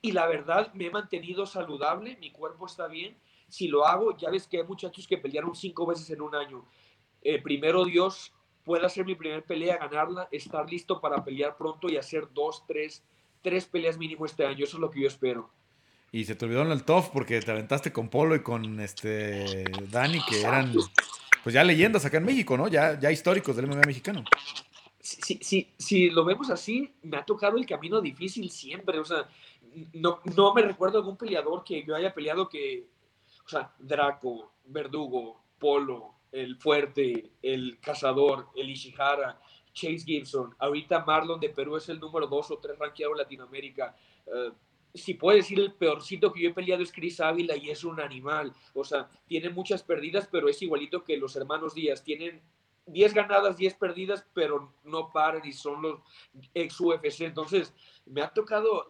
y 0.02 0.12
la 0.12 0.26
verdad 0.28 0.74
me 0.74 0.86
he 0.86 0.92
mantenido 0.92 1.46
saludable, 1.46 2.18
mi 2.18 2.32
cuerpo 2.32 2.66
está 2.66 2.88
bien. 2.88 3.18
Si 3.50 3.68
lo 3.68 3.86
hago, 3.86 4.16
ya 4.16 4.30
ves 4.30 4.48
que 4.48 4.58
hay 4.58 4.64
muchachos 4.64 5.08
que 5.08 5.18
pelearon 5.18 5.56
cinco 5.56 5.86
veces 5.86 6.10
en 6.12 6.22
un 6.22 6.36
año. 6.36 6.66
Eh, 7.22 7.42
primero 7.42 7.84
Dios 7.84 8.34
pueda 8.64 8.88
hacer 8.88 9.06
mi 9.06 9.16
primera 9.16 9.42
pelea, 9.42 9.78
ganarla, 9.78 10.30
estar 10.32 10.70
listo 10.70 11.02
para 11.02 11.24
pelear 11.24 11.58
pronto 11.58 11.90
y 11.90 11.98
hacer 11.98 12.32
dos, 12.32 12.64
tres, 12.66 13.04
tres 13.42 13.66
peleas 13.66 13.98
mínimo 13.98 14.26
este 14.26 14.46
año. 14.46 14.64
Eso 14.64 14.78
es 14.78 14.82
lo 14.82 14.90
que 14.90 15.02
yo 15.02 15.08
espero. 15.08 15.50
Y 16.12 16.26
se 16.26 16.36
te 16.36 16.46
olvidó 16.46 16.64
en 16.64 16.72
el 16.72 16.84
TOF 16.84 17.10
porque 17.10 17.40
te 17.42 17.52
aventaste 17.52 17.92
con 17.92 18.10
Polo 18.10 18.36
y 18.36 18.42
con 18.42 18.80
este 18.80 19.66
Dani, 19.92 20.20
que 20.28 20.42
eran 20.42 20.74
pues 21.44 21.54
ya 21.54 21.64
leyendas 21.64 22.06
acá 22.06 22.18
en 22.18 22.26
México, 22.26 22.58
¿no? 22.58 22.68
Ya, 22.68 23.00
ya 23.00 23.12
históricos 23.12 23.56
del 23.56 23.68
MMA 23.68 23.82
mexicano. 23.86 24.24
Si, 25.00 25.40
si, 25.42 25.74
si 25.78 26.10
lo 26.10 26.26
vemos 26.26 26.50
así, 26.50 26.94
me 27.04 27.18
ha 27.18 27.26
tocado 27.26 27.58
el 27.58 27.66
camino 27.66 28.02
difícil 28.02 28.50
siempre. 28.50 29.00
O 29.00 29.06
sea, 29.06 29.28
no, 29.94 30.20
no 30.36 30.54
me 30.54 30.62
recuerdo 30.62 30.98
algún 30.98 31.18
peleador 31.18 31.64
que 31.64 31.84
yo 31.84 31.96
haya 31.96 32.14
peleado 32.14 32.50
que, 32.50 32.88
o 33.46 33.50
sea, 33.50 33.74
Draco, 33.80 34.54
Verdugo, 34.66 35.42
Polo, 35.58 36.16
el 36.32 36.58
Fuerte, 36.58 37.32
el 37.42 37.80
Cazador, 37.80 38.48
el 38.56 38.70
Ishihara, 38.70 39.40
Chase 39.74 40.04
Gibson. 40.06 40.56
Ahorita 40.60 41.06
Marlon 41.06 41.40
de 41.40 41.50
Perú 41.50 41.78
es 41.78 41.90
el 41.90 42.00
número 42.00 42.28
dos 42.28 42.52
o 42.52 42.58
tres 42.58 42.78
rankeado 42.78 43.14
en 43.14 43.20
Latinoamérica. 43.20 43.96
Uh, 44.26 44.52
si 44.94 45.14
puede 45.14 45.38
decir 45.38 45.60
el 45.60 45.74
peorcito 45.74 46.32
que 46.32 46.42
yo 46.42 46.50
he 46.50 46.54
peleado 46.54 46.84
es 46.84 46.92
Chris 46.92 47.20
Ávila 47.20 47.56
y 47.56 47.70
es 47.70 47.84
un 47.84 48.00
animal. 48.00 48.54
O 48.74 48.84
sea, 48.84 49.10
tiene 49.28 49.50
muchas 49.50 49.84
perdidas, 49.84 50.28
pero 50.32 50.50
es 50.50 50.62
igualito 50.62 51.04
que 51.04 51.18
los 51.18 51.36
hermanos 51.36 51.76
Díaz. 51.76 52.04
Tienen 52.04 52.42
10 52.88 53.14
ganadas, 53.14 53.58
10 53.58 53.76
perdidas, 53.76 54.26
pero 54.34 54.74
no 54.84 55.12
paran 55.12 55.46
y 55.46 55.54
son 55.54 55.82
los 55.82 56.00
ex 56.54 56.80
UFC. 56.80 57.22
Entonces, 57.22 57.74
me 58.06 58.22
ha 58.22 58.30
tocado, 58.30 58.88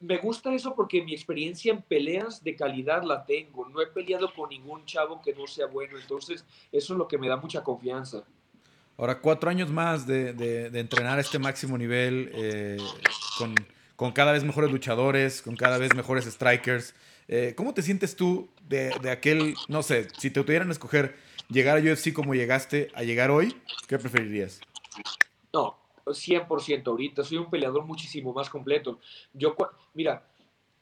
me 0.00 0.18
gusta 0.18 0.54
eso 0.54 0.74
porque 0.74 1.02
mi 1.02 1.14
experiencia 1.14 1.72
en 1.72 1.82
peleas 1.82 2.44
de 2.44 2.54
calidad 2.54 3.02
la 3.02 3.24
tengo. 3.24 3.68
No 3.68 3.80
he 3.80 3.86
peleado 3.88 4.32
con 4.32 4.50
ningún 4.50 4.84
chavo 4.84 5.20
que 5.20 5.34
no 5.34 5.46
sea 5.46 5.66
bueno. 5.66 5.98
Entonces, 5.98 6.44
eso 6.70 6.92
es 6.94 6.98
lo 6.98 7.08
que 7.08 7.18
me 7.18 7.28
da 7.28 7.36
mucha 7.36 7.64
confianza. 7.64 8.24
Ahora, 8.96 9.20
cuatro 9.20 9.50
años 9.50 9.70
más 9.70 10.06
de, 10.06 10.34
de, 10.34 10.70
de 10.70 10.80
entrenar 10.80 11.18
a 11.18 11.22
este 11.22 11.38
máximo 11.38 11.78
nivel 11.78 12.30
eh, 12.34 12.76
con 13.38 13.54
con 14.00 14.12
cada 14.12 14.32
vez 14.32 14.44
mejores 14.44 14.72
luchadores, 14.72 15.42
con 15.42 15.56
cada 15.56 15.76
vez 15.76 15.94
mejores 15.94 16.24
strikers. 16.24 16.94
Eh, 17.28 17.52
¿Cómo 17.54 17.74
te 17.74 17.82
sientes 17.82 18.16
tú 18.16 18.48
de, 18.66 18.94
aquel, 19.10 19.54
no 19.68 19.82
sé, 19.82 20.08
si 20.16 20.30
te 20.30 20.42
tuvieran 20.42 20.70
a 20.70 20.72
escoger 20.72 21.16
llegar 21.50 21.76
a 21.76 21.80
UFC 21.82 22.14
como 22.14 22.34
llegaste 22.34 22.90
a 22.94 23.02
llegar 23.02 23.30
hoy, 23.30 23.54
¿qué 23.86 23.98
preferirías? 23.98 24.62
No, 25.52 25.76
100% 26.06 26.86
ahorita, 26.86 27.22
soy 27.24 27.36
un 27.36 27.50
peleador 27.50 27.84
muchísimo 27.84 28.32
más 28.32 28.48
completo. 28.48 29.00
Yo, 29.34 29.54
mira, 29.92 30.26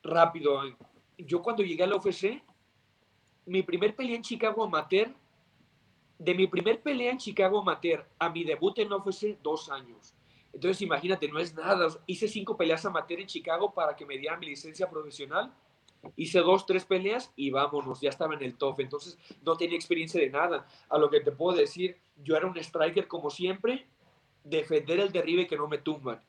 rápido, 0.05 0.61
yo 1.17 1.43
cuando 1.43 1.65
llegué 1.65 1.83
a 1.83 1.89
la 1.89 1.97
UFC, 1.97 2.41
mi 3.47 3.65
primer 3.65 3.97
pelea 3.97 4.15
en 4.15 4.23
Chicago 4.23 4.63
amateur, 4.63 5.13
de 6.21 6.35
mi 6.35 6.47
primer 6.47 6.81
pelea 6.81 7.11
en 7.11 7.19
Chicago 7.19 7.63
amateur 7.63 8.07
a 8.17 8.29
mi 8.29 8.45
debut 8.45 8.79
en 8.79 8.91
la 8.91 8.99
UFC, 8.99 9.37
dos 9.43 9.71
años. 9.71 10.15
Entonces, 10.53 10.83
imagínate, 10.83 11.29
no 11.29 11.39
es 11.39 11.55
nada. 11.55 11.89
Hice 12.07 12.29
cinco 12.29 12.57
peleas 12.57 12.85
amateur 12.85 13.21
en 13.21 13.27
Chicago 13.27 13.73
para 13.73 13.95
que 13.95 14.07
me 14.07 14.19
dieran 14.19 14.41
mi 14.41 14.47
licencia 14.47 14.89
profesional. 14.89 15.53
Hice 16.17 16.41
dos, 16.41 16.65
tres 16.65 16.85
peleas 16.85 17.33
y 17.37 17.51
vámonos, 17.51 18.01
ya 18.01 18.11
estaba 18.11 18.35
en 18.35 18.43
el 18.43 18.57
top. 18.57 18.81
Entonces, 18.81 19.19
no 19.43 19.57
tenía 19.57 19.77
experiencia 19.77 20.21
de 20.21 20.31
nada. 20.31 20.67
A 20.89 20.99
lo 20.99 21.11
que 21.11 21.21
te 21.21 21.33
puedo 21.33 21.57
decir, 21.57 21.97
yo 22.23 22.37
era 22.37 22.47
un 22.47 22.57
striker 22.57 23.07
como 23.09 23.31
siempre, 23.31 23.87
defender 24.45 25.01
el 25.01 25.13
derribe 25.13 25.47
que 25.47 25.57
no 25.57 25.69
me 25.69 25.79
tumban. 25.79 26.21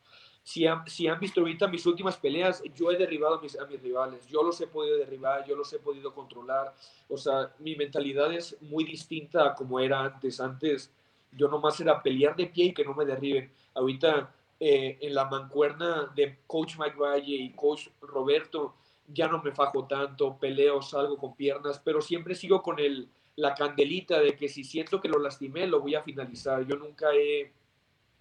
Si 0.43 0.65
han, 0.65 0.87
si 0.87 1.07
han 1.07 1.19
visto 1.19 1.41
ahorita 1.41 1.67
mis 1.67 1.85
últimas 1.85 2.17
peleas, 2.17 2.63
yo 2.75 2.91
he 2.91 2.97
derribado 2.97 3.35
a 3.35 3.41
mis, 3.41 3.57
a 3.59 3.65
mis 3.65 3.81
rivales. 3.81 4.25
Yo 4.27 4.41
los 4.41 4.59
he 4.61 4.67
podido 4.67 4.97
derribar, 4.97 5.45
yo 5.45 5.55
los 5.55 5.71
he 5.73 5.79
podido 5.79 6.13
controlar. 6.13 6.73
O 7.07 7.17
sea, 7.17 7.53
mi 7.59 7.75
mentalidad 7.75 8.33
es 8.33 8.59
muy 8.61 8.83
distinta 8.83 9.45
a 9.45 9.53
como 9.53 9.79
era 9.79 10.01
antes. 10.01 10.39
Antes 10.39 10.91
yo 11.31 11.47
nomás 11.47 11.79
era 11.79 12.01
pelear 12.01 12.35
de 12.35 12.47
pie 12.47 12.65
y 12.65 12.73
que 12.73 12.83
no 12.83 12.95
me 12.95 13.05
derriben. 13.05 13.51
Ahorita 13.79 14.33
eh, 14.59 14.97
en 15.01 15.15
la 15.15 15.25
mancuerna 15.25 16.11
de 16.15 16.39
Coach 16.45 16.75
Mike 16.77 16.97
Valle 16.97 17.35
y 17.35 17.51
Coach 17.51 17.87
Roberto 18.01 18.75
ya 19.07 19.27
no 19.27 19.41
me 19.41 19.51
fajo 19.51 19.85
tanto, 19.85 20.37
peleo, 20.37 20.81
salgo 20.81 21.17
con 21.17 21.35
piernas, 21.35 21.81
pero 21.83 22.01
siempre 22.01 22.35
sigo 22.35 22.61
con 22.61 22.79
el, 22.79 23.09
la 23.37 23.55
candelita 23.55 24.19
de 24.19 24.35
que 24.35 24.49
si 24.49 24.63
siento 24.63 24.99
que 25.01 25.07
lo 25.07 25.17
lastimé, 25.17 25.65
lo 25.65 25.79
voy 25.79 25.95
a 25.95 26.03
finalizar. 26.03 26.65
Yo 26.65 26.75
nunca 26.75 27.07
he, 27.13 27.51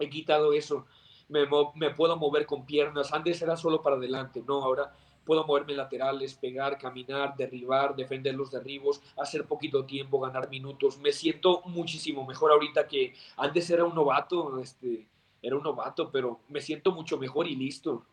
quitado 0.09 0.53
eso. 0.53 0.85
Me, 1.27 1.41
me, 1.75 1.91
puedo 1.91 2.15
mover 2.15 2.45
con 2.45 2.65
piernas. 2.65 3.13
Antes 3.13 3.41
era 3.41 3.57
solo 3.57 3.81
para 3.81 3.97
adelante, 3.97 4.41
no, 4.47 4.63
ahora 4.63 4.95
puedo 5.25 5.45
moverme 5.45 5.75
laterales, 5.75 6.33
pegar, 6.33 6.79
caminar, 6.79 7.35
derribar, 7.35 7.95
defender 7.95 8.33
los 8.33 8.49
derribos, 8.49 9.01
hacer 9.15 9.45
poquito 9.45 9.85
tiempo, 9.85 10.19
ganar 10.19 10.49
minutos. 10.49 10.97
Me 10.97 11.11
siento 11.11 11.61
muchísimo 11.65 12.25
mejor 12.25 12.51
ahorita 12.51 12.87
que 12.87 13.13
antes 13.37 13.69
era 13.69 13.83
un 13.83 13.93
novato, 13.93 14.59
este, 14.59 15.05
era 15.41 15.55
un 15.55 15.63
novato, 15.63 16.11
pero 16.11 16.41
me 16.49 16.61
siento 16.61 16.91
mucho 16.91 17.17
mejor 17.17 17.47
y 17.47 17.55
listo. 17.55 18.05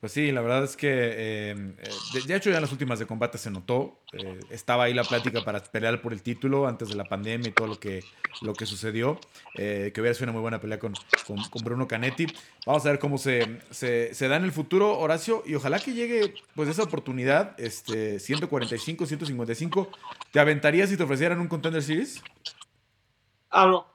Pues 0.00 0.12
sí, 0.12 0.30
la 0.30 0.42
verdad 0.42 0.62
es 0.62 0.76
que, 0.76 0.88
eh, 0.88 1.50
eh, 1.50 2.24
de, 2.24 2.36
hecho 2.36 2.50
ya 2.50 2.56
en 2.56 2.62
las 2.62 2.70
últimas 2.70 3.00
de 3.00 3.06
combate 3.06 3.36
se 3.36 3.50
notó, 3.50 3.98
eh, 4.12 4.38
estaba 4.48 4.84
ahí 4.84 4.94
la 4.94 5.02
plática 5.02 5.44
para 5.44 5.58
pelear 5.58 6.00
por 6.00 6.12
el 6.12 6.22
título 6.22 6.68
antes 6.68 6.90
de 6.90 6.94
la 6.94 7.02
pandemia 7.02 7.48
y 7.48 7.52
todo 7.52 7.66
lo 7.66 7.80
que, 7.80 8.04
lo 8.42 8.52
que 8.52 8.64
sucedió, 8.64 9.18
que 9.56 9.92
hubiera 9.96 10.14
sido 10.14 10.26
una 10.26 10.34
muy 10.34 10.42
buena 10.42 10.60
pelea 10.60 10.78
con, 10.78 10.94
con, 11.26 11.42
con 11.50 11.64
Bruno 11.64 11.88
Canetti. 11.88 12.26
Vamos 12.64 12.86
a 12.86 12.90
ver 12.90 13.00
cómo 13.00 13.18
se, 13.18 13.60
se, 13.70 14.14
se, 14.14 14.28
da 14.28 14.36
en 14.36 14.44
el 14.44 14.52
futuro, 14.52 14.96
Horacio, 14.96 15.42
y 15.44 15.56
ojalá 15.56 15.80
que 15.80 15.92
llegue 15.92 16.32
pues 16.54 16.68
esa 16.68 16.84
oportunidad, 16.84 17.58
este, 17.58 18.20
145, 18.20 19.04
155. 19.04 19.90
¿Te 20.30 20.38
aventarías 20.38 20.90
si 20.90 20.96
te 20.96 21.02
ofrecieran 21.02 21.40
un 21.40 21.48
Contender 21.48 21.82
Series? 21.82 22.22
Ah, 23.50 23.66
no, 23.66 23.86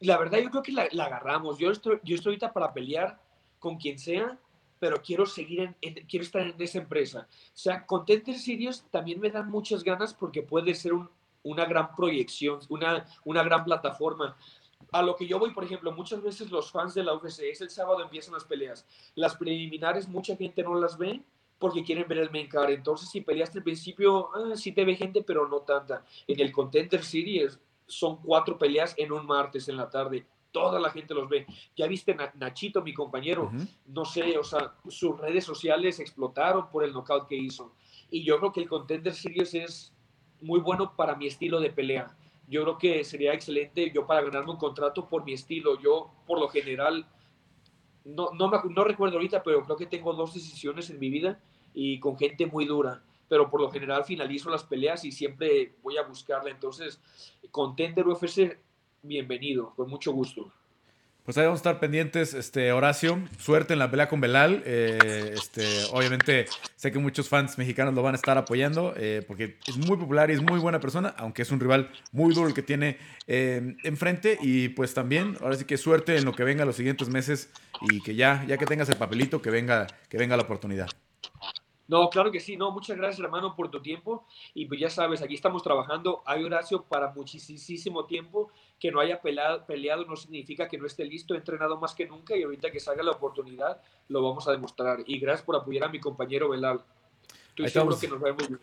la 0.00 0.18
verdad 0.18 0.38
yo 0.38 0.50
creo 0.50 0.62
que 0.62 0.72
la, 0.72 0.88
la 0.92 1.04
agarramos. 1.04 1.58
Yo 1.58 1.70
estoy, 1.70 1.98
yo 2.02 2.16
estoy 2.16 2.32
ahorita 2.32 2.52
para 2.52 2.72
pelear 2.72 3.20
con 3.58 3.76
quien 3.76 3.98
sea 3.98 4.38
pero 4.78 5.00
quiero 5.02 5.26
seguir 5.26 5.60
en, 5.60 5.76
en, 5.80 5.94
quiero 6.06 6.24
estar 6.24 6.42
en 6.42 6.54
esa 6.60 6.78
empresa. 6.78 7.26
O 7.30 7.56
sea, 7.56 7.86
Contender 7.86 8.38
Series 8.38 8.84
también 8.90 9.20
me 9.20 9.30
dan 9.30 9.48
muchas 9.48 9.82
ganas 9.82 10.12
porque 10.12 10.42
puede 10.42 10.74
ser 10.74 10.92
un, 10.92 11.08
una 11.42 11.64
gran 11.64 11.94
proyección, 11.94 12.60
una, 12.68 13.06
una 13.24 13.42
gran 13.42 13.64
plataforma. 13.64 14.36
A 14.92 15.02
lo 15.02 15.16
que 15.16 15.26
yo 15.26 15.38
voy, 15.38 15.52
por 15.52 15.64
ejemplo, 15.64 15.92
muchas 15.92 16.22
veces 16.22 16.50
los 16.50 16.70
fans 16.70 16.94
de 16.94 17.02
la 17.02 17.14
UFC 17.14 17.40
es 17.44 17.60
el 17.60 17.70
sábado 17.70 18.02
empiezan 18.02 18.34
las 18.34 18.44
peleas. 18.44 18.86
Las 19.14 19.36
preliminares 19.36 20.08
mucha 20.08 20.36
gente 20.36 20.62
no 20.62 20.74
las 20.74 20.98
ve 20.98 21.22
porque 21.58 21.82
quieren 21.82 22.06
ver 22.06 22.18
el 22.18 22.30
main 22.30 22.48
card. 22.48 22.70
Entonces, 22.70 23.08
si 23.08 23.20
peleaste 23.20 23.58
al 23.58 23.64
principio, 23.64 24.28
ah, 24.34 24.56
sí 24.56 24.72
te 24.72 24.84
ve 24.84 24.94
gente, 24.94 25.22
pero 25.22 25.48
no 25.48 25.60
tanta. 25.60 26.04
En 26.26 26.40
el 26.40 26.52
Contender 26.52 27.02
Series 27.02 27.58
son 27.86 28.16
cuatro 28.22 28.58
peleas 28.58 28.94
en 28.96 29.12
un 29.12 29.26
martes 29.26 29.68
en 29.68 29.76
la 29.76 29.88
tarde 29.88 30.26
toda 30.56 30.80
la 30.80 30.88
gente 30.88 31.12
los 31.12 31.28
ve. 31.28 31.46
Ya 31.76 31.86
viste 31.86 32.16
Nachito, 32.34 32.80
mi 32.80 32.94
compañero, 32.94 33.44
uh 33.44 33.50
-huh. 33.50 33.68
no 33.88 34.06
sé, 34.06 34.38
o 34.38 34.42
sea, 34.42 34.72
sus 34.88 35.20
redes 35.20 35.44
sociales 35.44 36.00
explotaron 36.00 36.70
por 36.70 36.82
el 36.82 36.92
knockout 36.92 37.28
que 37.28 37.36
hizo. 37.36 37.74
Y 38.10 38.24
yo 38.24 38.38
creo 38.38 38.52
que 38.52 38.60
el 38.62 38.68
Contender 38.68 39.12
Series 39.12 39.52
es 39.52 39.92
muy 40.40 40.60
bueno 40.60 40.96
para 40.96 41.14
mi 41.14 41.26
estilo 41.26 41.60
de 41.60 41.68
pelea. 41.70 42.06
Yo 42.48 42.62
creo 42.62 42.78
que 42.78 43.04
sería 43.04 43.34
excelente 43.34 43.92
yo 43.94 44.06
para 44.06 44.22
ganarme 44.22 44.52
un 44.52 44.56
contrato 44.56 45.06
por 45.06 45.24
mi 45.24 45.34
estilo. 45.34 45.78
Yo, 45.78 46.10
por 46.26 46.40
lo 46.40 46.48
general, 46.48 47.06
no, 48.06 48.30
no, 48.32 48.48
me, 48.48 48.58
no 48.70 48.82
recuerdo 48.82 49.16
ahorita, 49.16 49.42
pero 49.42 49.62
creo 49.62 49.76
que 49.76 49.86
tengo 49.86 50.14
dos 50.14 50.32
decisiones 50.32 50.88
en 50.88 50.98
mi 50.98 51.10
vida 51.10 51.38
y 51.74 52.00
con 52.00 52.16
gente 52.16 52.46
muy 52.46 52.64
dura 52.64 53.02
pero 53.28 53.50
por 53.50 53.60
lo 53.60 53.70
general 53.70 54.04
finalizo 54.04 54.50
las 54.50 54.64
peleas 54.64 55.04
y 55.04 55.12
siempre 55.12 55.74
voy 55.82 55.96
a 55.96 56.02
buscarla. 56.02 56.50
Entonces, 56.50 57.00
Contender 57.50 58.06
UFC 58.06 58.58
bienvenido, 59.02 59.72
con 59.76 59.88
mucho 59.88 60.12
gusto. 60.12 60.52
Pues 61.24 61.36
ahí 61.38 61.44
vamos 61.44 61.58
a 61.58 61.62
estar 61.62 61.80
pendientes, 61.80 62.34
este, 62.34 62.70
Horacio. 62.70 63.18
Suerte 63.36 63.72
en 63.72 63.80
la 63.80 63.90
pelea 63.90 64.08
con 64.08 64.20
Belal. 64.20 64.62
Eh, 64.64 65.32
este, 65.34 65.66
obviamente, 65.90 66.46
sé 66.76 66.92
que 66.92 67.00
muchos 67.00 67.28
fans 67.28 67.58
mexicanos 67.58 67.94
lo 67.94 68.02
van 68.02 68.14
a 68.14 68.16
estar 68.16 68.38
apoyando 68.38 68.94
eh, 68.96 69.24
porque 69.26 69.56
es 69.66 69.76
muy 69.76 69.96
popular 69.96 70.30
y 70.30 70.34
es 70.34 70.40
muy 70.40 70.60
buena 70.60 70.78
persona, 70.78 71.16
aunque 71.18 71.42
es 71.42 71.50
un 71.50 71.58
rival 71.58 71.90
muy 72.12 72.32
duro 72.32 72.46
el 72.46 72.54
que 72.54 72.62
tiene 72.62 72.98
eh, 73.26 73.74
enfrente. 73.82 74.38
Y 74.40 74.68
pues 74.68 74.94
también, 74.94 75.36
ahora 75.40 75.56
sí 75.56 75.64
que 75.64 75.76
suerte 75.78 76.16
en 76.16 76.24
lo 76.24 76.32
que 76.32 76.44
venga 76.44 76.64
los 76.64 76.76
siguientes 76.76 77.08
meses 77.08 77.50
y 77.80 78.00
que 78.02 78.14
ya, 78.14 78.44
ya 78.46 78.56
que 78.56 78.66
tengas 78.66 78.88
el 78.88 78.96
papelito, 78.96 79.42
que 79.42 79.50
venga, 79.50 79.88
que 80.08 80.18
venga 80.18 80.36
la 80.36 80.44
oportunidad. 80.44 80.88
No, 81.88 82.10
claro 82.10 82.32
que 82.32 82.40
sí, 82.40 82.56
no, 82.56 82.72
muchas 82.72 82.96
gracias 82.96 83.20
hermano 83.20 83.54
por 83.54 83.70
tu 83.70 83.80
tiempo 83.80 84.26
y 84.54 84.66
pues 84.66 84.80
ya 84.80 84.90
sabes, 84.90 85.22
aquí 85.22 85.34
estamos 85.34 85.62
trabajando, 85.62 86.22
hay 86.26 86.42
Horacio 86.42 86.82
para 86.82 87.12
muchísimo 87.12 88.06
tiempo, 88.06 88.50
que 88.80 88.90
no 88.90 88.98
haya 88.98 89.20
peleado, 89.20 89.64
peleado 89.66 90.04
no 90.04 90.16
significa 90.16 90.68
que 90.68 90.78
no 90.78 90.86
esté 90.86 91.04
listo, 91.04 91.34
he 91.34 91.38
entrenado 91.38 91.78
más 91.78 91.94
que 91.94 92.06
nunca 92.06 92.36
y 92.36 92.42
ahorita 92.42 92.72
que 92.72 92.80
salga 92.80 93.04
la 93.04 93.12
oportunidad 93.12 93.80
lo 94.08 94.22
vamos 94.22 94.48
a 94.48 94.52
demostrar 94.52 95.04
y 95.06 95.18
gracias 95.20 95.46
por 95.46 95.54
apoyar 95.54 95.84
a 95.84 95.88
mi 95.88 96.00
compañero 96.00 96.48
Belal, 96.48 96.80
estoy 97.50 97.68
seguro 97.68 97.98
que 97.98 98.08
nos 98.08 98.20
bien. 98.20 98.60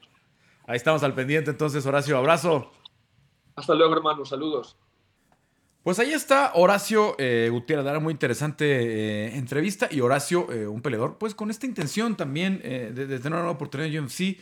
Ahí 0.66 0.76
estamos 0.76 1.04
al 1.04 1.14
pendiente 1.14 1.52
entonces 1.52 1.86
Horacio, 1.86 2.18
abrazo. 2.18 2.72
Hasta 3.56 3.74
luego 3.74 3.94
hermano, 3.94 4.26
saludos. 4.26 4.78
Pues 5.84 5.99
ahí 5.99 6.14
está 6.14 6.53
Horacio 6.55 7.15
eh, 7.19 7.49
Gutiérrez, 7.51 7.85
era 7.85 7.99
muy 7.99 8.14
interesante 8.14 8.65
eh, 8.65 9.35
entrevista 9.35 9.89
y 9.91 9.99
Horacio, 9.99 10.49
eh, 10.49 10.65
un 10.65 10.81
peleador, 10.81 11.18
pues 11.18 11.35
con 11.35 11.51
esta 11.51 11.65
intención 11.65 12.15
también 12.15 12.60
de, 12.60 12.93
de, 12.93 13.19
tener 13.19 13.38
una 13.38 13.51
oportunidad 13.51 13.93
en 13.93 14.05
UFC. 14.05 14.38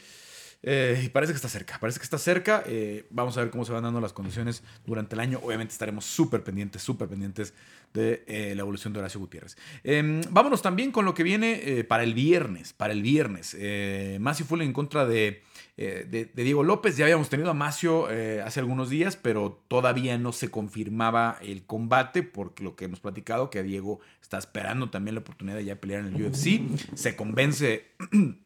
Eh, 0.63 1.01
y 1.05 1.09
parece 1.09 1.33
que 1.33 1.37
está 1.37 1.49
cerca, 1.49 1.79
parece 1.79 1.99
que 1.99 2.03
está 2.03 2.17
cerca. 2.17 2.63
Eh, 2.67 3.05
vamos 3.09 3.37
a 3.37 3.41
ver 3.41 3.49
cómo 3.49 3.65
se 3.65 3.71
van 3.71 3.83
dando 3.83 3.99
las 3.99 4.13
condiciones 4.13 4.63
durante 4.85 5.15
el 5.15 5.19
año. 5.19 5.39
Obviamente 5.43 5.71
estaremos 5.71 6.05
súper 6.05 6.43
pendientes, 6.43 6.81
súper 6.81 7.07
pendientes 7.07 7.53
de 7.93 8.23
eh, 8.27 8.53
la 8.55 8.61
evolución 8.61 8.93
de 8.93 8.99
Horacio 8.99 9.19
Gutiérrez. 9.19 9.57
Em, 9.83 10.21
vámonos 10.29 10.61
también 10.61 10.91
con 10.91 11.05
lo 11.05 11.13
que 11.13 11.23
viene 11.23 11.83
para 11.87 12.03
el 12.03 12.13
viernes. 12.13 12.73
Para 12.73 12.93
el 12.93 13.01
viernes. 13.01 13.57
Macio 14.19 14.45
Full 14.45 14.61
en 14.61 14.73
contra 14.73 15.05
de, 15.05 15.43
de, 15.77 16.31
Diego 16.35 16.63
López. 16.63 16.97
Ya 16.97 17.05
habíamos 17.05 17.29
tenido 17.29 17.49
a 17.49 17.53
Macio 17.53 18.07
hace 18.45 18.59
algunos 18.59 18.89
días, 18.89 19.15
pero 19.15 19.63
todavía 19.67 20.17
no 20.17 20.31
se 20.31 20.49
confirmaba 20.49 21.37
el 21.41 21.65
combate, 21.65 22.23
porque 22.23 22.63
lo 22.63 22.75
que 22.75 22.85
hemos 22.85 22.99
platicado, 22.99 23.49
que 23.49 23.63
Diego 23.63 23.99
está 24.21 24.37
esperando 24.37 24.89
también 24.89 25.15
la 25.15 25.21
oportunidad 25.21 25.57
de 25.57 25.65
ya 25.65 25.81
pelear 25.81 26.05
en 26.05 26.15
el 26.15 26.25
UFC. 26.25 26.61
Se 26.95 27.15
convence. 27.15 27.85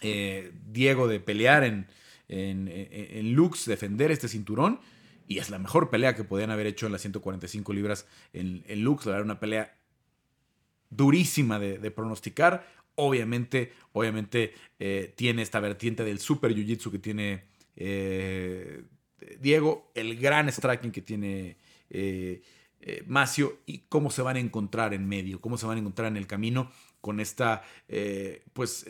Eh, 0.00 0.52
Diego 0.70 1.08
de 1.08 1.18
pelear 1.18 1.64
en, 1.64 1.88
en, 2.28 3.32
Lux, 3.34 3.66
defender 3.66 4.10
este 4.10 4.28
cinturón. 4.28 4.80
Y 5.26 5.38
es 5.38 5.50
la 5.50 5.58
mejor 5.58 5.90
pelea 5.90 6.14
que 6.14 6.24
podían 6.24 6.50
haber 6.50 6.66
hecho 6.66 6.86
en 6.86 6.92
las 6.92 7.02
145 7.02 7.72
libras 7.72 8.06
en, 8.32 8.62
Lux. 8.82 9.04
La 9.06 9.12
verdad, 9.12 9.24
una 9.26 9.40
pelea 9.40 9.76
durísima 10.90 11.58
de, 11.58 11.90
pronosticar. 11.90 12.66
Obviamente, 13.00 13.72
obviamente 13.92 14.54
eh, 14.78 15.12
tiene 15.16 15.42
esta 15.42 15.60
vertiente 15.60 16.04
del 16.04 16.18
super 16.18 16.52
jiu-jitsu 16.52 16.90
que 16.90 16.98
tiene 16.98 17.44
eh, 17.76 18.82
Diego, 19.40 19.92
el 19.94 20.18
gran 20.18 20.48
striking 20.50 20.90
que 20.90 21.02
tiene 21.02 21.56
Macio 23.06 23.58
y 23.66 23.78
cómo 23.88 24.10
se 24.10 24.22
van 24.22 24.36
a 24.36 24.40
encontrar 24.40 24.94
en 24.94 25.06
medio, 25.08 25.40
cómo 25.40 25.58
se 25.58 25.66
van 25.66 25.76
a 25.76 25.80
encontrar 25.80 26.08
en 26.08 26.16
el 26.16 26.26
camino 26.26 26.70
con 27.00 27.20
esta, 27.20 27.62
pues, 28.52 28.86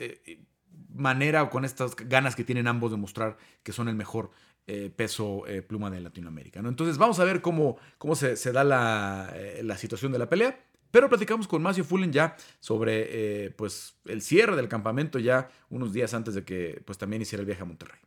manera 0.94 1.42
o 1.42 1.50
con 1.50 1.64
estas 1.64 1.96
ganas 1.96 2.36
que 2.36 2.44
tienen 2.44 2.66
ambos 2.66 2.90
de 2.90 2.96
mostrar 2.96 3.36
que 3.62 3.72
son 3.72 3.88
el 3.88 3.94
mejor 3.94 4.30
eh, 4.70 4.90
peso 4.94 5.46
eh, 5.46 5.62
pluma 5.62 5.88
de 5.88 5.98
Latinoamérica. 5.98 6.60
¿no? 6.60 6.68
Entonces 6.68 6.98
vamos 6.98 7.18
a 7.20 7.24
ver 7.24 7.40
cómo, 7.40 7.78
cómo 7.96 8.14
se, 8.14 8.34
da 8.52 9.30
eh, 9.34 9.62
la, 9.64 9.78
situación 9.78 10.12
de 10.12 10.18
la 10.18 10.28
pelea. 10.28 10.60
Pero 10.90 11.08
platicamos 11.08 11.46
con 11.46 11.62
Macio 11.62 11.84
Fullen 11.84 12.12
ya 12.12 12.36
sobre 12.60 13.54
pues, 13.56 13.96
el 14.06 14.22
cierre 14.22 14.56
del 14.56 14.68
campamento 14.68 15.18
ya 15.18 15.48
unos 15.70 15.92
días 15.92 16.14
antes 16.14 16.34
de 16.34 16.44
que 16.44 16.82
pues, 16.84 16.98
también 16.98 17.22
hiciera 17.22 17.40
el 17.40 17.46
viaje 17.46 17.62
a 17.62 17.66
Monterrey. 17.66 18.00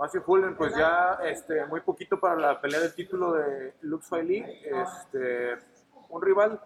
Macio 0.00 0.22
Fullen, 0.22 0.56
pues 0.56 0.74
ya 0.74 1.18
este, 1.24 1.66
muy 1.66 1.82
poquito 1.82 2.18
para 2.18 2.34
la 2.34 2.60
pelea 2.60 2.80
del 2.80 2.94
título 2.94 3.34
de 3.34 3.74
Lux 3.82 4.08
Fight 4.08 4.30
Este, 4.30 5.58
un 6.08 6.22
rival 6.22 6.58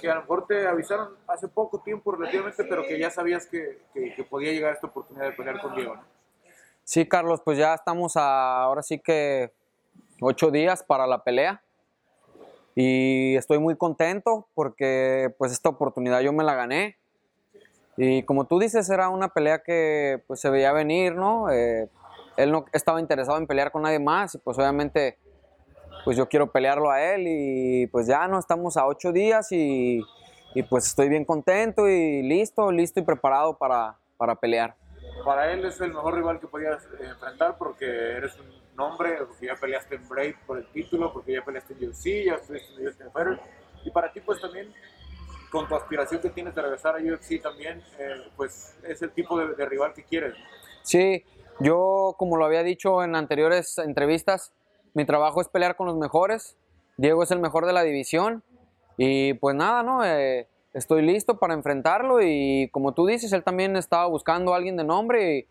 que 0.00 0.10
a 0.10 0.14
lo 0.14 0.20
mejor 0.22 0.46
te 0.46 0.66
avisaron 0.66 1.10
hace 1.26 1.48
poco 1.48 1.82
tiempo 1.82 2.12
relativamente, 2.12 2.64
pero 2.64 2.82
que 2.84 2.98
ya 2.98 3.10
sabías 3.10 3.46
que, 3.46 3.82
que, 3.92 4.24
podía 4.24 4.52
llegar 4.52 4.72
esta 4.72 4.86
oportunidad 4.86 5.26
de 5.26 5.32
pelear 5.32 5.60
con 5.60 5.74
Diego. 5.74 5.96
Sí, 6.82 7.06
Carlos, 7.06 7.42
pues 7.44 7.58
ya 7.58 7.74
estamos 7.74 8.16
a, 8.16 8.62
ahora 8.62 8.82
sí 8.82 8.98
que 8.98 9.52
ocho 10.22 10.50
días 10.50 10.82
para 10.82 11.06
la 11.06 11.22
pelea 11.22 11.62
y 12.74 13.36
estoy 13.36 13.58
muy 13.58 13.76
contento 13.76 14.48
porque 14.54 15.34
pues 15.38 15.52
esta 15.52 15.68
oportunidad 15.68 16.20
yo 16.20 16.32
me 16.32 16.44
la 16.44 16.54
gané 16.54 16.96
y 17.96 18.22
como 18.22 18.46
tú 18.46 18.58
dices 18.58 18.88
era 18.88 19.08
una 19.08 19.28
pelea 19.28 19.62
que 19.62 20.22
pues 20.26 20.40
se 20.40 20.48
veía 20.48 20.72
venir, 20.72 21.14
¿no? 21.14 21.50
Eh, 21.50 21.88
él 22.36 22.50
no 22.50 22.64
estaba 22.72 23.00
interesado 23.00 23.36
en 23.38 23.46
pelear 23.46 23.70
con 23.70 23.82
nadie 23.82 23.98
más 23.98 24.34
y 24.34 24.38
pues 24.38 24.58
obviamente 24.58 25.18
pues 26.04 26.16
yo 26.16 26.28
quiero 26.28 26.50
pelearlo 26.50 26.90
a 26.90 27.02
él 27.02 27.24
y 27.26 27.86
pues 27.88 28.06
ya 28.06 28.26
no 28.28 28.38
estamos 28.38 28.76
a 28.76 28.86
ocho 28.86 29.12
días 29.12 29.48
y, 29.50 30.02
pues 30.68 30.86
estoy 30.86 31.08
bien 31.08 31.24
contento 31.24 31.88
y 31.88 32.22
listo, 32.22 32.70
listo 32.72 33.00
y 33.00 33.04
preparado 33.04 33.56
para, 33.56 33.96
para, 34.16 34.34
pelear. 34.34 34.74
Para 35.24 35.52
él 35.52 35.64
es 35.64 35.80
el 35.80 35.94
mejor 35.94 36.14
rival 36.14 36.40
que 36.40 36.46
podías 36.46 36.86
enfrentar 37.00 37.56
porque 37.56 37.86
eres 37.86 38.38
un 38.38 38.61
nombre, 38.76 39.18
porque 39.26 39.46
ya 39.46 39.54
peleaste 39.54 39.96
en 39.96 40.08
Brave 40.08 40.36
por 40.46 40.58
el 40.58 40.66
título, 40.68 41.12
porque 41.12 41.32
ya 41.32 41.44
peleaste 41.44 41.74
en 41.74 41.88
UFC, 41.88 42.24
ya 42.26 42.38
peleaste 42.38 43.04
en 43.04 43.08
UFC 43.28 43.40
y 43.84 43.90
para 43.90 44.12
ti 44.12 44.20
pues 44.20 44.40
también 44.40 44.72
con 45.50 45.68
tu 45.68 45.74
aspiración 45.74 46.20
que 46.20 46.30
tienes 46.30 46.54
de 46.54 46.62
regresar 46.62 46.96
a 46.96 46.98
UFC 46.98 47.42
también, 47.42 47.82
eh, 47.98 48.30
pues 48.36 48.76
es 48.84 49.02
el 49.02 49.10
tipo 49.10 49.38
de, 49.38 49.54
de 49.54 49.66
rival 49.66 49.92
que 49.92 50.02
quieres. 50.02 50.34
Sí, 50.82 51.24
yo 51.60 52.14
como 52.18 52.36
lo 52.36 52.44
había 52.46 52.62
dicho 52.62 53.02
en 53.02 53.14
anteriores 53.14 53.76
entrevistas, 53.78 54.52
mi 54.94 55.04
trabajo 55.04 55.40
es 55.40 55.48
pelear 55.48 55.76
con 55.76 55.86
los 55.86 55.96
mejores. 55.96 56.56
Diego 56.96 57.22
es 57.22 57.30
el 57.30 57.38
mejor 57.38 57.66
de 57.66 57.72
la 57.72 57.82
división. 57.82 58.42
Y 58.96 59.34
pues 59.34 59.56
nada, 59.56 59.82
¿no? 59.82 60.04
Eh, 60.04 60.46
estoy 60.74 61.02
listo 61.02 61.38
para 61.38 61.54
enfrentarlo 61.54 62.22
y 62.22 62.68
como 62.72 62.92
tú 62.92 63.06
dices, 63.06 63.32
él 63.32 63.42
también 63.42 63.76
estaba 63.76 64.06
buscando 64.06 64.52
a 64.52 64.56
alguien 64.56 64.76
de 64.76 64.84
nombre 64.84 65.38
y, 65.38 65.46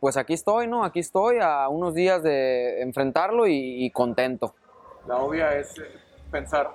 pues 0.00 0.16
aquí 0.16 0.34
estoy, 0.34 0.66
¿no? 0.66 0.84
Aquí 0.84 1.00
estoy 1.00 1.38
a 1.40 1.68
unos 1.68 1.94
días 1.94 2.22
de 2.22 2.82
enfrentarlo 2.82 3.46
y, 3.46 3.90
contento. 3.90 4.54
La 5.06 5.18
obvia 5.18 5.56
es 5.56 5.78
eh, 5.78 5.82
pensar, 6.30 6.70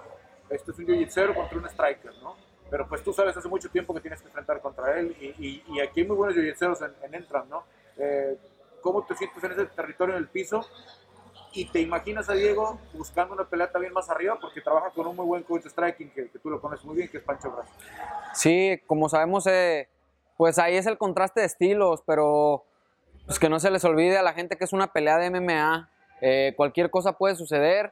esto 0.50 0.72
es 0.72 0.80
un 0.80 0.86
jiu 0.86 1.34
contra 1.34 1.58
un 1.58 1.66
striker, 1.66 2.12
¿no? 2.22 2.36
Pero 2.70 2.88
pues 2.88 3.04
tú 3.04 3.14
sabes 3.14 3.36
hace 3.36 3.48
mucho 3.48 3.70
tiempo 3.70 3.94
que 3.94 4.02
tienes 4.02 4.22
que 4.22 4.28
enfrentar 4.28 4.62
contra 4.62 5.00
él 5.00 5.16
y, 5.20 5.64
y 5.68 5.80
aquí 5.80 6.02
hay 6.02 6.08
muy 6.08 6.18
buenos 6.18 6.36
jiu 6.36 6.44
en, 6.44 7.06
en 7.06 7.16
Entram, 7.16 7.48
¿no? 7.50 7.64
Eh, 7.98 8.38
¿Cómo 8.82 9.06
te 9.06 9.16
sientes 9.16 9.44
en 9.44 9.52
ese 9.52 9.66
territorio 9.66 10.16
en 10.16 10.22
el 10.22 10.28
piso? 10.28 10.66
y 11.54 11.66
te 11.66 11.80
imaginas 11.80 12.30
a 12.30 12.34
Diego 12.34 12.80
buscando 12.94 13.34
una 13.34 13.46
pelea 13.46 13.72
también 13.72 13.92
más 13.92 14.10
arriba 14.10 14.38
porque 14.40 14.62
trabaja 14.62 14.92
con 14.92 15.08
un 15.08 15.16
muy 15.16 15.26
buen 15.26 15.44
coach 15.44 15.64
de 15.64 15.70
striking 15.70 16.12
que, 16.12 16.26
tú 16.26 16.50
lo 16.50 16.62
conoces 16.62 16.86
muy 16.86 16.96
bien, 16.96 17.10
que 17.10 17.18
es 17.18 17.24
Pancho 17.24 17.50
Brazo. 17.50 17.72
Sí, 18.34 18.80
como 18.86 19.10
sabemos, 19.10 19.48
eh, 19.48 19.90
pues 20.38 20.60
ahí 20.60 20.76
es 20.76 20.86
el 20.86 20.98
contraste 21.00 21.40
de 21.40 21.48
estilos, 21.48 22.04
pero 22.06 22.66
pues 23.28 23.38
que 23.38 23.50
no 23.50 23.60
se 23.60 23.70
les 23.70 23.86
olvide 23.86 24.18
a 24.18 24.24
la 24.24 24.34
gente 24.34 24.58
que 24.58 24.64
es 24.64 24.74
una 24.74 24.88
pelea 24.88 25.20
de 25.20 25.30
MMA. 25.30 25.90
Eh, 26.22 26.54
cualquier 26.58 26.90
cosa 26.90 27.12
puede 27.12 27.36
suceder. 27.36 27.92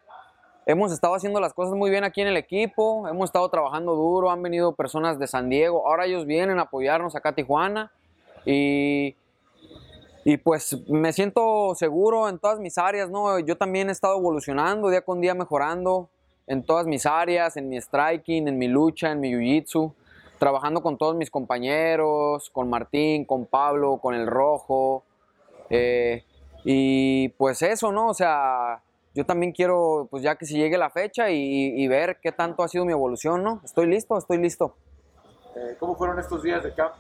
Hemos 0.66 0.92
estado 0.92 1.14
haciendo 1.14 1.40
las 1.40 1.54
cosas 1.54 1.76
muy 1.76 1.92
bien 1.92 2.04
aquí 2.04 2.22
en 2.22 2.28
el 2.28 2.38
equipo, 2.38 3.08
hemos 3.08 3.26
estado 3.26 3.48
trabajando 3.50 3.94
duro, 3.94 4.32
han 4.32 4.42
venido 4.42 4.74
personas 4.74 5.20
de 5.20 5.28
San 5.28 5.48
Diego, 5.48 5.88
ahora 5.88 6.08
ellos 6.08 6.26
vienen 6.26 6.58
a 6.58 6.64
apoyarnos 6.64 7.16
acá 7.16 7.30
a 7.30 7.36
Tijuana 7.36 7.92
y 8.48 9.16
y 10.28 10.38
pues 10.38 10.76
me 10.90 11.14
siento 11.14 11.76
seguro 11.76 12.28
en 12.28 12.40
todas 12.40 12.60
mis 12.60 12.80
áreas, 12.80 13.12
¿no? 13.12 13.38
Yo 13.38 13.58
también 13.58 13.90
he 13.90 13.92
estado 13.92 14.18
evolucionando 14.18 14.90
día 14.90 15.04
con 15.04 15.22
día, 15.22 15.36
mejorando 15.36 16.10
en 16.48 16.64
todas 16.64 16.88
mis 16.88 17.06
áreas, 17.06 17.58
en 17.58 17.70
mi 17.70 17.80
striking, 17.80 18.48
en 18.48 18.58
mi 18.58 18.68
lucha, 18.68 19.12
en 19.12 19.20
mi 19.20 19.32
jiu-jitsu, 19.32 19.94
trabajando 20.40 20.82
con 20.82 20.98
todos 20.98 21.16
mis 21.16 21.30
compañeros, 21.30 22.50
con 22.50 22.72
Martín, 22.72 23.26
con 23.26 23.46
Pablo, 23.46 24.00
con 24.02 24.16
el 24.16 24.26
Rojo. 24.26 25.04
Eh, 25.70 26.24
y 26.64 27.30
pues 27.30 27.62
eso, 27.62 27.92
¿no? 27.92 28.10
O 28.10 28.14
sea, 28.14 28.82
yo 29.14 29.26
también 29.26 29.52
quiero, 29.52 30.08
pues 30.10 30.24
ya 30.24 30.36
que 30.36 30.46
si 30.46 30.58
llegue 30.58 30.78
la 30.78 30.90
fecha 30.90 31.30
y, 31.30 31.88
ver 31.88 32.20
qué 32.22 32.32
tanto 32.32 32.64
ha 32.64 32.68
sido 32.68 32.86
mi 32.86 32.92
evolución, 32.92 33.44
¿no? 33.44 33.62
Estoy 33.64 33.88
listo, 33.88 34.18
estoy 34.18 34.38
listo. 34.38 34.76
Eh, 35.56 35.76
¿Cómo 35.80 35.96
fueron 35.96 36.20
estos 36.20 36.44
días 36.44 36.64
de 36.64 36.74
camp? 36.74 36.96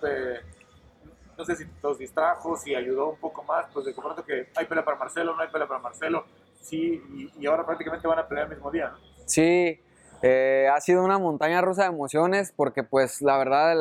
no 1.37 1.43
sé 1.43 1.55
si 1.55 1.65
los 1.83 1.97
distrajo, 1.97 2.55
si 2.55 2.73
ayudó 2.75 3.09
un 3.09 3.17
poco 3.17 3.43
más, 3.43 3.65
pues 3.73 3.85
de 3.85 3.93
comparto 3.93 4.23
que 4.23 4.47
hay 4.55 4.65
pelea 4.65 4.85
para 4.85 4.97
Marcelo, 4.97 5.35
no 5.35 5.41
hay 5.41 5.49
pelea 5.49 5.67
para 5.67 5.81
Marcelo, 5.81 6.25
sí, 6.61 7.31
y, 7.37 7.45
ahora 7.45 7.65
prácticamente 7.65 8.07
van 8.07 8.19
a 8.19 8.27
pelear 8.27 8.47
el 8.47 8.55
mismo 8.55 8.71
día, 8.71 8.89
¿no? 8.89 8.97
Sí, 9.25 9.79
eh, 10.21 10.69
ha 10.73 10.79
sido 10.79 11.03
una 11.03 11.19
montaña 11.19 11.61
rusa 11.61 11.83
de 11.83 11.89
emociones 11.89 12.53
porque 12.55 12.83
pues 12.83 13.21
la 13.21 13.37
verdad 13.37 13.73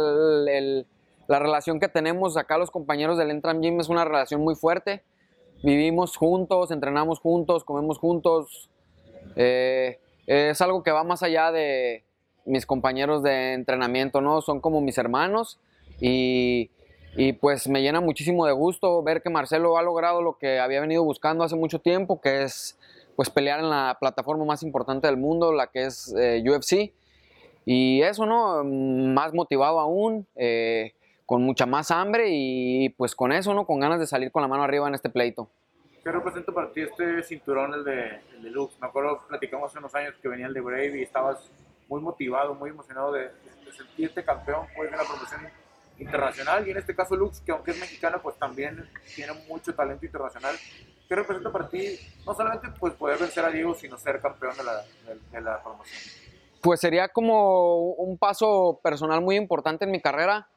la 1.28 1.38
relación 1.38 1.80
que 1.80 1.88
tenemos 1.88 2.36
acá 2.36 2.58
los 2.58 2.70
compañeros 2.70 3.18
del 3.18 3.30
Entram 3.30 3.60
Gym 3.60 3.80
es 3.80 3.88
una 3.88 4.04
relación 4.04 4.40
muy 4.40 4.54
fuerte. 4.54 5.02
Vivimos 5.62 6.16
juntos, 6.16 6.70
entrenamos 6.70 7.20
juntos, 7.20 7.64
comemos 7.64 7.98
juntos. 7.98 8.70
Eh, 9.36 9.98
es 10.26 10.60
algo 10.60 10.82
que 10.82 10.90
va 10.90 11.04
más 11.04 11.22
allá 11.22 11.52
de 11.52 12.04
mis 12.44 12.66
compañeros 12.66 13.22
de 13.22 13.54
entrenamiento, 13.54 14.20
¿no? 14.20 14.42
Son 14.42 14.60
como 14.60 14.80
mis 14.80 14.98
hermanos 14.98 15.58
y 16.00 16.70
y 17.16 17.32
pues 17.34 17.68
me 17.68 17.80
llena 17.80 18.00
muchísimo 18.00 18.44
de 18.46 18.52
gusto 18.52 19.02
ver 19.02 19.22
que 19.22 19.30
Marcelo 19.30 19.78
ha 19.78 19.82
logrado 19.82 20.20
lo 20.20 20.36
que 20.36 20.58
había 20.58 20.80
venido 20.80 21.04
buscando 21.04 21.44
hace 21.44 21.54
mucho 21.54 21.78
tiempo, 21.78 22.20
que 22.20 22.42
es 22.42 22.76
pues 23.14 23.30
pelear 23.30 23.60
en 23.60 23.70
la 23.70 23.96
plataforma 24.00 24.44
más 24.44 24.64
importante 24.64 25.06
del 25.06 25.16
mundo, 25.16 25.52
la 25.52 25.68
que 25.68 25.84
es 25.84 26.12
eh, 26.18 26.42
UFC. 26.44 26.92
Y 27.64 28.02
eso, 28.02 28.26
¿no? 28.26 28.64
Más 28.64 29.32
motivado 29.32 29.78
aún, 29.78 30.26
eh, 30.34 30.94
con 31.34 31.42
mucha 31.42 31.66
más 31.66 31.90
hambre 31.90 32.28
y 32.30 32.90
pues 32.90 33.16
con 33.16 33.32
eso, 33.32 33.52
¿no? 33.54 33.66
Con 33.66 33.80
ganas 33.80 33.98
de 33.98 34.06
salir 34.06 34.30
con 34.30 34.40
la 34.40 34.46
mano 34.46 34.62
arriba 34.62 34.86
en 34.86 34.94
este 34.94 35.10
pleito. 35.10 35.50
¿Qué 36.04 36.12
representa 36.12 36.52
para 36.52 36.70
ti 36.70 36.82
este 36.82 37.24
cinturón, 37.24 37.74
el 37.74 37.82
de, 37.82 38.20
el 38.36 38.42
de 38.44 38.50
Lux? 38.50 38.78
Me 38.80 38.86
acuerdo, 38.86 39.20
platicamos 39.26 39.68
hace 39.68 39.80
unos 39.80 39.92
años 39.96 40.14
que 40.22 40.28
venía 40.28 40.46
el 40.46 40.54
de 40.54 40.60
Brave 40.60 40.96
y 40.96 41.02
estabas 41.02 41.50
muy 41.88 42.00
motivado, 42.00 42.54
muy 42.54 42.70
emocionado 42.70 43.10
de, 43.10 43.22
de 43.22 43.72
sentirte 43.76 44.22
campeón 44.22 44.68
pues, 44.76 44.92
de 44.92 44.96
la 44.96 45.02
promoción 45.02 45.40
internacional 45.98 46.68
y 46.68 46.70
en 46.70 46.76
este 46.76 46.94
caso 46.94 47.16
Lux, 47.16 47.40
que 47.40 47.50
aunque 47.50 47.72
es 47.72 47.80
mexicana, 47.80 48.18
pues 48.22 48.36
también 48.36 48.88
tiene 49.16 49.32
mucho 49.48 49.74
talento 49.74 50.06
internacional. 50.06 50.54
¿Qué 51.08 51.16
representa 51.16 51.50
para 51.50 51.68
ti 51.68 51.98
no 52.24 52.32
solamente 52.32 52.68
pues, 52.78 52.94
poder 52.94 53.18
vencer 53.18 53.44
a 53.44 53.50
Diego, 53.50 53.74
sino 53.74 53.98
ser 53.98 54.20
campeón 54.20 54.56
de 54.56 54.62
la, 54.62 54.84
de, 55.32 55.40
la 55.40 55.60
promoción? 55.60 56.00
Pues 56.62 56.78
sería 56.78 57.08
como 57.08 57.90
un 57.94 58.18
paso 58.18 58.78
personal 58.84 59.20
muy 59.20 59.34
importante 59.34 59.84
en 59.84 59.90
mi 59.90 60.00
carrera. 60.00 60.48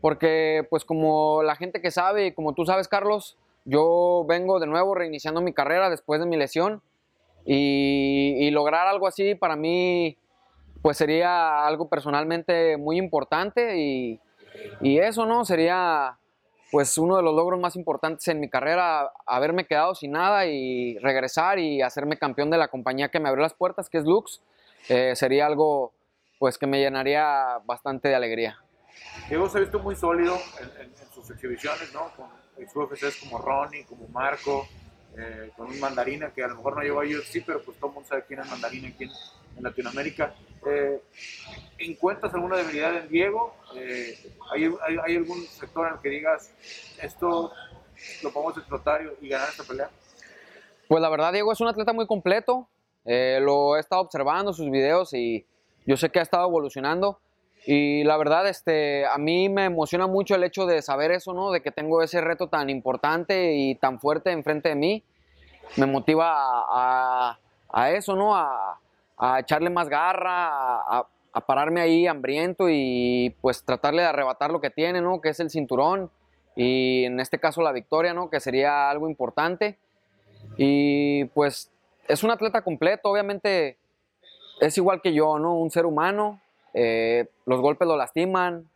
Porque 0.00 0.66
pues 0.70 0.84
como 0.84 1.42
la 1.42 1.56
gente 1.56 1.80
que 1.80 1.90
sabe 1.90 2.26
y 2.26 2.32
como 2.32 2.54
tú 2.54 2.64
sabes, 2.64 2.88
Carlos, 2.88 3.36
yo 3.64 4.24
vengo 4.28 4.60
de 4.60 4.66
nuevo 4.66 4.94
reiniciando 4.94 5.40
mi 5.40 5.52
carrera 5.52 5.90
después 5.90 6.20
de 6.20 6.26
mi 6.26 6.36
lesión 6.36 6.82
y, 7.44 8.50
lograr 8.50 8.86
algo 8.86 9.06
así 9.06 9.34
para 9.34 9.54
mí 9.54 10.16
pues 10.82 10.96
sería 10.96 11.66
algo 11.66 11.88
personalmente 11.88 12.76
muy 12.76 12.96
importante 12.96 13.76
y, 13.78 14.20
y 14.80 14.98
eso, 14.98 15.26
¿no? 15.26 15.44
Sería 15.44 16.16
pues 16.70 16.98
uno 16.98 17.16
de 17.16 17.22
los 17.22 17.34
logros 17.34 17.60
más 17.60 17.76
importantes 17.76 18.26
en 18.28 18.40
mi 18.40 18.48
carrera, 18.48 19.10
haberme 19.26 19.66
quedado 19.66 19.94
sin 19.94 20.12
nada 20.12 20.46
y 20.46 20.98
regresar 20.98 21.58
y 21.58 21.82
hacerme 21.82 22.18
campeón 22.18 22.50
de 22.50 22.58
la 22.58 22.68
compañía 22.68 23.08
que 23.08 23.20
me 23.20 23.28
abrió 23.28 23.42
las 23.42 23.54
puertas, 23.54 23.88
que 23.88 23.98
es 23.98 24.04
Lux, 24.04 24.42
eh, 24.88 25.14
sería 25.16 25.46
algo 25.46 25.92
pues 26.38 26.58
que 26.58 26.66
me 26.66 26.78
llenaría 26.78 27.58
bastante 27.64 28.08
de 28.08 28.14
alegría. 28.14 28.58
Diego 29.28 29.48
se 29.48 29.58
ha 29.58 29.60
visto 29.60 29.80
muy 29.80 29.96
sólido 29.96 30.38
en, 30.60 31.12
sus 31.12 31.28
exhibiciones, 31.30 31.92
¿no? 31.92 32.12
Con 32.14 32.26
UFCs 32.56 33.16
como 33.20 33.38
Ronnie, 33.38 33.84
como 33.84 34.06
Marco, 34.08 34.68
eh, 35.16 35.50
con 35.56 35.66
un 35.68 35.80
Mandarina 35.80 36.30
que 36.32 36.44
a 36.44 36.48
lo 36.48 36.56
mejor 36.56 36.76
no 36.76 36.82
llegó 36.82 37.00
a 37.00 37.04
UFC, 37.04 37.42
pero 37.44 37.60
pues 37.62 37.76
todo 37.78 37.88
el 37.88 37.94
mundo 37.94 38.08
sabe 38.08 38.24
quién 38.28 38.40
es 38.40 38.48
Mandarina 38.48 38.88
aquí 38.88 39.04
en, 39.04 39.10
Latinoamérica. 39.58 40.34
Eh, 40.66 41.00
¿Encuentras 41.78 42.32
alguna 42.34 42.58
debilidad 42.58 42.94
en 42.94 43.08
Diego? 43.08 43.56
Eh, 43.74 44.14
¿hay, 44.52 44.70
hay, 45.06 45.16
algún 45.16 45.42
sector 45.44 45.88
en 45.88 45.94
el 45.94 46.00
que 46.00 46.10
digas 46.10 46.52
esto 47.00 47.52
lo 48.22 48.30
podemos 48.30 48.58
explotar 48.58 49.00
y 49.18 49.28
ganar 49.28 49.48
esta 49.48 49.64
pelea? 49.64 49.88
Pues 50.86 51.00
la 51.00 51.08
verdad, 51.08 51.32
Diego 51.32 51.52
es 51.52 51.60
un 51.60 51.68
atleta 51.68 51.94
muy 51.94 52.06
completo. 52.06 52.68
lo 53.06 53.76
he 53.76 53.80
estado 53.80 54.02
observando, 54.02 54.52
sus 54.52 54.70
videos, 54.70 55.14
y 55.14 55.46
yo 55.86 55.96
sé 55.96 56.10
que 56.10 56.18
ha 56.18 56.22
estado 56.22 56.46
evolucionando. 56.46 57.18
Y 57.68 58.04
la 58.04 58.16
verdad, 58.16 58.46
este, 58.46 59.04
a 59.06 59.18
mí 59.18 59.48
me 59.48 59.64
emociona 59.64 60.06
mucho 60.06 60.36
el 60.36 60.44
hecho 60.44 60.66
de 60.66 60.82
saber 60.82 61.10
eso, 61.10 61.34
¿no? 61.34 61.50
De 61.50 61.62
que 61.62 61.72
tengo 61.72 62.00
ese 62.00 62.20
reto 62.20 62.46
tan 62.46 62.70
importante 62.70 63.54
y 63.54 63.74
tan 63.74 63.98
fuerte 63.98 64.30
enfrente 64.30 64.68
de 64.68 64.76
mí. 64.76 65.02
Me 65.76 65.86
motiva 65.86 66.32
a, 66.32 67.38
a, 67.68 67.90
eso, 67.90 68.14
¿no? 68.14 68.36
A, 68.36 68.78
a, 69.18 69.40
echarle 69.40 69.68
más 69.68 69.88
garra, 69.88 70.46
a, 70.80 71.08
a, 71.32 71.40
pararme 71.40 71.80
ahí 71.80 72.06
hambriento 72.06 72.68
y 72.70 73.34
pues 73.40 73.64
tratarle 73.64 74.02
de 74.02 74.08
arrebatar 74.08 74.52
lo 74.52 74.60
que 74.60 74.70
tiene, 74.70 75.00
¿no? 75.00 75.20
Que 75.20 75.30
es 75.30 75.40
el 75.40 75.50
cinturón 75.50 76.08
y 76.54 77.04
en 77.04 77.18
este 77.18 77.40
caso 77.40 77.62
la 77.62 77.72
victoria, 77.72 78.14
¿no? 78.14 78.30
Que 78.30 78.38
sería 78.38 78.88
algo 78.88 79.08
importante. 79.08 79.76
Y 80.56 81.24
pues 81.26 81.72
es 82.06 82.22
un 82.22 82.30
atleta 82.30 82.62
completo, 82.62 83.10
obviamente 83.10 83.76
es 84.60 84.78
igual 84.78 85.02
que 85.02 85.12
yo, 85.12 85.40
¿no? 85.40 85.58
Un 85.58 85.70
ser 85.70 85.84
humano, 85.84 86.40
eh, 86.78 87.26
los 87.46 87.60
golpes 87.60 87.88
lo 87.88 87.96
lastiman, 87.96 88.68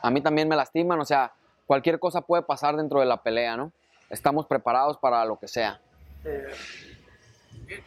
a 0.00 0.10
mí 0.12 0.20
también 0.20 0.48
me 0.48 0.54
lastiman, 0.54 1.00
o 1.00 1.04
sea, 1.04 1.32
cualquier 1.66 1.98
cosa 1.98 2.20
puede 2.20 2.44
pasar 2.44 2.76
dentro 2.76 3.00
de 3.00 3.06
la 3.06 3.20
pelea, 3.20 3.56
¿no? 3.56 3.72
Estamos 4.10 4.46
preparados 4.46 4.96
para 4.98 5.24
lo 5.24 5.40
que 5.40 5.48
sea. 5.48 5.80
Eh, 6.24 6.46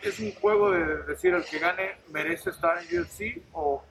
¿Es 0.02 0.20
un 0.20 0.34
juego 0.36 0.72
de 0.72 1.04
decir 1.04 1.34
el 1.34 1.46
que 1.46 1.58
gane 1.58 1.96
merece 2.10 2.50
estar 2.50 2.80
en 2.80 3.00
UFC 3.00 3.42
o 3.54 3.82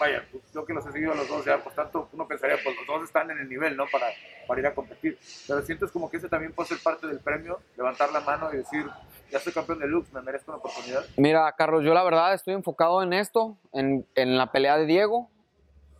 vaya, 0.00 0.24
pues, 0.32 0.42
yo 0.54 0.64
que 0.64 0.72
los 0.72 0.86
he 0.86 0.92
seguido 0.92 1.12
a 1.12 1.14
los 1.14 1.28
dos 1.28 1.44
ya, 1.44 1.62
por 1.62 1.74
tanto 1.74 2.08
uno 2.12 2.26
pensaría, 2.26 2.56
pues 2.64 2.74
los 2.74 2.86
dos 2.86 3.04
están 3.04 3.30
en 3.30 3.38
el 3.38 3.48
nivel, 3.48 3.76
¿no? 3.76 3.84
Para, 3.92 4.06
para 4.48 4.60
ir 4.60 4.66
a 4.66 4.74
competir. 4.74 5.18
Pero 5.46 5.62
sientes 5.62 5.90
como 5.90 6.10
que 6.10 6.16
ese 6.16 6.30
también 6.30 6.54
puede 6.54 6.70
ser 6.70 6.78
parte 6.82 7.06
del 7.06 7.20
premio, 7.20 7.60
levantar 7.76 8.10
la 8.10 8.20
mano 8.20 8.48
y 8.54 8.56
decir, 8.56 8.86
ya 9.30 9.38
soy 9.38 9.52
campeón 9.52 9.78
de 9.78 9.86
Lux, 9.86 10.12
me 10.12 10.22
merezco 10.22 10.50
una 10.50 10.58
oportunidad. 10.58 11.04
Mira, 11.16 11.52
Carlos, 11.52 11.84
yo 11.84 11.94
la 11.94 12.04
verdad 12.04 12.34
estoy 12.34 12.54
enfocado 12.54 13.02
en 13.02 13.12
esto, 13.12 13.56
en, 13.72 14.06
en 14.14 14.38
la 14.38 14.52
pelea 14.52 14.76
de 14.78 14.86
Diego. 14.86 15.28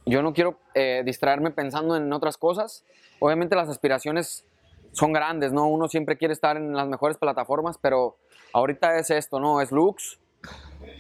Yo 0.04 0.22
no 0.22 0.32
quiero 0.32 0.58
eh, 0.74 1.02
distraerme 1.04 1.50
pensando 1.50 1.96
en 1.96 2.12
otras 2.12 2.36
cosas. 2.36 2.84
Obviamente 3.18 3.56
las 3.56 3.68
aspiraciones 3.68 4.44
son 4.92 5.12
grandes, 5.12 5.52
¿no? 5.52 5.68
Uno 5.68 5.88
siempre 5.88 6.16
quiere 6.16 6.32
estar 6.32 6.56
en 6.56 6.74
las 6.74 6.86
mejores 6.86 7.18
plataformas, 7.18 7.76
pero 7.78 8.16
ahorita 8.52 8.96
es 8.98 9.10
esto, 9.10 9.40
¿no? 9.40 9.60
Es 9.60 9.72
Lux, 9.72 10.18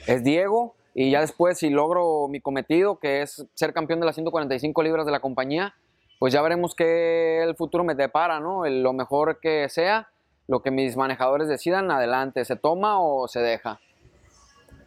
es 0.06 0.24
Diego, 0.24 0.74
y 0.94 1.10
ya 1.10 1.20
después 1.20 1.58
si 1.58 1.70
logro 1.70 2.26
mi 2.28 2.40
cometido, 2.40 2.98
que 2.98 3.22
es 3.22 3.46
ser 3.54 3.72
campeón 3.72 4.00
de 4.00 4.06
las 4.06 4.16
145 4.16 4.82
libras 4.82 5.06
de 5.06 5.12
la 5.12 5.20
compañía, 5.20 5.74
pues 6.18 6.32
ya 6.32 6.42
veremos 6.42 6.74
qué 6.74 7.42
el 7.42 7.54
futuro 7.54 7.84
me 7.84 7.94
depara, 7.94 8.40
¿no? 8.40 8.64
lo 8.66 8.92
mejor 8.92 9.38
que 9.40 9.68
sea 9.68 10.08
lo 10.48 10.62
que 10.62 10.70
mis 10.70 10.96
manejadores 10.96 11.48
decidan, 11.48 11.90
adelante, 11.90 12.44
se 12.44 12.56
toma 12.56 13.00
o 13.00 13.28
se 13.28 13.40
deja. 13.40 13.80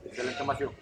Excelente, 0.06 0.44
Macio. 0.44 0.74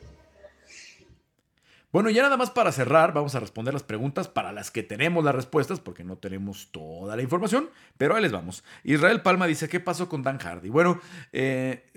Bueno, 1.91 2.09
ya 2.09 2.21
nada 2.21 2.37
más 2.37 2.51
para 2.51 2.71
cerrar, 2.71 3.13
vamos 3.13 3.33
a 3.33 3.39
responder 3.39 3.73
las 3.73 3.83
preguntas 3.83 4.27
para 4.27 4.51
las 4.51 4.71
que 4.71 4.83
tenemos 4.83 5.23
las 5.23 5.33
respuestas, 5.33 5.79
porque 5.79 6.03
no 6.03 6.17
tenemos 6.17 6.69
toda 6.71 7.15
la 7.15 7.21
información, 7.21 7.69
pero 7.97 8.15
ahí 8.15 8.21
les 8.21 8.31
vamos. 8.31 8.63
Israel 8.83 9.21
Palma 9.21 9.47
dice, 9.47 9.69
¿qué 9.69 9.79
pasó 9.79 10.07
con 10.09 10.21
Dan 10.21 10.37
Hardy? 10.37 10.69
Bueno, 10.69 10.99
eh, 11.31 11.89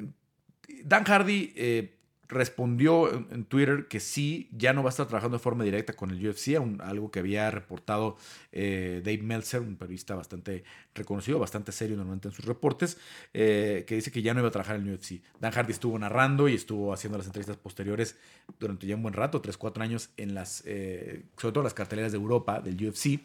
Dan 0.85 1.05
Hardy... 1.05 1.53
Eh, 1.57 1.97
respondió 2.31 3.13
en, 3.13 3.45
Twitter 3.45 3.89
que 3.89 3.99
sí, 3.99 4.49
ya 4.53 4.73
no 4.73 4.83
va 4.83 4.89
a 4.89 4.91
estar 4.91 5.07
trabajando 5.07 5.37
de 5.37 5.43
forma 5.43 5.65
directa 5.65 5.95
con 5.95 6.11
el 6.11 6.27
UFC, 6.27 6.57
algo 6.81 7.11
que 7.11 7.19
había 7.19 7.51
reportado 7.51 8.17
eh, 8.53 9.03
Dave 9.05 9.23
Meltzer, 9.23 9.61
un 9.61 9.77
periodista 9.77 10.15
bastante 10.15 10.63
reconocido, 10.95 11.39
bastante 11.39 11.73
serio 11.73 11.97
normalmente 11.97 12.29
en 12.29 12.35
sus 12.35 12.45
reportes, 12.45 12.99
eh, 13.35 13.85
que 13.87 13.97
dice 13.97 14.13
que 14.13 14.23
ya 14.23 14.33
no 14.33 14.41
iba 14.41 14.49
a 14.49 14.53
trabajar 14.53 14.77
en 14.77 14.87
el 14.87 14.95
UFC. 14.95 15.23
Dan 15.41 15.53
Hardy 15.53 15.73
estuvo 15.73 15.99
narrando 15.99 16.49
y 16.49 16.55
estuvo 16.55 16.93
haciendo 16.93 17.19
las 17.19 17.27
entrevistas 17.27 17.57
posteriores 17.57 18.17
durante 18.59 18.87
ya 18.87 18.95
un 18.95 19.03
buen 19.03 19.15
rato, 19.15 19.41
3, 19.41 19.57
4 19.57 19.83
años, 19.83 20.11
en 20.17 20.35
las, 20.35 20.63
eh, 20.67 21.25
sobre 21.37 21.53
todo 21.53 21.65
las 21.65 21.75
carteleras 21.75 22.13
de 22.13 22.19
Europa 22.19 22.61
del 22.61 22.77
UFC, 22.77 23.21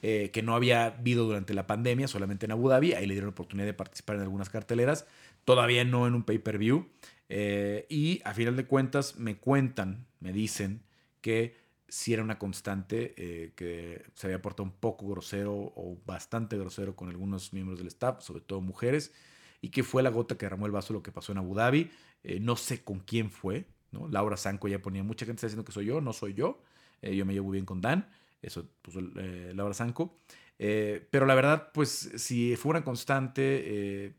que 0.00 0.42
no 0.44 0.54
había 0.54 0.86
habido 0.86 1.24
durante 1.24 1.54
la 1.54 1.66
pandemia, 1.66 2.08
solamente 2.08 2.44
en 2.44 2.52
Abu 2.52 2.68
Dhabi, 2.68 2.92
ahí 2.92 3.06
le 3.06 3.14
dieron 3.14 3.28
la 3.28 3.32
oportunidad 3.32 3.66
de 3.66 3.74
participar 3.74 4.16
en 4.16 4.22
algunas 4.22 4.50
carteleras, 4.50 5.06
todavía 5.44 5.84
no 5.84 6.06
en 6.06 6.14
un 6.14 6.24
pay-per-view. 6.24 6.86
Eh, 7.32 7.86
y 7.88 8.20
a 8.24 8.34
final 8.34 8.56
de 8.56 8.66
cuentas 8.66 9.16
me 9.16 9.36
cuentan, 9.36 10.08
me 10.18 10.32
dicen 10.32 10.82
que 11.20 11.56
si 11.86 12.12
era 12.12 12.24
una 12.24 12.40
constante, 12.40 13.14
eh, 13.16 13.52
que 13.54 14.02
se 14.14 14.26
había 14.26 14.42
portado 14.42 14.64
un 14.64 14.72
poco 14.72 15.06
grosero 15.06 15.54
o 15.54 15.96
bastante 16.04 16.58
grosero 16.58 16.96
con 16.96 17.08
algunos 17.08 17.52
miembros 17.52 17.78
del 17.78 17.86
staff, 17.86 18.20
sobre 18.20 18.40
todo 18.40 18.60
mujeres, 18.60 19.12
y 19.60 19.68
que 19.68 19.84
fue 19.84 20.02
la 20.02 20.10
gota 20.10 20.36
que 20.36 20.46
derramó 20.46 20.66
el 20.66 20.72
vaso 20.72 20.92
lo 20.92 21.04
que 21.04 21.12
pasó 21.12 21.30
en 21.30 21.38
Abu 21.38 21.54
Dhabi. 21.54 21.88
Eh, 22.24 22.40
no 22.40 22.56
sé 22.56 22.82
con 22.82 22.98
quién 22.98 23.30
fue, 23.30 23.68
¿no? 23.92 24.08
Laura 24.08 24.36
Sanko 24.36 24.66
ya 24.66 24.80
ponía, 24.80 25.04
mucha 25.04 25.24
gente 25.24 25.46
diciendo 25.46 25.64
que 25.64 25.72
soy 25.72 25.86
yo, 25.86 26.00
no 26.00 26.12
soy 26.12 26.34
yo, 26.34 26.60
yo 27.00 27.24
me 27.24 27.32
llevo 27.32 27.50
bien 27.50 27.64
con 27.64 27.80
Dan, 27.80 28.08
eso 28.42 28.68
puso 28.82 29.00
Laura 29.00 29.72
Sanko. 29.72 30.18
pero 30.58 31.26
la 31.26 31.34
verdad, 31.34 31.70
pues 31.72 32.10
si 32.16 32.56
fue 32.56 32.70
una 32.70 32.84
constante, 32.84 34.14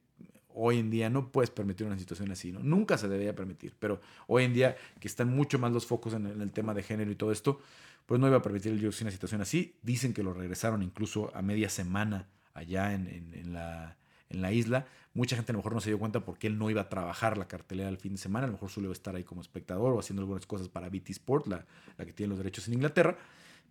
hoy 0.56 0.80
en 0.80 0.90
día 0.90 1.10
no 1.10 1.32
puedes 1.32 1.50
permitir 1.50 1.88
una 1.88 1.98
situación 1.98 2.32
así, 2.32 2.52
¿no? 2.52 2.60
Nunca 2.60 2.98
se 2.98 3.08
debería 3.08 3.36
permitir, 3.36 3.74
pero 3.80 4.02
hoy 4.28 4.44
en 4.44 4.54
día 4.54 4.76
que 5.00 5.08
están 5.08 5.30
mucho 5.30 5.60
más 5.60 5.72
los 5.72 5.86
focos 5.86 6.14
en 6.14 6.26
el, 6.26 6.52
tema 6.52 6.74
de 6.74 6.84
género 6.84 7.12
y 7.12 7.16
todo 7.16 7.32
esto, 7.32 7.60
pues 8.06 8.20
no 8.20 8.28
iba 8.28 8.38
a 8.38 8.42
permitir 8.42 8.74
el 8.74 8.86
una 8.86 9.12
situación 9.12 9.42
así. 9.42 9.76
Dicen 9.82 10.14
que 10.14 10.24
lo 10.24 10.34
regresaron 10.34 10.82
incluso 10.84 11.32
a 11.36 11.42
media 11.42 11.70
semana 11.70 12.28
allá 12.54 12.94
en, 12.94 13.54
la, 13.54 14.52
isla. 14.52 14.88
Mucha 15.14 15.36
gente 15.36 15.52
a 15.52 15.54
lo 15.54 15.60
mejor 15.60 15.74
no 15.74 15.82
se 15.82 15.90
dio 15.90 16.00
cuenta 16.00 16.22
porque 16.22 16.48
él 16.48 16.58
no 16.58 16.70
iba 16.70 16.82
a 16.82 16.90
trabajar 16.90 17.38
la 17.38 17.48
cartelera 17.48 17.90
el 17.90 17.98
fin 17.98 18.14
de 18.14 18.18
semana, 18.18 18.46
a 18.46 18.48
lo 18.48 18.54
mejor 18.54 18.70
solo 18.70 18.92
estar 18.92 19.16
ahí 19.16 19.24
como 19.24 19.42
espectador 19.42 19.94
o 19.94 20.00
haciendo 20.00 20.22
algunas 20.22 20.46
cosas 20.46 20.70
para 20.70 20.90
BT 20.90 21.10
Sport, 21.12 21.48
la, 21.48 21.66
la 21.98 22.06
que 22.06 22.14
tiene 22.14 22.30
los 22.30 22.38
derechos 22.38 22.68
en 22.68 22.76
Inglaterra, 22.76 23.18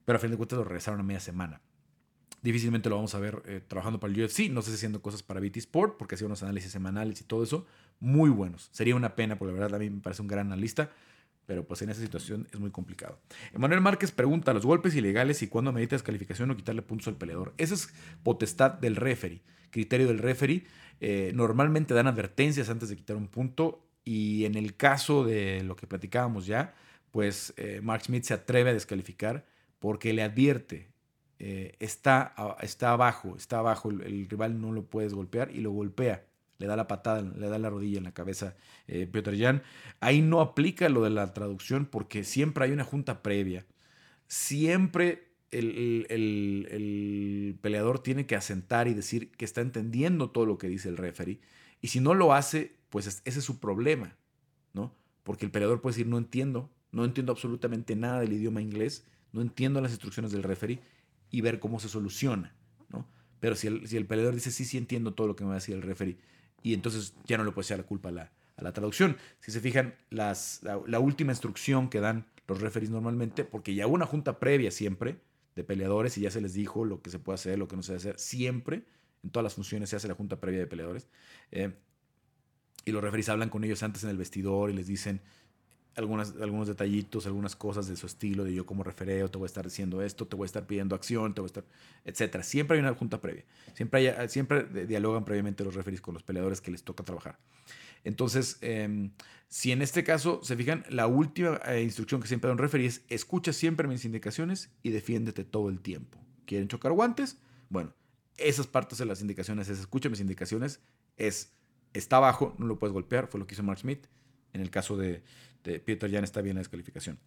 pero 0.04 0.16
a 0.16 0.20
fin 0.20 0.30
de 0.30 0.36
cuentas 0.36 0.58
lo 0.58 0.64
regresaron 0.64 1.00
a 1.00 1.02
media 1.02 1.20
semana. 1.20 1.60
Difícilmente 2.42 2.88
lo 2.88 2.96
vamos 2.96 3.14
a 3.14 3.18
ver 3.18 3.42
eh, 3.46 3.60
trabajando 3.66 4.00
para 4.00 4.12
el 4.12 4.22
UFC. 4.22 4.50
No 4.50 4.62
sé 4.62 4.70
si 4.70 4.76
haciendo 4.76 5.02
cosas 5.02 5.22
para 5.22 5.40
BT 5.40 5.58
Sport, 5.58 5.98
porque 5.98 6.14
hacía 6.14 6.26
unos 6.26 6.42
análisis 6.42 6.72
semanales 6.72 7.20
y 7.20 7.24
todo 7.24 7.42
eso. 7.42 7.66
Muy 7.98 8.30
buenos. 8.30 8.70
Sería 8.72 8.96
una 8.96 9.14
pena, 9.14 9.38
porque 9.38 9.52
la 9.52 9.60
verdad 9.60 9.76
a 9.76 9.78
mí 9.78 9.90
me 9.90 10.00
parece 10.00 10.22
un 10.22 10.28
gran 10.28 10.46
analista. 10.46 10.90
Pero 11.46 11.66
pues 11.66 11.82
en 11.82 11.90
esa 11.90 12.00
situación 12.00 12.46
es 12.52 12.60
muy 12.60 12.70
complicado. 12.70 13.18
Emanuel 13.52 13.80
Márquez 13.80 14.12
pregunta: 14.12 14.54
¿los 14.54 14.64
golpes 14.64 14.94
ilegales 14.94 15.42
y 15.42 15.48
cuándo 15.48 15.72
medita 15.72 15.96
descalificación 15.96 16.50
o 16.50 16.56
quitarle 16.56 16.80
puntos 16.80 17.08
al 17.08 17.16
peleador? 17.16 17.54
Esa 17.58 17.74
es 17.74 17.92
potestad 18.22 18.72
del 18.74 18.96
referee, 18.96 19.42
criterio 19.70 20.06
del 20.06 20.18
referee. 20.18 20.64
Eh, 21.00 21.32
normalmente 21.34 21.92
dan 21.92 22.06
advertencias 22.06 22.70
antes 22.70 22.88
de 22.88 22.96
quitar 22.96 23.16
un 23.16 23.28
punto. 23.28 23.84
Y 24.04 24.44
en 24.44 24.54
el 24.54 24.76
caso 24.76 25.24
de 25.24 25.62
lo 25.62 25.76
que 25.76 25.86
platicábamos 25.86 26.46
ya, 26.46 26.74
pues 27.10 27.52
eh, 27.56 27.80
Mark 27.82 28.04
Smith 28.04 28.24
se 28.24 28.34
atreve 28.34 28.70
a 28.70 28.72
descalificar 28.72 29.44
porque 29.78 30.12
le 30.12 30.22
advierte 30.22 30.89
eh, 31.42 31.74
está, 31.80 32.34
está 32.60 32.92
abajo, 32.92 33.34
está 33.34 33.60
abajo, 33.60 33.88
el, 33.88 34.28
rival 34.28 34.60
no 34.60 34.72
lo 34.72 34.84
puedes 34.84 35.14
golpear 35.14 35.50
y 35.50 35.60
lo 35.60 35.70
golpea. 35.70 36.26
Le 36.58 36.66
da 36.66 36.76
la 36.76 36.86
patada, 36.86 37.22
le 37.22 37.48
da 37.48 37.58
la 37.58 37.70
rodilla 37.70 37.96
en 37.96 38.04
la 38.04 38.12
cabeza 38.12 38.54
eh, 38.86 39.08
Piotr 39.10 39.38
Jan. 39.38 39.62
Ahí 40.00 40.20
no 40.20 40.42
aplica 40.42 40.90
lo 40.90 41.02
de 41.02 41.08
la 41.08 41.32
traducción 41.32 41.86
porque 41.86 42.24
siempre 42.24 42.64
hay 42.64 42.72
una 42.72 42.84
junta 42.84 43.22
previa. 43.22 43.64
Siempre 44.26 45.30
el, 45.50 46.06
el, 46.10 47.58
peleador 47.62 48.02
tiene 48.02 48.26
que 48.26 48.36
asentar 48.36 48.86
y 48.86 48.92
decir 48.92 49.30
que 49.30 49.46
está 49.46 49.62
entendiendo 49.62 50.30
todo 50.30 50.44
lo 50.44 50.58
que 50.58 50.68
dice 50.68 50.90
el 50.90 50.98
referee. 50.98 51.40
Y 51.80 51.88
si 51.88 52.00
no 52.00 52.12
lo 52.12 52.34
hace, 52.34 52.76
pues 52.90 53.06
ese 53.06 53.38
es 53.38 53.44
su 53.44 53.58
problema, 53.60 54.14
¿no? 54.74 54.94
Porque 55.22 55.46
el 55.46 55.50
peleador 55.50 55.80
puede 55.80 55.94
decir, 55.94 56.06
no 56.06 56.18
entiendo, 56.18 56.68
no 56.92 57.06
entiendo 57.06 57.32
absolutamente 57.32 57.96
nada 57.96 58.20
del 58.20 58.34
idioma 58.34 58.60
inglés, 58.60 59.06
no 59.32 59.40
entiendo 59.40 59.80
las 59.80 59.92
instrucciones 59.92 60.32
del 60.32 60.42
referee 60.42 60.80
y 61.30 61.40
ver 61.40 61.60
cómo 61.60 61.80
se 61.80 61.88
soluciona, 61.88 62.54
¿no? 62.88 63.08
Pero 63.40 63.54
si 63.54 63.66
el, 63.66 63.86
si 63.88 63.96
el 63.96 64.06
peleador 64.06 64.34
dice, 64.34 64.50
sí, 64.50 64.64
sí 64.64 64.78
entiendo 64.78 65.14
todo 65.14 65.26
lo 65.26 65.36
que 65.36 65.44
me 65.44 65.48
va 65.48 65.54
a 65.54 65.58
decir 65.58 65.74
el 65.74 65.82
referee, 65.82 66.18
y 66.62 66.74
entonces 66.74 67.14
ya 67.24 67.38
no 67.38 67.44
le 67.44 67.52
puede 67.52 67.66
echar 67.66 67.78
la 67.78 67.86
culpa 67.86 68.10
a 68.10 68.12
la, 68.12 68.32
la 68.62 68.72
traducción. 68.72 69.16
Si 69.40 69.52
se 69.52 69.60
fijan, 69.60 69.94
las, 70.10 70.60
la, 70.62 70.98
última 70.98 71.32
instrucción 71.32 71.88
que 71.88 72.00
dan 72.00 72.26
los 72.46 72.60
referees 72.60 72.90
normalmente, 72.90 73.44
porque 73.44 73.74
ya 73.74 73.86
hubo 73.86 73.94
una 73.94 74.06
junta 74.06 74.38
previa 74.38 74.70
siempre 74.70 75.20
de 75.56 75.64
peleadores 75.64 76.16
y 76.18 76.22
ya 76.22 76.30
se 76.30 76.40
les 76.40 76.54
dijo 76.54 76.84
lo 76.84 77.02
que 77.02 77.10
se 77.10 77.18
puede 77.18 77.34
hacer, 77.34 77.58
lo 77.58 77.68
que 77.68 77.76
no 77.76 77.82
se 77.82 77.92
debe 77.92 78.00
hacer, 78.00 78.18
siempre, 78.18 78.84
en 79.22 79.30
todas 79.30 79.44
las 79.44 79.54
funciones 79.54 79.90
se 79.90 79.96
hace 79.96 80.08
la 80.08 80.14
junta 80.14 80.40
previa 80.40 80.60
de 80.60 80.66
peleadores. 80.66 81.08
Eh, 81.50 81.74
y 82.84 82.92
los 82.92 83.02
referees 83.02 83.28
hablan 83.28 83.50
con 83.50 83.62
ellos 83.64 83.82
antes 83.82 84.04
en 84.04 84.10
el 84.10 84.16
vestidor 84.16 84.70
y 84.70 84.74
les 84.74 84.86
dicen, 84.86 85.20
algunas, 85.96 86.34
algunos 86.40 86.68
detallitos, 86.68 87.26
algunas 87.26 87.56
cosas 87.56 87.88
de 87.88 87.96
su 87.96 88.06
estilo, 88.06 88.44
de 88.44 88.54
yo 88.54 88.66
como 88.66 88.82
refereo, 88.82 89.30
te 89.30 89.38
voy 89.38 89.46
a 89.46 89.46
estar 89.46 89.64
diciendo 89.64 90.02
esto, 90.02 90.26
te 90.26 90.36
voy 90.36 90.44
a 90.44 90.46
estar 90.46 90.66
pidiendo 90.66 90.94
acción, 90.94 91.34
te 91.34 91.40
voy 91.40 91.46
a 91.46 91.50
estar, 91.50 91.64
etcétera. 92.04 92.44
Siempre 92.44 92.76
hay 92.76 92.82
una 92.82 92.94
junta 92.94 93.20
previa. 93.20 93.44
Siempre, 93.74 94.08
hay, 94.08 94.28
siempre 94.28 94.64
dialogan 94.86 95.24
previamente 95.24 95.64
los 95.64 95.74
referees 95.74 96.00
con 96.00 96.14
los 96.14 96.22
peleadores 96.22 96.60
que 96.60 96.70
les 96.70 96.82
toca 96.82 97.04
trabajar. 97.04 97.38
Entonces, 98.04 98.58
em, 98.60 99.10
si 99.48 99.72
en 99.72 99.82
este 99.82 100.04
caso 100.04 100.40
se 100.42 100.56
fijan, 100.56 100.84
la 100.88 101.06
última 101.06 101.60
eh, 101.66 101.82
instrucción 101.82 102.20
que 102.20 102.28
siempre 102.28 102.48
da 102.48 102.52
un 102.52 102.58
referee 102.58 102.86
es 102.86 103.02
escucha 103.08 103.52
siempre 103.52 103.88
mis 103.88 104.04
indicaciones 104.04 104.70
y 104.82 104.90
defiéndete 104.90 105.44
todo 105.44 105.68
el 105.68 105.80
tiempo. 105.80 106.18
¿Quieren 106.46 106.68
chocar 106.68 106.92
guantes? 106.92 107.38
Bueno, 107.68 107.92
esas 108.36 108.66
partes 108.66 108.98
de 108.98 109.04
las 109.04 109.20
indicaciones 109.20 109.68
es 109.68 109.80
escucha 109.80 110.08
mis 110.08 110.20
indicaciones, 110.20 110.80
es 111.16 111.52
está 111.92 112.16
abajo, 112.16 112.54
no 112.58 112.66
lo 112.66 112.78
puedes 112.78 112.92
golpear, 112.92 113.28
fue 113.28 113.40
lo 113.40 113.46
que 113.46 113.54
hizo 113.54 113.62
Mark 113.62 113.80
Smith. 113.80 114.06
En 114.52 114.60
el 114.60 114.70
caso 114.70 114.96
de, 114.96 115.22
Peter 115.62 116.10
Jan 116.10 116.24
está 116.24 116.40
bien 116.40 116.56
la 116.56 116.60
descalificación. 116.60 117.18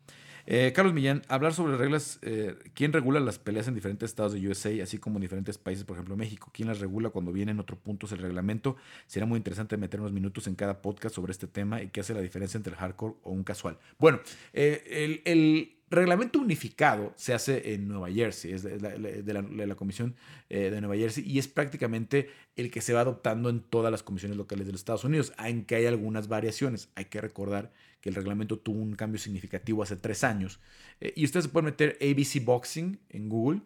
Eh, 0.46 0.74
Carlos 0.76 0.94
Millán, 0.94 1.22
hablar 1.30 1.54
sobre 1.54 1.78
reglas, 1.78 2.20
eh, 2.22 2.56
¿quién 2.74 2.92
regula 2.92 3.20
las 3.22 3.40
peleas 3.40 3.68
en 3.70 3.76
diferentes 3.76 4.10
estados 4.10 4.34
de 4.34 4.46
USA, 4.46 4.72
así 4.84 4.98
como 4.98 5.18
en 5.18 5.22
diferentes 5.22 5.58
países, 5.58 5.86
por 5.86 5.96
ejemplo 5.96 6.18
México? 6.18 6.52
¿Quién 6.54 6.68
las 6.68 6.80
regula 6.80 7.12
cuando 7.12 7.32
viene 7.32 7.52
en 7.52 7.60
otro 7.60 7.78
punto 7.78 8.08
el 8.12 8.18
reglamento? 8.18 8.76
Será 9.08 9.26
muy 9.26 9.38
interesante 9.38 9.78
meter 9.78 10.02
unos 10.02 10.12
minutos 10.12 10.48
en 10.48 10.56
cada 10.56 10.82
podcast 10.82 11.16
sobre 11.16 11.32
este 11.32 11.48
tema 11.48 11.82
y 11.82 11.90
qué 11.90 12.02
hace 12.02 12.14
la 12.14 12.22
diferencia 12.22 12.58
entre 12.58 12.74
el 12.74 12.80
hardcore 12.80 13.16
o 13.24 13.32
un 13.32 13.44
casual. 13.44 13.78
Bueno, 13.98 14.20
eh, 14.52 15.22
el 15.24 15.78
reglamento 15.90 16.40
unificado 16.40 17.14
se 17.16 17.34
hace 17.34 17.74
en 17.74 17.88
Nueva 17.88 18.12
Jersey, 18.12 18.52
es 18.52 18.64
de 18.64 19.66
la, 19.68 19.76
Comisión 19.76 20.16
de 20.50 20.82
Nueva 20.82 20.96
Jersey, 20.98 21.24
y 21.26 21.40
es 21.40 21.48
prácticamente 21.48 22.30
el 22.56 22.70
que 22.70 22.82
se 22.82 22.94
va 22.94 23.02
adoptando 23.02 23.50
en 23.50 23.62
todas 23.62 23.92
las 23.92 24.04
comisiones 24.04 24.36
locales 24.36 24.66
de 24.66 24.74
los 24.74 24.82
Estados 24.82 25.04
Unidos, 25.04 25.34
aunque 25.38 25.76
hay 25.76 25.86
algunas 25.86 26.28
variaciones. 26.28 26.90
Hay 26.96 27.06
que 27.06 27.22
recordar 27.22 27.72
que 28.04 28.10
el 28.10 28.16
reglamento 28.16 28.60
tuvo 28.60 28.82
un 28.82 28.96
cambio 28.96 29.18
significativo 29.18 29.82
hace 29.82 29.96
tres 29.96 30.26
años. 30.26 30.60
Eh, 31.00 31.14
y 31.16 31.24
ustedes 31.24 31.48
pueden 31.48 31.68
meter 31.68 31.98
ABC 32.02 32.44
Boxing 32.44 33.00
en 33.08 33.30
Google 33.30 33.62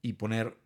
y 0.00 0.14
poner 0.14 0.56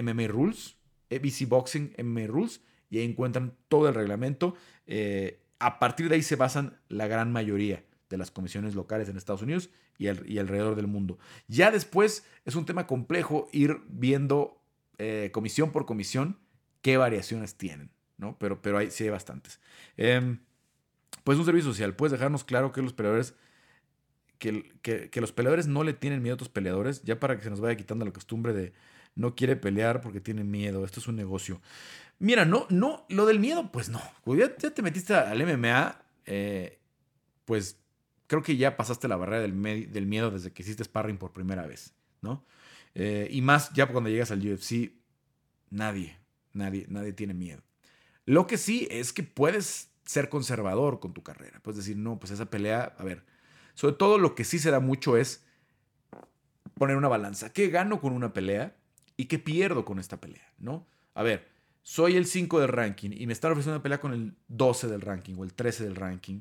MMA 0.00 0.28
Rules, 0.28 0.76
ABC 1.10 1.48
Boxing 1.48 1.94
MMA 1.98 2.28
Rules, 2.28 2.60
y 2.88 2.98
ahí 2.98 3.04
encuentran 3.04 3.56
todo 3.66 3.88
el 3.88 3.94
reglamento. 3.96 4.54
Eh, 4.86 5.40
a 5.58 5.80
partir 5.80 6.08
de 6.08 6.14
ahí 6.14 6.22
se 6.22 6.36
basan 6.36 6.78
la 6.88 7.08
gran 7.08 7.32
mayoría 7.32 7.84
de 8.08 8.18
las 8.18 8.30
comisiones 8.30 8.76
locales 8.76 9.08
en 9.08 9.16
Estados 9.16 9.42
Unidos 9.42 9.68
y, 9.98 10.06
alrededor 10.06 10.76
del 10.76 10.86
mundo. 10.86 11.18
Ya 11.48 11.72
después 11.72 12.24
es 12.44 12.54
un 12.54 12.66
tema 12.66 12.86
complejo 12.86 13.48
ir 13.50 13.80
viendo 13.88 14.62
eh, 14.98 15.30
comisión 15.32 15.72
por 15.72 15.86
comisión 15.86 16.38
qué 16.82 16.98
variaciones 16.98 17.56
tienen, 17.56 17.90
¿no? 18.16 18.38
Pero, 18.38 18.62
pero 18.62 18.78
hay, 18.78 18.92
sí 18.92 19.02
hay 19.02 19.10
bastantes. 19.10 19.58
Em, 19.96 20.38
pues 21.24 21.38
un 21.38 21.44
servicio 21.44 21.70
social, 21.70 21.94
puedes 21.94 22.12
dejarnos 22.12 22.44
claro 22.44 22.72
que 22.72 22.82
los 22.82 22.92
peleadores, 22.92 23.34
que, 24.38 24.72
que, 24.82 25.20
los 25.20 25.32
peleadores 25.32 25.66
no 25.66 25.82
le 25.82 25.92
tienen 25.92 26.22
miedo 26.22 26.34
a 26.34 26.36
otros 26.36 26.50
peleadores, 26.50 27.02
ya 27.02 27.18
para 27.18 27.36
que 27.36 27.42
se 27.42 27.50
nos 27.50 27.60
vaya 27.60 27.76
quitando 27.76 28.04
la 28.04 28.12
costumbre 28.12 28.52
de 28.52 28.72
no 29.14 29.34
quiere 29.34 29.56
pelear 29.56 30.00
porque 30.00 30.20
tiene 30.20 30.44
miedo, 30.44 30.84
esto 30.84 31.00
es 31.00 31.08
un 31.08 31.16
negocio. 31.16 31.60
Mira, 32.18 32.44
no, 32.44 32.66
no, 32.70 33.06
lo 33.08 33.26
del 33.26 33.40
miedo, 33.40 33.72
pues 33.72 33.88
no. 33.88 34.00
Ya, 34.26 34.56
ya 34.56 34.70
te 34.70 34.82
metiste 34.82 35.14
al 35.14 35.44
MMA, 35.44 36.00
eh, 36.26 36.78
pues 37.44 37.78
creo 38.26 38.42
que 38.42 38.56
ya 38.56 38.76
pasaste 38.76 39.08
la 39.08 39.16
barrera 39.16 39.40
del, 39.40 39.90
del 39.90 40.06
miedo 40.06 40.30
desde 40.30 40.52
que 40.52 40.62
hiciste 40.62 40.84
sparring 40.84 41.18
por 41.18 41.32
primera 41.32 41.66
vez, 41.66 41.94
¿no? 42.20 42.44
Eh, 42.94 43.28
y 43.30 43.42
más 43.42 43.72
ya 43.72 43.86
cuando 43.86 44.08
llegas 44.08 44.30
al 44.30 44.40
UFC, 44.40 44.92
nadie, 45.70 46.18
nadie, 46.52 46.86
nadie 46.88 47.12
tiene 47.12 47.34
miedo. 47.34 47.62
Lo 48.24 48.46
que 48.46 48.58
sí 48.58 48.88
es 48.90 49.12
que 49.12 49.22
puedes 49.22 49.90
ser 50.06 50.28
conservador 50.28 51.00
con 51.00 51.12
tu 51.12 51.22
carrera. 51.22 51.60
Puedes 51.62 51.78
decir, 51.78 51.96
no, 51.96 52.18
pues 52.18 52.32
esa 52.32 52.46
pelea, 52.46 52.94
a 52.96 53.04
ver, 53.04 53.24
sobre 53.74 53.96
todo 53.96 54.18
lo 54.18 54.34
que 54.34 54.44
sí 54.44 54.58
se 54.58 54.70
da 54.70 54.80
mucho 54.80 55.16
es 55.16 55.44
poner 56.74 56.96
una 56.96 57.08
balanza. 57.08 57.52
¿Qué 57.52 57.68
gano 57.68 58.00
con 58.00 58.12
una 58.12 58.32
pelea 58.32 58.74
y 59.16 59.26
qué 59.26 59.38
pierdo 59.38 59.84
con 59.84 59.98
esta 59.98 60.20
pelea? 60.20 60.52
¿No? 60.58 60.86
A 61.14 61.22
ver, 61.22 61.48
soy 61.82 62.16
el 62.16 62.26
5 62.26 62.60
del 62.60 62.68
ranking 62.68 63.10
y 63.12 63.26
me 63.26 63.32
están 63.32 63.52
ofreciendo 63.52 63.76
una 63.76 63.82
pelea 63.82 64.00
con 64.00 64.12
el 64.12 64.34
12 64.48 64.88
del 64.88 65.00
ranking 65.00 65.34
o 65.36 65.44
el 65.44 65.52
13 65.52 65.84
del 65.84 65.96
ranking, 65.96 66.40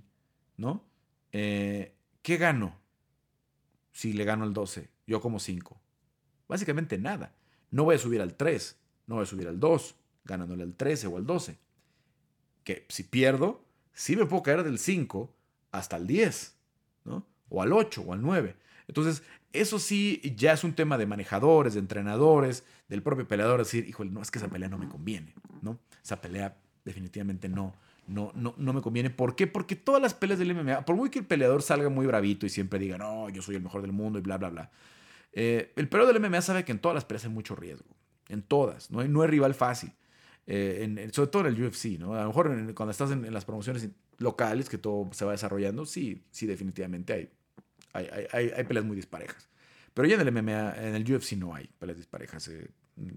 ¿no? 0.58 0.84
Eh, 1.32 1.96
¿qué 2.22 2.38
gano 2.38 2.80
si 3.92 4.14
le 4.14 4.24
gano 4.24 4.46
el 4.46 4.54
12? 4.54 4.90
Yo 5.08 5.22
como 5.22 5.40
5. 5.40 5.80
Básicamente 6.48 6.98
nada. 6.98 7.36
No 7.72 7.84
voy 7.84 7.96
a 7.96 8.00
subir 8.00 8.22
al 8.22 8.36
3, 8.36 8.80
no 9.08 9.16
voy 9.16 9.24
a 9.24 9.28
subir 9.28 9.48
al 9.48 9.60
2, 9.60 9.96
ganándole 10.24 10.64
al 10.64 10.76
13 10.76 11.08
o 11.08 11.18
al 11.18 11.26
12. 11.26 11.58
Que 12.66 12.86
si 12.90 13.04
pierdo, 13.04 13.64
sí 13.94 14.18
me 14.18 14.26
puedo 14.26 14.44
caer 14.44 14.64
del 14.64 14.78
5 14.78 15.34
hasta 15.72 15.96
el 15.96 16.08
10, 16.08 16.56
¿no? 17.06 17.26
O 17.48 17.62
al 17.62 17.72
8 17.72 18.02
o 18.06 18.12
al 18.12 18.22
9. 18.22 18.58
Entonces, 18.90 19.24
eso 19.54 19.80
sí 19.80 20.22
ya 20.36 20.52
es 20.52 20.66
un 20.66 20.74
tema 20.74 20.98
de 20.98 21.06
manejadores, 21.06 21.76
de 21.76 21.80
entrenadores, 21.80 22.66
del 22.90 23.02
propio 23.02 23.26
peleador, 23.28 23.60
decir, 23.60 23.88
híjole, 23.88 24.12
no, 24.12 24.22
es 24.22 24.30
que 24.30 24.40
esa 24.40 24.50
pelea 24.50 24.68
no 24.68 24.78
me 24.78 24.90
conviene, 24.90 25.34
¿no? 25.62 25.80
Esa 26.04 26.20
pelea 26.20 26.58
definitivamente 26.84 27.48
no, 27.48 27.74
no, 28.08 28.32
no, 28.36 28.54
no 28.58 28.74
me 28.74 28.82
conviene. 28.82 29.10
¿Por 29.10 29.36
qué? 29.36 29.48
Porque 29.48 29.76
todas 29.76 30.02
las 30.02 30.14
peleas 30.14 30.40
del 30.40 30.54
MMA, 30.54 30.86
por 30.86 30.96
muy 30.96 31.10
que 31.10 31.20
el 31.20 31.26
peleador 31.26 31.62
salga 31.62 31.90
muy 31.90 32.06
bravito 32.06 32.46
y 32.46 32.50
siempre 32.50 32.80
diga, 32.80 32.98
no, 32.98 33.30
yo 33.30 33.42
soy 33.42 33.56
el 33.56 33.64
mejor 33.64 33.82
del 33.82 33.92
mundo 33.92 34.20
y 34.20 34.22
bla, 34.22 34.38
bla, 34.38 34.50
bla, 34.50 34.72
eh, 35.34 35.74
el 35.76 35.90
peleador 35.90 36.14
del 36.14 36.30
MMA 36.30 36.42
sabe 36.42 36.64
que 36.64 36.72
en 36.72 36.80
todas 36.80 36.96
las 36.96 37.06
peleas 37.06 37.26
hay 37.26 37.32
mucho 37.32 37.56
riesgo. 37.56 37.88
En 38.30 38.42
todas. 38.42 38.90
No 38.90 39.02
hay, 39.02 39.10
no 39.10 39.22
hay 39.22 39.28
rival 39.28 39.54
fácil. 39.54 39.92
Eh, 40.48 41.10
sobre 41.12 41.32
todo 41.32 41.48
en 41.48 41.56
el 41.56 41.64
UFC, 41.64 41.98
¿no? 42.00 42.14
A 42.14 42.22
lo 42.22 42.28
mejor 42.28 42.74
cuando 42.76 42.92
estás 42.92 43.12
en, 43.12 43.34
las 43.34 43.46
promociones 43.46 43.90
locales, 44.18 44.70
que 44.70 44.78
todo 44.78 45.10
se 45.12 45.26
va 45.26 45.32
desarrollando, 45.32 45.86
sí, 45.86 46.24
sí, 46.32 46.46
definitivamente 46.46 47.14
hay, 47.14 47.30
hay, 47.94 48.28
hay, 48.32 48.52
hay, 48.56 48.64
peleas 48.64 48.86
muy 48.86 48.96
disparejas. 48.96 49.50
Pero 49.94 50.08
ya 50.08 50.16
en 50.16 50.22
el 50.22 50.32
MMA, 50.32 50.76
en 50.78 50.96
el 50.96 51.14
UFC 51.14 51.34
no 51.34 51.56
hay 51.56 51.70
peleas 51.80 51.98
disparejas. 51.98 52.48
Eh, 52.50 52.70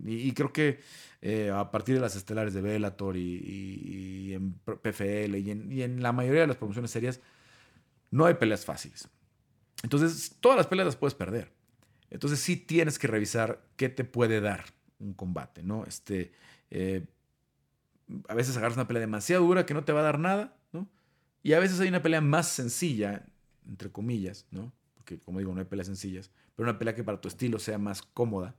y, 0.04 0.32
creo 0.32 0.52
que 0.52 0.80
eh, 1.22 1.50
a 1.50 1.70
partir 1.70 1.94
de 1.94 2.00
las 2.00 2.16
estelares 2.16 2.54
de 2.54 2.60
Bellator 2.60 3.16
y, 3.16 4.32
en 4.32 4.54
PFL 4.54 5.36
y 5.36 5.82
en, 5.82 6.02
la 6.02 6.12
mayoría 6.12 6.42
de 6.42 6.46
las 6.48 6.56
promociones 6.56 6.90
serias, 6.90 7.20
no 8.10 8.24
hay 8.24 8.34
peleas 8.34 8.64
fáciles. 8.64 9.08
Entonces, 9.82 10.36
todas 10.40 10.56
las 10.56 10.66
peleas 10.66 10.86
las 10.86 10.96
puedes 10.96 11.14
perder. 11.14 11.52
Entonces, 12.10 12.40
sí 12.40 12.56
tienes 12.56 12.98
que 12.98 13.06
revisar 13.06 13.62
qué 13.76 13.88
te 13.88 14.04
puede 14.04 14.40
dar 14.40 14.64
un 14.98 15.14
combate, 15.14 15.62
¿no? 15.62 15.84
Este, 15.84 16.32
eh, 16.70 17.04
a 18.28 18.34
veces 18.34 18.56
agarras 18.56 18.76
una 18.76 18.86
pelea 18.86 19.00
demasiado 19.00 19.44
dura 19.44 19.66
que 19.66 19.74
no 19.74 19.84
te 19.84 19.92
va 19.92 20.00
a 20.00 20.04
dar 20.04 20.18
nada, 20.18 20.56
¿no? 20.72 20.88
Y 21.42 21.52
a 21.52 21.58
veces 21.58 21.80
hay 21.80 21.88
una 21.88 22.02
pelea 22.02 22.20
más 22.20 22.48
sencilla, 22.48 23.26
entre 23.66 23.90
comillas, 23.90 24.46
¿no? 24.50 24.72
Porque, 24.94 25.18
como 25.20 25.38
digo, 25.38 25.52
no 25.52 25.60
hay 25.60 25.66
peleas 25.66 25.86
sencillas, 25.86 26.30
pero 26.54 26.68
una 26.68 26.78
pelea 26.78 26.94
que 26.94 27.04
para 27.04 27.20
tu 27.20 27.28
estilo 27.28 27.58
sea 27.58 27.78
más 27.78 28.02
cómoda 28.02 28.56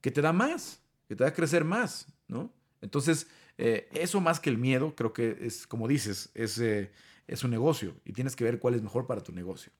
que 0.00 0.10
te 0.10 0.22
da 0.22 0.32
más, 0.32 0.82
que 1.08 1.16
te 1.16 1.24
da 1.24 1.30
a 1.30 1.34
crecer 1.34 1.64
más, 1.64 2.06
¿no? 2.28 2.52
Entonces, 2.80 3.26
eh, 3.58 3.88
eso 3.92 4.20
más 4.20 4.40
que 4.40 4.50
el 4.50 4.58
miedo, 4.58 4.94
creo 4.94 5.12
que 5.12 5.38
es, 5.42 5.66
como 5.66 5.86
dices, 5.86 6.30
es, 6.34 6.58
eh, 6.58 6.90
es 7.26 7.44
un 7.44 7.50
negocio 7.50 7.94
y 8.04 8.12
tienes 8.12 8.36
que 8.36 8.44
ver 8.44 8.58
cuál 8.58 8.74
es 8.74 8.82
mejor 8.82 9.06
para 9.06 9.22
tu 9.22 9.32
negocio. 9.32 9.72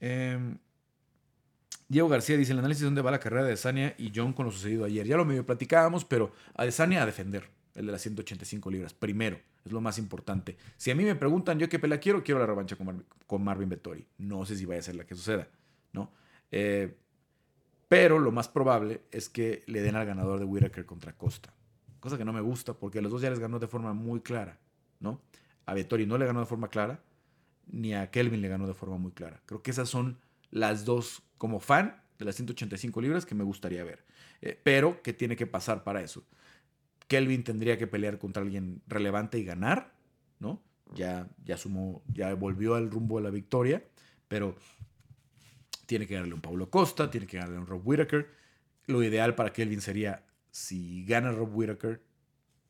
Em, 0.00 0.58
Diego 1.92 2.08
García 2.08 2.38
dice, 2.38 2.52
el 2.52 2.58
análisis 2.58 2.80
de 2.80 2.86
dónde 2.86 3.02
va 3.02 3.10
la 3.10 3.20
carrera 3.20 3.44
de 3.44 3.54
Sania 3.54 3.94
y 3.98 4.10
John 4.14 4.32
con 4.32 4.46
lo 4.46 4.50
sucedido 4.50 4.86
ayer. 4.86 5.06
Ya 5.06 5.18
lo 5.18 5.26
medio 5.26 5.44
platicábamos, 5.44 6.06
pero 6.06 6.32
a 6.54 6.64
Desania 6.64 7.02
a 7.02 7.06
defender 7.06 7.50
el 7.74 7.84
de 7.84 7.92
las 7.92 8.00
185 8.00 8.70
libras. 8.70 8.94
Primero, 8.94 9.38
es 9.62 9.72
lo 9.72 9.82
más 9.82 9.98
importante. 9.98 10.56
Si 10.78 10.90
a 10.90 10.94
mí 10.94 11.04
me 11.04 11.14
preguntan 11.16 11.58
yo 11.58 11.68
qué 11.68 11.78
pelea 11.78 12.00
quiero, 12.00 12.24
quiero 12.24 12.40
la 12.40 12.46
revancha 12.46 12.76
con, 12.76 13.04
con 13.26 13.44
Marvin 13.44 13.68
Vettori. 13.68 14.06
No 14.16 14.46
sé 14.46 14.56
si 14.56 14.64
vaya 14.64 14.80
a 14.80 14.82
ser 14.84 14.94
la 14.94 15.04
que 15.04 15.14
suceda, 15.14 15.48
¿no? 15.92 16.10
Eh, 16.50 16.96
pero 17.88 18.18
lo 18.18 18.32
más 18.32 18.48
probable 18.48 19.02
es 19.10 19.28
que 19.28 19.62
le 19.66 19.82
den 19.82 19.94
al 19.94 20.06
ganador 20.06 20.38
de 20.38 20.46
Whitaker 20.46 20.86
contra 20.86 21.12
Costa. 21.14 21.52
Cosa 22.00 22.16
que 22.16 22.24
no 22.24 22.32
me 22.32 22.40
gusta 22.40 22.72
porque 22.72 23.00
a 23.00 23.02
los 23.02 23.12
dos 23.12 23.20
ya 23.20 23.28
les 23.28 23.38
ganó 23.38 23.58
de 23.58 23.68
forma 23.68 23.92
muy 23.92 24.20
clara, 24.20 24.58
¿no? 24.98 25.20
A 25.66 25.74
Vettori 25.74 26.06
no 26.06 26.16
le 26.16 26.24
ganó 26.24 26.40
de 26.40 26.46
forma 26.46 26.68
clara, 26.68 27.02
ni 27.66 27.94
a 27.94 28.10
Kelvin 28.10 28.40
le 28.40 28.48
ganó 28.48 28.66
de 28.66 28.72
forma 28.72 28.96
muy 28.96 29.12
clara. 29.12 29.42
Creo 29.44 29.62
que 29.62 29.72
esas 29.72 29.90
son 29.90 30.18
las 30.52 30.84
dos, 30.84 31.22
como 31.42 31.58
fan 31.58 32.00
de 32.20 32.24
las 32.24 32.36
185 32.36 33.00
libras, 33.00 33.26
que 33.26 33.34
me 33.34 33.42
gustaría 33.42 33.82
ver. 33.82 34.04
Eh, 34.42 34.56
pero 34.62 35.02
que 35.02 35.12
tiene 35.12 35.34
que 35.34 35.48
pasar 35.48 35.82
para 35.82 36.00
eso. 36.00 36.24
Kelvin 37.08 37.42
tendría 37.42 37.76
que 37.76 37.88
pelear 37.88 38.20
contra 38.20 38.44
alguien 38.44 38.80
relevante 38.86 39.40
y 39.40 39.44
ganar, 39.44 39.92
¿no? 40.38 40.62
Ya, 40.94 41.28
ya 41.44 41.56
sumó, 41.56 42.04
ya 42.06 42.32
volvió 42.34 42.76
al 42.76 42.92
rumbo 42.92 43.18
de 43.18 43.24
la 43.24 43.30
victoria, 43.30 43.82
pero 44.28 44.54
tiene 45.86 46.06
que 46.06 46.14
ganarle 46.14 46.34
un 46.34 46.42
Paulo 46.42 46.70
Costa, 46.70 47.10
tiene 47.10 47.26
que 47.26 47.38
ganarle 47.38 47.58
un 47.58 47.66
Rob 47.66 47.82
Whitaker. 47.84 48.28
lo 48.86 49.02
ideal 49.02 49.34
para 49.34 49.52
Kelvin 49.52 49.80
sería, 49.80 50.24
si 50.52 51.04
gana 51.06 51.32
Rob 51.32 51.50
Whittaker, 51.52 52.04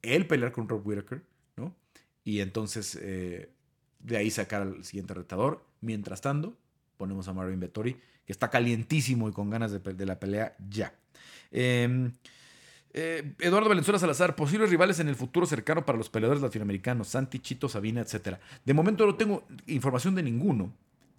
él 0.00 0.26
pelear 0.26 0.50
con 0.50 0.66
Rob 0.66 0.86
Whittaker, 0.86 1.22
¿no? 1.58 1.76
Y 2.24 2.40
entonces 2.40 2.98
eh, 3.02 3.52
de 3.98 4.16
ahí 4.16 4.30
sacar 4.30 4.62
al 4.62 4.82
siguiente 4.82 5.12
retador. 5.12 5.62
Mientras 5.82 6.22
tanto, 6.22 6.56
ponemos 7.02 7.26
a 7.26 7.32
Marvin 7.32 7.58
Vettori, 7.58 7.94
que 8.24 8.32
está 8.32 8.48
calientísimo 8.48 9.28
y 9.28 9.32
con 9.32 9.50
ganas 9.50 9.72
de, 9.72 10.06
la 10.06 10.20
pelea 10.20 10.54
ya. 10.70 10.94
Em, 11.50 12.12
eh, 12.92 13.34
Eduardo 13.40 13.68
Valenzuela 13.68 13.98
Salazar, 13.98 14.36
posibles 14.36 14.70
rivales 14.70 15.00
en 15.00 15.08
el 15.08 15.16
futuro 15.16 15.44
cercano 15.44 15.84
para 15.84 15.98
los 15.98 16.08
peleadores 16.08 16.40
latinoamericanos, 16.40 17.08
Santi, 17.08 17.40
Chito, 17.40 17.68
Sabina, 17.68 18.02
etc. 18.02 18.38
De 18.64 18.72
momento 18.72 19.04
no 19.04 19.16
tengo 19.16 19.42
información 19.66 20.14
de 20.14 20.22
ninguno. 20.22 20.72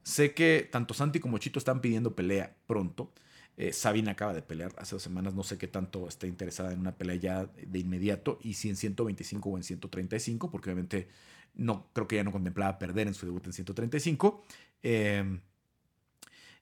Sé 0.04 0.34
que 0.34 0.70
tanto 0.72 0.94
Santi 0.94 1.20
como 1.20 1.38
Chito 1.38 1.60
están 1.60 1.82
pidiendo 1.82 2.16
pelea 2.16 2.56
pronto. 2.66 3.12
Eh, 3.58 3.74
Sabina 3.74 4.12
acaba 4.12 4.34
de 4.34 4.42
pelear 4.42 4.72
hace 4.78 4.96
dos 4.96 5.04
semanas, 5.04 5.34
no 5.34 5.44
sé 5.44 5.58
qué 5.58 5.68
tanto 5.68 6.08
está 6.08 6.28
interesada 6.28 6.72
en 6.72 6.80
una 6.80 6.96
pelea 6.96 7.16
ya 7.18 7.46
de 7.46 7.80
inmediato 7.80 8.40
y 8.42 8.54
si 8.54 8.70
en 8.70 8.78
125 8.78 9.50
o 9.50 9.58
en 9.58 9.64
135, 9.64 10.50
porque 10.50 10.70
obviamente 10.70 11.10
no 11.56 11.90
creo 11.92 12.08
que 12.08 12.16
ya 12.16 12.24
no 12.24 12.32
contemplaba 12.32 12.80
perder 12.80 13.08
en 13.08 13.14
su 13.14 13.26
debut 13.26 13.46
en 13.48 13.52
135. 13.52 14.46
Em, 14.82 15.42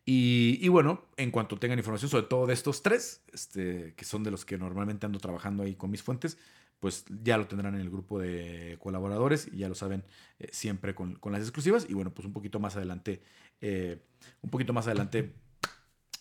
y, 0.04 0.68
bueno, 0.68 1.06
en 1.18 1.32
cuanto 1.32 1.58
tengan 1.58 1.78
información 1.78 2.10
sobre 2.10 2.26
todo 2.26 2.48
de 2.48 2.54
estos 2.54 2.82
tres, 2.82 3.22
este, 3.32 3.94
que 3.96 4.06
son 4.06 4.24
de 4.24 4.32
los 4.32 4.46
que 4.46 4.58
normalmente 4.58 5.06
ando 5.06 5.20
trabajando 5.20 5.64
ahí 5.64 5.76
con 5.76 5.92
mis 5.92 6.02
fuentes, 6.02 6.38
pues 6.80 7.06
ya 7.24 7.38
lo 7.38 7.48
tendrán 7.48 7.76
en 7.76 7.82
el 7.82 7.92
grupo 7.92 8.20
de 8.20 8.78
colaboradores 8.80 9.48
y 9.54 9.58
ya 9.58 9.70
lo 9.70 9.76
saben 9.76 10.04
eh, 10.40 10.48
siempre 10.52 10.96
con, 10.96 11.16
con, 11.16 11.32
las 11.32 11.42
exclusivas. 11.42 11.88
Y 11.88 11.94
bueno, 11.94 12.12
pues 12.12 12.26
un 12.26 12.34
poquito 12.34 12.60
más 12.60 12.76
adelante, 12.76 13.22
eh, 13.62 14.02
un 14.42 14.50
poquito 14.50 14.74
más 14.74 14.88
adelante 14.88 15.34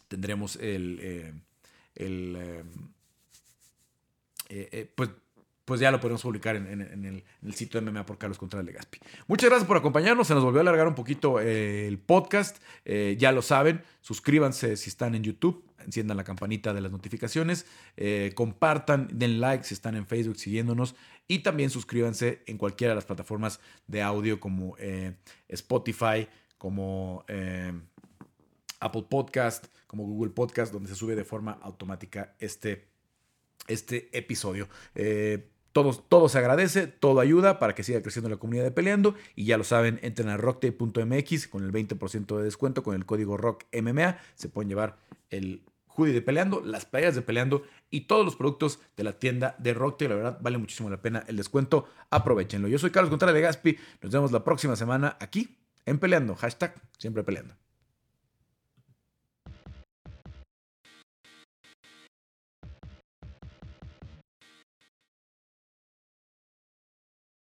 tendremos 0.08 0.56
el, 0.56 0.98
eh, 1.00 1.32
el 1.94 2.68
pues 4.94 5.10
pues 5.70 5.78
ya 5.78 5.92
lo 5.92 6.00
podemos 6.00 6.20
publicar 6.20 6.56
en, 6.56 7.22
el, 7.44 7.54
sitio 7.54 7.80
MMA 7.80 8.04
por 8.04 8.18
Carlos 8.18 8.38
Contreras 8.38 8.66
de 8.66 8.72
Gaspi. 8.72 8.98
Muchas 9.28 9.50
gracias 9.50 9.68
por 9.68 9.76
acompañarnos. 9.76 10.26
Se 10.26 10.34
nos 10.34 10.42
volvió 10.42 10.58
a 10.58 10.62
alargar 10.62 10.88
un 10.88 10.96
poquito 10.96 11.38
eh, 11.38 11.86
el 11.86 11.96
podcast. 11.96 12.60
Eh, 12.84 13.14
ya 13.20 13.30
lo 13.30 13.40
saben. 13.40 13.80
Suscríbanse 14.00 14.76
si 14.76 14.90
están 14.90 15.14
en 15.14 15.22
YouTube. 15.22 15.64
Enciendan 15.78 16.16
la 16.16 16.24
campanita 16.24 16.74
de 16.74 16.80
las 16.80 16.90
notificaciones. 16.90 17.66
Eh, 17.96 18.32
compartan, 18.34 19.10
den 19.12 19.40
like 19.40 19.62
si 19.62 19.74
están 19.74 19.94
en 19.94 20.08
Facebook 20.08 20.38
siguiéndonos. 20.38 20.96
Y 21.28 21.44
también 21.44 21.70
suscríbanse 21.70 22.42
en 22.46 22.58
cualquiera 22.58 22.90
de 22.90 22.96
las 22.96 23.04
plataformas 23.04 23.60
de 23.86 24.02
audio 24.02 24.40
como 24.40 24.74
Spotify, 25.46 26.26
como 26.58 27.24
Apple 28.80 29.04
Podcast, 29.08 29.66
como 29.86 30.02
Google 30.02 30.32
Podcast, 30.32 30.72
donde 30.72 30.88
se 30.88 30.96
sube 30.96 31.14
de 31.14 31.22
forma 31.22 31.60
automática 31.62 32.34
este, 32.40 32.88
este 33.68 34.08
episodio. 34.18 34.68
Todo, 35.72 36.28
se 36.28 36.38
agradece, 36.38 36.88
todo 36.88 37.20
ayuda 37.20 37.58
para 37.58 37.74
que 37.74 37.84
siga 37.84 38.02
creciendo 38.02 38.28
la 38.28 38.36
comunidad 38.36 38.64
de 38.64 38.72
Peleando. 38.72 39.14
Y 39.36 39.44
ya 39.44 39.56
lo 39.56 39.64
saben, 39.64 40.00
entren 40.02 40.28
a 40.28 40.36
rocktape.mx 40.36 41.48
con 41.48 41.64
el 41.64 41.72
20% 41.72 42.36
de 42.36 42.42
descuento 42.42 42.82
con 42.82 42.94
el 42.94 43.06
código 43.06 43.36
ROCKMMA. 43.36 44.18
Se 44.34 44.48
pueden 44.48 44.68
llevar 44.68 44.98
el 45.30 45.62
hoodie 45.86 46.12
de 46.12 46.22
Peleando, 46.22 46.60
las 46.64 46.86
playas 46.86 47.14
de 47.14 47.22
Peleando 47.22 47.62
y 47.88 48.02
todos 48.02 48.24
los 48.24 48.36
productos 48.36 48.80
de 48.96 49.04
la 49.04 49.18
tienda 49.18 49.54
de 49.58 49.74
Rocktape. 49.74 50.08
La 50.08 50.14
verdad, 50.16 50.38
vale 50.40 50.58
muchísimo 50.58 50.90
la 50.90 51.00
pena 51.00 51.24
el 51.28 51.36
descuento. 51.36 51.86
Aprovechenlo. 52.10 52.68
Yo 52.68 52.78
soy 52.78 52.90
Carlos 52.90 53.10
Contreras 53.10 53.34
de 53.34 53.40
Gaspi. 53.40 53.78
Nos 54.02 54.12
vemos 54.12 54.32
la 54.32 54.42
próxima 54.42 54.74
semana 54.76 55.16
aquí 55.20 55.56
en 55.86 55.98
Peleando. 55.98 56.34
Hashtag 56.34 56.74
siempre 56.98 57.22
peleando. 57.22 57.54